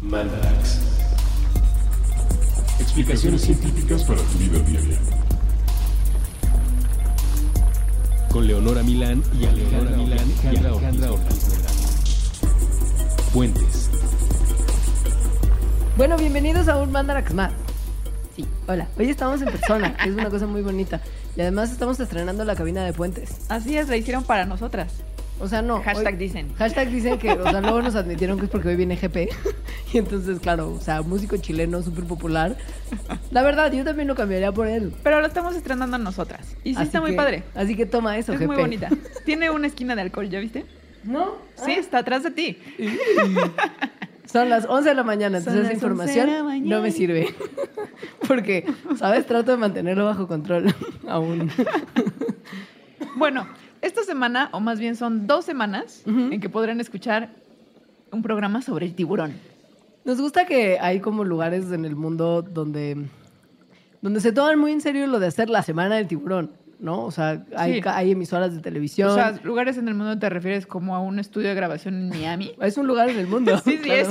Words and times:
Mandarax. 0.00 0.78
Explicaciones 2.78 3.42
científicas 3.42 4.04
para 4.04 4.20
tu 4.20 4.38
vida 4.38 4.58
diaria. 4.60 4.98
Con 8.30 8.46
Leonora 8.46 8.84
Milán 8.84 9.24
y 9.40 9.46
Alejandra 9.46 9.96
Milán 9.96 10.32
y 10.44 10.56
Alejandra 10.56 11.12
Ortiz. 11.12 12.40
Puentes. 13.34 13.90
Bueno, 15.96 16.16
bienvenidos 16.16 16.68
a 16.68 16.76
un 16.76 16.92
Mandarax 16.92 17.34
más. 17.34 17.52
Sí, 18.36 18.46
hola. 18.68 18.86
Hoy 18.96 19.10
estamos 19.10 19.42
en 19.42 19.50
persona, 19.50 19.96
que 19.96 20.10
es 20.10 20.14
una 20.14 20.30
cosa 20.30 20.46
muy 20.46 20.62
bonita. 20.62 21.00
Y 21.36 21.40
además 21.40 21.72
estamos 21.72 21.98
estrenando 21.98 22.44
la 22.44 22.54
cabina 22.54 22.84
de 22.84 22.92
puentes. 22.92 23.38
Así 23.48 23.76
es, 23.76 23.88
la 23.88 23.96
hicieron 23.96 24.22
para 24.22 24.46
nosotras. 24.46 24.92
O 25.40 25.46
sea, 25.48 25.62
no. 25.62 25.80
Hashtag 25.82 26.14
hoy- 26.14 26.18
dicen. 26.18 26.52
Hashtag 26.56 26.90
dicen 26.90 27.18
que, 27.18 27.30
o 27.32 27.42
sea, 27.50 27.60
luego 27.60 27.80
nos 27.82 27.94
admitieron 27.94 28.38
que 28.38 28.46
es 28.46 28.50
porque 28.50 28.68
hoy 28.68 28.76
viene 28.76 28.96
GP. 28.96 29.28
Y 29.92 29.98
entonces, 29.98 30.40
claro, 30.40 30.72
o 30.72 30.80
sea, 30.80 31.02
músico 31.02 31.36
chileno 31.36 31.82
súper 31.82 32.04
popular. 32.04 32.56
La 33.30 33.42
verdad, 33.42 33.72
yo 33.72 33.84
también 33.84 34.08
lo 34.08 34.14
cambiaría 34.14 34.52
por 34.52 34.66
él. 34.66 34.92
Pero 35.02 35.20
lo 35.20 35.26
estamos 35.26 35.54
estrenando 35.54 35.96
nosotras. 35.98 36.56
Y 36.64 36.70
sí 36.70 36.76
Así 36.76 36.84
está 36.86 37.00
muy 37.00 37.10
que- 37.12 37.16
padre. 37.16 37.42
Así 37.54 37.76
que 37.76 37.86
toma 37.86 38.18
eso, 38.18 38.32
Es 38.32 38.40
GP. 38.40 38.46
muy 38.48 38.56
bonita. 38.56 38.88
Tiene 39.24 39.50
una 39.50 39.66
esquina 39.68 39.94
de 39.94 40.02
alcohol, 40.02 40.28
¿ya 40.28 40.40
viste? 40.40 40.66
¿No? 41.04 41.36
Sí, 41.64 41.72
está 41.72 41.98
atrás 41.98 42.22
de 42.24 42.30
ti. 42.32 42.58
Son 44.30 44.50
las 44.50 44.66
11 44.68 44.90
de 44.90 44.94
la 44.94 45.04
mañana, 45.04 45.38
entonces 45.38 45.62
esa 45.62 45.72
las 45.72 45.82
11 45.82 45.86
de 46.04 46.12
información 46.18 46.68
no 46.68 46.82
me 46.82 46.90
sirve. 46.90 47.34
Porque, 48.28 48.66
¿sabes? 48.98 49.24
Trato 49.26 49.52
de 49.52 49.56
mantenerlo 49.56 50.04
bajo 50.04 50.28
control 50.28 50.74
aún. 51.08 51.50
Bueno, 53.16 53.46
esta 53.82 54.02
semana, 54.02 54.48
o 54.52 54.60
más 54.60 54.78
bien 54.80 54.96
son 54.96 55.26
dos 55.26 55.44
semanas, 55.44 56.02
en 56.06 56.40
que 56.40 56.48
podrán 56.48 56.80
escuchar 56.80 57.30
un 58.12 58.22
programa 58.22 58.62
sobre 58.62 58.86
el 58.86 58.94
tiburón. 58.94 59.32
Nos 60.04 60.20
gusta 60.20 60.46
que 60.46 60.78
hay 60.80 61.00
como 61.00 61.24
lugares 61.24 61.70
en 61.72 61.84
el 61.84 61.94
mundo 61.96 62.42
donde, 62.42 62.96
donde 64.00 64.20
se 64.20 64.32
toman 64.32 64.58
muy 64.58 64.72
en 64.72 64.80
serio 64.80 65.06
lo 65.06 65.18
de 65.20 65.26
hacer 65.26 65.50
la 65.50 65.62
semana 65.62 65.96
del 65.96 66.06
tiburón, 66.08 66.50
¿no? 66.80 67.04
O 67.04 67.10
sea, 67.10 67.44
hay, 67.56 67.74
Sí. 67.74 67.80
ca- 67.82 67.96
hay 67.96 68.12
emisoras 68.12 68.54
de 68.54 68.60
televisión. 68.62 69.10
O 69.10 69.14
sea, 69.14 69.38
lugares 69.44 69.76
en 69.76 69.88
el 69.88 69.94
mundo 69.94 70.18
te 70.18 70.30
refieres 70.30 70.66
como 70.66 70.94
a 70.96 71.00
un 71.00 71.18
estudio 71.18 71.48
de 71.48 71.54
grabación 71.54 71.94
en 71.94 72.08
Miami. 72.08 72.52
es 72.62 72.78
un 72.78 72.86
lugar 72.86 73.10
en 73.10 73.18
el 73.18 73.26
mundo. 73.26 73.58
Sí, 73.64 73.78
sí 73.82 73.90
es. 73.90 74.08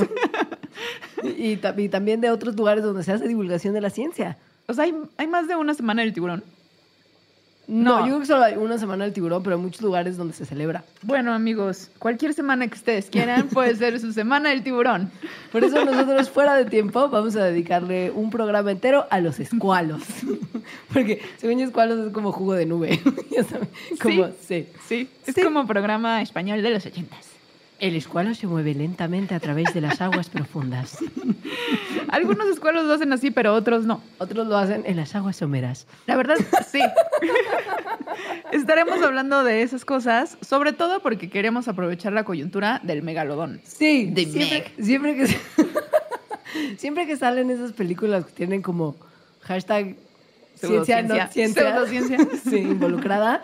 Y 1.36 1.56
también 1.88 2.20
de 2.20 2.30
otros 2.30 2.54
lugares 2.56 2.84
donde 2.84 3.02
se 3.02 3.12
hace 3.12 3.26
divulgación 3.26 3.74
de 3.74 3.80
la 3.80 3.90
ciencia. 3.90 4.36
O 4.68 4.74
sea, 4.74 4.84
hay, 4.84 4.94
hay 5.16 5.26
más 5.26 5.48
de 5.48 5.56
una 5.56 5.74
semana 5.74 6.02
del 6.02 6.12
tiburón. 6.12 6.44
No, 7.68 7.98
No. 8.00 8.00
yo 8.00 8.06
creo 8.06 8.20
que 8.20 8.26
solo 8.26 8.44
hay 8.44 8.56
una 8.56 8.78
semana 8.78 9.04
del 9.04 9.12
tiburón, 9.12 9.42
pero 9.42 9.56
hay 9.56 9.62
muchos 9.62 9.82
lugares 9.82 10.16
donde 10.16 10.32
se 10.32 10.46
celebra. 10.46 10.84
Bueno, 11.02 11.34
amigos, 11.34 11.90
cualquier 11.98 12.32
semana 12.32 12.66
que 12.66 12.74
ustedes 12.76 13.10
quieran 13.10 13.48
puede 13.52 13.76
ser 13.76 14.00
su 14.00 14.12
semana 14.14 14.48
del 14.48 14.62
tiburón. 14.62 15.10
Por 15.52 15.62
eso 15.64 15.84
nosotros 15.84 16.30
fuera 16.30 16.54
de 16.54 16.64
tiempo 16.64 17.08
vamos 17.10 17.36
a 17.36 17.44
dedicarle 17.44 18.10
un 18.10 18.30
programa 18.30 18.70
entero 18.70 19.06
a 19.10 19.20
los 19.20 19.38
escualos. 19.38 20.02
Porque 20.92 21.20
según 21.36 21.58
yo 21.58 21.66
escualos 21.66 22.06
es 22.06 22.12
como 22.12 22.32
jugo 22.32 22.54
de 22.54 22.64
nube. 22.66 23.00
como, 24.00 24.28
sí. 24.40 24.66
Sí, 24.86 25.08
es 25.26 25.34
Sí. 25.34 25.42
como 25.42 25.66
programa 25.66 26.22
español 26.22 26.62
de 26.62 26.70
los 26.70 26.86
ochentas. 26.86 27.26
El 27.78 27.94
escualo 27.94 28.34
se 28.34 28.46
mueve 28.48 28.74
lentamente 28.74 29.34
a 29.34 29.40
través 29.40 29.72
de 29.72 29.80
las 29.80 30.00
aguas 30.00 30.28
profundas. 30.28 30.98
Algunos 32.08 32.48
escuelos 32.48 32.86
lo 32.86 32.94
hacen 32.94 33.12
así, 33.12 33.30
pero 33.30 33.54
otros 33.54 33.84
no. 33.84 34.02
Otros 34.18 34.48
lo 34.48 34.56
hacen 34.56 34.82
en 34.84 34.96
las 34.96 35.14
aguas 35.14 35.36
someras. 35.36 35.86
La 36.06 36.16
verdad, 36.16 36.36
sí. 36.70 36.80
Estaremos 38.52 39.00
hablando 39.02 39.44
de 39.44 39.62
esas 39.62 39.84
cosas, 39.84 40.38
sobre 40.40 40.72
todo 40.72 41.00
porque 41.00 41.30
queremos 41.30 41.68
aprovechar 41.68 42.12
la 42.12 42.24
coyuntura 42.24 42.80
del 42.82 43.02
megalodón. 43.02 43.60
Sí, 43.62 44.10
De 44.10 44.24
siempre, 44.24 44.72
siempre 44.80 45.16
que 45.16 45.26
siempre 46.78 47.06
que 47.06 47.16
salen 47.16 47.50
esas 47.50 47.72
películas 47.72 48.24
que 48.24 48.32
tienen 48.32 48.62
como 48.62 48.96
hashtag 49.42 49.94
ciencia 50.54 51.02
no 51.02 51.28
ciencia, 51.28 52.18
sí, 52.48 52.56
involucrada, 52.56 53.42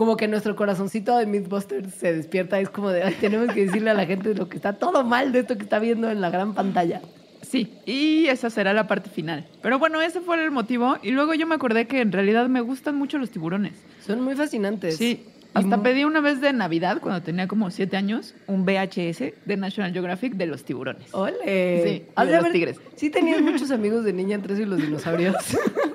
como 0.00 0.16
que 0.16 0.28
nuestro 0.28 0.56
corazoncito 0.56 1.18
de 1.18 1.26
Mythbusters 1.26 1.92
se 1.92 2.14
despierta, 2.14 2.58
es 2.58 2.70
como 2.70 2.88
de 2.88 3.02
"Ay, 3.02 3.14
tenemos 3.20 3.52
que 3.52 3.66
decirle 3.66 3.90
a 3.90 3.92
la 3.92 4.06
gente 4.06 4.34
lo 4.34 4.48
que 4.48 4.56
está 4.56 4.72
todo 4.72 5.04
mal 5.04 5.30
de 5.30 5.40
esto 5.40 5.58
que 5.58 5.64
está 5.64 5.78
viendo 5.78 6.10
en 6.10 6.22
la 6.22 6.30
gran 6.30 6.54
pantalla. 6.54 7.02
Sí, 7.42 7.74
y 7.84 8.24
esa 8.28 8.48
será 8.48 8.72
la 8.72 8.86
parte 8.86 9.10
final. 9.10 9.46
Pero 9.60 9.78
bueno, 9.78 10.00
ese 10.00 10.22
fue 10.22 10.42
el 10.42 10.50
motivo. 10.50 10.96
Y 11.02 11.10
luego 11.10 11.34
yo 11.34 11.46
me 11.46 11.54
acordé 11.54 11.86
que 11.86 12.00
en 12.00 12.12
realidad 12.12 12.48
me 12.48 12.62
gustan 12.62 12.94
mucho 12.96 13.18
los 13.18 13.30
tiburones. 13.30 13.74
Son 14.00 14.22
muy 14.22 14.34
fascinantes. 14.36 14.96
Sí, 14.96 15.22
hasta 15.52 15.82
pedí 15.82 16.04
una 16.04 16.20
vez 16.20 16.40
de 16.40 16.54
Navidad, 16.54 17.02
cuando 17.02 17.20
tenía 17.20 17.46
como 17.46 17.70
siete 17.70 17.98
años, 17.98 18.34
un 18.46 18.64
VHS 18.64 19.34
de 19.44 19.56
National 19.58 19.92
Geographic 19.92 20.32
de 20.32 20.46
los 20.46 20.64
tiburones. 20.64 21.12
Ole. 21.12 21.34
Sí, 21.44 22.04
de 22.26 22.36
los 22.40 22.52
tigres. 22.52 22.80
Sí 22.96 23.10
tenías 23.10 23.42
muchos 23.42 23.70
amigos 23.70 24.02
de 24.04 24.14
niña 24.14 24.36
entre 24.36 24.54
y 24.54 24.64
los 24.64 24.80
dinosaurios. 24.80 25.36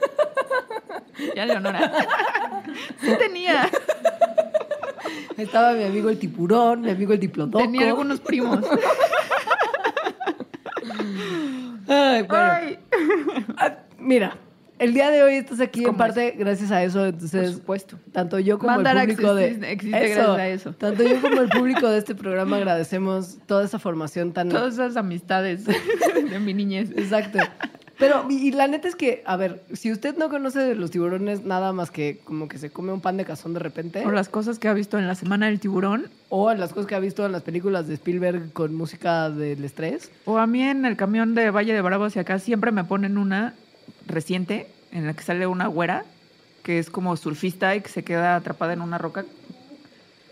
Ya, 1.35 1.45
Leonora. 1.45 1.91
sí 3.01 3.11
tenía. 3.17 3.69
Estaba 5.37 5.73
mi 5.73 5.83
amigo 5.83 6.09
el 6.09 6.17
tiburón, 6.17 6.81
mi 6.81 6.91
amigo 6.91 7.13
el 7.13 7.19
diplodocus. 7.19 7.61
Tenía 7.61 7.87
algunos 7.87 8.19
primos. 8.19 8.59
Ay, 11.87 12.21
bueno. 12.23 12.51
Ay. 12.51 12.79
Ah, 13.57 13.75
Mira, 13.99 14.37
el 14.79 14.93
día 14.93 15.09
de 15.09 15.23
hoy 15.23 15.35
estás 15.35 15.59
aquí 15.59 15.79
en 15.79 15.85
¿Cómo 15.87 15.97
parte 15.97 16.35
gracias 16.37 16.71
a 16.71 16.83
eso, 16.83 17.05
entonces... 17.05 17.47
Por 17.51 17.55
supuesto. 17.59 17.99
Tanto 18.11 18.39
yo 18.39 18.59
como 18.59 18.79
el 18.79 18.83
público 18.85 19.33
de... 19.35 19.51
existe- 19.51 19.71
existe 19.71 19.99
gracias 20.09 20.27
a 20.29 20.47
eso. 20.47 20.73
Tanto 20.73 21.03
yo 21.03 21.21
como 21.21 21.41
el 21.41 21.49
público 21.49 21.89
de 21.89 21.97
este 21.99 22.13
programa 22.15 22.57
agradecemos 22.57 23.37
toda 23.45 23.63
esa 23.65 23.79
formación 23.79 24.31
tan... 24.33 24.49
Todas 24.49 24.73
esas 24.75 24.95
amistades 24.97 25.65
de 25.65 26.39
mi 26.39 26.53
niñez. 26.53 26.91
Exacto. 26.91 27.39
Pero, 27.97 28.25
y, 28.29 28.51
la 28.51 28.67
neta 28.67 28.87
es 28.87 28.95
que, 28.95 29.23
a 29.25 29.37
ver, 29.37 29.63
si 29.73 29.91
usted 29.91 30.17
no 30.17 30.29
conoce 30.29 30.59
de 30.59 30.75
los 30.75 30.91
tiburones 30.91 31.45
nada 31.45 31.71
más 31.71 31.91
que 31.91 32.19
como 32.23 32.47
que 32.47 32.57
se 32.57 32.69
come 32.69 32.91
un 32.91 33.01
pan 33.01 33.17
de 33.17 33.25
cazón 33.25 33.53
de 33.53 33.59
repente, 33.59 34.05
O 34.05 34.11
las 34.11 34.27
cosas 34.27 34.59
que 34.59 34.67
ha 34.67 34.73
visto 34.73 34.97
en 34.97 35.07
la 35.07 35.15
semana 35.15 35.45
del 35.45 35.59
tiburón. 35.59 36.09
o 36.29 36.53
las 36.53 36.73
cosas 36.73 36.87
que 36.87 36.95
ha 36.95 36.99
visto 36.99 37.25
en 37.25 37.31
las 37.31 37.43
películas 37.43 37.87
de 37.87 37.93
Spielberg 37.93 38.51
con 38.51 38.75
música 38.75 39.29
del 39.29 39.63
estrés, 39.63 40.11
O 40.25 40.37
a 40.37 40.47
mí 40.47 40.61
en 40.61 40.85
el 40.85 40.97
camión 40.97 41.35
de 41.35 41.51
Valle 41.51 41.73
de 41.73 41.81
Bravo 41.81 42.05
hacia 42.05 42.23
acá 42.23 42.39
siempre 42.39 42.71
me 42.71 42.83
ponen 42.83 43.17
una 43.17 43.53
reciente 44.07 44.67
en 44.91 45.05
la 45.05 45.13
que 45.13 45.23
sale 45.23 45.47
una 45.47 45.67
güera 45.67 46.03
que 46.63 46.79
es 46.79 46.89
como 46.89 47.15
surfista 47.15 47.75
y 47.75 47.81
que 47.81 47.89
se 47.89 48.03
queda 48.03 48.35
atrapada 48.35 48.73
en 48.73 48.81
una 48.81 48.97
roca. 48.97 49.23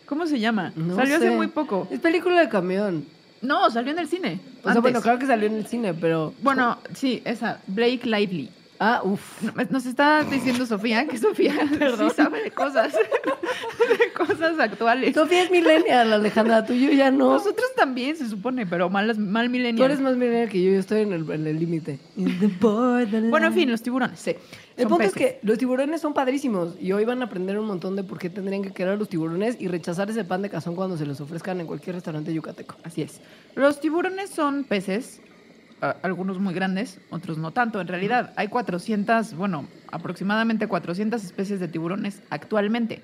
¿Cómo 0.08 0.26
se 0.26 0.40
llama? 0.40 0.74
no 0.76 0.96
salió 0.96 1.18
hace 1.18 1.32
muy 1.32 1.48
poco. 1.48 1.88
Es 1.92 2.00
película 2.00 2.40
de 2.40 2.50
camión. 2.50 3.06
No, 3.44 3.70
salió 3.70 3.92
en 3.92 4.00
el 4.00 4.08
cine. 4.08 4.40
O 4.60 4.64
sea, 4.64 4.72
antes. 4.72 4.82
bueno, 4.82 5.02
claro 5.02 5.20
que 5.20 5.28
salió 5.28 5.48
en 5.48 5.58
el 5.58 5.68
cine, 5.68 5.94
pero... 5.94 6.34
Bueno, 6.42 6.78
sí, 6.96 7.22
esa, 7.26 7.60
Blake 7.68 8.02
Lively. 8.06 8.50
Ah, 8.86 9.00
uff. 9.02 9.42
No, 9.42 9.54
Nos 9.70 9.86
está 9.86 10.26
diciendo 10.26 10.66
Sofía 10.66 11.08
que 11.08 11.18
Sofía 11.18 11.54
sí 11.98 12.10
sabe 12.18 12.44
de 12.44 12.52
cosas, 12.52 12.92
de 13.98 14.12
cosas 14.12 14.60
actuales. 14.60 15.14
Sofía 15.14 15.44
es 15.44 15.52
millennial, 15.52 16.12
Alejandra, 16.12 16.66
tú 16.66 16.74
y 16.74 16.88
yo 16.88 16.92
ya 16.92 17.10
no. 17.10 17.32
Nosotros 17.32 17.68
también, 17.78 18.18
se 18.18 18.28
supone, 18.28 18.66
pero 18.68 18.90
mal, 18.90 19.18
mal 19.18 19.50
millennial. 19.50 19.78
Tú 19.78 19.84
eres 19.86 20.02
más 20.02 20.18
millennial 20.18 20.50
que 20.50 20.62
yo, 20.62 20.72
yo 20.72 20.80
estoy 20.80 21.04
en 21.04 21.14
el 21.14 21.60
límite. 21.60 21.98
In 22.18 22.38
the 22.42 22.48
borderline. 22.48 23.30
Bueno, 23.30 23.48
en 23.48 23.54
fin, 23.54 23.72
los 23.72 23.82
tiburones, 23.82 24.20
sí. 24.20 24.36
El 24.76 24.88
punto 24.88 25.04
es 25.04 25.14
que 25.14 25.40
los 25.44 25.58
tiburones 25.58 26.02
son 26.02 26.14
padrísimos 26.14 26.76
y 26.82 26.92
hoy 26.92 27.06
van 27.06 27.22
a 27.22 27.26
aprender 27.26 27.58
un 27.60 27.68
montón 27.68 27.96
de 27.96 28.04
por 28.04 28.20
qué 28.20 28.30
tendrían 28.30 28.64
que 28.64 28.72
querer 28.72 28.94
a 28.94 28.96
los 28.98 29.08
tiburones 29.08 29.56
y 29.62 29.70
rechazar 29.70 30.10
ese 30.10 30.26
pan 30.26 30.42
de 30.42 30.50
cazón 30.50 30.76
cuando 30.76 30.98
se 30.98 31.06
los 31.06 31.22
ofrezcan 31.22 31.62
en 31.62 31.68
cualquier 31.68 31.96
restaurante 31.96 32.34
yucateco. 32.34 32.76
Así 32.84 33.02
es. 33.02 33.22
Los 33.56 33.80
tiburones 33.80 34.32
son 34.32 34.66
peces, 34.66 35.22
algunos 36.02 36.40
muy 36.40 36.54
grandes, 36.54 37.00
otros 37.10 37.38
no 37.38 37.52
tanto. 37.52 37.82
En 37.82 37.88
realidad, 37.88 38.34
hay 38.36 38.48
400, 38.48 39.34
bueno, 39.36 39.68
aproximadamente 39.92 40.68
400 40.68 41.24
especies 41.24 41.60
de 41.60 41.68
tiburones 41.68 42.22
actualmente. 42.30 43.02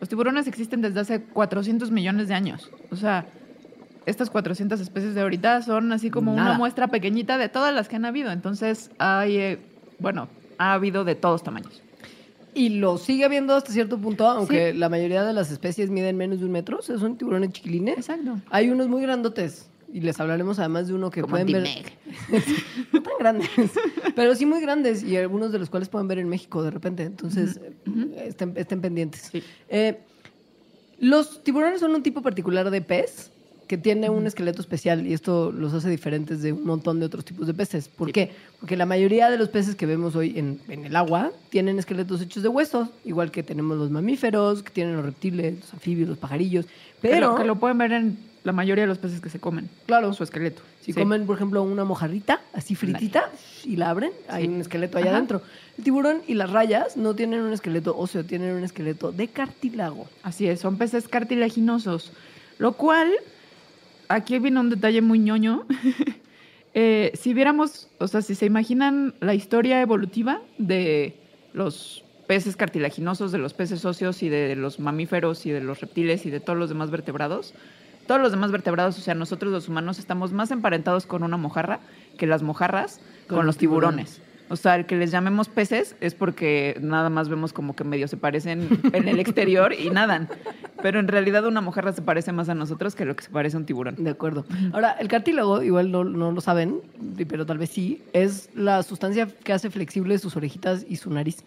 Los 0.00 0.08
tiburones 0.08 0.46
existen 0.46 0.80
desde 0.80 1.00
hace 1.00 1.22
400 1.22 1.90
millones 1.90 2.28
de 2.28 2.34
años. 2.34 2.70
O 2.90 2.96
sea, 2.96 3.26
estas 4.06 4.30
400 4.30 4.80
especies 4.80 5.14
de 5.14 5.20
ahorita 5.20 5.62
son 5.62 5.92
así 5.92 6.10
como 6.10 6.34
Nada. 6.34 6.50
una 6.50 6.58
muestra 6.58 6.88
pequeñita 6.88 7.38
de 7.38 7.48
todas 7.48 7.74
las 7.74 7.88
que 7.88 7.96
han 7.96 8.04
habido. 8.04 8.32
Entonces, 8.32 8.90
hay, 8.98 9.36
eh, 9.36 9.58
bueno, 9.98 10.28
ha 10.58 10.72
habido 10.72 11.04
de 11.04 11.14
todos 11.14 11.42
tamaños. 11.42 11.82
Y 12.54 12.70
lo 12.70 12.98
sigue 12.98 13.24
habiendo 13.24 13.54
hasta 13.54 13.72
cierto 13.72 13.98
punto, 13.98 14.28
aunque 14.28 14.74
la 14.74 14.88
mayoría 14.88 15.24
de 15.24 15.32
las 15.32 15.50
especies 15.50 15.88
miden 15.88 16.16
menos 16.16 16.40
de 16.40 16.46
un 16.46 16.52
metro, 16.52 16.78
o 16.78 16.82
sea, 16.82 16.98
son 16.98 17.16
tiburones 17.16 17.52
chiquilines. 17.52 17.96
Exacto. 17.96 18.40
Hay 18.50 18.70
unos 18.70 18.88
muy 18.88 19.02
grandotes 19.02 19.70
y 19.92 20.00
les 20.00 20.18
hablaremos 20.20 20.58
además 20.58 20.88
de 20.88 20.94
uno 20.94 21.10
que 21.10 21.20
Como 21.20 21.32
pueden 21.32 21.46
ver. 21.48 21.68
No 22.92 23.02
tan 23.02 23.12
grandes, 23.18 23.50
pero 24.14 24.34
sí 24.34 24.46
muy 24.46 24.60
grandes 24.60 25.02
y 25.02 25.16
algunos 25.16 25.52
de 25.52 25.58
los 25.58 25.70
cuales 25.70 25.88
pueden 25.88 26.08
ver 26.08 26.18
en 26.18 26.28
México 26.28 26.62
de 26.62 26.70
repente. 26.70 27.02
Entonces, 27.04 27.60
eh, 27.86 28.24
estén, 28.28 28.52
estén 28.56 28.80
pendientes. 28.80 29.28
Sí. 29.32 29.42
Eh, 29.68 29.98
los 30.98 31.42
tiburones 31.42 31.80
son 31.80 31.94
un 31.94 32.02
tipo 32.02 32.22
particular 32.22 32.70
de 32.70 32.80
pez 32.80 33.30
que 33.66 33.78
tiene 33.78 34.10
un 34.10 34.26
esqueleto 34.26 34.60
especial 34.60 35.06
y 35.06 35.14
esto 35.14 35.50
los 35.50 35.72
hace 35.72 35.88
diferentes 35.88 36.42
de 36.42 36.52
un 36.52 36.64
montón 36.64 37.00
de 37.00 37.06
otros 37.06 37.24
tipos 37.24 37.46
de 37.46 37.54
peces. 37.54 37.88
¿Por 37.88 38.08
Sí. 38.08 38.12
qué? 38.12 38.30
Porque 38.60 38.76
la 38.76 38.84
mayoría 38.86 39.30
de 39.30 39.38
los 39.38 39.48
peces 39.48 39.74
que 39.76 39.86
vemos 39.86 40.14
hoy 40.14 40.38
en, 40.38 40.60
en 40.68 40.84
el 40.84 40.94
agua 40.94 41.32
tienen 41.48 41.78
esqueletos 41.78 42.20
hechos 42.20 42.42
de 42.42 42.48
huesos, 42.50 42.90
igual 43.04 43.30
que 43.30 43.42
tenemos 43.42 43.78
los 43.78 43.90
mamíferos, 43.90 44.62
que 44.62 44.70
tienen 44.70 44.96
los 44.96 45.04
reptiles, 45.06 45.60
los 45.60 45.72
anfibios, 45.74 46.08
los 46.08 46.18
pajarillos. 46.18 46.66
Pero, 47.00 47.14
Que 47.14 47.20
lo, 47.20 47.34
que 47.36 47.44
lo 47.44 47.56
pueden 47.58 47.78
ver 47.78 47.92
en 47.92 48.18
la 48.44 48.52
mayoría 48.52 48.82
de 48.84 48.88
los 48.88 48.98
peces 48.98 49.20
que 49.20 49.28
se 49.28 49.38
comen. 49.38 49.68
Claro. 49.86 50.12
Su 50.12 50.24
esqueleto. 50.24 50.62
Si 50.80 50.92
Sí. 50.92 51.00
comen, 51.00 51.26
por 51.26 51.36
ejemplo, 51.36 51.62
una 51.62 51.84
mojarrita 51.84 52.40
así 52.52 52.74
fritita 52.74 53.30
y 53.64 53.76
la 53.76 53.90
abren, 53.90 54.10
hay 54.28 54.46
un 54.48 54.60
esqueleto 54.60 54.98
allá 54.98 55.08
Ajá. 55.08 55.16
adentro. 55.16 55.42
El 55.78 55.84
tiburón 55.84 56.22
y 56.26 56.34
las 56.34 56.50
rayas 56.50 56.96
no 56.96 57.14
tienen 57.14 57.42
un 57.42 57.52
esqueleto 57.52 57.96
óseo, 57.96 58.24
tienen 58.24 58.54
un 58.54 58.64
esqueleto 58.64 59.12
de 59.12 59.28
cartílago. 59.28 60.08
Así 60.24 60.48
es, 60.48 60.60
son 60.60 60.76
peces 60.76 61.06
cartilaginosos. 61.08 62.12
Lo 62.58 62.72
cual, 62.72 63.10
aquí 64.08 64.38
viene 64.38 64.58
un 64.60 64.70
detalle 64.70 65.02
muy 65.02 65.18
ñoño. 65.18 65.64
Eh, 66.74 67.12
si 67.14 67.34
viéramos, 67.34 67.88
o 67.98 68.08
sea, 68.08 68.22
si 68.22 68.34
se 68.34 68.46
imaginan 68.46 69.12
la 69.20 69.34
historia 69.34 69.82
evolutiva 69.82 70.40
de 70.56 71.14
los 71.52 72.02
peces 72.26 72.56
cartilaginosos, 72.56 73.30
de 73.30 73.36
los 73.36 73.52
peces 73.52 73.84
óseos 73.84 74.22
y 74.22 74.30
de 74.30 74.56
los 74.56 74.80
mamíferos 74.80 75.44
y 75.44 75.50
de 75.50 75.60
los 75.60 75.82
reptiles 75.82 76.24
y 76.24 76.30
de 76.30 76.40
todos 76.40 76.58
los 76.58 76.70
demás 76.70 76.90
vertebrados, 76.90 77.52
todos 78.12 78.20
los 78.20 78.32
demás 78.32 78.52
vertebrados, 78.52 78.98
o 78.98 79.00
sea, 79.00 79.14
nosotros 79.14 79.50
los 79.50 79.70
humanos 79.70 79.98
estamos 79.98 80.34
más 80.34 80.50
emparentados 80.50 81.06
con 81.06 81.22
una 81.22 81.38
mojarra 81.38 81.80
que 82.18 82.26
las 82.26 82.42
mojarras 82.42 83.00
con, 83.26 83.38
Con 83.38 83.46
los 83.46 83.56
tiburones. 83.56 84.16
tiburones. 84.16 84.32
O 84.50 84.56
sea, 84.56 84.76
el 84.76 84.84
que 84.84 84.96
les 84.96 85.10
llamemos 85.10 85.48
peces 85.48 85.96
es 86.02 86.14
porque 86.14 86.76
nada 86.82 87.08
más 87.08 87.30
vemos 87.30 87.54
como 87.54 87.74
que 87.74 87.84
medio 87.84 88.06
se 88.08 88.18
parecen 88.18 88.68
en 88.92 89.08
el 89.08 89.18
exterior 89.18 89.72
y 89.72 89.88
nadan. 89.88 90.28
Pero 90.82 91.00
en 91.00 91.08
realidad 91.08 91.46
una 91.46 91.62
mojarra 91.62 91.94
se 91.94 92.02
parece 92.02 92.32
más 92.32 92.50
a 92.50 92.54
nosotros 92.54 92.94
que 92.94 93.06
lo 93.06 93.16
que 93.16 93.24
se 93.24 93.30
parece 93.30 93.56
a 93.56 93.60
un 93.60 93.64
tiburón. 93.64 93.94
De 93.96 94.10
acuerdo. 94.10 94.44
Ahora, 94.74 94.92
el 95.00 95.08
cartílago, 95.08 95.62
igual 95.62 95.90
no, 95.90 96.04
no 96.04 96.32
lo 96.32 96.40
saben, 96.42 96.82
pero 97.28 97.46
tal 97.46 97.56
vez 97.56 97.70
sí, 97.70 98.02
es 98.12 98.50
la 98.54 98.82
sustancia 98.82 99.26
que 99.26 99.54
hace 99.54 99.70
flexibles 99.70 100.20
sus 100.20 100.36
orejitas 100.36 100.84
y 100.86 100.96
su 100.96 101.08
nariz. 101.08 101.44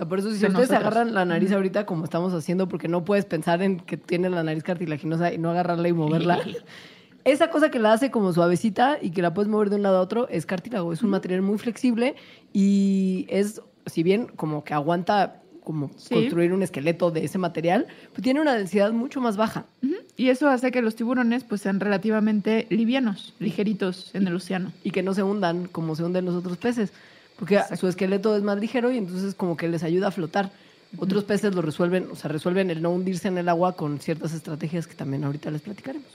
Sea, 0.00 0.08
por 0.08 0.18
eso 0.18 0.30
si 0.32 0.38
De 0.38 0.46
ustedes 0.46 0.70
nosotros. 0.70 0.80
agarran 0.80 1.12
la 1.12 1.26
nariz 1.26 1.52
ahorita 1.52 1.84
como 1.84 2.04
estamos 2.04 2.32
haciendo, 2.32 2.68
porque 2.68 2.88
no 2.88 3.04
puedes 3.04 3.26
pensar 3.26 3.60
en 3.60 3.80
que 3.80 3.98
tiene 3.98 4.30
la 4.30 4.42
nariz 4.42 4.62
cartilaginosa 4.62 5.30
y 5.30 5.36
no 5.36 5.50
agarrarla 5.50 5.88
y 5.88 5.92
moverla. 5.92 6.38
Esa 7.24 7.50
cosa 7.50 7.70
que 7.70 7.78
la 7.78 7.92
hace 7.92 8.10
como 8.10 8.32
suavecita 8.32 8.96
y 9.02 9.10
que 9.10 9.20
la 9.20 9.34
puedes 9.34 9.50
mover 9.50 9.68
de 9.68 9.76
un 9.76 9.82
lado 9.82 9.98
a 9.98 10.00
otro 10.00 10.26
es 10.30 10.46
cartílago. 10.46 10.90
Es 10.94 11.02
un 11.02 11.10
material 11.10 11.42
muy 11.42 11.58
flexible 11.58 12.14
y 12.54 13.26
es, 13.28 13.60
si 13.84 14.02
bien 14.02 14.28
como 14.36 14.64
que 14.64 14.72
aguanta 14.72 15.42
como 15.64 15.90
Sí. 15.96 16.14
construir 16.14 16.54
un 16.54 16.62
esqueleto 16.62 17.10
de 17.10 17.26
ese 17.26 17.36
material, 17.36 17.86
pues 18.14 18.22
tiene 18.22 18.40
una 18.40 18.54
densidad 18.54 18.92
mucho 18.92 19.20
más 19.20 19.36
baja. 19.36 19.66
Ujú. 19.82 19.96
Y 20.16 20.30
eso 20.30 20.48
hace 20.48 20.72
que 20.72 20.80
los 20.80 20.96
tiburones 20.96 21.44
pues 21.44 21.60
sean 21.60 21.78
relativamente 21.78 22.66
livianos, 22.70 23.34
ligeritos 23.38 24.14
en 24.14 24.26
el 24.26 24.34
océano. 24.36 24.72
y 24.82 24.92
que 24.92 25.02
no 25.02 25.12
se 25.12 25.22
hundan 25.22 25.66
como 25.66 25.94
se 25.94 26.04
hunden 26.04 26.24
los 26.24 26.34
otros 26.34 26.56
peces, 26.56 26.90
porque 27.40 27.54
Exacto. 27.54 27.76
su 27.78 27.88
esqueleto 27.88 28.36
es 28.36 28.42
más 28.42 28.60
ligero 28.60 28.92
y 28.92 28.98
entonces 28.98 29.34
como 29.34 29.56
que 29.56 29.66
les 29.66 29.82
ayuda 29.82 30.08
a 30.08 30.10
flotar. 30.10 30.52
Otros 30.98 31.24
peces 31.24 31.54
lo 31.54 31.62
resuelven, 31.62 32.08
o 32.12 32.14
sea, 32.14 32.30
resuelven 32.30 32.70
el 32.70 32.82
no 32.82 32.90
hundirse 32.90 33.28
en 33.28 33.38
el 33.38 33.48
agua 33.48 33.76
con 33.76 33.98
ciertas 33.98 34.34
estrategias 34.34 34.86
que 34.86 34.94
también 34.94 35.24
ahorita 35.24 35.50
les 35.50 35.62
platicaremos. 35.62 36.06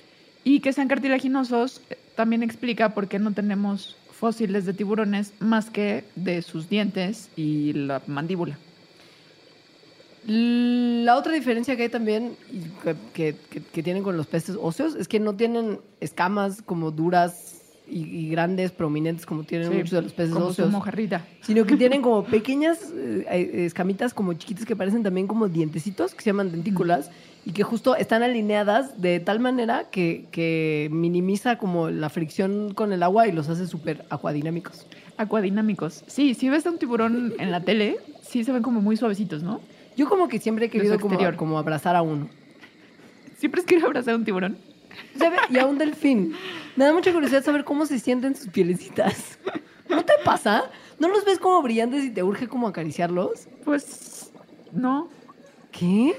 Y 0.44 0.60
que 0.60 0.72
sean 0.72 0.88
cartilaginosos 0.88 1.82
eh, 1.90 1.98
también 2.16 2.44
explica 2.44 2.94
por 2.94 3.08
qué 3.08 3.18
no 3.18 3.32
tenemos 3.34 3.98
fósiles 4.12 4.66
de 4.66 4.74
tiburones 4.74 5.34
más 5.40 5.72
que 5.72 6.04
de 6.16 6.44
sus 6.44 6.70
dientes 6.70 7.30
y 7.36 7.74
la 7.74 8.04
mandíbula. 8.06 8.60
La 10.28 11.18
otra 11.18 11.34
diferencia 11.34 11.76
que 11.76 11.84
hay 11.84 11.90
también 11.90 12.38
que 13.14 13.34
tienen 13.82 14.04
con 14.04 14.16
los 14.16 14.28
peces 14.28 14.58
óseos 14.62 14.94
es 14.94 15.08
que 15.08 15.20
no 15.20 15.36
tienen 15.36 15.80
escamas 16.02 16.62
como 16.62 16.92
duras 16.92 17.55
y, 17.88 18.00
y 18.04 18.30
grandes, 18.30 18.72
prominentes 18.72 19.26
como 19.26 19.44
tienen 19.44 19.70
Sí, 19.70 19.76
muchos 19.78 19.92
de 19.92 20.02
los 20.02 20.14
peces 20.14 20.34
como 20.34 20.48
óseos. 20.48 20.72
mojarrita. 20.72 21.26
sino 21.42 21.66
que 21.66 21.78
tienen 21.78 22.02
como 22.04 22.24
pequeñas 22.24 22.92
eh, 22.94 23.26
eh, 23.30 23.66
escamitas 23.66 24.14
como 24.14 24.34
chiquitas 24.34 24.66
que 24.66 24.76
parecen 24.76 25.04
también 25.04 25.28
como 25.28 25.48
dientecitos, 25.48 26.14
que 26.14 26.22
se 26.22 26.30
llaman 26.30 26.52
dentículas, 26.52 27.12
y 27.46 27.52
que 27.52 27.64
justo 27.64 27.96
están 27.96 28.24
alineadas 28.24 29.00
de 29.02 29.20
tal 29.20 29.40
manera 29.40 29.90
que, 29.92 30.26
que 30.32 30.90
minimiza 30.92 31.58
como 31.60 31.90
la 31.90 32.10
fricción 32.10 32.74
con 32.74 32.92
el 32.92 33.04
agua 33.04 33.28
y 33.28 33.32
los 33.32 33.50
hace 33.50 33.68
súper 33.68 34.04
acuadinámicos. 34.10 34.88
Acuadinámicos. 35.18 36.04
Sí, 36.08 36.34
si 36.34 36.50
ves 36.50 36.66
a 36.66 36.72
un 36.72 36.80
tiburón 36.80 37.34
en 37.38 37.52
la 37.52 37.62
tele, 37.62 37.98
sí 38.22 38.44
se 38.44 38.52
ven 38.52 38.64
como 38.64 38.82
muy 38.82 38.98
suavecitos, 38.98 39.44
¿no? 39.44 39.62
Yo 39.96 40.10
como 40.10 40.28
que 40.28 40.40
siempre 40.40 40.66
he 40.66 40.70
querido 40.70 41.00
como, 41.00 41.18
como 41.38 41.58
abrazar 41.60 41.96
a 41.96 42.02
uno. 42.02 42.28
Siempre 43.38 43.62
es 43.62 43.68
quiero 43.68 43.86
abrazar 43.86 44.16
a 44.16 44.18
un 44.18 44.26
tiburón. 44.26 44.58
Y 45.50 45.58
a 45.58 45.66
un 45.66 45.78
delfín. 45.78 46.34
Me 46.76 46.86
da 46.86 46.94
mucha 46.94 47.14
curiosidad 47.14 47.44
saber 47.44 47.64
cómo 47.64 47.86
se 47.86 48.00
sienten 48.00 48.36
sus 48.36 48.48
pielecitas. 48.50 49.40
¿No 49.90 50.04
te 50.04 50.14
pasa? 50.24 50.70
¿No 51.00 51.08
los 51.08 51.26
ves 51.26 51.40
como 51.40 51.62
brillantes 51.62 52.04
y 52.04 52.10
te 52.10 52.24
urge 52.24 52.48
como 52.48 52.68
acariciarlos? 52.68 53.48
Pues 53.64 54.32
no. 54.72 55.10
¿Qué? 55.72 56.16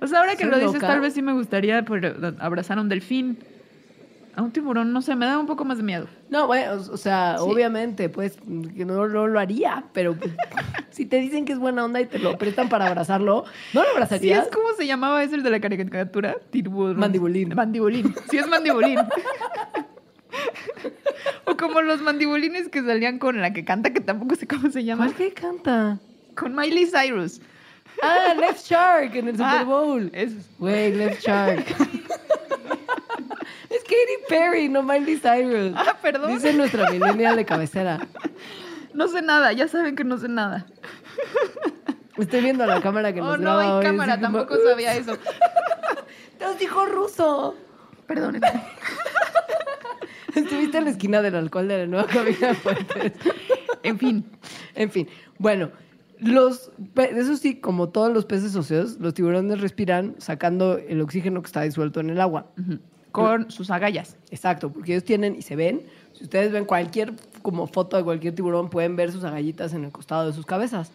O 0.00 0.06
sea, 0.08 0.18
ahora 0.18 0.34
que 0.34 0.42
¿Soy 0.42 0.50
lo 0.50 0.58
dices, 0.58 0.80
tal 0.80 1.00
vez 1.00 1.14
sí 1.14 1.22
me 1.22 1.32
gustaría 1.32 1.84
pero, 1.84 2.34
abrazar 2.40 2.78
a 2.78 2.80
un 2.80 2.88
delfín. 2.88 3.38
A 4.34 4.40
un 4.42 4.50
tiburón, 4.50 4.94
no 4.94 5.02
sé, 5.02 5.14
me 5.14 5.26
da 5.26 5.38
un 5.38 5.46
poco 5.46 5.64
más 5.66 5.76
de 5.76 5.82
miedo. 5.82 6.06
No, 6.30 6.46
bueno, 6.46 6.72
o, 6.72 6.94
o 6.94 6.96
sea, 6.96 7.36
Sí. 7.38 7.44
obviamente, 7.46 8.08
pues, 8.08 8.38
que 8.74 8.84
no, 8.86 9.06
no 9.06 9.26
lo 9.26 9.38
haría, 9.38 9.84
pero 9.92 10.16
pues, 10.16 10.32
si 10.90 11.04
te 11.04 11.16
dicen 11.18 11.44
que 11.44 11.52
es 11.52 11.58
buena 11.58 11.84
onda 11.84 12.00
y 12.00 12.06
te 12.06 12.18
lo 12.18 12.38
prestan 12.38 12.70
para 12.70 12.86
abrazarlo, 12.86 13.44
¿no 13.74 13.80
lo 13.82 13.86
Sí, 13.86 13.90
abrazarías? 13.92 14.46
es 14.46 14.52
como 14.54 14.68
se 14.76 14.86
llamaba 14.86 15.22
ese 15.22 15.34
el 15.34 15.42
de 15.42 15.50
la 15.50 15.60
caricatura. 15.60 16.36
Tiburón. 16.50 16.98
Mandibulín. 16.98 17.54
Mandibulín. 17.54 18.14
Sí, 18.30 18.38
es 18.38 18.46
mandibulín. 18.48 18.98
o 21.46 21.56
como 21.56 21.82
los 21.82 22.00
mandibulines 22.00 22.68
que 22.70 22.82
salían 22.82 23.18
con 23.18 23.38
la 23.40 23.52
que 23.52 23.64
canta, 23.66 23.92
que 23.92 24.00
tampoco 24.00 24.34
sé 24.36 24.46
cómo 24.46 24.70
se 24.70 24.82
llama. 24.84 25.04
¿Cuál 25.06 25.16
que 25.16 25.32
canta? 25.34 25.98
Con 26.36 26.54
Miley 26.56 26.86
Cyrus. 26.86 27.40
Ah, 28.02 28.32
Left 28.38 28.64
Shark 28.66 29.14
en 29.14 29.28
el 29.28 29.36
Super 29.36 29.58
Ah, 29.60 29.64
Bowl. 29.64 30.10
es- 30.14 30.32
Güey, 30.58 30.94
Left 30.94 31.20
Shark. 31.22 31.64
es 33.70 33.82
Katy 33.82 34.26
Perry, 34.28 34.68
no 34.68 34.82
Miley 34.82 35.18
Cyrus. 35.18 35.72
Ah, 35.76 35.96
perdón. 36.00 36.32
Dice 36.32 36.52
nuestra 36.52 36.90
millennial 36.90 37.36
de 37.36 37.44
cabecera. 37.44 38.06
No 38.94 39.08
sé 39.08 39.22
nada, 39.22 39.54
ya 39.54 39.68
saben 39.68 39.96
que 39.96 40.04
no 40.04 40.18
sé 40.18 40.28
nada. 40.28 40.66
Estoy 42.18 42.42
viendo 42.42 42.66
la 42.66 42.82
cámara 42.82 43.10
que 43.14 43.20
nos 43.20 43.30
Oh, 43.30 43.36
no, 43.38 43.56
graba 43.56 43.78
hay 43.78 43.84
cámara, 43.86 44.20
como, 44.20 44.38
tampoco 44.38 44.68
sabía 44.68 44.94
eso. 44.94 45.16
Te 46.38 46.44
os 46.44 46.58
dijo 46.58 46.84
ruso. 46.84 47.54
Perdón. 48.06 48.38
Estuviste 50.34 50.76
en 50.76 50.84
la 50.84 50.90
esquina 50.90 51.22
del 51.22 51.36
alcohol 51.36 51.68
de 51.68 51.78
la 51.78 51.86
nueva 51.86 52.06
cabina 52.06 52.48
de 52.48 52.54
Fuentes. 52.54 53.12
En 53.82 53.98
fin. 53.98 54.26
En 54.74 54.90
fin, 54.90 55.08
bueno, 55.38 55.70
los 56.18 56.70
eso 56.96 57.36
sí, 57.36 57.60
como 57.60 57.88
todos 57.88 58.12
los 58.12 58.26
peces 58.26 58.54
óseos, 58.54 58.98
los 59.00 59.14
tiburones 59.14 59.60
respiran 59.60 60.14
sacando 60.18 60.78
el 60.78 61.00
oxígeno 61.00 61.42
que 61.42 61.46
está 61.46 61.62
disuelto 61.62 62.00
en 62.00 62.10
el 62.10 62.20
agua. 62.20 62.46
Ujú. 62.58 62.78
Con 63.12 63.50
sus 63.50 63.70
agallas. 63.70 64.16
Exacto, 64.30 64.70
porque 64.72 64.92
ellos 64.92 65.04
tienen 65.04 65.36
y 65.36 65.42
se 65.42 65.54
ven. 65.56 65.82
Si 66.14 66.24
ustedes 66.24 66.50
ven 66.52 66.64
cualquier 66.64 67.12
como 67.42 67.66
foto 67.66 67.96
de 67.96 68.04
cualquier 68.04 68.34
tiburón, 68.34 68.70
pueden 68.70 68.96
ver 68.96 69.12
sus 69.12 69.24
agallitas 69.24 69.72
en 69.74 69.84
el 69.84 69.90
costado 69.92 70.26
de 70.26 70.32
sus 70.32 70.46
cabezas. 70.46 70.90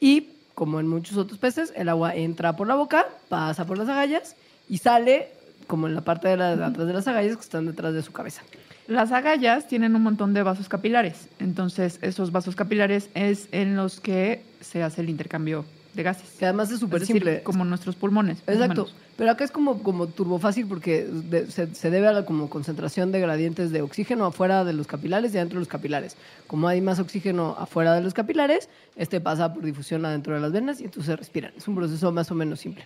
Y 0.00 0.28
como 0.54 0.80
en 0.80 0.88
muchos 0.88 1.16
otros 1.16 1.38
peces, 1.38 1.72
el 1.76 1.88
agua 1.88 2.14
entra 2.14 2.56
por 2.56 2.66
la 2.66 2.74
boca, 2.74 3.06
pasa 3.28 3.64
por 3.66 3.78
las 3.78 3.88
agallas 3.88 4.34
y 4.68 4.78
sale 4.78 5.28
como 5.66 5.86
en 5.86 5.94
la 5.94 6.00
parte 6.02 6.28
de, 6.28 6.36
la- 6.36 6.56
de 6.56 6.64
atrás 6.64 6.86
de 6.86 6.92
las 6.92 7.06
agallas 7.08 7.36
que 7.36 7.42
están 7.42 7.66
detrás 7.66 7.92
de 7.94 8.02
su 8.02 8.12
cabeza. 8.12 8.42
Las 8.88 9.10
agallas 9.12 9.66
tienen 9.66 9.96
un 9.96 10.02
montón 10.02 10.32
de 10.32 10.42
vasos 10.44 10.68
capilares. 10.68 11.28
Entonces, 11.40 11.98
esos 12.02 12.30
vasos 12.30 12.54
capilares 12.54 13.10
es 13.14 13.48
en 13.52 13.74
los 13.76 13.98
que 14.00 14.42
se 14.60 14.82
hace 14.82 15.00
el 15.02 15.10
intercambio 15.10 15.64
de 15.96 16.02
gases. 16.02 16.30
Que 16.38 16.44
además 16.44 16.70
es 16.70 16.78
súper 16.80 17.04
simple. 17.04 17.42
como 17.42 17.64
nuestros 17.64 17.96
pulmones. 17.96 18.38
Exacto. 18.46 18.86
Pero 19.16 19.30
acá 19.30 19.44
es 19.44 19.50
como, 19.50 19.82
como 19.82 20.06
turbofácil 20.08 20.66
porque 20.66 21.04
de- 21.04 21.50
se, 21.50 21.74
se 21.74 21.90
debe 21.90 22.06
a 22.06 22.12
la 22.12 22.24
como 22.26 22.50
concentración 22.50 23.10
de 23.12 23.20
gradientes 23.20 23.70
de 23.72 23.80
oxígeno 23.82 24.26
afuera 24.26 24.62
de 24.64 24.74
los 24.74 24.86
capilares 24.86 25.32
y 25.34 25.38
adentro 25.38 25.56
de 25.58 25.60
los 25.62 25.68
capilares. 25.68 26.16
Como 26.46 26.68
hay 26.68 26.80
más 26.82 26.98
oxígeno 27.00 27.56
afuera 27.58 27.94
de 27.94 28.02
los 28.02 28.12
capilares, 28.14 28.68
este 28.94 29.20
pasa 29.20 29.52
por 29.54 29.64
difusión 29.64 30.04
adentro 30.04 30.34
de 30.34 30.40
las 30.40 30.52
venas 30.52 30.80
y 30.80 30.84
entonces 30.84 31.06
se 31.06 31.16
respiran. 31.16 31.52
Es 31.56 31.66
un 31.66 31.74
proceso 31.74 32.12
más 32.12 32.30
o 32.30 32.34
menos 32.34 32.60
simple. 32.60 32.84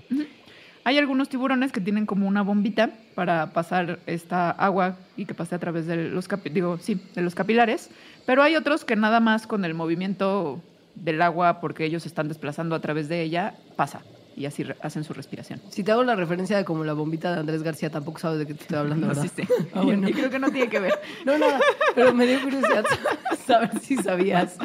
Hay 0.85 0.97
algunos 0.97 1.29
tiburones 1.29 1.73
que 1.73 1.81
tienen 1.81 2.07
como 2.07 2.27
una 2.27 2.41
bombita 2.43 2.91
para 3.15 3.53
pasar 3.53 3.99
esta 4.07 4.51
agua 4.51 4.97
y 5.17 5.27
que 5.27 5.35
pase 5.35 5.55
a 5.55 5.59
través 5.59 5.87
de 5.87 6.09
los, 6.09 6.27
digo, 6.53 6.79
sí, 6.79 6.99
de 7.15 7.21
los 7.21 7.35
capilares, 7.35 7.91
pero 8.25 8.43
hay 8.43 8.57
otros 8.57 8.85
que 8.87 8.97
nada 8.97 9.21
más 9.21 9.47
con 9.47 9.65
el 9.67 9.75
movimiento 9.75 10.63
del 10.95 11.23
agua, 11.23 11.61
porque 11.61 11.85
ellos 11.85 12.03
se 12.03 12.09
están 12.09 12.29
desplazando 12.29 12.75
a 12.75 12.81
través 12.81 13.09
de 13.09 13.23
ella, 13.23 13.55
pasa 13.77 14.03
y 14.37 14.47
así 14.47 14.65
hacen 14.81 15.05
su 15.05 15.13
respiración. 15.13 15.61
Si 15.69 15.83
te 15.83 15.93
hago 15.93 16.03
la 16.03 16.17
referencia 16.17 16.57
de 16.57 16.65
como 16.65 16.85
la 16.85 16.95
bombita 16.95 17.33
de 17.35 17.41
Andrés 17.41 17.63
García, 17.63 17.91
tampoco 17.91 18.21
sabes 18.21 18.39
de 18.39 18.47
qué 18.47 18.55
te 18.55 18.63
estoy 18.63 18.79
hablando, 18.79 19.09
No, 19.09 19.15
sí, 19.15 19.31
sí. 19.35 19.43
Ah, 19.75 19.83
bueno. 19.83 20.09
Y 20.09 20.13
creo 20.13 20.31
que 20.31 20.39
no 20.39 20.51
tiene 20.51 20.69
que 20.69 20.81
ver. 20.81 20.95
No, 21.27 21.37
nada, 21.37 21.61
pero 21.95 22.15
me 22.15 22.27
dio 22.27 22.41
curiosidad 22.43 22.85
saber 23.47 23.79
si 23.81 23.97
sabías. 23.97 24.57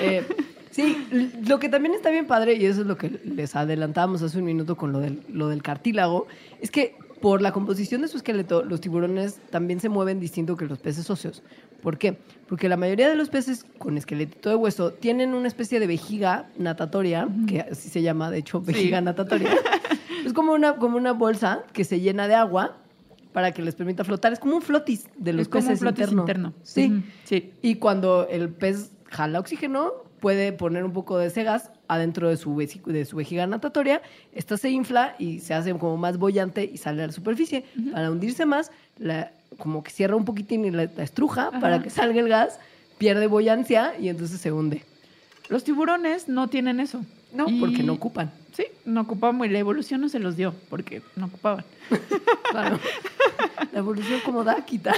Eh, 0.00 0.26
sí, 0.70 1.30
lo 1.46 1.60
que 1.60 1.68
también 1.68 1.94
está 1.94 2.10
bien 2.10 2.26
padre, 2.26 2.54
y 2.54 2.64
eso 2.64 2.80
es 2.80 2.86
lo 2.86 2.96
que 2.96 3.20
les 3.24 3.54
adelantábamos 3.54 4.22
hace 4.22 4.38
un 4.38 4.44
minuto 4.44 4.76
con 4.76 4.92
lo 4.92 4.98
del, 4.98 5.22
lo 5.28 5.48
del 5.48 5.62
cartílago, 5.62 6.26
es 6.60 6.70
que 6.70 6.96
por 7.20 7.42
la 7.42 7.52
composición 7.52 8.00
de 8.00 8.08
su 8.08 8.16
esqueleto, 8.16 8.64
los 8.64 8.80
tiburones 8.80 9.38
también 9.50 9.78
se 9.78 9.88
mueven 9.88 10.20
distinto 10.20 10.56
que 10.56 10.64
los 10.64 10.78
peces 10.78 11.08
óseos. 11.10 11.42
¿Por 11.82 11.98
qué? 11.98 12.18
Porque 12.48 12.68
la 12.68 12.76
mayoría 12.76 13.08
de 13.08 13.14
los 13.16 13.28
peces 13.30 13.64
con 13.78 13.96
esqueletito 13.96 14.48
de 14.48 14.56
hueso 14.56 14.92
tienen 14.92 15.34
una 15.34 15.48
especie 15.48 15.80
de 15.80 15.86
vejiga 15.86 16.48
natatoria, 16.58 17.28
que 17.46 17.60
así 17.60 17.88
se 17.88 18.02
llama, 18.02 18.30
de 18.30 18.38
hecho, 18.38 18.60
vejiga 18.60 19.00
natatoria. 19.00 19.50
Es 20.26 20.34
como 20.34 20.52
una, 20.52 20.76
como 20.76 20.98
una 20.98 21.12
bolsa 21.12 21.64
que 21.72 21.82
se 21.82 21.98
llena 22.00 22.28
de 22.28 22.34
agua 22.34 22.76
para 23.32 23.52
que 23.52 23.62
les 23.62 23.74
permita 23.74 24.04
flotar. 24.04 24.32
Es 24.34 24.38
como 24.38 24.54
un 24.56 24.60
flotis 24.62 25.06
de 25.16 25.32
los 25.32 25.42
es 25.42 25.48
como 25.48 25.62
un 25.62 25.68
peces 25.68 25.80
flotis 25.80 26.00
interno. 26.10 26.22
interno. 26.22 26.52
Sí. 26.62 27.02
Sí. 27.24 27.52
Y 27.62 27.76
cuando 27.76 28.28
el 28.28 28.50
pez 28.50 28.90
jala 29.08 29.40
oxígeno, 29.40 29.92
puede 30.20 30.52
poner 30.52 30.84
un 30.84 30.92
poco 30.92 31.16
de 31.16 31.28
ese 31.28 31.42
gas 31.42 31.70
adentro 31.88 32.28
de 32.28 32.36
su, 32.36 32.54
vesi- 32.54 32.82
de 32.84 33.06
su 33.06 33.16
vejiga 33.16 33.46
natatoria. 33.46 34.02
Esta 34.32 34.58
se 34.58 34.68
infla 34.68 35.14
y 35.18 35.38
se 35.40 35.54
hace 35.54 35.72
como 35.78 35.96
más 35.96 36.18
bollante 36.18 36.64
y 36.70 36.76
sale 36.76 37.02
a 37.02 37.06
la 37.06 37.12
superficie. 37.14 37.64
Para 37.92 38.10
hundirse 38.10 38.44
más, 38.44 38.70
la- 38.98 39.32
como 39.60 39.84
que 39.84 39.90
cierra 39.92 40.16
un 40.16 40.24
poquitín 40.24 40.64
y 40.64 40.72
la, 40.72 40.88
la 40.96 41.02
estruja 41.04 41.48
Ajá. 41.48 41.60
para 41.60 41.80
que 41.82 41.90
salga 41.90 42.18
el 42.20 42.28
gas, 42.28 42.58
pierde 42.98 43.28
boyancia 43.28 43.94
y 44.00 44.08
entonces 44.08 44.40
se 44.40 44.50
hunde. 44.50 44.82
Los 45.48 45.62
tiburones 45.62 46.28
no 46.28 46.48
tienen 46.48 46.80
eso. 46.80 47.00
No, 47.32 47.48
Y- 47.48 47.60
porque 47.60 47.84
no 47.84 47.92
ocupan. 47.92 48.32
Sí, 48.56 48.64
no 48.84 49.02
ocupaban 49.02 49.42
y 49.44 49.48
la 49.48 49.60
evolución 49.60 50.00
no 50.00 50.08
se 50.08 50.18
los 50.18 50.36
dio 50.36 50.52
porque 50.68 51.02
no 51.14 51.26
ocupaban. 51.26 51.64
Claro. 52.50 52.80
La 53.72 53.78
evolución 53.78 54.18
como 54.24 54.42
da, 54.42 54.64
quita. 54.64 54.92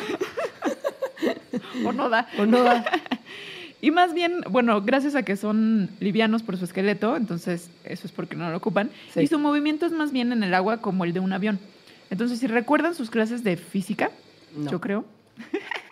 O 1.84 1.92
no 1.92 2.08
da. 2.08 2.26
O 2.38 2.46
no 2.46 2.62
da. 2.62 2.84
Y 3.84 3.90
más 3.90 4.14
bien, 4.14 4.42
bueno, 4.48 4.80
gracias 4.80 5.16
a 5.16 5.24
que 5.24 5.36
son 5.36 5.90
livianos 5.98 6.44
por 6.44 6.56
su 6.56 6.64
esqueleto, 6.64 7.16
entonces 7.16 7.68
eso 7.82 8.06
es 8.06 8.12
porque 8.12 8.36
no 8.36 8.48
lo 8.48 8.56
ocupan. 8.56 8.90
Sí. 9.12 9.22
Y 9.22 9.26
su 9.26 9.40
movimiento 9.40 9.86
es 9.86 9.90
más 9.92 10.12
bien 10.12 10.30
en 10.30 10.44
el 10.44 10.54
agua 10.54 10.76
como 10.80 11.04
el 11.04 11.12
de 11.12 11.18
un 11.18 11.32
avión. 11.32 11.58
Entonces, 12.08 12.38
si 12.38 12.46
recuerdan 12.46 12.94
sus 12.94 13.10
clases 13.10 13.42
de 13.42 13.56
física, 13.56 14.12
No. 14.54 14.70
yo 14.70 14.80
creo. 14.80 15.04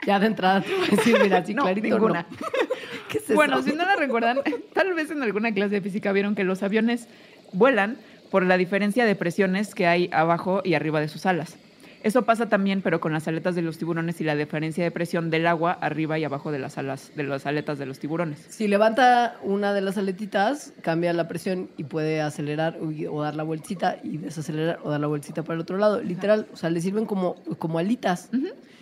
Ya 0.06 0.18
de 0.18 0.28
entrada 0.28 0.62
te 0.62 0.74
voy 0.74 0.86
a 0.86 0.90
decir, 0.96 1.18
mira, 1.22 1.44
sí, 1.44 1.52
No, 1.52 1.64
clarito, 1.64 1.86
ninguna. 1.88 2.26
no. 2.30 2.36
¿Qué 3.10 3.18
es 3.18 3.24
eso? 3.24 3.34
Bueno, 3.34 3.62
si 3.62 3.72
no 3.72 3.84
la 3.84 3.96
recuerdan, 3.96 4.38
tal 4.72 4.94
vez 4.94 5.10
en 5.10 5.22
alguna 5.22 5.52
clase 5.52 5.74
de 5.74 5.80
física 5.82 6.10
vieron 6.12 6.34
que 6.34 6.42
los 6.42 6.62
aviones 6.62 7.06
vuelan 7.52 7.98
por 8.30 8.42
la 8.42 8.56
diferencia 8.56 9.04
de 9.04 9.14
presiones 9.14 9.74
que 9.74 9.86
hay 9.86 10.08
abajo 10.10 10.62
y 10.64 10.72
arriba 10.72 11.00
de 11.00 11.08
sus 11.08 11.26
alas. 11.26 11.58
Eso 12.02 12.22
pasa 12.22 12.48
también, 12.48 12.80
pero 12.80 12.98
con 12.98 13.12
las 13.12 13.28
aletas 13.28 13.54
de 13.54 13.62
los 13.62 13.76
tiburones 13.76 14.20
y 14.20 14.24
la 14.24 14.34
diferencia 14.34 14.82
de 14.82 14.90
presión 14.90 15.28
del 15.28 15.46
agua 15.46 15.72
arriba 15.72 16.18
y 16.18 16.24
abajo 16.24 16.50
de 16.50 16.58
las 16.58 16.78
alas, 16.78 17.12
de 17.14 17.24
las 17.24 17.44
aletas 17.44 17.78
de 17.78 17.84
los 17.84 17.98
tiburones. 17.98 18.46
Si 18.48 18.68
levanta 18.68 19.36
una 19.42 19.74
de 19.74 19.82
las 19.82 19.98
aletitas, 19.98 20.72
cambia 20.80 21.12
la 21.12 21.28
presión 21.28 21.68
y 21.76 21.84
puede 21.84 22.22
acelerar 22.22 22.78
o 22.80 23.22
dar 23.22 23.36
la 23.36 23.42
vueltita 23.42 23.98
y 24.02 24.16
desacelerar 24.16 24.80
o 24.82 24.90
dar 24.90 25.00
la 25.00 25.08
vueltita 25.08 25.42
para 25.42 25.56
el 25.56 25.60
otro 25.60 25.76
lado. 25.76 26.00
Literal, 26.00 26.46
o 26.52 26.56
sea, 26.56 26.70
le 26.70 26.80
sirven 26.80 27.04
como, 27.04 27.34
como 27.58 27.78
alitas. 27.78 28.30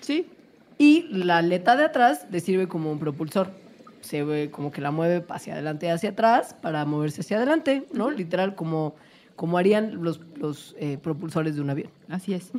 Sí, 0.00 0.26
Y 0.78 1.08
la 1.10 1.38
aleta 1.38 1.76
de 1.76 1.84
atrás 1.84 2.26
le 2.30 2.38
sirve 2.38 2.68
como 2.68 2.92
un 2.92 3.00
propulsor. 3.00 3.50
Se 4.00 4.22
ve 4.22 4.50
como 4.52 4.70
que 4.70 4.80
la 4.80 4.92
mueve 4.92 5.24
hacia 5.28 5.54
adelante 5.54 5.86
y 5.86 5.88
hacia 5.88 6.10
atrás 6.10 6.54
para 6.54 6.84
moverse 6.84 7.22
hacia 7.22 7.36
adelante, 7.36 7.84
¿no? 7.92 8.10
Literal, 8.12 8.54
como, 8.54 8.94
como 9.34 9.58
harían 9.58 10.04
los, 10.04 10.20
los 10.36 10.76
eh, 10.78 10.98
propulsores 11.02 11.56
de 11.56 11.62
un 11.62 11.70
avión. 11.70 11.90
así 12.08 12.32
es. 12.32 12.52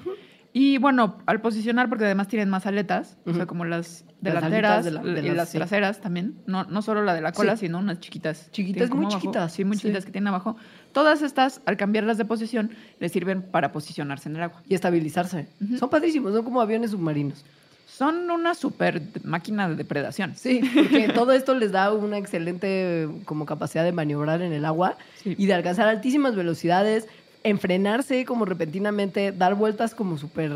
Y 0.51 0.79
bueno, 0.79 1.17
al 1.27 1.41
posicionar, 1.41 1.89
porque 1.89 2.05
además 2.05 2.27
tienen 2.27 2.49
más 2.49 2.65
aletas, 2.65 3.17
o 3.27 3.33
sea, 3.33 3.45
como 3.45 3.65
las 3.65 4.03
delanteras 4.19 4.83
alitas 4.83 4.85
de 4.85 4.91
la- 5.13 5.21
de 5.21 5.27
y 5.27 5.31
las- 5.31 5.49
sí. 5.49 5.57
traseras 5.59 6.01
también, 6.01 6.35
no, 6.47 6.63
no 6.63 6.81
solo 6.81 7.03
la 7.03 7.13
de 7.13 7.21
la 7.21 7.31
cola, 7.33 7.55
Sí. 7.55 7.67
sino 7.67 7.77
unas 7.77 7.99
chiquitas. 7.99 8.49
Chiquitas, 8.51 8.89
muy 8.89 9.05
abajo. 9.05 9.19
chiquitas, 9.19 9.53
Sí, 9.53 9.63
muy 9.63 9.75
sí. 9.77 9.83
chiquitas 9.83 10.05
que 10.05 10.11
tienen 10.11 10.29
abajo. 10.29 10.57
Todas 10.91 11.21
estas, 11.21 11.61
al 11.65 11.77
cambiarlas 11.77 12.17
de 12.17 12.25
posición, 12.25 12.71
les 12.99 13.11
sirven 13.11 13.43
para 13.43 13.71
posicionarse 13.71 14.27
en 14.27 14.37
el 14.37 14.41
agua. 14.41 14.63
Y 14.67 14.73
estabilizarse. 14.73 15.47
Son 15.77 15.87
padrísimos, 15.89 16.33
son 16.33 16.43
como 16.43 16.61
aviones 16.61 16.91
submarinos. 16.91 17.45
Son 17.87 18.29
una 18.31 18.55
super 18.55 19.01
máquina 19.23 19.67
de 19.69 19.75
depredación. 19.75 20.33
Sí, 20.35 20.61
porque 20.73 21.09
todo 21.13 21.31
esto 21.33 21.53
les 21.53 21.71
da 21.71 21.93
una 21.93 22.17
excelente 22.17 23.07
como 23.25 23.45
capacidad 23.45 23.83
de 23.83 23.91
maniobrar 23.91 24.41
en 24.41 24.53
el 24.53 24.63
agua 24.65 24.95
y 25.25 25.45
de 25.45 25.53
alcanzar 25.53 25.87
altísimas 25.87 26.35
velocidades, 26.35 27.07
enfrenarse 27.43 28.25
como 28.25 28.45
repentinamente, 28.45 29.31
dar 29.31 29.55
vueltas 29.55 29.95
como 29.95 30.17
súper, 30.17 30.51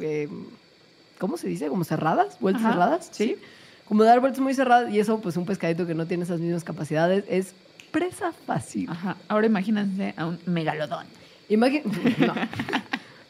eh, 0.00 0.28
¿cómo 1.18 1.36
se 1.36 1.48
dice? 1.48 1.68
Como 1.68 1.84
cerradas, 1.84 2.38
vueltas 2.40 2.62
Ajá, 2.64 2.72
cerradas. 2.72 3.08
sí. 3.12 3.36
Como 3.86 4.02
dar 4.02 4.18
vueltas 4.20 4.40
muy 4.40 4.52
cerradas 4.52 4.92
y 4.92 4.98
eso, 4.98 5.20
pues 5.20 5.36
un 5.36 5.46
pescadito 5.46 5.86
que 5.86 5.94
no 5.94 6.06
tiene 6.06 6.24
esas 6.24 6.40
mismas 6.40 6.64
capacidades 6.64 7.24
es 7.28 7.54
presa 7.92 8.32
fácil. 8.32 8.90
Ajá. 8.90 9.16
Ahora 9.28 9.46
imagínense 9.46 10.12
a 10.16 10.26
un 10.26 10.38
megalodón. 10.46 11.06
Imagin- 11.48 11.84
no. 12.26 12.34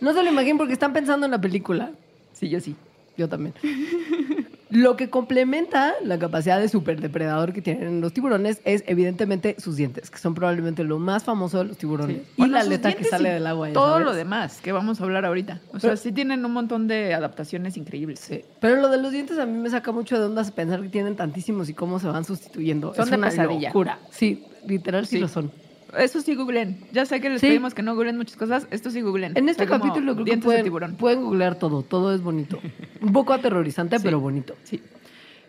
no 0.00 0.12
se 0.14 0.22
lo 0.22 0.30
imaginen 0.30 0.56
porque 0.56 0.72
están 0.72 0.92
pensando 0.94 1.26
en 1.26 1.32
la 1.32 1.40
película. 1.40 1.90
Sí, 2.32 2.48
yo 2.48 2.58
sí. 2.60 2.74
Yo 3.18 3.28
también. 3.28 3.54
Lo 4.68 4.96
que 4.96 5.10
complementa 5.10 5.94
la 6.02 6.18
capacidad 6.18 6.58
de 6.58 6.68
superdepredador 6.68 7.52
que 7.52 7.62
tienen 7.62 8.00
los 8.00 8.12
tiburones 8.12 8.60
es 8.64 8.82
evidentemente 8.88 9.54
sus 9.58 9.76
dientes, 9.76 10.10
que 10.10 10.18
son 10.18 10.34
probablemente 10.34 10.82
lo 10.82 10.98
más 10.98 11.22
famoso 11.22 11.58
de 11.58 11.64
los 11.66 11.78
tiburones. 11.78 12.16
Sí. 12.16 12.22
Y 12.36 12.40
Bueno, 12.40 12.54
la 12.54 12.60
aleta 12.60 12.92
que 12.92 13.04
sale 13.04 13.30
del 13.30 13.46
agua. 13.46 13.72
Todo 13.72 13.92
sabes. 13.92 14.06
lo 14.06 14.12
demás 14.14 14.60
que 14.60 14.72
vamos 14.72 15.00
a 15.00 15.04
hablar 15.04 15.24
ahorita. 15.24 15.60
O 15.72 15.78
sea, 15.78 15.96
sí 15.96 16.10
tienen 16.10 16.44
un 16.44 16.52
montón 16.52 16.88
de 16.88 17.14
adaptaciones 17.14 17.76
increíbles. 17.76 18.18
Sí. 18.18 18.42
Pero 18.60 18.76
lo 18.80 18.88
de 18.88 18.98
los 18.98 19.12
dientes 19.12 19.38
a 19.38 19.46
mí 19.46 19.56
me 19.56 19.70
saca 19.70 19.92
mucho 19.92 20.18
de 20.18 20.26
ondas 20.26 20.50
pensar 20.50 20.82
que 20.82 20.88
tienen 20.88 21.14
tantísimos 21.14 21.68
y 21.68 21.74
cómo 21.74 22.00
se 22.00 22.08
van 22.08 22.24
sustituyendo. 22.24 22.92
Son 22.94 23.04
es 23.04 23.10
de 23.10 23.16
una 23.18 23.28
pesadilla. 23.30 23.68
locura. 23.68 23.98
Sí, 24.10 24.44
literal 24.66 25.06
sí, 25.06 25.16
Sí. 25.16 25.20
lo 25.20 25.28
son. 25.28 25.52
Eso 25.98 26.20
sí 26.20 26.34
googleen. 26.34 26.78
Ya 26.92 27.06
sé 27.06 27.20
que 27.20 27.28
les 27.30 27.40
Sí. 27.40 27.46
pedimos 27.48 27.74
que 27.74 27.82
no 27.82 27.94
googleen 27.94 28.16
muchas 28.16 28.36
cosas. 28.36 28.66
Esto 28.70 28.90
sí 28.90 29.00
googleen. 29.00 29.32
En 29.36 29.46
O 29.46 29.50
este 29.50 29.66
sea, 29.66 29.78
capítulo 29.78 30.12
creo 30.14 30.24
que 30.24 30.30
dientes 30.30 30.50
de 30.52 30.62
tiburón. 30.62 30.94
pueden 30.96 31.22
googlear 31.22 31.56
todo. 31.58 31.82
Todo 31.82 32.14
es 32.14 32.22
bonito. 32.22 32.58
Un 33.00 33.12
poco 33.12 33.32
aterrorizante, 33.32 33.98
Sí. 33.98 34.04
pero 34.04 34.20
bonito. 34.20 34.54
Sí. 34.64 34.82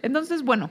Entonces, 0.02 0.44
bueno, 0.44 0.70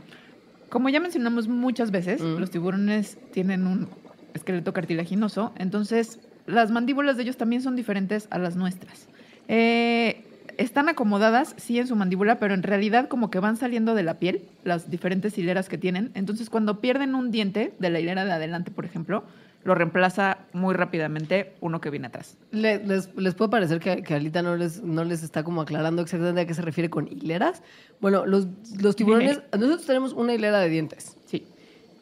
como 0.69 0.89
ya 0.89 1.01
mencionamos 1.01 1.49
muchas 1.49 1.91
veces, 1.91 2.21
Mm. 2.23 2.39
los 2.39 2.51
tiburones 2.51 3.19
tienen 3.33 3.67
un 3.67 3.89
esqueleto 4.35 4.73
cartilaginoso, 4.73 5.53
entonces 5.57 6.21
las 6.47 6.71
mandíbulas 6.71 7.17
de 7.17 7.25
ellos 7.25 7.37
también 7.37 7.63
son 7.63 7.75
diferentes 7.77 8.29
a 8.31 8.39
las 8.39 8.55
nuestras. 8.57 9.09
Eh, 9.49 10.23
están 10.59 10.89
acomodadas, 10.89 11.55
sí, 11.59 11.79
en 11.79 11.87
su 11.87 11.97
mandíbula, 11.97 12.39
pero 12.39 12.55
en 12.55 12.63
realidad 12.63 13.09
como 13.09 13.31
que 13.31 13.41
van 13.41 13.57
saliendo 13.57 13.95
de 13.95 14.03
la 14.03 14.15
piel, 14.15 14.43
las 14.65 14.91
diferentes 14.91 15.37
hileras 15.39 15.69
que 15.69 15.77
tienen. 15.77 16.11
Entonces, 16.15 16.49
cuando 16.51 16.81
pierden 16.81 17.15
un 17.15 17.31
diente 17.31 17.73
de 17.79 17.91
la 17.91 18.01
hilera 18.01 18.25
de 18.25 18.33
adelante, 18.33 18.71
por 18.71 18.85
ejemplo, 18.87 19.25
lo 19.67 19.75
reemplaza 19.75 20.39
muy 20.53 20.75
rápidamente 20.75 21.55
uno 21.61 21.81
que 21.81 21.91
viene 21.91 22.07
atrás. 22.07 22.37
Le- 22.53 22.79
les, 22.85 23.15
les 23.17 23.35
puede 23.35 23.51
parecer 23.51 23.81
que, 23.81 24.03
que 24.03 24.15
Alita 24.15 24.41
no 24.41 24.57
les, 24.57 24.83
no 24.83 25.05
les 25.05 25.23
está 25.23 25.43
como 25.43 25.61
aclarando 25.61 26.01
exactamente 26.03 26.41
a 26.43 26.47
qué 26.47 26.55
se 26.55 26.63
refiere 26.63 26.89
con 26.89 27.09
hileras. 27.09 27.63
Bueno, 28.01 28.25
los, 28.27 28.47
los 28.81 28.97
tiburones, 28.97 29.41
nosotros 29.53 29.85
tenemos 29.85 30.13
una 30.13 30.33
hilera 30.33 30.61
de 30.61 30.69
dientes. 30.71 31.17
Sí. 31.27 31.45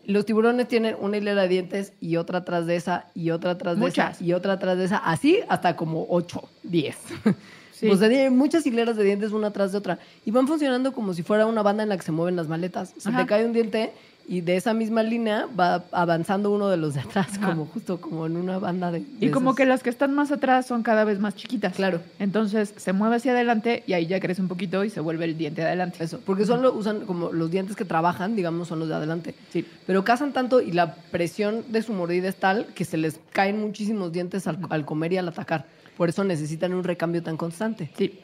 Los 0.07 0.27
tiburones 0.27 0.69
tienen 0.69 0.97
una 1.01 1.17
hilera 1.17 1.43
de 1.43 1.49
dientes 1.49 1.95
y 2.01 2.17
otra 2.17 2.41
atrás 2.41 2.67
de 2.67 2.77
esa 2.77 3.07
y 3.15 3.31
otra 3.31 3.53
atrás 3.53 3.77
de 3.77 3.81
Muchas. 3.81 4.17
esa 4.17 4.25
y 4.25 4.33
otra 4.35 4.53
atrás 4.53 4.77
de 4.77 4.85
esa, 4.85 4.99
así 4.99 5.41
hasta 5.49 5.75
como 5.77 6.07
8, 6.11 6.43
10. 6.65 6.97
Sí. 7.75 7.89
O 7.91 7.97
sea, 7.97 8.09
tienen 8.09 8.37
muchas 8.39 8.65
hileras 8.67 8.97
de 8.97 9.03
dientes 9.03 9.33
una 9.33 9.49
atrás 9.49 9.73
de 9.73 9.79
otra 9.79 9.99
y 10.25 10.31
van 10.31 10.47
funcionando 10.47 10.93
como 10.93 11.13
si 11.13 11.25
fuera 11.25 11.45
una 11.47 11.61
banda 11.61 11.83
en 11.83 11.89
la 11.89 11.97
que 11.97 12.05
se 12.05 12.13
mueven 12.13 12.37
las 12.37 12.47
maletas. 12.47 12.95
Se 12.99 13.09
Ajá. 13.09 13.23
te 13.23 13.27
cae 13.27 13.45
un 13.45 13.53
diente 13.53 13.91
y 14.27 14.41
de 14.41 14.57
esa 14.57 14.73
misma 14.73 15.03
línea 15.03 15.47
va 15.59 15.85
avanzando 15.93 16.51
uno 16.51 16.69
de 16.69 16.77
los 16.77 16.95
de 16.95 17.01
atrás, 17.01 17.29
Ajá. 17.37 17.49
como 17.49 17.67
justo 17.67 18.01
como 18.01 18.27
en 18.27 18.37
una 18.37 18.59
banda 18.59 18.91
de... 18.91 19.05
Y 19.21 19.31
como 19.31 19.55
que 19.55 19.67
las 19.67 19.83
que 19.83 19.91
están 19.91 20.15
más 20.15 20.33
atrás 20.33 20.67
son 20.67 20.83
cada 20.83 21.05
vez 21.05 21.19
más 21.19 21.35
chiquitas. 21.35 21.75
Claro. 21.75 22.01
Entonces 22.19 22.73
se 22.77 22.93
mueve 22.93 23.17
hacia 23.17 23.33
adelante 23.33 23.83
y 23.87 23.93
ahí 23.93 24.07
ya 24.07 24.21
crece 24.21 24.41
un 24.41 24.49
poquito 24.49 24.85
y 24.85 24.91
se 24.91 25.01
vuelve 25.01 25.27
el 25.27 25.37
diente 25.37 25.61
de 25.61 25.69
adelante. 25.69 26.03
Eso, 26.03 26.21
porque 26.25 26.47
solo 26.47 26.73
usan 26.73 27.07
como 27.07 27.33
los 27.33 27.51
dientes 27.51 27.77
que 27.77 27.85
trabajan, 27.85 28.35
digamos, 28.35 28.69
son 28.69 28.79
los 28.79 28.89
de 28.89 28.95
adelante. 28.95 29.35
Sí. 29.51 29.67
Pero 29.87 30.05
cazan 30.05 30.33
tanto 30.33 30.61
y 30.61 30.73
la 30.73 30.95
presión 30.95 31.65
de 31.69 31.83
su 31.83 31.93
mordida 31.93 32.29
es 32.29 32.37
tal 32.37 32.67
que 32.75 32.85
se 32.85 32.97
les 32.97 33.21
caen 33.33 33.61
muchísimos 33.61 34.13
dientes 34.13 34.47
al, 34.47 34.59
al 34.71 34.85
comer 34.85 35.13
y 35.13 35.19
al 35.19 35.29
atacar. 35.29 35.67
Por 35.97 36.09
eso 36.09 36.25
necesitan 36.25 36.73
un 36.73 36.83
recambio 36.83 37.23
tan 37.23 37.37
constante. 37.37 37.91
Sí. 37.97 38.19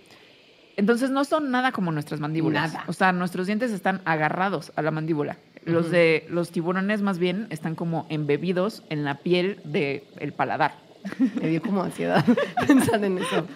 Entonces 0.77 1.11
no 1.11 1.25
son 1.25 1.51
nada 1.51 1.73
como 1.73 1.93
nuestras 1.93 2.21
mandíbulas. 2.21 2.73
Nada. 2.73 2.85
O 2.87 2.95
sea, 2.95 3.13
nuestros 3.13 3.47
dientes 3.47 3.71
están 3.71 4.01
agarrados 4.07 4.73
a 4.77 4.83
la 4.83 4.91
mandíbula. 4.91 5.37
Los 5.65 5.91
de 5.91 6.27
los 6.31 6.51
tiburones 6.51 7.03
más 7.03 7.19
bien 7.19 7.47
están 7.51 7.75
como 7.75 8.07
embebidos 8.09 8.83
en 8.89 9.05
la 9.05 9.19
piel 9.19 9.61
del 9.65 10.33
paladar. 10.33 10.75
Me 11.41 11.49
dio 11.49 11.63
como 11.63 11.83
ansiedad 11.83 12.25
pensar 12.67 13.05
en 13.05 13.19
eso. 13.19 13.47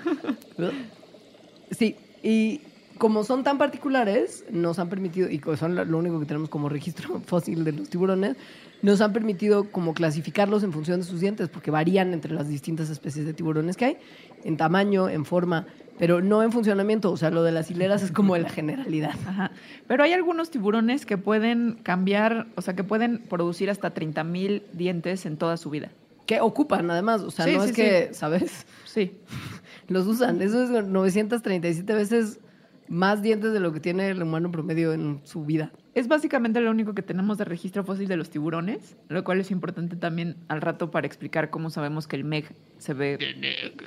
Sí, 1.70 1.96
y 2.22 2.60
como 2.98 3.24
son 3.24 3.42
tan 3.42 3.58
particulares, 3.58 4.44
nos 4.50 4.78
han 4.78 4.88
permitido, 4.88 5.28
y 5.28 5.40
son 5.58 5.74
lo 5.74 5.98
único 5.98 6.20
que 6.20 6.26
tenemos 6.26 6.48
como 6.48 6.68
registro 6.68 7.20
fósil 7.26 7.64
de 7.64 7.72
los 7.72 7.88
tiburones, 7.88 8.36
nos 8.82 9.00
han 9.00 9.12
permitido 9.12 9.70
como 9.70 9.94
clasificarlos 9.94 10.62
en 10.62 10.72
función 10.72 11.00
de 11.00 11.06
sus 11.06 11.20
dientes, 11.20 11.48
porque 11.48 11.70
varían 11.70 12.12
entre 12.12 12.32
las 12.32 12.48
distintas 12.48 12.90
especies 12.90 13.26
de 13.26 13.34
tiburones 13.34 13.76
que 13.76 13.84
hay, 13.86 13.96
en 14.44 14.56
tamaño, 14.56 15.08
en 15.08 15.24
forma, 15.24 15.66
pero 15.98 16.20
no 16.20 16.42
en 16.42 16.52
funcionamiento. 16.52 17.10
O 17.10 17.16
sea, 17.16 17.30
lo 17.30 17.42
de 17.42 17.52
las 17.52 17.70
hileras 17.70 18.02
es 18.02 18.12
como 18.12 18.34
de 18.34 18.40
la 18.40 18.48
generalidad. 18.48 19.14
Ajá. 19.26 19.50
Pero 19.86 20.02
hay 20.02 20.12
algunos 20.12 20.50
tiburones 20.50 21.06
que 21.06 21.18
pueden 21.18 21.78
cambiar, 21.82 22.46
o 22.56 22.62
sea, 22.62 22.74
que 22.74 22.84
pueden 22.84 23.18
producir 23.18 23.70
hasta 23.70 23.90
30 23.90 24.24
mil 24.24 24.62
dientes 24.72 25.26
en 25.26 25.36
toda 25.36 25.56
su 25.56 25.70
vida. 25.70 25.90
Que 26.26 26.40
ocupan, 26.40 26.90
además. 26.90 27.22
O 27.22 27.30
sea, 27.30 27.44
Sí, 27.44 27.54
no 27.54 27.62
sí, 27.62 27.70
es 27.70 27.76
que, 27.76 28.14
¿sabes? 28.14 28.66
Sí. 28.84 29.12
Los 29.88 30.06
usan. 30.06 30.40
Eso 30.40 30.62
es 30.62 30.70
937 30.86 31.94
veces 31.94 32.40
más 32.88 33.22
dientes 33.22 33.52
de 33.52 33.60
lo 33.60 33.72
que 33.72 33.80
tiene 33.80 34.08
el 34.10 34.22
humano 34.22 34.50
promedio 34.50 34.92
en 34.92 35.20
su 35.24 35.44
vida. 35.44 35.72
Es 35.94 36.08
básicamente 36.08 36.60
lo 36.60 36.70
único 36.70 36.92
que 36.92 37.02
tenemos 37.02 37.38
de 37.38 37.44
registro 37.44 37.84
fósil 37.84 38.08
de 38.08 38.16
los 38.16 38.28
tiburones, 38.28 38.96
lo 39.08 39.22
cual 39.22 39.40
es 39.40 39.52
importante 39.52 39.94
también 39.94 40.36
al 40.48 40.60
rato 40.60 40.90
para 40.90 41.06
explicar 41.06 41.50
cómo 41.50 41.70
sabemos 41.70 42.08
que 42.08 42.16
el 42.16 42.24
MEG 42.24 42.46
se 42.78 42.94
ve, 42.94 43.18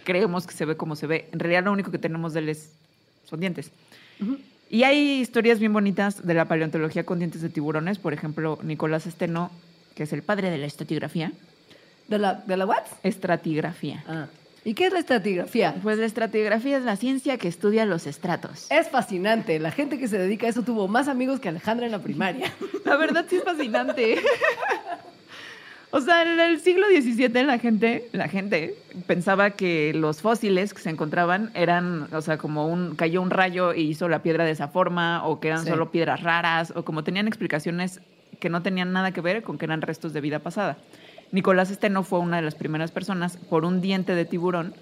creemos 0.05 0.47
que 0.47 0.53
se 0.53 0.65
ve 0.65 0.77
como 0.77 0.95
se 0.95 1.05
ve. 1.05 1.27
En 1.33 1.39
realidad 1.39 1.65
lo 1.65 1.73
único 1.73 1.91
que 1.91 1.97
tenemos 1.97 2.33
de 2.33 2.39
él 2.39 2.49
es, 2.49 2.71
son 3.25 3.41
dientes. 3.41 3.71
Y 4.69 4.83
hay 4.83 5.19
historias 5.19 5.59
bien 5.59 5.73
bonitas 5.73 6.25
de 6.25 6.33
la 6.33 6.45
paleontología 6.45 7.05
con 7.05 7.19
dientes 7.19 7.41
de 7.41 7.49
tiburones. 7.49 7.99
Por 7.99 8.13
ejemplo, 8.13 8.57
Nicolás 8.63 9.05
Esteno, 9.05 9.51
que 9.95 10.03
es 10.03 10.13
el 10.13 10.23
padre 10.23 10.49
de 10.49 10.57
la 10.57 10.65
estratigrafía. 10.65 11.33
¿De 12.07 12.19
la, 12.19 12.35
de 12.35 12.55
la 12.55 12.65
what? 12.65 12.83
Estratigrafía. 13.03 14.03
Ah. 14.07 14.27
¿Y 14.67 14.73
qué 14.73 14.87
es 14.87 14.91
la 14.91 14.99
estratigrafía? 14.99 15.75
Pues 15.81 15.97
la 15.97 16.05
estratigrafía 16.05 16.75
es 16.77 16.83
la 16.83 16.97
ciencia 16.97 17.37
que 17.37 17.47
estudia 17.47 17.85
los 17.85 18.05
estratos. 18.05 18.67
Es 18.69 18.89
fascinante. 18.89 19.59
La 19.59 19.71
gente 19.71 19.97
que 19.97 20.09
se 20.09 20.17
dedica 20.17 20.45
a 20.45 20.49
eso 20.49 20.61
tuvo 20.63 20.89
más 20.89 21.07
amigos 21.07 21.39
que 21.39 21.47
Alejandra 21.47 21.85
en 21.85 21.93
la 21.93 21.99
primaria. 21.99 22.51
La 22.83 22.97
verdad 22.97 23.25
sí 23.29 23.37
es 23.37 23.43
fascinante. 23.45 24.17
O 25.89 26.01
sea, 26.01 26.21
en 26.21 26.37
el 26.37 26.59
siglo 26.59 26.85
XVII 26.87 27.45
la 27.45 27.59
gente, 27.59 28.09
la 28.11 28.27
gente 28.27 28.75
pensaba 29.07 29.51
que 29.51 29.93
los 29.95 30.21
fósiles 30.21 30.73
que 30.73 30.81
se 30.81 30.89
encontraban 30.89 31.49
eran, 31.53 32.13
o 32.13 32.21
sea, 32.21 32.37
como 32.37 32.67
un 32.67 32.97
cayó 32.97 33.21
un 33.21 33.29
rayo 33.29 33.73
y 33.73 33.83
hizo 33.83 34.09
la 34.09 34.21
piedra 34.21 34.43
de 34.43 34.51
esa 34.51 34.67
forma, 34.67 35.25
o 35.25 35.39
que 35.39 35.47
eran 35.47 35.63
Sí. 35.63 35.69
solo 35.69 35.89
piedras 35.89 36.21
raras, 36.23 36.73
o 36.75 36.83
como 36.83 37.05
tenían 37.05 37.25
explicaciones 37.29 38.01
que 38.41 38.49
no 38.49 38.61
tenían 38.61 38.91
nada 38.91 39.11
que 39.13 39.21
ver 39.21 39.43
con 39.43 39.57
que 39.57 39.63
eran 39.63 39.81
restos 39.81 40.11
de 40.11 40.19
vida 40.19 40.39
pasada. 40.39 40.75
Nicolás 41.31 41.71
Esteno 41.71 42.03
fue 42.03 42.19
una 42.19 42.37
de 42.37 42.41
las 42.43 42.55
primeras 42.55 42.91
personas 42.91 43.37
por 43.37 43.65
un 43.65 43.81
diente 43.81 44.15
de 44.15 44.25
tiburón 44.25 44.73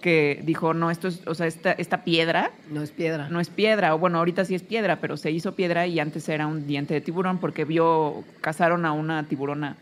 que 0.00 0.40
dijo, 0.44 0.74
no, 0.74 0.90
esto 0.90 1.08
es, 1.08 1.22
o 1.26 1.34
sea, 1.34 1.46
esta, 1.46 1.72
esta 1.72 2.02
piedra 2.02 2.50
No 2.68 2.82
es 2.82 2.90
piedra. 2.90 3.28
no 3.28 3.38
es 3.38 3.48
piedra, 3.48 3.94
o 3.94 3.98
bueno, 3.98 4.18
ahorita 4.18 4.44
sí 4.44 4.54
es 4.54 4.62
piedra, 4.62 5.00
pero 5.00 5.16
se 5.16 5.30
hizo 5.30 5.54
piedra 5.54 5.86
y 5.86 6.00
antes 6.00 6.28
era 6.28 6.46
un 6.48 6.66
diente 6.66 6.92
de 6.92 7.00
tiburón 7.00 7.38
porque 7.38 7.64
vio, 7.64 8.24
cazaron 8.40 8.84
a 8.84 8.92
una 8.92 9.22
tiburona, 9.28 9.76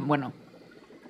bueno, 0.00 0.32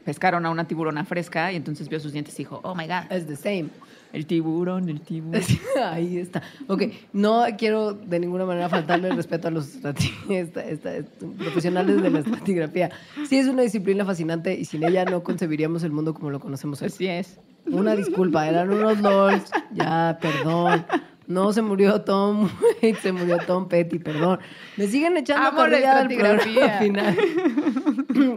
pescaron 0.05 0.47
a 0.47 0.51
una 0.51 0.69
tiburona 0.69 1.05
fresca 1.05 1.51
y 1.53 1.57
entonces 1.57 1.89
vio 1.89 1.99
sus 1.99 2.13
dientes 2.13 2.35
y 2.37 2.39
dijo, 2.39 2.61
oh 2.63 2.77
my 2.77 2.87
god, 2.87 3.11
Es 3.11 3.27
the 3.27 3.35
same. 3.35 3.71
El 4.13 4.27
tiburón, 4.27 4.89
el 4.89 5.01
tiburón. 5.01 5.43
Ahí 5.85 6.19
está. 6.19 6.43
Ok, 6.69 6.85
no 7.13 7.45
quiero 7.59 7.93
de 7.95 8.19
ninguna 8.21 8.45
manera 8.47 8.69
faltarle 8.69 9.09
el 9.09 9.17
respeto 9.17 9.49
a 9.49 9.51
los 9.51 9.75
esta- 10.31 10.65
profesionales 11.39 12.03
de 12.03 12.11
la 12.11 12.19
estratigrafía. 12.21 12.91
Sí, 13.29 13.39
es 13.39 13.47
una 13.49 13.63
disciplina 13.63 14.05
fascinante 14.05 14.55
y 14.59 14.65
sin 14.65 14.85
ella 14.85 15.05
no 15.05 15.23
concebiríamos 15.23 15.83
el 15.83 15.93
mundo 15.93 16.15
como 16.15 16.31
lo 16.31 16.41
conocemos 16.41 16.81
hoy. 16.83 16.89
Así 16.89 17.07
es. 17.07 17.39
Una 17.67 17.97
disculpa, 17.97 18.49
eran 18.49 18.71
unos 18.71 19.01
LOLs. 19.01 19.51
Ya, 19.73 20.19
perdón. 20.21 20.87
No 21.29 21.53
se 21.53 21.61
murió 21.63 22.01
Tom 22.03 22.49
Waits, 22.83 23.01
se 23.01 23.13
murió 23.13 23.39
Tom 23.47 23.69
Petty, 23.69 23.99
perdón. 23.99 24.39
Me 24.77 24.87
siguen 24.87 25.17
echando 25.17 25.49
Amo 25.49 25.67
la 25.67 26.05
del 26.05 26.17
programa 26.19 26.43
final. 26.79 27.17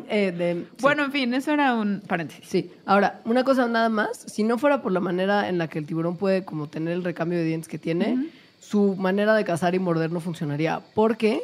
Eh, 0.09 0.33
de- 0.35 0.55
sí. 0.63 0.67
Bueno, 0.81 1.05
en 1.05 1.11
fin, 1.11 1.33
eso 1.33 1.51
era 1.51 1.73
un 1.75 2.01
paréntesis. 2.05 2.45
Sí, 2.47 2.71
ahora, 2.85 3.21
una 3.25 3.43
cosa 3.43 3.67
nada 3.67 3.89
más, 3.89 4.17
si 4.27 4.43
no 4.43 4.57
fuera 4.57 4.81
por 4.81 4.91
la 4.91 4.99
manera 4.99 5.47
en 5.49 5.57
la 5.57 5.67
que 5.67 5.79
el 5.79 5.85
tiburón 5.85 6.17
puede 6.17 6.43
como 6.43 6.67
tener 6.67 6.93
el 6.93 7.03
recambio 7.03 7.37
de 7.37 7.45
dientes 7.45 7.69
que 7.69 7.77
tiene, 7.77 8.29
su 8.59 8.95
manera 8.95 9.33
de 9.35 9.45
cazar 9.45 9.75
y 9.75 9.79
morder 9.79 10.11
no 10.11 10.19
funcionaría, 10.19 10.81
porque 10.95 11.43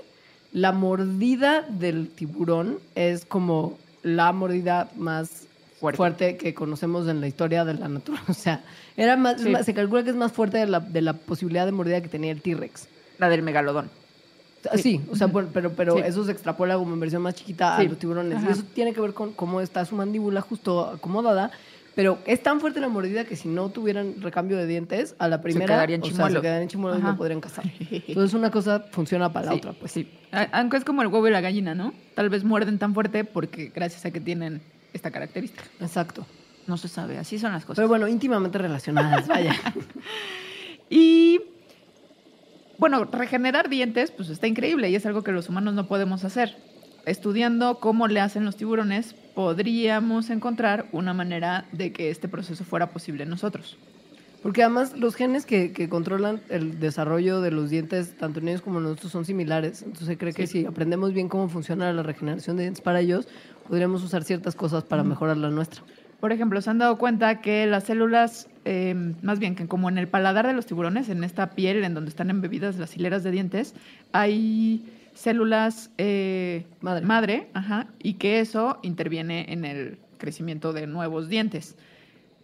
la 0.52 0.72
mordida 0.72 1.62
del 1.62 2.10
tiburón 2.10 2.80
es 2.96 3.26
como 3.26 3.78
la 4.04 4.32
mordida 4.34 4.90
más 4.98 5.48
Fuerte. 5.96 5.98
fuerte, 6.26 6.38
que 6.38 6.54
conocemos 6.54 7.08
en 7.08 7.22
la 7.22 7.28
historia 7.28 7.64
de 7.66 7.74
la 7.76 7.88
naturaleza. 7.88 8.26
O 8.32 8.34
sea, 8.34 8.64
era 8.98 9.16
más, 9.18 9.36
es 9.38 9.44
Sí. 9.44 9.50
más- 9.50 9.66
se 9.66 9.74
calcula 9.74 10.04
que 10.04 10.10
es 10.10 10.16
más 10.16 10.32
fuerte 10.32 10.58
de 10.58 10.66
la, 10.68 10.80
de 10.80 11.02
la 11.02 11.14
posibilidad 11.14 11.66
de 11.66 11.72
mordida 11.72 12.02
que 12.02 12.08
tenía 12.10 12.32
el 12.32 12.42
T-Rex. 12.42 12.88
La 13.18 13.30
del 13.30 13.42
megalodón. 13.44 13.90
Sí, 14.74 14.82
Sí. 14.82 15.02
o 15.12 15.16
sea, 15.16 15.28
pero, 15.28 15.72
pero 15.74 15.96
Sí. 15.98 16.02
eso 16.06 16.26
se 16.26 16.32
extrapola 16.32 16.76
como 16.76 16.94
en 16.96 17.00
versión 17.00 17.22
más 17.22 17.36
chiquita 17.36 17.78
a 17.78 17.84
los 17.84 18.00
tiburones. 18.00 18.40
Ajá. 18.40 18.48
Y 18.50 18.52
eso 18.52 18.64
tiene 18.74 18.94
que 18.94 19.00
ver 19.02 19.14
con 19.14 19.32
cómo 19.34 19.62
está 19.62 19.86
su 19.86 19.96
mandíbula 19.96 20.42
justo 20.42 20.86
acomodada. 20.90 21.52
Pero 21.94 22.18
es 22.26 22.44
tan 22.44 22.60
fuerte 22.60 22.82
la 22.82 22.90
mordida 22.90 23.24
que 23.24 23.38
si 23.38 23.48
no 23.48 23.70
tuvieran 23.70 24.16
recambio 24.22 24.58
de 24.58 24.68
dientes, 24.68 25.16
a 25.18 25.30
la 25.30 25.40
primera 25.42 25.76
quedarían 25.76 26.02
o 26.02 26.04
sea, 26.04 26.12
chimuelos. 26.12 26.34
se 26.34 26.42
quedarían 26.42 26.68
chimuelos 26.68 27.00
y 27.00 27.04
no 27.04 27.16
podrían 27.16 27.40
cazar. 27.40 27.64
Entonces 27.90 28.34
una 28.34 28.52
cosa 28.52 28.82
funciona 28.92 29.32
para 29.32 29.46
la 29.46 29.52
Sí, 29.54 29.58
otra, 29.60 29.72
pues. 29.74 29.92
sí. 29.94 30.12
Aunque 30.52 30.76
es 30.76 30.84
como 30.84 31.04
el 31.04 31.08
huevo 31.08 31.26
y 31.30 31.32
la 31.32 31.40
gallina, 31.40 31.74
¿no? 31.74 31.94
Tal 32.14 32.30
vez 32.30 32.44
muerden 32.44 32.80
tan 32.80 32.94
fuerte 32.94 33.24
porque 33.24 33.72
gracias 33.74 34.06
a 34.06 34.12
que 34.12 34.20
tienen 34.20 34.62
esta 34.96 35.12
característica. 35.12 35.64
Exacto. 35.80 36.26
No 36.68 36.78
se 36.78 36.88
sabe, 36.88 37.18
así 37.18 37.38
son 37.38 37.52
las 37.52 37.64
cosas. 37.64 37.76
Pero 37.78 37.88
bueno, 37.88 38.08
íntimamente 38.08 38.58
relacionadas, 38.58 39.28
vaya. 39.28 39.56
Y 40.90 41.42
bueno, 42.78 43.06
regenerar 43.06 43.70
dientes, 43.70 44.12
pues 44.12 44.30
está 44.30 44.48
increíble 44.48 44.90
y 44.90 44.96
es 44.96 45.06
algo 45.06 45.24
que 45.24 45.32
los 45.32 45.50
humanos 45.50 45.74
no 45.74 45.88
podemos 45.88 46.24
hacer. 46.24 46.58
Estudiando 47.06 47.80
cómo 47.80 48.08
le 48.08 48.20
hacen 48.20 48.46
los 48.46 48.56
tiburones, 48.56 49.14
podríamos 49.36 50.32
encontrar 50.32 50.88
una 50.92 51.14
manera 51.14 51.66
de 51.72 51.94
que 51.94 52.10
este 52.10 52.28
proceso 52.28 52.64
fuera 52.64 52.90
posible 52.90 53.24
en 53.24 53.30
nosotros. 53.30 53.78
Porque 54.46 54.62
además 54.62 54.96
los 54.96 55.16
genes 55.16 55.44
que, 55.44 55.72
que 55.72 55.90
controlan 55.90 56.40
el 56.50 56.80
desarrollo 56.80 57.42
de 57.42 57.50
los 57.50 57.72
dientes, 57.72 58.16
tanto 58.16 58.40
en 58.40 58.50
ellos 58.50 58.62
como 58.62 58.78
en 58.78 58.84
nosotros, 58.84 59.12
son 59.12 59.26
similares. 59.26 59.82
Entonces 59.82 60.06
se 60.06 60.20
cree 60.20 60.34
que 60.34 60.46
si 60.46 60.68
aprendemos 60.68 61.14
bien 61.14 61.30
cómo 61.30 61.50
funciona 61.50 61.92
la 61.92 62.04
regeneración 62.04 62.56
de 62.56 62.62
dientes 62.62 62.80
para 62.80 63.00
ellos, 63.00 63.28
podríamos 63.68 64.04
usar 64.04 64.24
ciertas 64.24 64.54
cosas 64.54 64.84
para 64.84 65.04
mejorar 65.04 65.38
la 65.38 65.50
nuestra. 65.50 65.82
Por 66.20 66.32
ejemplo, 66.32 66.62
se 66.62 66.70
han 66.70 66.78
dado 66.78 67.00
cuenta 67.00 67.42
que 67.42 67.66
las 67.66 67.86
células, 67.86 68.48
eh, 68.66 68.94
más 69.24 69.40
bien 69.40 69.56
que 69.56 69.66
como 69.66 69.90
en 69.90 69.98
el 69.98 70.08
paladar 70.08 70.46
de 70.46 70.54
los 70.54 70.68
tiburones, 70.68 71.10
en 71.10 71.24
esta 71.24 71.50
piel 71.50 71.84
en 71.84 71.96
donde 71.96 72.10
están 72.10 72.30
embebidas 72.30 72.78
las 72.78 72.96
hileras 72.96 73.24
de 73.24 73.32
dientes, 73.32 73.74
hay 74.12 74.86
células 75.16 75.90
eh, 75.98 76.68
Madre. 76.82 77.50
ajá, 77.56 77.88
y 77.98 78.14
que 78.14 78.42
eso 78.42 78.78
interviene 78.84 79.52
en 79.52 79.66
el 79.66 79.98
crecimiento 80.20 80.72
de 80.72 80.86
nuevos 80.86 81.30
dientes. 81.30 81.76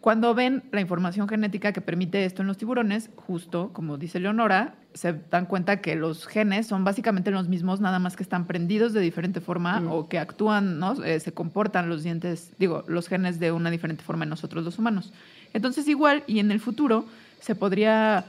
Cuando 0.01 0.33
ven 0.33 0.63
la 0.71 0.81
información 0.81 1.29
genética 1.29 1.73
que 1.73 1.79
permite 1.81 2.25
esto 2.25 2.41
en 2.41 2.47
los 2.47 2.57
tiburones, 2.57 3.11
justo 3.15 3.69
como 3.71 3.97
dice 3.97 4.19
Leonora, 4.19 4.73
se 4.95 5.13
dan 5.29 5.45
cuenta 5.45 5.79
que 5.79 5.95
los 5.95 6.25
genes 6.25 6.65
son 6.65 6.83
básicamente 6.83 7.29
los 7.29 7.47
mismos, 7.47 7.81
nada 7.81 7.99
más 7.99 8.15
que 8.15 8.23
están 8.23 8.47
prendidos 8.47 8.93
de 8.93 8.99
diferente 8.99 9.41
forma 9.41 9.79
Mm. 9.79 9.91
o 9.91 10.09
que 10.09 10.17
actúan, 10.17 10.79
¿no? 10.79 11.01
Eh, 11.03 11.19
se 11.19 11.31
comportan 11.33 11.87
los 11.87 12.01
dientes, 12.01 12.51
digo, 12.57 12.83
los 12.87 13.07
genes 13.07 13.39
de 13.39 13.51
una 13.51 13.69
diferente 13.69 14.03
forma 14.03 14.23
en 14.23 14.31
nosotros 14.31 14.65
los 14.65 14.79
humanos. 14.79 15.13
Entonces 15.53 15.87
igual, 15.87 16.23
y 16.25 16.39
en 16.39 16.49
el 16.49 16.59
futuro, 16.59 17.05
se 17.39 17.53
podría 17.53 18.25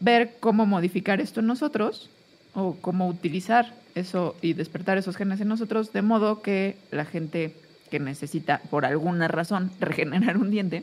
ver 0.00 0.34
cómo 0.40 0.66
modificar 0.66 1.20
esto 1.20 1.38
en 1.38 1.46
nosotros 1.46 2.10
o 2.54 2.74
cómo 2.80 3.06
utilizar 3.06 3.72
eso 3.94 4.34
y 4.42 4.54
despertar 4.54 4.98
esos 4.98 5.16
genes 5.16 5.40
en 5.40 5.46
nosotros 5.48 5.92
de 5.92 6.02
modo 6.02 6.42
que 6.42 6.76
la 6.90 7.04
gente 7.04 7.54
que 7.92 8.00
necesita 8.00 8.60
por 8.70 8.84
alguna 8.84 9.28
razón 9.28 9.70
regenerar 9.80 10.36
un 10.36 10.50
diente 10.50 10.82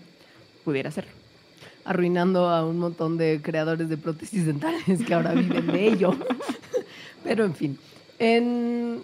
pudiera 0.64 0.90
hacerlo. 0.90 1.12
arruinando 1.86 2.50
a 2.50 2.66
un 2.66 2.78
montón 2.78 3.18
de 3.18 3.40
creadores 3.42 3.90
de 3.90 3.98
prótesis 3.98 4.46
dentales 4.46 5.04
que 5.06 5.14
ahora 5.14 5.34
viven 5.34 5.68
de 5.68 5.88
ello. 5.88 6.16
Pero 7.24 7.46
en 7.46 7.56
fin, 7.56 7.78
en 8.20 9.02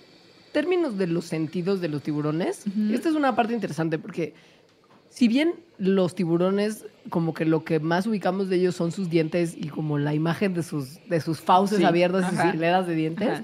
términos 0.52 0.98
de 0.98 1.08
los 1.08 1.26
sentidos 1.26 1.82
de 1.82 1.90
los 1.90 2.02
tiburones, 2.04 2.64
esta 2.92 3.10
es 3.10 3.16
una 3.16 3.36
parte 3.36 3.54
interesante 3.54 3.98
porque 3.98 4.34
si 5.10 5.28
bien 5.28 5.54
los 5.78 6.16
tiburones 6.16 6.86
como 7.10 7.34
que 7.34 7.46
lo 7.46 7.64
que 7.64 7.80
más 7.80 8.08
ubicamos 8.08 8.50
de 8.50 8.58
ellos 8.58 8.76
son 8.76 8.92
sus 8.92 9.10
dientes 9.10 9.56
y 9.58 9.68
como 9.70 9.98
la 9.98 10.14
imagen 10.14 10.54
de 10.54 10.64
sus, 10.64 11.00
de 11.10 11.22
sus 11.22 11.40
fauces 11.40 11.78
Sí, 11.80 11.84
abiertas 11.86 12.32
y 12.32 12.36
sus 12.36 12.54
hileras 12.54 12.88
de 12.88 12.96
dientes, 12.96 13.30
Ajá. 13.30 13.44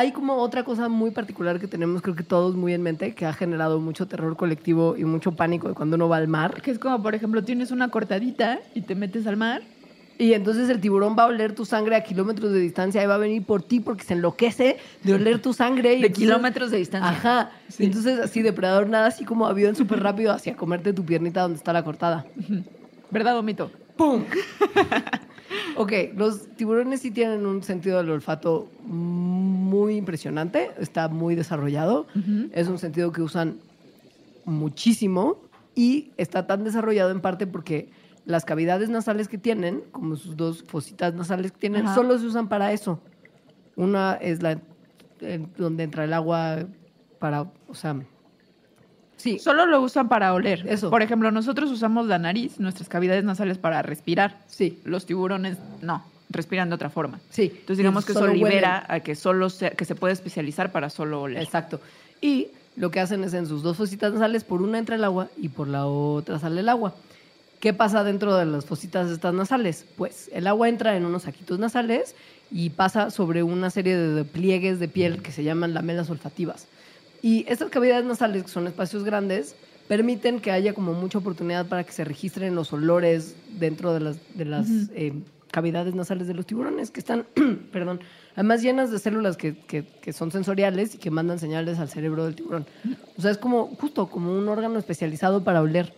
Hay 0.00 0.12
como 0.12 0.34
otra 0.36 0.64
cosa 0.64 0.88
muy 0.88 1.10
particular 1.10 1.60
que 1.60 1.66
tenemos 1.66 2.00
creo 2.02 2.14
que 2.16 2.22
todos 2.22 2.54
muy 2.56 2.72
en 2.72 2.82
mente 2.82 3.14
que 3.14 3.26
ha 3.26 3.32
generado 3.32 3.80
mucho 3.80 4.06
terror 4.06 4.36
colectivo 4.36 4.96
y 4.96 5.04
mucho 5.04 5.32
pánico 5.32 5.68
de 5.68 5.74
cuando 5.74 5.96
uno 5.96 6.08
va 6.08 6.16
al 6.16 6.26
mar. 6.28 6.62
Que 6.62 6.70
es 6.70 6.78
como, 6.78 7.02
por 7.02 7.14
ejemplo, 7.14 7.42
tienes 7.44 7.70
una 7.70 7.88
cortadita 7.90 8.60
y 8.74 8.80
te 8.82 8.94
metes 8.94 9.26
al 9.26 9.36
mar. 9.36 9.62
Y 10.18 10.34
entonces 10.34 10.68
el 10.68 10.80
tiburón 10.80 11.16
va 11.18 11.22
a 11.24 11.26
oler 11.26 11.54
tu 11.54 11.64
sangre 11.64 11.96
a 11.96 12.02
kilómetros 12.04 12.52
de 12.52 12.60
distancia 12.60 13.02
y 13.02 13.06
va 13.06 13.14
a 13.14 13.18
venir 13.18 13.42
por 13.44 13.62
ti 13.62 13.80
porque 13.80 14.04
se 14.04 14.12
enloquece 14.14 14.76
de 15.02 15.14
oler 15.14 15.40
tu 15.40 15.52
sangre. 15.54 15.94
Y 15.94 16.00
De 16.00 16.06
entonces- 16.08 16.18
kilómetros 16.28 16.70
de 16.70 16.76
distancia. 16.78 17.10
Ajá. 17.10 17.50
Sí. 17.68 17.84
Entonces 17.84 18.18
así 18.20 18.42
depredador 18.42 18.88
nada, 18.88 19.06
así 19.06 19.24
como 19.24 19.46
avión 19.46 19.76
súper 19.76 20.02
rápido 20.02 20.32
hacia 20.32 20.56
comerte 20.56 20.92
tu 20.92 21.04
piernita 21.04 21.42
donde 21.42 21.56
está 21.58 21.72
la 21.72 21.84
cortada. 21.84 22.26
¿Verdad 23.10 23.38
o 23.38 23.42
mito? 23.42 23.70
¡Pum! 23.96 24.24
ok, 25.76 25.92
los 26.16 26.48
tiburones 26.56 27.00
sí 27.00 27.10
tienen 27.10 27.46
un 27.46 27.62
sentido 27.62 27.98
del 27.98 28.10
olfato 28.10 28.68
muy 28.82 29.96
impresionante, 29.96 30.70
está 30.78 31.08
muy 31.08 31.34
desarrollado. 31.34 32.06
Es 32.52 32.68
un 32.68 32.78
sentido 32.78 33.12
que 33.12 33.22
usan 33.22 33.58
muchísimo 34.44 35.40
y 35.74 36.12
está 36.16 36.46
tan 36.46 36.64
desarrollado 36.64 37.10
en 37.10 37.20
parte 37.20 37.46
porque 37.46 37.90
las 38.24 38.44
cavidades 38.44 38.90
nasales 38.90 39.28
que 39.28 39.38
tienen, 39.38 39.82
como 39.92 40.16
sus 40.16 40.36
dos 40.36 40.62
fositas 40.64 41.14
nasales 41.14 41.52
que 41.52 41.58
tienen, 41.58 41.86
Ajá. 41.86 41.94
solo 41.94 42.18
se 42.18 42.26
usan 42.26 42.48
para 42.48 42.72
eso. 42.72 43.00
Una 43.76 44.14
es 44.14 44.42
la 44.42 44.60
en 45.20 45.50
donde 45.56 45.84
entra 45.84 46.04
el 46.04 46.12
agua 46.12 46.66
para, 47.18 47.42
o 47.42 47.74
sea, 47.74 48.00
sí, 49.20 49.38
Solo 49.38 49.66
lo 49.66 49.80
usan 49.80 50.08
para 50.08 50.32
oler. 50.34 50.64
Eso. 50.68 50.90
Por 50.90 51.02
ejemplo, 51.02 51.30
nosotros 51.30 51.70
usamos 51.70 52.06
la 52.06 52.18
nariz, 52.18 52.58
nuestras 52.58 52.88
cavidades 52.88 53.24
nasales 53.24 53.58
para 53.58 53.82
respirar. 53.82 54.38
sí. 54.46 54.80
Los 54.84 55.06
tiburones 55.06 55.58
no. 55.82 56.02
respiran 56.30 56.68
de 56.68 56.74
otra 56.74 56.90
forma. 56.90 57.20
Sí. 57.30 57.52
Entonces 57.52 57.78
digamos 57.78 58.04
que 58.04 58.12
eso 58.12 58.26
libera 58.26 58.84
a 58.88 59.00
que 59.00 59.14
solo 59.14 59.50
se, 59.50 59.72
que 59.72 59.84
se 59.84 59.94
puede 59.94 60.12
especializar 60.12 60.72
para 60.72 60.90
solo 60.90 61.22
oler. 61.22 61.42
Exacto. 61.42 61.80
Y 62.20 62.48
lo 62.76 62.90
que 62.90 63.00
hacen 63.00 63.24
es 63.24 63.34
en 63.34 63.46
sus 63.46 63.62
dos 63.62 63.76
fositas 63.76 64.12
nasales, 64.12 64.44
por 64.44 64.62
una 64.62 64.78
entra 64.78 64.96
el 64.96 65.04
agua 65.04 65.28
y 65.36 65.48
por 65.48 65.68
la 65.68 65.86
otra 65.86 66.38
sale 66.38 66.60
el 66.60 66.68
agua. 66.68 66.94
¿Qué 67.60 67.74
pasa 67.74 68.04
dentro 68.04 68.36
de 68.36 68.46
las 68.46 68.64
fositas 68.64 69.10
estas 69.10 69.34
nasales? 69.34 69.84
Pues 69.96 70.30
el 70.32 70.46
agua 70.46 70.68
entra 70.68 70.96
en 70.96 71.04
unos 71.04 71.24
saquitos 71.24 71.58
nasales 71.58 72.14
y 72.50 72.70
pasa 72.70 73.10
sobre 73.10 73.42
una 73.42 73.68
serie 73.68 73.96
de, 73.96 74.14
de 74.14 74.24
pliegues 74.24 74.80
de 74.80 74.88
piel 74.88 75.20
que 75.20 75.30
se 75.30 75.44
llaman 75.44 75.74
lamelas 75.74 76.08
olfativas. 76.08 76.66
Y 77.22 77.44
estas 77.48 77.70
cavidades 77.70 78.04
nasales, 78.04 78.42
que 78.44 78.48
son 78.48 78.66
espacios 78.66 79.04
grandes, 79.04 79.54
permiten 79.88 80.40
que 80.40 80.50
haya 80.52 80.72
como 80.72 80.92
mucha 80.94 81.18
oportunidad 81.18 81.66
para 81.66 81.84
que 81.84 81.92
se 81.92 82.04
registren 82.04 82.54
los 82.54 82.72
olores 82.72 83.34
dentro 83.58 83.92
de 83.92 84.00
las, 84.00 84.16
de 84.34 84.44
las 84.44 84.68
eh, 84.94 85.12
cavidades 85.50 85.94
nasales 85.94 86.26
de 86.28 86.34
los 86.34 86.46
tiburones, 86.46 86.90
que 86.90 87.00
están, 87.00 87.26
perdón, 87.72 88.00
además 88.34 88.62
llenas 88.62 88.90
de 88.90 88.98
células 89.00 89.36
que, 89.36 89.56
que- 89.56 89.84
que 89.84 90.12
son 90.12 90.30
sensoriales 90.30 90.94
y 90.94 90.98
que 90.98 91.10
mandan 91.10 91.38
señales 91.38 91.78
al 91.78 91.88
cerebro 91.88 92.24
del 92.24 92.36
tiburón. 92.36 92.66
O 93.18 93.22
sea, 93.22 93.32
es 93.32 93.38
como 93.38 93.66
justo 93.76 94.08
como 94.08 94.32
un 94.32 94.48
órgano 94.48 94.78
especializado 94.78 95.42
para 95.44 95.60
oler. 95.60 95.92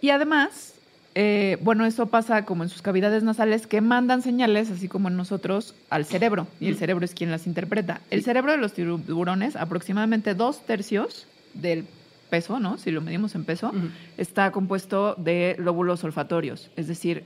Y 0.00 0.10
además, 0.10 0.71
eh, 1.14 1.58
bueno, 1.60 1.84
eso 1.84 2.06
pasa 2.06 2.44
como 2.44 2.62
en 2.62 2.68
sus 2.68 2.80
cavidades 2.80 3.22
nasales 3.22 3.66
que 3.66 3.80
mandan 3.80 4.22
señales, 4.22 4.70
así 4.70 4.88
como 4.88 5.08
en 5.08 5.16
nosotros, 5.16 5.74
al 5.90 6.04
cerebro. 6.06 6.46
Y 6.60 6.68
el 6.68 6.76
cerebro 6.76 7.04
es 7.04 7.14
quien 7.14 7.30
las 7.30 7.46
interpreta. 7.46 8.00
El 8.10 8.22
cerebro 8.22 8.52
de 8.52 8.58
los 8.58 8.72
tiburones, 8.72 9.56
aproximadamente 9.56 10.34
dos 10.34 10.64
tercios 10.64 11.26
del 11.54 11.84
peso, 12.30 12.60
¿no? 12.60 12.78
Si 12.78 12.90
lo 12.90 13.02
medimos 13.02 13.34
en 13.34 13.44
peso, 13.44 13.72
está 14.16 14.52
compuesto 14.52 15.14
de 15.18 15.54
lóbulos 15.58 16.02
olfatorios. 16.02 16.70
Es 16.76 16.88
decir, 16.88 17.24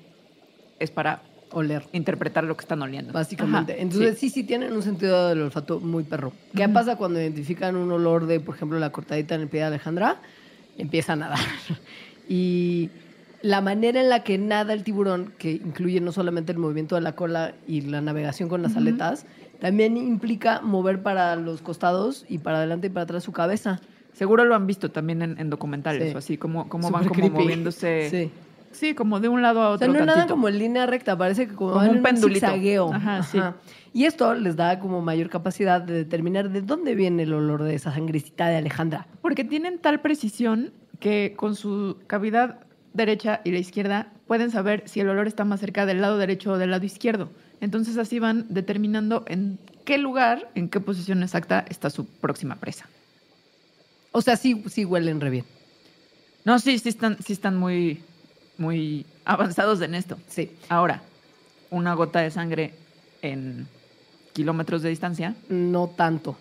es 0.80 0.90
para 0.90 1.22
Oler. 1.52 1.84
interpretar 1.92 2.42
lo 2.42 2.56
que 2.56 2.62
están 2.62 2.82
oliendo. 2.82 3.12
Básicamente. 3.12 3.74
Ajá, 3.74 3.82
Entonces, 3.82 4.18
sí. 4.18 4.30
sí. 4.30 4.40
sí, 4.40 4.44
tienen 4.44 4.72
un 4.72 4.82
sentido 4.82 5.28
del 5.28 5.42
olfato 5.42 5.78
muy 5.78 6.02
perro. 6.02 6.32
¿Qué 6.56 6.68
pasa 6.68 6.96
cuando 6.96 7.20
identifican 7.20 7.76
un 7.76 7.92
olor 7.92 8.26
de, 8.26 8.40
por 8.40 8.56
ejemplo, 8.56 8.80
la 8.80 8.90
cortadita 8.90 9.36
en 9.36 9.42
el 9.42 9.48
pie 9.48 9.60
de 9.60 9.66
Alejandra? 9.66 10.16
Empiezan 10.76 11.22
a 11.22 11.26
nadar. 11.28 11.46
y 12.28 12.90
la 13.46 13.60
manera 13.60 14.00
en 14.00 14.08
la 14.08 14.24
que 14.24 14.38
nada 14.38 14.72
el 14.72 14.82
tiburón, 14.82 15.32
que 15.38 15.52
incluye 15.52 16.00
no 16.00 16.10
solamente 16.10 16.50
el 16.52 16.58
movimiento 16.58 16.96
de 16.96 17.00
la 17.00 17.12
cola 17.14 17.54
y 17.68 17.82
la 17.82 18.00
navegación 18.00 18.48
con 18.48 18.60
las 18.62 18.76
aletas, 18.76 19.24
también 19.60 19.96
implica 19.96 20.60
mover 20.62 21.02
para 21.02 21.36
los 21.36 21.62
costados 21.62 22.24
y 22.28 22.38
para 22.38 22.58
adelante 22.58 22.88
y 22.88 22.90
para 22.90 23.04
atrás 23.04 23.22
su 23.22 23.32
cabeza. 23.32 23.80
Seguro 24.12 24.44
lo 24.44 24.54
han 24.56 24.66
visto 24.66 24.90
también 24.90 25.22
en, 25.22 25.38
en 25.38 25.48
documentales, 25.50 26.08
Sí. 26.08 26.14
o 26.14 26.18
así, 26.18 26.36
como, 26.38 26.68
como 26.68 26.90
van 26.90 27.04
como 27.04 27.14
creepy. 27.20 27.30
moviéndose. 27.42 28.10
Sí. 28.10 28.30
Sí, 28.72 28.94
como 28.94 29.20
de 29.20 29.28
un 29.28 29.40
lado 29.42 29.62
a 29.62 29.70
O 29.70 29.78
sea, 29.78 29.88
otro. 29.88 30.00
no 30.00 30.06
nada 30.06 30.26
como 30.26 30.48
en 30.48 30.58
línea 30.58 30.84
recta, 30.86 31.16
parece 31.16 31.46
que 31.46 31.54
como, 31.54 31.76
un 31.76 31.86
en 31.96 32.02
pendulito. 32.02 32.46
Ajá, 32.92 33.22
sí. 33.22 33.38
Y 33.94 34.04
esto 34.04 34.34
les 34.34 34.56
da 34.56 34.80
como 34.80 35.00
mayor 35.00 35.30
capacidad 35.30 35.80
de 35.80 35.94
determinar 35.94 36.50
de 36.50 36.60
dónde 36.60 36.94
viene 36.94 37.22
el 37.22 37.32
olor 37.32 37.62
de 37.62 37.74
esa 37.74 37.92
sangrecita 37.94 38.48
de 38.48 38.56
Alejandra. 38.56 39.06
Porque 39.22 39.44
tienen 39.44 39.78
tal 39.78 40.00
precisión 40.00 40.72
que 41.00 41.32
con 41.36 41.54
su 41.54 41.96
cavidad 42.06 42.65
derecha 42.96 43.40
y 43.44 43.52
la 43.52 43.58
izquierda 43.58 44.08
pueden 44.26 44.50
saber 44.50 44.82
si 44.86 45.00
el 45.00 45.08
olor 45.08 45.26
está 45.26 45.44
más 45.44 45.60
cerca 45.60 45.86
del 45.86 46.00
lado 46.00 46.18
derecho 46.18 46.52
o 46.52 46.58
del 46.58 46.70
lado 46.70 46.84
izquierdo. 46.84 47.30
Entonces 47.60 47.96
así 47.98 48.18
van 48.18 48.46
determinando 48.48 49.24
en 49.28 49.58
qué 49.84 49.98
lugar, 49.98 50.50
en 50.54 50.68
qué 50.68 50.80
posición 50.80 51.22
exacta 51.22 51.64
está 51.68 51.90
su 51.90 52.06
próxima 52.06 52.56
presa. 52.56 52.88
O 54.12 54.22
sea, 54.22 54.36
sí, 54.36 54.64
sí 54.68 54.84
huelen 54.84 55.20
re 55.20 55.30
bien. 55.30 55.44
No, 56.44 56.58
sí, 56.58 56.78
sí 56.78 56.88
están, 56.88 57.18
sí 57.22 57.32
están 57.32 57.56
muy, 57.56 58.02
muy 58.58 59.06
avanzados 59.24 59.80
en 59.80 59.94
esto. 59.94 60.18
Sí. 60.28 60.50
Ahora, 60.68 61.02
una 61.70 61.94
gota 61.94 62.20
de 62.20 62.30
sangre 62.30 62.72
en 63.22 63.66
kilómetros 64.32 64.82
de 64.82 64.90
distancia. 64.90 65.34
No 65.48 65.88
tanto. 65.88 66.36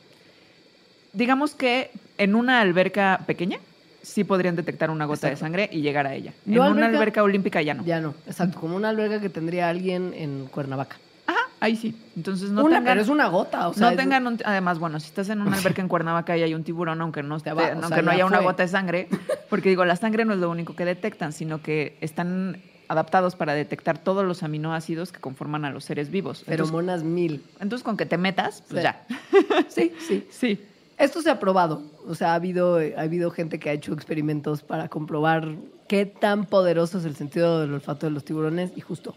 Digamos 1.13 1.55
que 1.55 1.91
en 2.17 2.35
una 2.35 2.59
alberca 2.61 3.21
pequeña 3.25 3.59
sí 4.05 4.23
podrían 4.23 4.55
detectar 4.55 4.89
una 4.91 5.05
gota 5.05 5.29
de 5.29 5.35
sangre 5.35 5.69
y 5.71 5.81
llegar 5.81 6.05
a 6.07 6.13
ella. 6.13 6.33
No 6.45 6.65
en 6.65 6.71
una 6.73 6.85
alberca- 6.87 6.97
alberca 6.97 7.23
olímpica 7.23 7.61
ya 7.61 7.73
no. 7.73 7.83
Ya 7.85 7.99
no. 7.99 8.13
Exacto. 8.27 8.59
Como 8.59 8.75
una 8.75 8.89
alberga 8.89 9.19
que 9.19 9.29
tendría 9.29 9.67
alguien 9.69 10.13
en 10.15 10.45
Cuernavaca. 10.47 10.97
Ajá, 11.27 11.39
ahí 11.59 11.75
sí. 11.75 11.95
Entonces 12.15 12.51
no 12.51 12.61
una, 12.63 12.77
tengan, 12.77 12.83
pero 12.93 13.01
es 13.01 13.09
una 13.09 13.27
gota. 13.27 13.67
O 13.67 13.73
sea, 13.73 13.81
no 13.87 13.89
es- 13.91 13.97
tengan 13.97 14.27
un- 14.27 14.39
además, 14.45 14.77
bueno, 14.79 14.99
si 14.99 15.07
estás 15.07 15.29
en 15.29 15.41
una 15.41 15.57
alberca 15.57 15.81
en 15.81 15.87
Cuernavaca 15.87 16.37
y 16.37 16.43
hay 16.43 16.53
un 16.53 16.63
tiburón, 16.63 17.01
aunque 17.01 17.23
no, 17.23 17.35
esté, 17.37 17.49
aunque 17.49 17.63
sea, 17.65 17.75
no 17.75 17.89
ya 17.89 18.11
haya 18.11 18.25
una 18.25 18.39
gota 18.41 18.63
de 18.63 18.69
sangre, 18.69 19.07
porque 19.49 19.69
digo, 19.69 19.83
la 19.85 19.95
sangre 19.95 20.23
no 20.23 20.33
es 20.33 20.39
lo 20.39 20.49
único 20.49 20.75
que 20.75 20.85
detectan, 20.85 21.33
sino 21.33 21.61
que 21.63 21.97
están 22.01 22.61
adaptados 22.87 23.35
para 23.35 23.53
detectar 23.55 23.97
todos 23.97 24.23
los 24.23 24.43
aminoácidos 24.43 25.11
que 25.11 25.19
conforman 25.19 25.65
a 25.65 25.71
los 25.71 25.83
seres 25.85 26.11
vivos. 26.11 26.41
Entonces, 26.41 26.67
Feromonas 26.67 27.03
mil. 27.03 27.43
entonces 27.59 27.83
con 27.83 27.97
que 27.97 28.05
te 28.05 28.19
metas, 28.19 28.63
pues 28.69 28.83
Sí. 28.83 28.83
ya. 28.83 29.05
Sí, 29.69 29.91
sí. 30.07 30.27
Sí. 30.29 30.59
Esto 30.97 31.21
se 31.21 31.29
ha 31.29 31.39
probado. 31.39 31.83
O 32.07 32.15
sea, 32.15 32.31
ha 32.31 32.35
habido, 32.35 32.77
ha 32.77 33.01
habido 33.01 33.31
gente 33.31 33.59
que 33.59 33.69
ha 33.69 33.73
hecho 33.73 33.93
experimentos 33.93 34.63
para 34.63 34.87
comprobar 34.87 35.55
qué 35.87 36.05
tan 36.05 36.45
poderoso 36.45 36.99
es 36.99 37.05
el 37.05 37.15
sentido 37.15 37.59
del 37.61 37.73
olfato 37.73 38.05
de 38.05 38.11
los 38.11 38.23
tiburones. 38.23 38.71
Y 38.75 38.81
justo, 38.81 39.13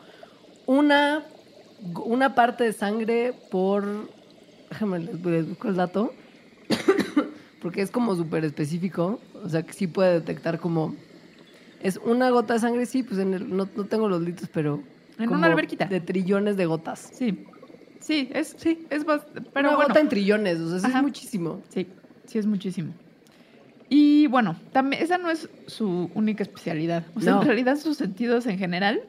una, 0.67 1.25
una 2.05 2.35
parte 2.35 2.65
de 2.65 2.73
sangre 2.73 3.33
por... 3.51 4.11
Déjame, 4.71 4.99
les, 4.99 5.49
busco 5.49 5.69
el 5.69 5.77
dato. 5.77 6.13
Porque 7.63 7.83
es 7.83 7.91
como 7.91 8.15
súper 8.17 8.45
específico. 8.45 9.21
O 9.45 9.49
sea, 9.49 9.63
que 9.63 9.73
sí 9.73 9.87
puede 9.87 10.15
detectar 10.15 10.59
como... 10.59 10.97
Es 11.81 11.97
una 11.99 12.31
gota 12.31 12.55
de 12.55 12.61
sangre, 12.61 12.87
sí, 12.87 13.05
pues 13.05 13.21
en 13.21 13.35
el- 13.35 13.57
no, 13.57 13.69
no 13.77 13.85
tengo 13.85 14.09
los 14.09 14.21
litros, 14.21 14.51
pero... 14.53 14.83
En 15.17 15.27
como 15.27 15.39
una 15.39 15.47
alberquita. 15.47 15.87
De 15.87 16.01
trillones 16.01 16.57
de 16.57 16.67
gotas. 16.67 17.11
Sí. 17.13 17.47
Sí, 18.09 18.31
es, 18.33 18.57
sí, 18.57 18.87
es 18.89 19.05
bast- 19.05 19.27
pero 19.53 19.69
una 19.69 19.77
bueno. 19.77 19.89
gota 19.89 20.01
en 20.01 20.09
trillones, 20.09 20.59
o 20.61 20.79
sea, 20.79 20.89
es 20.89 21.03
muchísimo. 21.03 21.61
Sí, 21.69 21.87
sí 22.25 22.39
es 22.39 22.47
muchísimo. 22.47 22.95
Y 23.91 24.27
bueno, 24.29 24.57
también 24.73 25.03
esa 25.03 25.19
no 25.19 25.31
es 25.31 25.49
su 25.67 26.11
única 26.15 26.43
especialidad. 26.43 27.05
O 27.15 27.21
sea, 27.21 27.35
No. 27.35 27.43
en 27.43 27.47
realidad 27.49 27.77
sus 27.77 27.99
sentidos 27.99 28.47
en 28.47 28.59
general 28.59 29.03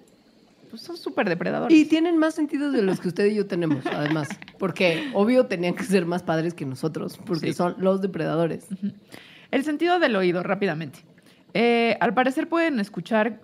pues 0.69 0.81
son 0.81 0.97
súper 0.97 1.29
depredadores. 1.29 1.75
Y 1.75 1.85
tienen 1.85 2.17
más 2.17 2.35
sentidos 2.35 2.73
de 2.73 2.81
los 2.81 2.99
que 2.99 3.07
usted 3.07 3.25
y 3.27 3.35
yo 3.35 3.47
tenemos, 3.47 3.85
además. 3.87 4.27
Porque, 4.59 5.09
obvio, 5.13 5.45
tenían 5.47 5.75
que 5.75 5.83
ser 5.83 6.05
más 6.05 6.21
padres 6.21 6.53
que 6.53 6.65
nosotros, 6.65 7.17
porque 7.25 7.47
Sí. 7.47 7.53
son 7.53 7.75
los 7.79 8.01
depredadores. 8.01 8.67
El 9.49 9.63
sentido 9.63 9.97
del 9.99 10.15
oído, 10.17 10.43
rápidamente. 10.43 10.99
Eh, 11.53 11.97
al 12.01 12.13
parecer 12.13 12.49
pueden 12.49 12.79
escuchar 12.81 13.39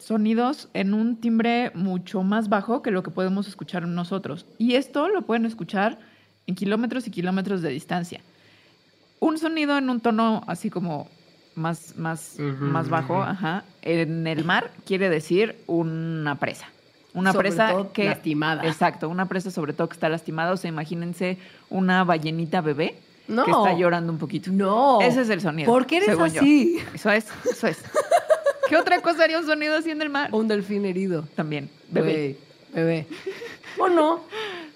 sonidos 0.00 0.68
en 0.74 0.94
un 0.94 1.16
timbre 1.16 1.70
mucho 1.74 2.22
más 2.22 2.48
bajo 2.48 2.82
que 2.82 2.90
lo 2.90 3.02
que 3.02 3.10
podemos 3.10 3.48
escuchar 3.48 3.86
nosotros. 3.86 4.46
Y 4.58 4.74
esto 4.74 5.08
lo 5.08 5.22
pueden 5.22 5.46
escuchar 5.46 5.98
en 6.46 6.54
kilómetros 6.54 7.06
y 7.06 7.10
kilómetros 7.10 7.62
de 7.62 7.70
distancia. 7.70 8.20
Un 9.20 9.38
sonido 9.38 9.76
en 9.76 9.90
un 9.90 10.00
tono 10.00 10.44
así 10.46 10.70
como 10.70 11.08
más, 11.54 11.96
más, 11.96 12.36
más 12.38 12.88
bajo, 12.88 13.20
ajá, 13.20 13.64
en 13.82 14.26
el 14.26 14.44
mar 14.44 14.70
quiere 14.86 15.10
decir 15.10 15.56
una 15.66 16.36
presa. 16.36 16.68
Una 17.14 17.32
Sobre 17.32 17.48
presa 17.48 17.70
todo 17.72 17.92
que... 17.92 18.04
lastimada. 18.04 18.64
Exacto, 18.66 19.08
una 19.08 19.26
presa 19.26 19.50
sobre 19.50 19.72
todo 19.72 19.88
que 19.88 19.94
está 19.94 20.08
lastimada. 20.08 20.52
O 20.52 20.56
sea, 20.56 20.68
imagínense 20.68 21.38
una 21.68 22.04
ballenita 22.04 22.60
bebé 22.60 22.96
No. 23.26 23.44
que 23.44 23.50
está 23.50 23.72
llorando 23.76 24.12
un 24.12 24.18
poquito. 24.18 24.52
No. 24.52 25.00
Ese 25.00 25.22
es 25.22 25.30
el 25.30 25.40
sonido. 25.40 25.70
¿Por 25.70 25.86
qué 25.86 25.96
eres 25.96 26.10
según 26.10 26.28
yo. 26.28 26.40
así? 26.40 26.78
Eso 26.94 27.10
es, 27.10 27.26
eso 27.50 27.66
es. 27.66 27.82
¿Qué 28.68 28.76
otra 28.76 29.00
cosa 29.00 29.24
haría 29.24 29.38
un 29.38 29.46
sonido 29.46 29.76
así 29.76 29.90
en 29.90 30.02
el 30.02 30.10
mar? 30.10 30.30
Un 30.32 30.48
delfín 30.48 30.84
herido. 30.84 31.26
También, 31.34 31.70
bebé. 31.90 32.36
Bebé. 32.72 33.06
O 33.78 33.88
no. 33.88 34.20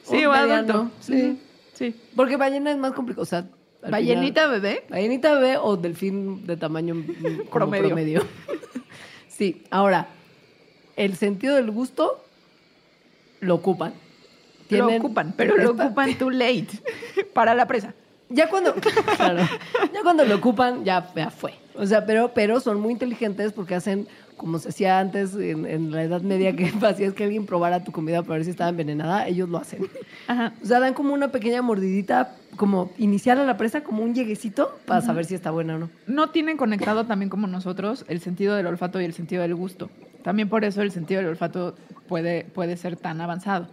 Sí, 0.05 0.25
o 0.25 0.33
adulto. 0.33 0.91
Sí. 1.01 1.39
Sí. 1.75 1.95
Porque 2.17 2.37
ballena 2.37 2.71
es 2.71 2.79
más 2.79 2.93
complicado. 2.93 3.23
O 3.23 3.27
sea, 3.27 3.45
al 3.83 3.91
¿Ballenita 3.91 4.47
bebé? 4.47 4.85
ballenita 4.89 5.35
bebé 5.35 5.57
o 5.59 5.77
delfín 5.77 6.47
de 6.47 6.57
tamaño 6.57 6.95
Promedio. 7.53 7.87
promedio. 7.89 8.27
sí, 9.29 9.65
ahora, 9.71 10.09
el 10.97 11.17
sentido 11.17 11.57
del 11.57 11.71
gusto 11.71 12.25
lo 13.41 13.57
ocupan. 13.57 13.95
Lo 14.71 14.87
ocupan, 14.87 15.35
pero 15.37 15.57
lo 15.59 15.73
ocupan 15.73 16.15
too 16.15 16.31
late 16.31 16.69
para 17.35 17.55
la 17.55 17.67
presa. 17.67 17.93
Ya 18.31 18.49
cuando, 18.49 18.75
claro, 18.75 19.41
ya 19.93 20.01
cuando 20.03 20.25
lo 20.25 20.37
ocupan, 20.37 20.83
ya, 20.83 21.13
ya 21.15 21.31
fue. 21.31 21.53
O 21.75 21.87
sea, 21.87 22.07
pero, 22.07 22.33
pero 22.35 22.61
son 22.61 22.81
muy 22.81 22.93
inteligentes 22.93 23.53
porque 23.53 23.75
hacen, 23.75 24.07
como 24.37 24.59
se 24.59 24.69
hacía 24.69 24.99
antes 24.99 25.35
en, 25.35 25.67
en 25.67 25.91
la 25.91 26.03
Edad 26.03 26.23
Media, 26.23 26.55
que 26.55 26.73
hacías 26.87 27.15
que 27.15 27.25
alguien 27.25 27.47
probara 27.47 27.85
tu 27.85 27.93
comida 27.93 28.23
para 28.23 28.35
ver 28.35 28.45
si 28.45 28.51
estaba 28.51 28.71
envenenada, 28.71 29.27
ellos 29.27 29.49
lo 29.49 29.59
hacen. 29.59 29.87
Ajá. 30.27 30.53
O 30.63 30.67
sea, 30.67 30.81
dan 30.81 30.95
como 30.95 31.15
una 31.15 31.33
pequeña 31.33 31.63
mordidita, 31.63 32.37
como 32.57 32.93
iniciar 32.99 33.39
a 33.39 33.45
la 33.45 33.57
presa, 33.57 33.83
como 33.83 34.03
un 34.03 34.15
lleguecito, 34.15 34.79
para 34.87 35.01
saber 35.01 35.25
si 35.25 35.35
está 35.35 35.51
buena 35.51 35.77
o 35.77 35.79
no. 35.79 35.91
No 36.07 36.31
tienen 36.31 36.57
conectado 36.57 37.07
también 37.07 37.31
como 37.31 37.47
nosotros 37.47 38.05
el 38.09 38.21
sentido 38.21 38.55
del 38.55 38.67
olfato 38.67 39.01
y 39.01 39.05
el 39.05 39.15
sentido 39.15 39.43
del 39.43 39.55
gusto. 39.55 39.91
También 40.23 40.49
por 40.49 40.65
eso 40.65 40.83
el 40.83 40.93
sentido 40.93 41.21
del 41.21 41.31
olfato 41.31 41.75
puede, 42.07 42.45
puede 42.45 42.77
ser 42.77 42.97
tan 42.97 43.21
avanzado. 43.21 43.69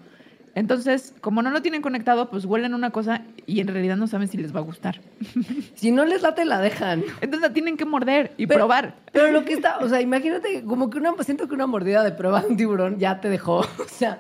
Entonces, 0.55 1.13
como 1.21 1.41
no 1.41 1.51
lo 1.51 1.62
tienen 1.62 1.81
conectado, 1.81 2.29
pues 2.29 2.45
huelen 2.45 2.73
una 2.73 2.89
cosa 2.89 3.21
y 3.45 3.59
en 3.59 3.67
realidad 3.67 3.97
no 3.97 4.07
saben 4.07 4.27
si 4.27 4.38
les 4.38 4.53
va 4.53 4.59
a 4.59 4.63
gustar. 4.63 4.99
Si 5.75 5.91
no 5.91 6.03
les 6.03 6.21
late, 6.21 6.43
la 6.45 6.59
dejan. 6.59 7.03
Entonces 7.21 7.41
la 7.41 7.53
tienen 7.53 7.77
que 7.77 7.85
morder 7.85 8.33
y 8.38 8.47
Pero- 8.47 8.59
probar. 8.59 8.95
Pero 9.13 9.31
lo 9.31 9.45
que 9.45 9.53
está, 9.53 9.77
o 9.79 9.88
sea, 9.88 10.01
imagínate, 10.01 10.63
como 10.63 10.89
que 10.89 10.97
una, 10.97 11.13
siento 11.23 11.47
que 11.47 11.55
una 11.55 11.67
mordida 11.67 12.03
de 12.03 12.12
prueba 12.12 12.41
de 12.41 12.47
un 12.47 12.57
tiburón 12.57 12.99
ya 12.99 13.21
te 13.21 13.29
dejó. 13.29 13.59
O 13.79 13.88
sea, 13.88 14.19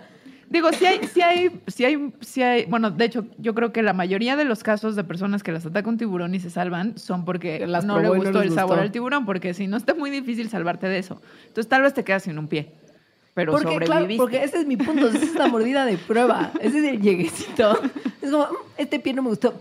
Digo, 0.49 0.71
sí 0.73 0.83
hay, 0.83 0.99
sí 1.07 1.21
hay, 1.21 1.61
sí 1.67 1.85
hay, 1.85 2.11
sí 2.21 2.41
hay, 2.41 2.65
bueno, 2.65 2.89
de 2.89 3.05
hecho, 3.05 3.27
yo 3.37 3.53
creo 3.53 3.71
que 3.71 3.83
la 3.83 3.93
mayoría 3.93 4.35
de 4.35 4.45
los 4.45 4.63
casos 4.63 4.95
de 4.95 5.03
personas 5.03 5.43
que 5.43 5.51
las 5.51 5.63
ataca 5.67 5.87
un 5.87 5.97
tiburón 5.99 6.33
y 6.33 6.39
se 6.39 6.49
salvan 6.49 6.97
son 6.97 7.23
porque 7.23 7.67
las 7.67 7.85
no 7.85 7.99
le 7.99 8.09
gustó 8.09 8.41
el 8.41 8.51
sabor 8.51 8.79
al 8.79 8.91
tiburón, 8.91 9.27
porque 9.27 9.53
si 9.53 9.67
no 9.67 9.77
está 9.77 9.93
muy 9.93 10.09
difícil 10.09 10.49
salvarte 10.49 10.87
de 10.87 10.97
eso. 10.97 11.21
Entonces 11.47 11.67
tal 11.69 11.83
vez 11.83 11.93
te 11.93 12.03
quedas 12.03 12.23
sin 12.23 12.39
un 12.39 12.47
pie, 12.47 12.71
pero 13.33 13.51
Porque, 13.53 13.67
claro, 13.77 13.85
sobreviviste. 13.85 14.21
porque 14.21 14.43
ese 14.43 14.59
es 14.59 14.65
mi 14.65 14.75
punto, 14.77 15.07
esa 15.07 15.17
es 15.23 15.35
la 15.35 15.47
mordida 15.47 15.85
de 15.85 15.97
prueba, 15.97 16.51
ese 16.61 16.79
es 16.79 16.83
el 16.85 17.01
lleguecito. 17.01 17.79
Es 18.21 18.29
como, 18.31 18.45
"Mm, 18.45 18.55
este 18.77 18.99
pie 18.99 19.13
no 19.13 19.21
me 19.23 19.29
gustó. 19.29 19.53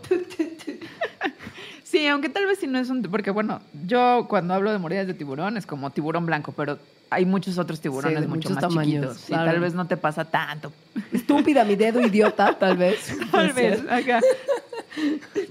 Sí, 1.85 2.07
aunque 2.07 2.28
tal 2.28 2.44
vez 2.46 2.59
si 2.59 2.66
no 2.66 2.78
es 2.78 2.90
un... 2.90 3.00
Porque 3.02 3.31
bueno, 3.31 3.61
yo 3.87 4.26
cuando 4.28 4.52
hablo 4.52 4.70
de 4.70 4.78
mordidas 4.78 5.07
de 5.07 5.14
tiburón 5.14 5.57
es 5.57 5.64
como 5.64 5.90
tiburón 5.90 6.26
blanco, 6.26 6.52
pero 6.52 6.78
hay 7.09 7.24
muchos 7.24 7.57
otros 7.57 7.81
tiburones 7.81 8.18
Sí, 8.20 8.26
mucho 8.26 8.50
muchos 8.50 8.52
más 8.52 8.61
tamaños, 8.61 9.04
chiquitos. 9.07 9.24
claro. 9.26 9.44
Y 9.44 9.46
tal 9.52 9.61
vez 9.61 9.74
no 9.74 9.87
te 9.87 9.96
pasa 9.96 10.26
tanto. 10.26 10.70
Estúpida, 11.12 11.64
mi 11.64 11.76
dedo 11.76 12.00
idiota, 12.02 12.59
tal 12.59 12.76
vez. 12.76 13.16
Tal 13.31 13.52
vez, 13.54 13.81
acá. 13.88 14.20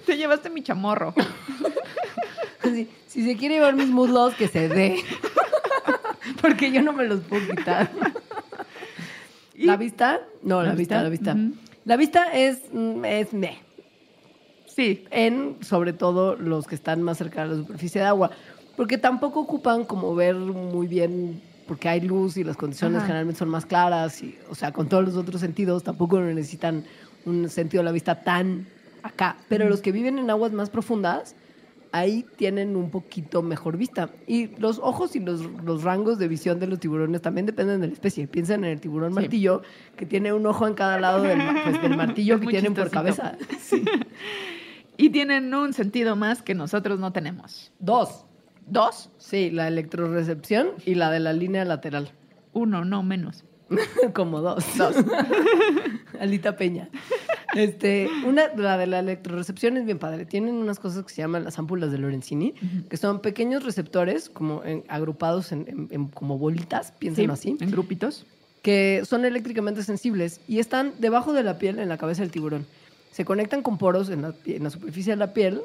Te 0.05 0.15
llevaste 0.17 0.49
mi 0.49 0.61
chamorro. 0.61 1.13
Si, 2.63 2.89
si 3.07 3.23
se 3.23 3.37
quiere 3.37 3.55
llevar 3.55 3.75
mis 3.75 3.87
muslos, 3.87 4.33
que 4.33 4.49
se 4.49 4.67
dé. 4.67 4.97
Porque 6.41 6.71
yo 6.71 6.81
no 6.81 6.93
me 6.93 7.05
los 7.05 7.21
puedo 7.21 7.47
quitar. 7.55 7.89
¿La 9.57 9.77
vista? 9.77 10.21
No, 10.43 10.61
la, 10.61 10.69
¿La 10.69 10.75
vista, 10.75 11.01
vista? 11.01 11.03
la 11.03 11.09
vista. 11.09 11.33
Ujú. 11.33 11.53
La 11.85 11.97
vista 11.97 12.33
es, 12.33 12.61
mm, 12.71 13.05
es 13.05 13.33
meh. 13.33 13.57
Sí, 14.65 15.05
en 15.09 15.57
sobre 15.61 15.93
todo 15.93 16.35
los 16.35 16.67
que 16.67 16.75
están 16.75 17.01
más 17.01 17.17
cerca 17.17 17.43
de 17.43 17.49
la 17.49 17.55
superficie 17.55 18.01
de 18.01 18.07
agua, 18.07 18.29
porque 18.75 18.99
tampoco 18.99 19.39
ocupan 19.39 19.85
como 19.85 20.13
ver 20.13 20.35
muy 20.35 20.85
bien, 20.85 21.41
porque 21.65 21.89
hay 21.89 22.01
luz 22.01 22.37
y 22.37 22.43
las 22.43 22.55
condiciones 22.57 22.97
Ajá. 22.97 23.07
generalmente 23.07 23.39
son 23.39 23.49
más 23.49 23.65
claras, 23.65 24.21
y, 24.21 24.37
o 24.49 24.53
sea, 24.53 24.71
con 24.71 24.87
todos 24.87 25.03
los 25.03 25.15
otros 25.15 25.41
sentidos 25.41 25.83
tampoco 25.83 26.19
necesitan 26.19 26.83
un 27.25 27.49
sentido 27.49 27.81
de 27.81 27.85
la 27.85 27.91
vista 27.91 28.21
tan 28.21 28.67
acá, 29.01 29.37
pero 29.49 29.67
los 29.67 29.81
que 29.81 29.91
viven 29.91 30.19
en 30.19 30.29
aguas 30.29 30.51
más 30.51 30.69
profundas, 30.69 31.35
ahí 31.91 32.25
tienen 32.35 32.75
un 32.75 32.89
poquito 32.91 33.41
mejor 33.41 33.77
vista. 33.77 34.09
Y 34.27 34.47
los 34.57 34.79
ojos 34.79 35.15
y 35.15 35.19
los, 35.19 35.41
los 35.63 35.83
rangos 35.83 36.17
de 36.19 36.27
visión 36.27 36.59
de 36.59 36.67
los 36.67 36.79
tiburones 36.79 37.21
también 37.21 37.45
dependen 37.45 37.81
de 37.81 37.87
la 37.87 37.93
especie. 37.93 38.27
Piensen 38.27 38.63
en 38.63 38.71
el 38.71 38.79
tiburón 38.81 39.11
Sí. 39.11 39.15
martillo, 39.21 39.61
que 39.95 40.05
tiene 40.05 40.33
un 40.33 40.45
ojo 40.45 40.67
en 40.67 40.73
cada 40.73 40.99
lado 40.99 41.21
del, 41.23 41.39
pues, 41.63 41.81
del 41.81 41.95
martillo 41.97 42.35
Es 42.35 42.41
que 42.41 42.47
tienen 42.47 42.73
por 42.73 42.89
cabeza. 42.89 43.37
Sí. 43.59 43.83
y 44.97 45.09
tienen 45.09 45.53
un 45.53 45.73
sentido 45.73 46.15
más 46.15 46.41
que 46.41 46.55
nosotros 46.55 46.99
no 46.99 47.11
tenemos. 47.13 47.71
Dos. 47.79 48.25
Dos, 48.65 49.09
Sí, 49.17 49.49
la 49.49 49.67
electrorecepción 49.69 50.69
y 50.85 50.95
la 50.95 51.09
de 51.11 51.19
la 51.21 51.31
línea 51.33 51.63
lateral. 51.65 52.11
uno, 52.53 52.83
no 52.85 53.01
menos. 53.03 53.45
Como 54.13 54.41
dos. 54.41 54.65
Dos. 54.77 54.95
Alita 56.19 56.55
Peña. 56.55 56.89
Este, 57.55 58.09
una, 58.25 58.53
la 58.55 58.77
de 58.77 58.87
la 58.87 58.99
electrorecepción 58.99 59.77
es 59.77 59.85
bien 59.85 59.99
padre. 59.99 60.25
Tienen 60.25 60.55
unas 60.55 60.79
cosas 60.79 61.03
que 61.05 61.13
se 61.13 61.21
llaman 61.21 61.43
las 61.43 61.57
ámpulas 61.57 61.91
de 61.91 61.97
Lorenzini, 61.97 62.53
que 62.89 62.97
son 62.97 63.21
pequeños 63.21 63.63
receptores 63.63 64.29
como 64.29 64.63
en- 64.63 64.83
agrupados 64.89 65.51
en, 65.51 65.65
en- 65.67 65.87
en 65.91 66.07
como 66.07 66.37
bolitas, 66.37 66.91
piénsenlo 66.91 67.35
Sí, 67.35 67.53
así, 67.55 67.63
En 67.63 67.71
grupitos. 67.71 68.25
que 68.61 69.03
son 69.05 69.23
eléctricamente 69.25 69.81
sensibles 69.83 70.41
y 70.47 70.59
están 70.59 70.93
debajo 70.99 71.31
de 71.33 71.43
la 71.43 71.57
piel 71.57 71.79
en 71.79 71.89
la 71.89 71.97
cabeza 71.97 72.21
del 72.21 72.31
tiburón. 72.31 72.65
Se 73.11 73.23
conectan 73.25 73.61
con 73.63 73.77
poros 73.77 74.09
en 74.09 74.21
la, 74.23 74.33
superficie 74.69 75.13
de 75.13 75.17
la 75.17 75.33
piel, 75.33 75.61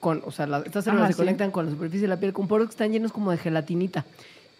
con, 0.00 0.22
o 0.26 0.30
sea, 0.32 0.46
la- 0.46 0.58
estas 0.60 0.84
células 0.84 1.04
Ajá, 1.04 1.12
se 1.12 1.16
sí. 1.16 1.22
conectan 1.22 1.50
con 1.50 1.66
la 1.66 1.70
superficie 1.72 2.02
de 2.02 2.08
la 2.08 2.20
piel 2.20 2.32
con 2.32 2.48
poros 2.48 2.66
que 2.68 2.72
están 2.72 2.92
llenos 2.92 3.12
como 3.12 3.30
de 3.30 3.38
gelatinita. 3.38 4.04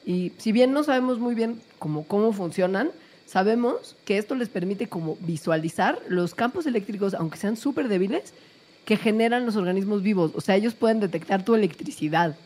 Y 0.07 0.33
si 0.38 0.53
bien 0.53 0.72
no 0.72 0.85
sabemos 0.85 1.18
muy 1.18 1.35
bien 1.35 1.61
cómo, 1.79 2.05
cómo 2.05 2.33
funcionan, 2.33 2.90
sabemos 3.29 3.95
que 4.07 4.17
esto 4.17 4.35
les 4.35 4.49
permite 4.49 4.88
como 4.88 5.17
visualizar 5.21 5.99
los 6.09 6.35
campos 6.35 6.67
eléctricos, 6.67 7.12
aunque 7.12 7.37
sean 7.37 7.57
súper 7.59 7.88
débiles, 7.88 8.33
que 8.87 8.97
generan 8.97 9.45
los 9.45 9.55
organismos 9.57 10.03
vivos. 10.03 10.33
O 10.35 10.41
sea, 10.41 10.57
ellos 10.57 10.75
pueden 10.75 10.99
detectar 10.99 11.45
tu 11.45 11.55
electricidad. 11.55 12.37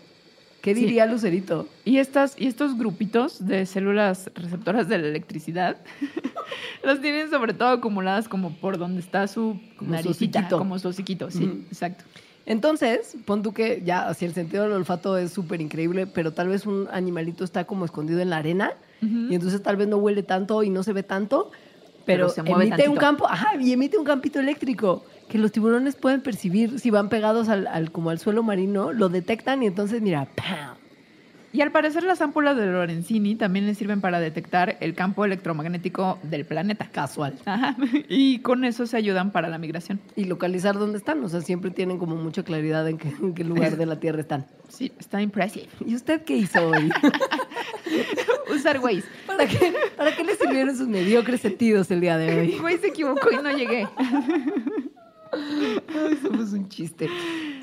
¿Qué 0.61 0.75
Sí. 0.75 0.81
diría 0.81 1.07
Lucerito? 1.07 1.69
Y, 1.85 1.99
estas, 1.99 2.35
y 2.39 2.47
estos 2.49 2.77
grupitos 2.77 3.47
de 3.47 3.65
células 3.67 4.31
receptoras 4.35 4.89
de 4.89 4.99
la 4.99 5.07
electricidad 5.09 5.77
las 6.85 7.01
tienen 7.01 7.31
sobre 7.31 7.55
todo 7.55 7.69
acumuladas 7.69 8.29
como 8.29 8.53
por 8.57 8.77
donde 8.79 9.01
está 9.01 9.27
su 9.29 9.61
Como 9.77 9.93
naricita, 9.93 10.49
como 10.49 10.79
su 10.81 10.89
hociquito, 10.89 11.31
sí, 11.31 11.65
exacto. 11.71 12.05
Entonces, 12.45 13.17
pon 13.25 13.43
tú 13.45 13.53
que 13.53 13.83
ya, 13.85 14.09
así 14.09 14.25
el 14.25 14.35
sentido 14.35 14.65
del 14.65 14.73
olfato 14.73 15.17
es 15.17 15.31
súper 15.33 15.61
increíble, 15.61 16.09
pero 16.09 16.33
tal 16.33 16.49
vez 16.49 16.67
un 16.67 16.89
animalito 16.91 17.45
está 17.45 17.65
como 17.65 17.85
escondido 17.85 18.21
en 18.21 18.31
la 18.31 18.39
arena 18.39 18.73
Y 19.03 19.35
entonces 19.35 19.63
tal 19.63 19.77
vez 19.77 19.89
no 19.89 19.97
huele 19.97 20.23
tanto 20.23 20.63
y 20.63 20.71
no 20.71 20.83
se 20.83 20.93
ve 20.93 21.03
tanto, 21.03 21.51
pero, 22.05 22.27
Pero 22.27 22.29
se 22.31 22.43
mueve 22.43 22.65
emite 22.67 22.89
un 22.89 22.97
campo, 23.01 23.29
ajá, 23.29 23.57
y 23.61 23.73
emite 23.73 23.99
un 23.99 24.05
campito 24.05 24.39
eléctrico 24.41 25.05
que 25.29 25.39
los 25.39 25.51
tiburones 25.53 25.97
pueden 25.97 26.21
percibir. 26.21 26.79
Si 26.81 26.91
van 26.91 27.09
pegados 27.09 27.49
al, 27.49 27.67
al- 27.67 27.91
como 27.91 28.11
al 28.11 28.19
suelo 28.19 28.43
marino, 28.43 28.93
lo 28.93 29.09
detectan 29.09 29.63
y 29.63 29.67
entonces 29.67 30.03
mira, 30.03 30.29
¡pam! 30.37 30.77
Y 31.53 31.61
al 31.61 31.71
parecer 31.71 32.03
las 32.03 32.21
ámpulas 32.23 32.57
de 32.57 32.67
Lorenzini 32.67 33.35
también 33.35 33.67
les 33.67 33.77
sirven 33.77 34.01
para 34.01 34.21
detectar 34.21 34.79
el 34.81 34.95
campo 34.95 35.25
electromagnético 35.25 36.19
del 36.23 36.47
planeta. 36.47 36.89
casual. 36.91 37.35
Ajá. 37.45 37.77
Y 38.09 38.41
con 38.41 38.65
eso 38.65 38.87
se 38.87 38.97
ayudan 38.97 39.31
para 39.33 39.49
la 39.49 39.59
migración. 39.59 40.01
Y 40.17 40.25
localizar 40.25 40.79
dónde 40.79 40.99
están, 40.99 41.23
o 41.25 41.29
sea, 41.29 41.41
siempre 41.41 41.71
tienen 41.71 41.99
como 41.99 42.17
mucha 42.17 42.43
claridad 42.43 42.89
en 42.89 42.99
qué, 42.99 43.09
en 43.09 43.35
qué 43.35 43.45
lugar 43.45 43.77
de 43.77 43.87
la 43.87 44.01
Tierra 44.01 44.21
están. 44.21 44.47
Sí, 44.69 44.93
está 44.99 45.21
impressive. 45.21 45.69
¿Y 45.87 45.95
usted 45.95 46.23
qué 46.23 46.37
hizo 46.37 46.69
hoy? 46.69 46.91
Usar 48.55 48.79
Waze. 48.79 49.05
¿Para 49.27 49.47
qué, 49.47 49.75
¿Para 49.97 50.15
qué 50.17 50.25
le 50.25 50.37
sirvieron 50.37 50.77
sus 50.77 50.89
mediocres 50.89 51.41
sentidos 51.41 51.91
el 51.91 52.01
día 52.01 52.17
de 52.17 52.41
hoy? 52.41 52.59
Waze 52.61 52.79
se 52.79 52.87
equivocó 52.89 53.31
y 53.31 53.37
no 53.37 53.51
llegué. 53.57 53.87
Ay, 55.33 56.19
somos 56.23 56.53
un 56.53 56.69
chiste. 56.69 57.09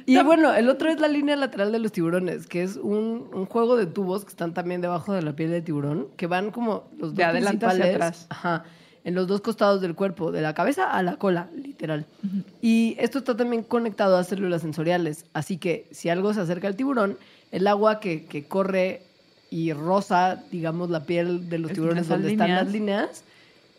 Y 0.06 0.18
bueno, 0.24 0.54
el 0.54 0.70
otro 0.70 0.90
es 0.90 1.00
la 1.00 1.08
línea 1.08 1.36
lateral 1.36 1.72
de 1.72 1.80
los 1.80 1.92
tiburones, 1.92 2.48
que 2.48 2.64
es 2.64 2.78
un, 2.78 3.30
un 3.34 3.46
juego 3.46 3.76
de 3.76 3.86
tubos 3.86 4.24
que 4.26 4.30
están 4.32 4.54
también 4.54 4.82
debajo 4.82 5.14
de 5.14 5.22
la 5.22 5.34
piel 5.36 5.52
del 5.52 5.64
tiburón, 5.64 6.08
que 6.18 6.26
van 6.28 6.50
como 6.52 6.86
los 6.98 7.10
dos 7.10 7.16
De 7.16 7.24
adelante 7.24 7.66
hacia 7.66 7.86
atrás. 7.86 8.26
Ajá, 8.30 8.64
en 9.04 9.14
los 9.16 9.28
dos 9.28 9.42
costados 9.42 9.82
del 9.82 9.94
cuerpo, 9.96 10.32
de 10.32 10.42
la 10.42 10.54
cabeza 10.56 10.90
a 10.92 11.04
la 11.04 11.18
cola, 11.18 11.50
literal. 11.56 12.06
Y 12.62 12.96
esto 13.00 13.20
está 13.20 13.38
también 13.38 13.64
conectado 13.64 14.18
a 14.18 14.24
células 14.24 14.62
sensoriales, 14.64 15.26
así 15.34 15.58
que 15.58 15.86
si 15.92 16.10
algo 16.10 16.34
se 16.34 16.42
acerca 16.42 16.68
al 16.68 16.76
tiburón, 16.76 17.18
el 17.52 17.68
agua 17.68 18.00
que, 18.00 18.26
que 18.26 18.46
corre 18.46 19.04
y 19.52 19.74
roza, 19.74 20.44
digamos, 20.52 20.90
la 20.90 21.04
piel 21.06 21.50
de 21.50 21.60
los 21.60 21.72
Es- 21.72 21.76
tiburones 21.76 22.08
donde 22.08 22.32
están 22.32 22.48
líneas. 22.48 22.64
las 22.66 22.74
líneas, 22.74 23.24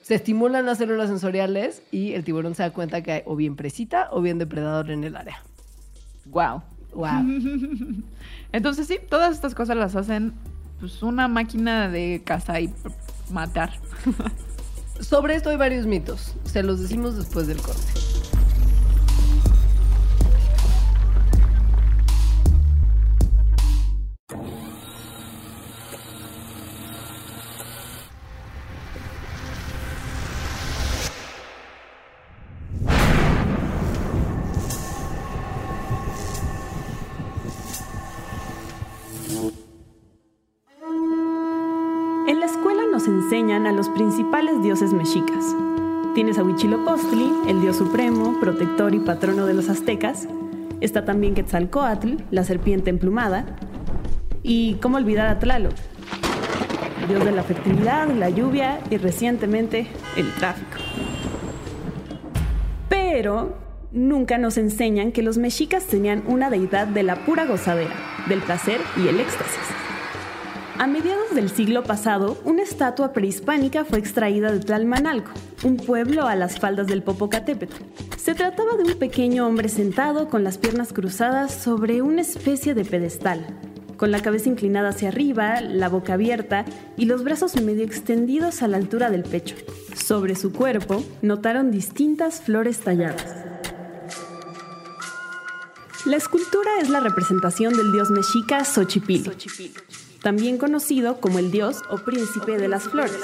se 0.02 0.14
estimulan 0.14 0.66
las 0.66 0.78
células 0.78 1.08
sensoriales 1.08 1.82
y 1.90 2.12
el 2.12 2.24
tiburón 2.24 2.54
se 2.54 2.62
da 2.62 2.70
cuenta 2.70 3.02
que 3.02 3.12
hay 3.12 3.22
o 3.26 3.36
bien 3.36 3.56
presita 3.56 4.08
o 4.10 4.20
bien 4.20 4.38
depredador 4.38 4.90
en 4.90 5.04
el 5.04 5.16
área. 5.16 5.42
Wow. 6.26 6.62
Wow. 6.94 7.24
Entonces 8.52 8.86
sí, 8.86 8.98
todas 9.08 9.32
estas 9.32 9.54
cosas 9.54 9.76
las 9.76 9.94
hacen 9.96 10.32
pues 10.80 11.02
una 11.02 11.28
máquina 11.28 11.88
de 11.88 12.22
caza 12.24 12.60
y 12.60 12.72
matar. 13.30 13.74
Sobre 15.00 15.34
esto 15.34 15.50
hay 15.50 15.56
varios 15.56 15.86
mitos. 15.86 16.34
Se 16.44 16.62
los 16.62 16.80
decimos 16.80 17.16
después 17.16 17.46
del 17.46 17.60
corte. 17.60 18.39
A 43.70 43.72
los 43.72 43.88
principales 43.88 44.60
dioses 44.64 44.92
mexicas. 44.92 45.54
Tienes 46.16 46.38
a 46.38 46.42
Huitzilopochtli, 46.42 47.30
el 47.46 47.60
dios 47.60 47.76
supremo, 47.76 48.34
protector 48.40 48.92
y 48.96 48.98
patrono 48.98 49.46
de 49.46 49.54
los 49.54 49.68
aztecas. 49.68 50.26
Está 50.80 51.04
también 51.04 51.34
Quetzalcoatl, 51.34 52.16
la 52.32 52.42
serpiente 52.42 52.90
emplumada. 52.90 53.46
Y 54.42 54.74
cómo 54.82 54.96
olvidar 54.96 55.28
a 55.28 55.38
Tlaloc, 55.38 55.74
dios 57.06 57.24
de 57.24 57.30
la 57.30 57.44
fertilidad, 57.44 58.08
la 58.08 58.28
lluvia 58.28 58.80
y 58.90 58.96
recientemente 58.96 59.86
el 60.16 60.32
tráfico. 60.34 60.78
Pero 62.88 63.56
nunca 63.92 64.36
nos 64.36 64.58
enseñan 64.58 65.12
que 65.12 65.22
los 65.22 65.38
mexicas 65.38 65.86
tenían 65.86 66.24
una 66.26 66.50
deidad 66.50 66.88
de 66.88 67.04
la 67.04 67.24
pura 67.24 67.46
gozadera, 67.46 67.94
del 68.28 68.40
placer 68.40 68.80
y 68.96 69.06
el 69.06 69.20
éxtasis. 69.20 69.89
A 70.80 70.86
mediados 70.86 71.34
del 71.34 71.50
siglo 71.50 71.84
pasado, 71.84 72.40
una 72.46 72.62
estatua 72.62 73.12
prehispánica 73.12 73.84
fue 73.84 73.98
extraída 73.98 74.50
de 74.50 74.60
Tlalmanalco, 74.60 75.30
un 75.62 75.76
pueblo 75.76 76.26
a 76.26 76.34
las 76.36 76.58
faldas 76.58 76.86
del 76.86 77.02
Popocatépetl. 77.02 77.76
Se 78.16 78.34
trataba 78.34 78.78
de 78.78 78.84
un 78.84 78.98
pequeño 78.98 79.46
hombre 79.46 79.68
sentado 79.68 80.30
con 80.30 80.42
las 80.42 80.56
piernas 80.56 80.94
cruzadas 80.94 81.52
sobre 81.52 82.00
una 82.00 82.22
especie 82.22 82.72
de 82.72 82.86
pedestal, 82.86 83.46
con 83.98 84.10
la 84.10 84.22
cabeza 84.22 84.48
inclinada 84.48 84.88
hacia 84.88 85.08
arriba, 85.08 85.60
la 85.60 85.90
boca 85.90 86.14
abierta 86.14 86.64
y 86.96 87.04
los 87.04 87.24
brazos 87.24 87.60
medio 87.60 87.84
extendidos 87.84 88.62
a 88.62 88.68
la 88.68 88.78
altura 88.78 89.10
del 89.10 89.24
pecho. 89.24 89.56
Sobre 89.94 90.34
su 90.34 90.50
cuerpo 90.50 91.04
notaron 91.20 91.70
distintas 91.70 92.40
flores 92.40 92.80
talladas. 92.80 93.50
La 96.06 96.16
escultura 96.16 96.70
es 96.80 96.88
la 96.88 97.00
representación 97.00 97.76
del 97.76 97.92
dios 97.92 98.10
mexica 98.10 98.64
Xochipilli, 98.64 99.30
también 100.22 100.58
conocido 100.58 101.20
como 101.20 101.38
el 101.38 101.50
dios 101.50 101.82
o 101.90 101.98
príncipe 101.98 102.58
de 102.58 102.68
las 102.68 102.84
flores. 102.84 103.20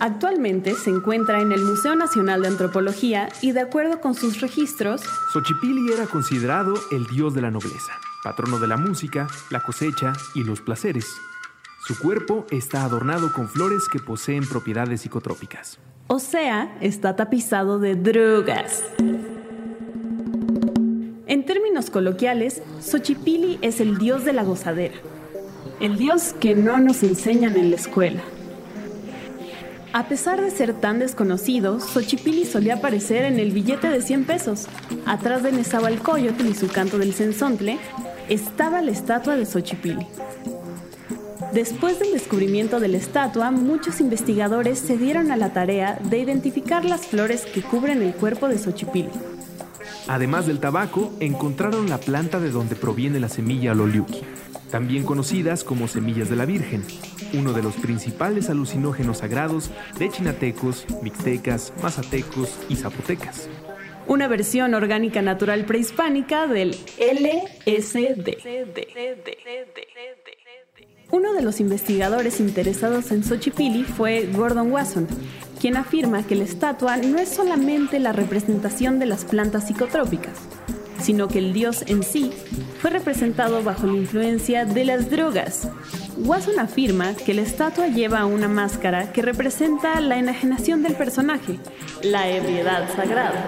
Actualmente 0.00 0.74
se 0.74 0.90
encuentra 0.90 1.40
en 1.40 1.52
el 1.52 1.62
Museo 1.62 1.94
Nacional 1.94 2.42
de 2.42 2.48
Antropología 2.48 3.28
y 3.40 3.52
de 3.52 3.60
acuerdo 3.60 4.00
con 4.00 4.14
sus 4.14 4.40
registros, 4.40 5.02
Xochipilli 5.32 5.92
era 5.92 6.06
considerado 6.06 6.74
el 6.90 7.06
dios 7.06 7.34
de 7.34 7.42
la 7.42 7.50
nobleza, 7.50 7.92
patrono 8.24 8.58
de 8.58 8.66
la 8.66 8.76
música, 8.76 9.28
la 9.50 9.62
cosecha 9.62 10.12
y 10.34 10.42
los 10.44 10.60
placeres. 10.60 11.06
Su 11.86 11.98
cuerpo 11.98 12.46
está 12.50 12.84
adornado 12.84 13.32
con 13.32 13.48
flores 13.48 13.88
que 13.90 13.98
poseen 13.98 14.48
propiedades 14.48 15.00
psicotrópicas. 15.02 15.78
o 16.08 16.18
sea, 16.18 16.76
está 16.80 17.16
tapizado 17.16 17.78
de 17.78 17.94
drogas. 17.94 18.84
En 21.26 21.46
términos 21.46 21.90
coloquiales, 21.90 22.60
Xochipilli 22.80 23.58
es 23.62 23.80
el 23.80 23.96
dios 23.98 24.24
de 24.24 24.32
la 24.32 24.42
gozadera, 24.42 24.94
el 25.82 25.98
dios 25.98 26.32
que 26.38 26.54
no 26.54 26.78
nos 26.78 27.02
enseñan 27.02 27.56
en 27.56 27.70
la 27.70 27.76
escuela. 27.76 28.22
A 29.92 30.06
pesar 30.06 30.40
de 30.40 30.52
ser 30.52 30.74
tan 30.74 31.00
desconocido, 31.00 31.80
Xochipilli 31.80 32.44
solía 32.44 32.74
aparecer 32.74 33.24
en 33.24 33.40
el 33.40 33.50
billete 33.50 33.88
de 33.88 34.00
100 34.00 34.24
pesos. 34.24 34.68
Atrás 35.06 35.42
de 35.42 35.50
Nezahualcóyotl 35.50 36.46
y 36.46 36.54
su 36.54 36.68
canto 36.68 36.98
del 36.98 37.12
Cenzontle, 37.12 37.80
estaba 38.28 38.80
la 38.80 38.92
estatua 38.92 39.34
de 39.34 39.44
Xochipilli. 39.44 40.06
Después 41.52 41.98
del 41.98 42.12
descubrimiento 42.12 42.78
de 42.78 42.86
la 42.86 42.98
estatua, 42.98 43.50
muchos 43.50 44.00
investigadores 44.00 44.78
se 44.78 44.96
dieron 44.96 45.32
a 45.32 45.36
la 45.36 45.52
tarea 45.52 45.98
de 46.00 46.18
identificar 46.18 46.84
las 46.84 47.08
flores 47.08 47.44
que 47.44 47.60
cubren 47.60 48.02
el 48.02 48.14
cuerpo 48.14 48.46
de 48.46 48.56
Xochipilli. 48.56 49.10
Además 50.06 50.46
del 50.46 50.60
tabaco, 50.60 51.12
encontraron 51.18 51.90
la 51.90 51.98
planta 51.98 52.38
de 52.38 52.50
donde 52.50 52.76
proviene 52.76 53.18
la 53.18 53.28
semilla 53.28 53.74
loliuki, 53.74 54.20
también 54.72 55.04
conocidas 55.04 55.64
como 55.64 55.86
semillas 55.86 56.30
de 56.30 56.36
la 56.36 56.46
Virgen, 56.46 56.82
uno 57.34 57.52
de 57.52 57.62
los 57.62 57.74
principales 57.74 58.48
alucinógenos 58.48 59.18
sagrados 59.18 59.70
de 59.98 60.08
chinatecos, 60.08 60.86
mixtecas, 61.02 61.74
mazatecos 61.82 62.58
y 62.70 62.76
zapotecas. 62.76 63.50
Una 64.08 64.28
versión 64.28 64.72
orgánica 64.72 65.20
natural 65.20 65.66
prehispánica 65.66 66.46
del 66.46 66.70
LSD. 66.98 68.38
Uno 71.10 71.34
de 71.34 71.42
los 71.42 71.60
investigadores 71.60 72.40
interesados 72.40 73.12
en 73.12 73.22
Xochipilli 73.22 73.84
fue 73.84 74.26
Gordon 74.32 74.72
Wasson, 74.72 75.06
quien 75.60 75.76
afirma 75.76 76.26
que 76.26 76.34
la 76.34 76.44
estatua 76.44 76.96
no 76.96 77.18
es 77.18 77.28
solamente 77.28 78.00
la 78.00 78.12
representación 78.12 78.98
de 78.98 79.04
las 79.04 79.26
plantas 79.26 79.66
psicotrópicas, 79.66 80.38
sino 81.02 81.28
que 81.28 81.38
el 81.38 81.52
dios 81.52 81.84
en 81.86 82.02
sí 82.02 82.32
fue 82.80 82.90
representado 82.90 83.62
bajo 83.62 83.86
la 83.86 83.96
influencia 83.96 84.64
de 84.64 84.84
las 84.84 85.10
drogas. 85.10 85.68
Wasson 86.18 86.58
afirma 86.58 87.14
que 87.14 87.34
la 87.34 87.42
estatua 87.42 87.88
lleva 87.88 88.26
una 88.26 88.48
máscara 88.48 89.12
que 89.12 89.22
representa 89.22 90.00
la 90.00 90.18
enajenación 90.18 90.82
del 90.82 90.94
personaje, 90.94 91.58
la 92.02 92.28
ebriedad 92.28 92.88
sagrada. 92.94 93.44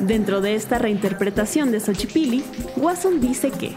Dentro 0.00 0.40
de 0.40 0.54
esta 0.54 0.78
reinterpretación 0.78 1.70
de 1.70 1.80
Xochipilli, 1.80 2.44
Wasson 2.76 3.20
dice 3.20 3.50
que 3.50 3.74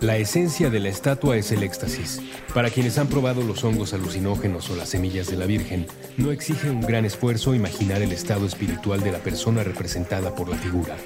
La 0.00 0.16
esencia 0.16 0.70
de 0.70 0.80
la 0.80 0.88
estatua 0.88 1.36
es 1.36 1.52
el 1.52 1.62
éxtasis. 1.62 2.22
Para 2.54 2.70
quienes 2.70 2.96
han 2.96 3.08
probado 3.08 3.42
los 3.42 3.62
hongos 3.64 3.92
alucinógenos 3.92 4.70
o 4.70 4.76
las 4.76 4.88
semillas 4.88 5.26
de 5.26 5.36
la 5.36 5.44
Virgen, 5.44 5.86
no 6.16 6.30
exige 6.30 6.70
un 6.70 6.80
gran 6.80 7.04
esfuerzo 7.04 7.54
imaginar 7.54 8.00
el 8.00 8.10
estado 8.10 8.46
espiritual 8.46 9.00
de 9.02 9.12
la 9.12 9.18
persona 9.18 9.62
representada 9.62 10.34
por 10.34 10.48
la 10.48 10.56
figura. 10.56 10.96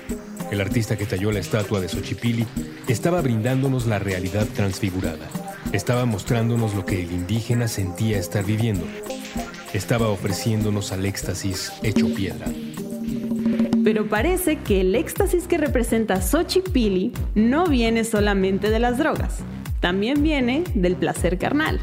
El 0.53 0.61
artista 0.61 0.97
que 0.97 1.07
talló 1.07 1.33
la 1.33 1.41
estatua 1.41 1.81
de 1.81 1.89
Xochipilli 1.89 2.47
estaba 2.87 3.21
brindándonos 3.21 3.87
la 3.87 3.99
realidad 3.99 4.47
transfigurada. 4.55 5.29
Estaba 5.73 6.05
mostrándonos 6.05 6.75
lo 6.75 6.87
que 6.87 7.03
el 7.03 7.11
indígena 7.11 7.67
sentía 7.67 8.19
estar 8.19 8.45
viviendo. 8.45 8.87
Estaba 9.73 10.07
ofreciéndonos 10.07 10.93
al 10.93 11.05
éxtasis 11.05 11.73
hecho 11.83 12.15
piedra. 12.15 12.47
Pero 13.85 14.07
parece 14.07 14.57
que 14.57 14.81
el 14.81 14.94
éxtasis 14.94 15.47
que 15.47 15.59
representa 15.59 16.23
Xochipilli 16.23 17.12
no 17.35 17.66
viene 17.66 18.05
solamente 18.05 18.70
de 18.70 18.79
las 18.81 18.97
drogas, 18.97 19.40
también 19.81 20.23
viene 20.23 20.64
del 20.75 20.97
placer 20.97 21.37
carnal. 21.38 21.79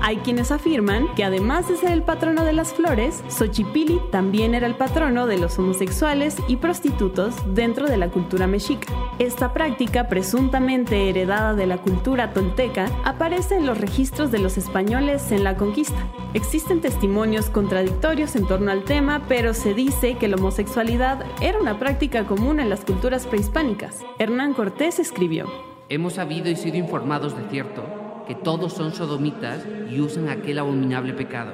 Hay 0.00 0.18
quienes 0.18 0.52
afirman 0.52 1.12
que 1.16 1.24
además 1.24 1.68
de 1.68 1.76
ser 1.76 1.90
el 1.90 2.02
patrono 2.02 2.44
de 2.44 2.52
las 2.52 2.72
flores, 2.72 3.24
Xochipilli 3.28 4.00
también 4.12 4.54
era 4.54 4.66
el 4.66 4.76
patrono 4.76 5.26
de 5.26 5.38
los 5.38 5.58
homosexuales 5.58 6.36
y 6.46 6.56
prostitutos 6.56 7.34
dentro 7.54 7.86
de 7.86 7.96
la 7.96 8.08
cultura 8.08 8.46
mexica. 8.46 8.92
Esta 9.18 9.52
práctica, 9.52 10.08
presuntamente 10.08 11.10
heredada 11.10 11.54
de 11.54 11.66
la 11.66 11.78
cultura 11.78 12.32
tolteca, 12.32 12.88
aparece 13.04 13.56
en 13.56 13.66
los 13.66 13.78
registros 13.78 14.30
de 14.30 14.38
los 14.38 14.56
españoles 14.56 15.32
en 15.32 15.42
la 15.42 15.56
conquista. 15.56 16.06
Existen 16.32 16.80
testimonios 16.80 17.50
contradictorios 17.50 18.36
en 18.36 18.46
torno 18.46 18.70
al 18.70 18.84
tema, 18.84 19.22
pero 19.28 19.52
se 19.52 19.74
dice 19.74 20.16
que 20.16 20.28
la 20.28 20.36
homosexualidad 20.36 21.24
era 21.40 21.58
una 21.58 21.80
práctica 21.80 22.24
común 22.24 22.60
en 22.60 22.70
las 22.70 22.84
culturas 22.84 23.26
prehispánicas. 23.26 24.04
Hernán 24.20 24.54
Cortés 24.54 25.00
escribió, 25.00 25.46
Hemos 25.88 26.14
sabido 26.14 26.50
y 26.50 26.56
sido 26.56 26.76
informados 26.76 27.36
de 27.36 27.48
cierto 27.50 27.97
que 28.28 28.34
todos 28.34 28.74
son 28.74 28.92
sodomitas 28.92 29.64
y 29.90 30.00
usan 30.00 30.28
aquel 30.28 30.58
abominable 30.58 31.14
pecado. 31.14 31.52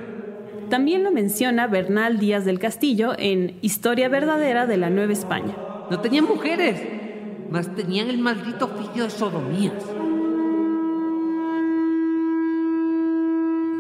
También 0.69 1.05
lo 1.05 1.13
menciona 1.13 1.69
Bernal 1.69 2.19
Díaz 2.19 2.45
del 2.45 2.59
Castillo 2.59 3.13
en 3.17 3.59
Historia 3.63 4.09
verdadera 4.09 4.67
de 4.67 4.77
la 4.77 4.91
Nueva 4.91 5.13
España. 5.13 5.55
No 5.89 6.01
tenían 6.01 6.25
mujeres, 6.25 6.83
mas 7.51 7.73
tenían 7.75 8.09
el 8.09 8.19
maldito 8.19 8.65
oficio 8.65 9.05
de 9.05 9.11
sodomías. 9.11 9.85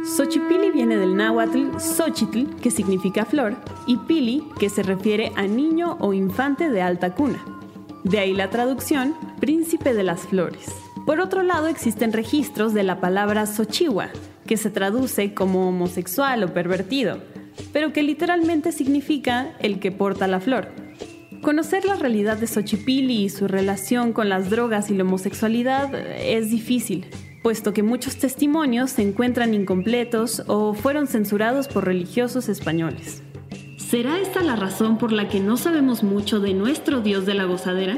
Xochipilli 0.05 0.71
viene 0.71 0.97
del 0.97 1.17
náhuatl 1.17 1.79
Xochitl, 1.79 2.55
que 2.61 2.71
significa 2.71 3.25
flor, 3.25 3.57
y 3.87 3.97
pili, 3.97 4.45
que 4.61 4.69
se 4.69 4.83
refiere 4.83 5.33
a 5.35 5.45
niño 5.45 5.97
o 5.99 6.13
infante 6.13 6.71
de 6.71 6.83
alta 6.83 7.15
cuna. 7.15 7.43
De 8.05 8.19
ahí 8.19 8.35
la 8.35 8.51
traducción, 8.51 9.15
príncipe 9.41 9.95
de 9.95 10.03
las 10.03 10.21
flores. 10.21 10.67
Por 11.07 11.21
otro 11.21 11.43
lado, 11.43 11.69
existen 11.69 12.13
registros 12.13 12.75
de 12.75 12.83
la 12.83 13.01
palabra 13.01 13.47
Xochihua, 13.47 14.11
que 14.47 14.59
se 14.59 14.71
traduce 14.71 15.33
como 15.33 15.69
homosexual 15.69 16.45
o 16.45 16.53
pervertido, 16.53 17.19
pero 17.73 17.95
que 17.95 18.03
literalmente 18.03 18.73
significa 18.73 19.55
el 19.59 19.81
que 19.81 19.91
porta 19.91 20.27
la 20.27 20.41
flor. 20.41 20.69
Conocer 21.41 21.87
la 21.87 21.97
realidad 21.97 22.37
de 22.37 22.47
Xochipilli 22.47 23.25
y 23.25 23.31
su 23.31 23.49
relación 23.49 24.13
con 24.13 24.29
las 24.29 24.51
drogas 24.51 24.91
y 24.91 24.95
la 24.95 25.05
homosexualidad 25.05 25.95
es 25.95 26.51
difícil, 26.51 27.07
puesto 27.43 27.73
que 27.73 27.83
muchos 27.83 28.17
testimonios 28.17 28.91
se 28.91 29.03
encuentran 29.03 29.55
incompletos 29.55 30.43
o 30.47 30.75
fueron 30.75 31.07
censurados 31.07 31.69
por 31.69 31.87
religiosos 31.87 32.51
españoles. 32.51 33.23
¿Será 33.89 34.19
esta 34.19 34.43
la 34.43 34.57
razón 34.57 34.97
por 34.99 35.13
la 35.13 35.29
que 35.29 35.41
no 35.41 35.57
sabemos 35.57 36.03
mucho 36.03 36.41
de 36.41 36.55
nuestro 36.55 37.01
Dios 37.01 37.27
de 37.27 37.35
la 37.35 37.45
gozadera? 37.45 37.97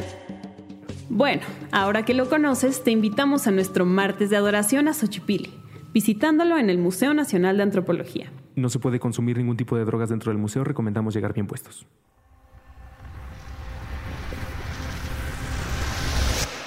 Bueno, 1.08 1.42
ahora 1.70 2.04
que 2.04 2.12
lo 2.12 2.28
conoces, 2.28 2.82
te 2.82 2.90
invitamos 2.90 3.46
a 3.46 3.52
nuestro 3.52 3.86
martes 3.86 4.28
de 4.28 4.36
adoración 4.36 4.88
a 4.88 4.94
Xochipilli, 4.94 5.54
visitándolo 5.94 6.58
en 6.58 6.70
el 6.70 6.78
Museo 6.78 7.14
Nacional 7.14 7.56
de 7.56 7.62
Antropología. 7.62 8.32
No 8.56 8.68
se 8.68 8.80
puede 8.80 8.98
consumir 8.98 9.38
ningún 9.38 9.56
tipo 9.56 9.76
de 9.76 9.84
drogas 9.84 10.10
dentro 10.10 10.32
del 10.32 10.38
museo, 10.38 10.64
recomendamos 10.64 11.14
llegar 11.14 11.32
bien 11.32 11.46
puestos. 11.46 11.86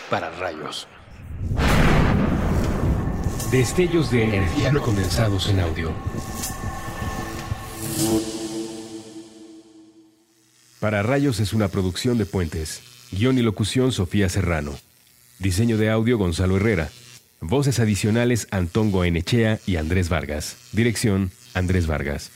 Para 0.09 0.31
rayos. 0.39 0.87
Destellos 3.51 4.11
de 4.11 4.23
energía 4.23 4.71
condensados 4.79 5.49
en 5.49 5.59
audio. 5.59 5.91
Para 10.79 11.03
Rayos 11.03 11.41
es 11.41 11.51
una 11.51 11.67
producción 11.67 12.17
de 12.17 12.25
Puentes. 12.25 12.81
Guión 13.11 13.37
y 13.37 13.41
locución 13.41 13.91
Sofía 13.91 14.29
Serrano. 14.29 14.79
Diseño 15.37 15.77
de 15.77 15.89
audio 15.89 16.17
Gonzalo 16.17 16.55
Herrera. 16.55 16.89
Voces 17.41 17.81
adicionales 17.81 18.47
Antón 18.51 18.89
Goenechea 18.91 19.59
y 19.65 19.75
Andrés 19.75 20.07
Vargas. 20.07 20.55
Dirección 20.71 21.31
Andrés 21.53 21.85
Vargas. 21.85 22.31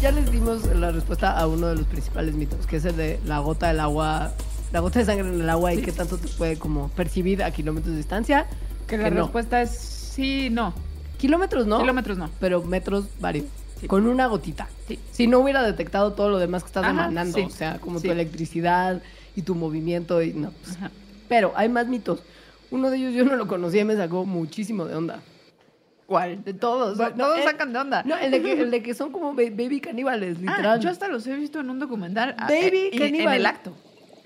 Ya 0.00 0.10
les, 0.12 0.30
dimos 0.32 0.64
la 0.74 0.92
respuesta 0.92 1.38
a 1.38 1.46
uno 1.46 1.66
de 1.68 1.76
los 1.76 1.86
principales 1.86 2.34
mitos, 2.34 2.66
que 2.66 2.76
es 2.76 2.84
el 2.86 2.96
de 2.96 3.20
la 3.26 3.38
gota 3.40 3.68
del 3.68 3.80
agua, 3.80 4.32
la 4.72 4.80
gota 4.80 4.98
de 5.00 5.04
sangre 5.04 5.28
en 5.28 5.40
el 5.40 5.50
agua 5.50 5.74
y 5.74 5.82
qué 5.82 5.92
tanto 5.92 6.16
te 6.16 6.26
puede 6.28 6.58
como 6.58 6.88
percibir 6.88 7.42
a 7.42 7.50
kilómetros 7.50 7.92
de 7.92 7.98
distancia. 7.98 8.46
Que 8.86 8.96
la 8.96 9.10
no. 9.10 9.22
respuesta 9.22 9.60
es 9.60 9.70
sí, 9.70 10.48
no. 10.50 10.72
Kilómetros 11.18 11.66
no, 11.66 11.80
Kilómetros 11.80 12.16
no. 12.16 12.30
pero 12.40 12.62
metros 12.62 13.04
varios. 13.20 13.44
con 13.88 14.06
una 14.06 14.26
gotita. 14.26 14.68
Sí. 14.88 14.98
Si 15.12 15.26
no 15.26 15.40
hubiera 15.40 15.62
detectado 15.62 16.12
todo 16.14 16.30
lo 16.30 16.38
demás 16.38 16.62
que 16.62 16.68
estás 16.68 16.84
Ajá, 16.84 16.92
demandando, 16.92 17.36
sí. 17.38 17.44
o 17.46 17.50
sea, 17.50 17.78
como 17.78 17.98
Sí. 18.00 18.06
tu 18.06 18.12
electricidad 18.12 19.02
y 19.36 19.42
tu 19.42 19.54
movimiento 19.54 20.22
y 20.22 20.32
no. 20.32 20.50
pues. 20.64 20.78
Pero 21.28 21.52
hay 21.56 21.68
más 21.68 21.86
mitos. 21.88 22.22
Uno 22.70 22.88
de 22.90 22.96
ellos 22.96 23.12
yo 23.14 23.24
no 23.26 23.36
lo 23.36 23.46
conocía 23.46 23.82
y 23.82 23.84
me 23.84 23.96
sacó 23.96 24.24
muchísimo 24.24 24.86
de 24.86 24.94
onda. 24.96 25.20
¿Cuál? 26.10 26.42
De 26.42 26.54
todos. 26.54 26.98
Todos 26.98 27.38
el- 27.38 27.44
sacan 27.44 27.72
de 27.72 27.78
onda. 27.78 28.02
No, 28.04 28.16
el 28.16 28.32
de 28.32 28.42
que, 28.42 28.52
el 28.62 28.70
de 28.72 28.82
que 28.82 28.94
son 28.94 29.12
como 29.12 29.28
ba- 29.32 29.42
baby 29.44 29.80
caníbales, 29.80 30.38
Ah, 30.38 30.40
literal. 30.40 30.80
yo 30.80 30.90
hasta 30.90 31.06
los 31.06 31.24
he 31.28 31.36
visto 31.36 31.60
en 31.60 31.70
un 31.70 31.78
documental. 31.78 32.34
ah, 32.36 32.48
Baby 32.48 32.78
eh, 32.78 32.90
y 32.94 32.96
en 32.96 33.12
caníbal. 33.12 33.36
el 33.36 33.46
acto. 33.46 33.72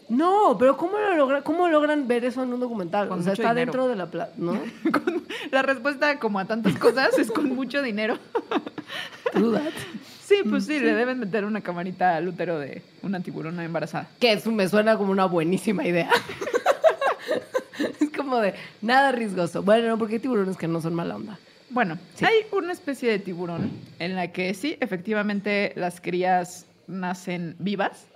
No, 0.08 0.56
pero 0.58 0.78
¿cómo, 0.78 0.96
lo 0.98 1.14
logra, 1.14 1.42
¿cómo 1.42 1.68
logran 1.68 2.08
ver 2.08 2.24
eso 2.24 2.42
en 2.42 2.54
un 2.54 2.60
documental? 2.60 3.08
Con 3.08 3.18
o 3.18 3.22
sea, 3.22 3.32
mucho 3.32 3.42
está 3.42 3.52
dinero. 3.52 3.72
dentro 3.72 3.88
de 3.88 3.96
la 3.96 4.06
plata, 4.06 4.32
¿no? 4.38 4.58
La 5.52 5.60
respuesta, 5.60 6.18
como 6.18 6.38
a 6.38 6.46
tantas 6.46 6.74
cosas, 6.78 7.18
es 7.18 7.30
con 7.30 7.54
mucho 7.54 7.82
dinero. 7.82 8.18
Sí, 10.24 10.36
pues 10.48 10.64
sí, 10.64 10.78
le 10.80 10.94
deben 10.94 11.18
meter 11.18 11.44
una 11.44 11.60
camarita 11.60 12.16
al 12.16 12.28
útero 12.28 12.58
de 12.58 12.82
una 13.02 13.20
tiburona 13.20 13.62
embarazada. 13.62 14.08
Que 14.18 14.32
eso 14.32 14.50
me 14.50 14.66
suena 14.70 14.96
como 14.96 15.12
una 15.12 15.26
buenísima 15.26 15.86
idea. 15.86 16.08
es 18.00 18.10
como 18.16 18.38
de 18.38 18.54
nada 18.80 19.12
riesgoso. 19.12 19.62
Bueno, 19.62 19.88
no, 19.88 19.98
porque 19.98 20.14
hay 20.14 20.20
tiburones 20.20 20.56
que 20.56 20.66
no 20.66 20.80
son 20.80 20.94
mala 20.94 21.16
onda. 21.16 21.38
Bueno, 21.74 21.98
Sí. 22.14 22.24
hay 22.24 22.34
una 22.52 22.72
especie 22.72 23.10
de 23.10 23.18
tiburón 23.18 23.70
en 23.98 24.14
la 24.16 24.32
que 24.32 24.54
sí, 24.54 24.76
efectivamente, 24.80 25.72
las 25.76 26.00
crías 26.00 26.66
nacen 26.86 27.56
vivas. 27.58 28.06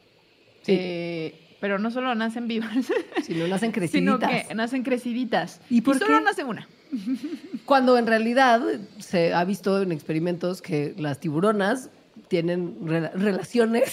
Sí. 0.62 0.76
eh, 0.78 1.34
pero 1.60 1.78
no 1.80 1.90
solo 1.90 2.14
nacen 2.14 2.46
vivas, 2.46 2.70
Si 3.26 3.34
no 3.34 3.48
nacen 3.48 3.72
sino 3.90 4.18
creciditas. 4.18 4.46
que 4.48 4.54
nacen 4.54 4.82
creciditas. 4.84 5.60
¿Y 5.68 5.80
por 5.80 5.98
solo 5.98 6.18
qué? 6.18 6.24
nace 6.24 6.44
una. 6.44 6.68
Cuando 7.66 7.98
en 7.98 8.06
realidad 8.06 8.60
se 8.98 9.34
ha 9.34 9.44
visto 9.44 9.82
en 9.82 9.90
experimentos 9.92 10.62
que 10.62 10.94
las 10.96 11.18
tiburonas 11.20 11.90
tienen 12.28 12.78
rela- 12.80 13.12
relaciones, 13.12 13.90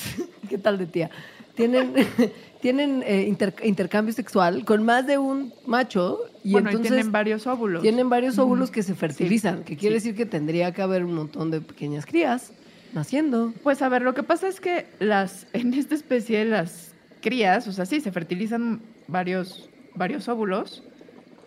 ¿qué 0.49 0.57
tal 0.59 0.77
de 0.77 0.85
tía? 0.85 1.09
Tienen, 1.55 1.93
tienen 2.65 3.03
eh, 3.05 3.27
inter- 3.27 3.53
intercambio 3.63 4.11
sexual 4.11 4.65
con 4.65 4.81
más 4.83 5.05
de 5.05 5.19
un 5.19 5.53
macho 5.67 6.17
y 6.43 6.53
bueno, 6.53 6.71
entonces 6.71 6.89
y 6.91 6.95
tienen 6.95 7.11
varios 7.11 7.45
óvulos. 7.45 7.83
tienen 7.83 8.09
varios 8.09 8.39
óvulos 8.39 8.71
que 8.71 8.81
se 8.81 8.95
fertilizan, 8.95 9.63
que 9.63 9.77
quiere 9.77 9.99
sí. 9.99 10.07
decir 10.09 10.15
que 10.17 10.25
tendría 10.25 10.73
que 10.73 10.81
haber 10.81 11.05
un 11.05 11.13
montón 11.13 11.51
de 11.51 11.61
pequeñas 11.61 12.07
crías 12.07 12.53
naciendo. 12.91 13.53
Pues 13.61 13.83
a 13.83 13.89
ver, 13.89 14.01
lo 14.01 14.15
que 14.15 14.23
pasa 14.23 14.47
es 14.47 14.59
que 14.59 14.87
las 14.97 15.45
en 15.53 15.75
esta 15.75 15.93
especie 15.93 16.43
las 16.43 16.95
crías, 17.21 17.67
o 17.67 17.71
sea, 17.71 17.85
sí, 17.85 18.01
se 18.01 18.11
fertilizan 18.11 18.81
varios, 19.07 19.69
varios 19.93 20.27
óvulos, 20.27 20.81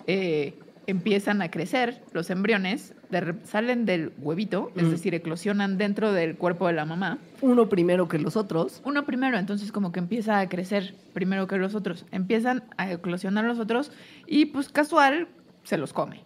eh, 0.06 0.54
empiezan 0.86 1.42
a 1.42 1.50
crecer 1.50 2.00
los 2.12 2.30
embriones, 2.30 2.92
de 3.10 3.34
salen 3.44 3.86
del 3.86 4.12
huevito, 4.18 4.70
es 4.76 4.84
Mm. 4.84 4.90
decir, 4.90 5.14
eclosionan 5.14 5.78
dentro 5.78 6.12
del 6.12 6.36
cuerpo 6.36 6.66
de 6.66 6.74
la 6.74 6.84
mamá. 6.84 7.18
Uno 7.40 7.68
primero 7.68 8.06
que 8.08 8.18
los 8.18 8.36
otros. 8.36 8.82
Uno 8.84 9.04
primero, 9.06 9.38
entonces 9.38 9.72
como 9.72 9.92
que 9.92 9.98
empieza 10.00 10.40
a 10.40 10.48
crecer 10.48 10.94
primero 11.14 11.46
que 11.46 11.56
los 11.56 11.74
otros. 11.74 12.04
Empiezan 12.12 12.64
a 12.76 12.90
eclosionar 12.92 13.44
los 13.44 13.58
otros 13.58 13.92
y 14.26 14.46
pues 14.46 14.68
casual 14.68 15.28
se 15.64 15.78
los 15.78 15.92
come. 15.92 16.22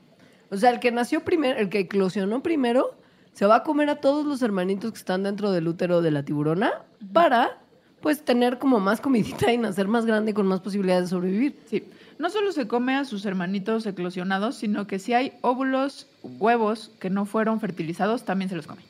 O 0.51 0.57
sea, 0.57 0.70
el 0.70 0.80
que 0.80 0.91
nació 0.93 1.20
primero, 1.24 1.59
el 1.59 1.68
que 1.68 1.78
eclosionó 1.80 2.43
primero, 2.43 2.97
se 3.33 3.47
va 3.47 3.57
a 3.57 3.62
comer 3.62 3.89
a 3.89 3.97
todos 3.97 4.26
los 4.26 4.43
hermanitos 4.43 4.93
que 4.93 4.99
están 4.99 5.22
dentro 5.22 5.51
del 5.53 5.66
útero 5.66 6.03
de 6.03 6.11
la 6.11 6.22
tiburona 6.24 6.70
para, 7.14 7.59
pues, 8.03 8.22
tener 8.22 8.59
como 8.59 8.78
más 8.80 9.01
comidita 9.01 9.51
y 9.53 9.57
nacer 9.57 9.89
más 9.89 10.05
grande 10.05 10.35
con 10.35 10.47
más 10.47 10.61
posibilidades 10.61 11.05
de 11.05 11.09
sobrevivir. 11.09 11.57
Sí, 11.66 11.85
no 12.23 12.31
solo 12.31 12.53
se 12.53 12.68
come 12.68 12.95
a 12.95 13.05
sus 13.05 13.27
hermanitos 13.27 13.85
eclosionados, 13.85 14.55
sino 14.55 14.87
que 14.87 15.01
si 15.01 15.12
hay 15.12 15.33
óvulos, 15.41 16.07
huevos 16.23 16.93
que 17.01 17.11
no 17.11 17.27
fueron 17.27 17.59
fertilizados, 17.59 18.25
también 18.25 18.49
se 18.49 18.55
los 18.55 18.68
come. 18.68 18.83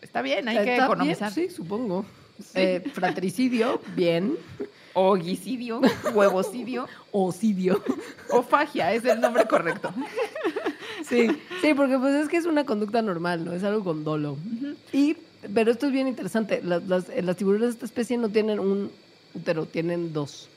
Está 0.00 0.20
bien, 0.20 0.48
hay 0.48 0.64
que 0.64 0.74
economizar. 0.74 1.32
bien, 1.32 1.48
sí, 1.48 1.54
supongo. 1.54 2.04
Eh, 2.54 2.82
fratricidio, 2.92 3.80
bien. 3.94 4.34
Oguicidio, 4.94 5.80
huevocidio, 6.12 6.88
Ocidio. 7.12 7.80
o 8.30 8.42
fagia, 8.42 8.92
es 8.92 9.04
el 9.04 9.20
nombre 9.20 9.46
correcto. 9.46 9.94
Sí, 11.08 11.28
sí, 11.60 11.74
porque 11.74 11.98
pues 11.98 12.14
es 12.14 12.28
que 12.28 12.36
es 12.36 12.46
una 12.46 12.64
conducta 12.64 13.02
normal, 13.02 13.44
¿no? 13.44 13.52
Es 13.52 13.64
algo 13.64 13.82
con 13.82 14.04
dolo. 14.04 14.38
Y, 14.92 15.16
pero 15.52 15.72
esto 15.72 15.86
es 15.86 15.92
bien 15.92 16.06
interesante. 16.06 16.62
Las, 16.62 16.84
las, 16.86 17.08
eh, 17.08 17.22
las 17.22 17.36
tiburones 17.36 17.68
de 17.68 17.72
esta 17.72 17.86
especie 17.86 18.16
no 18.16 18.28
tienen 18.28 18.60
un 18.60 18.90
útero, 19.34 19.66
tienen 19.66 20.12
dos. 20.12 20.48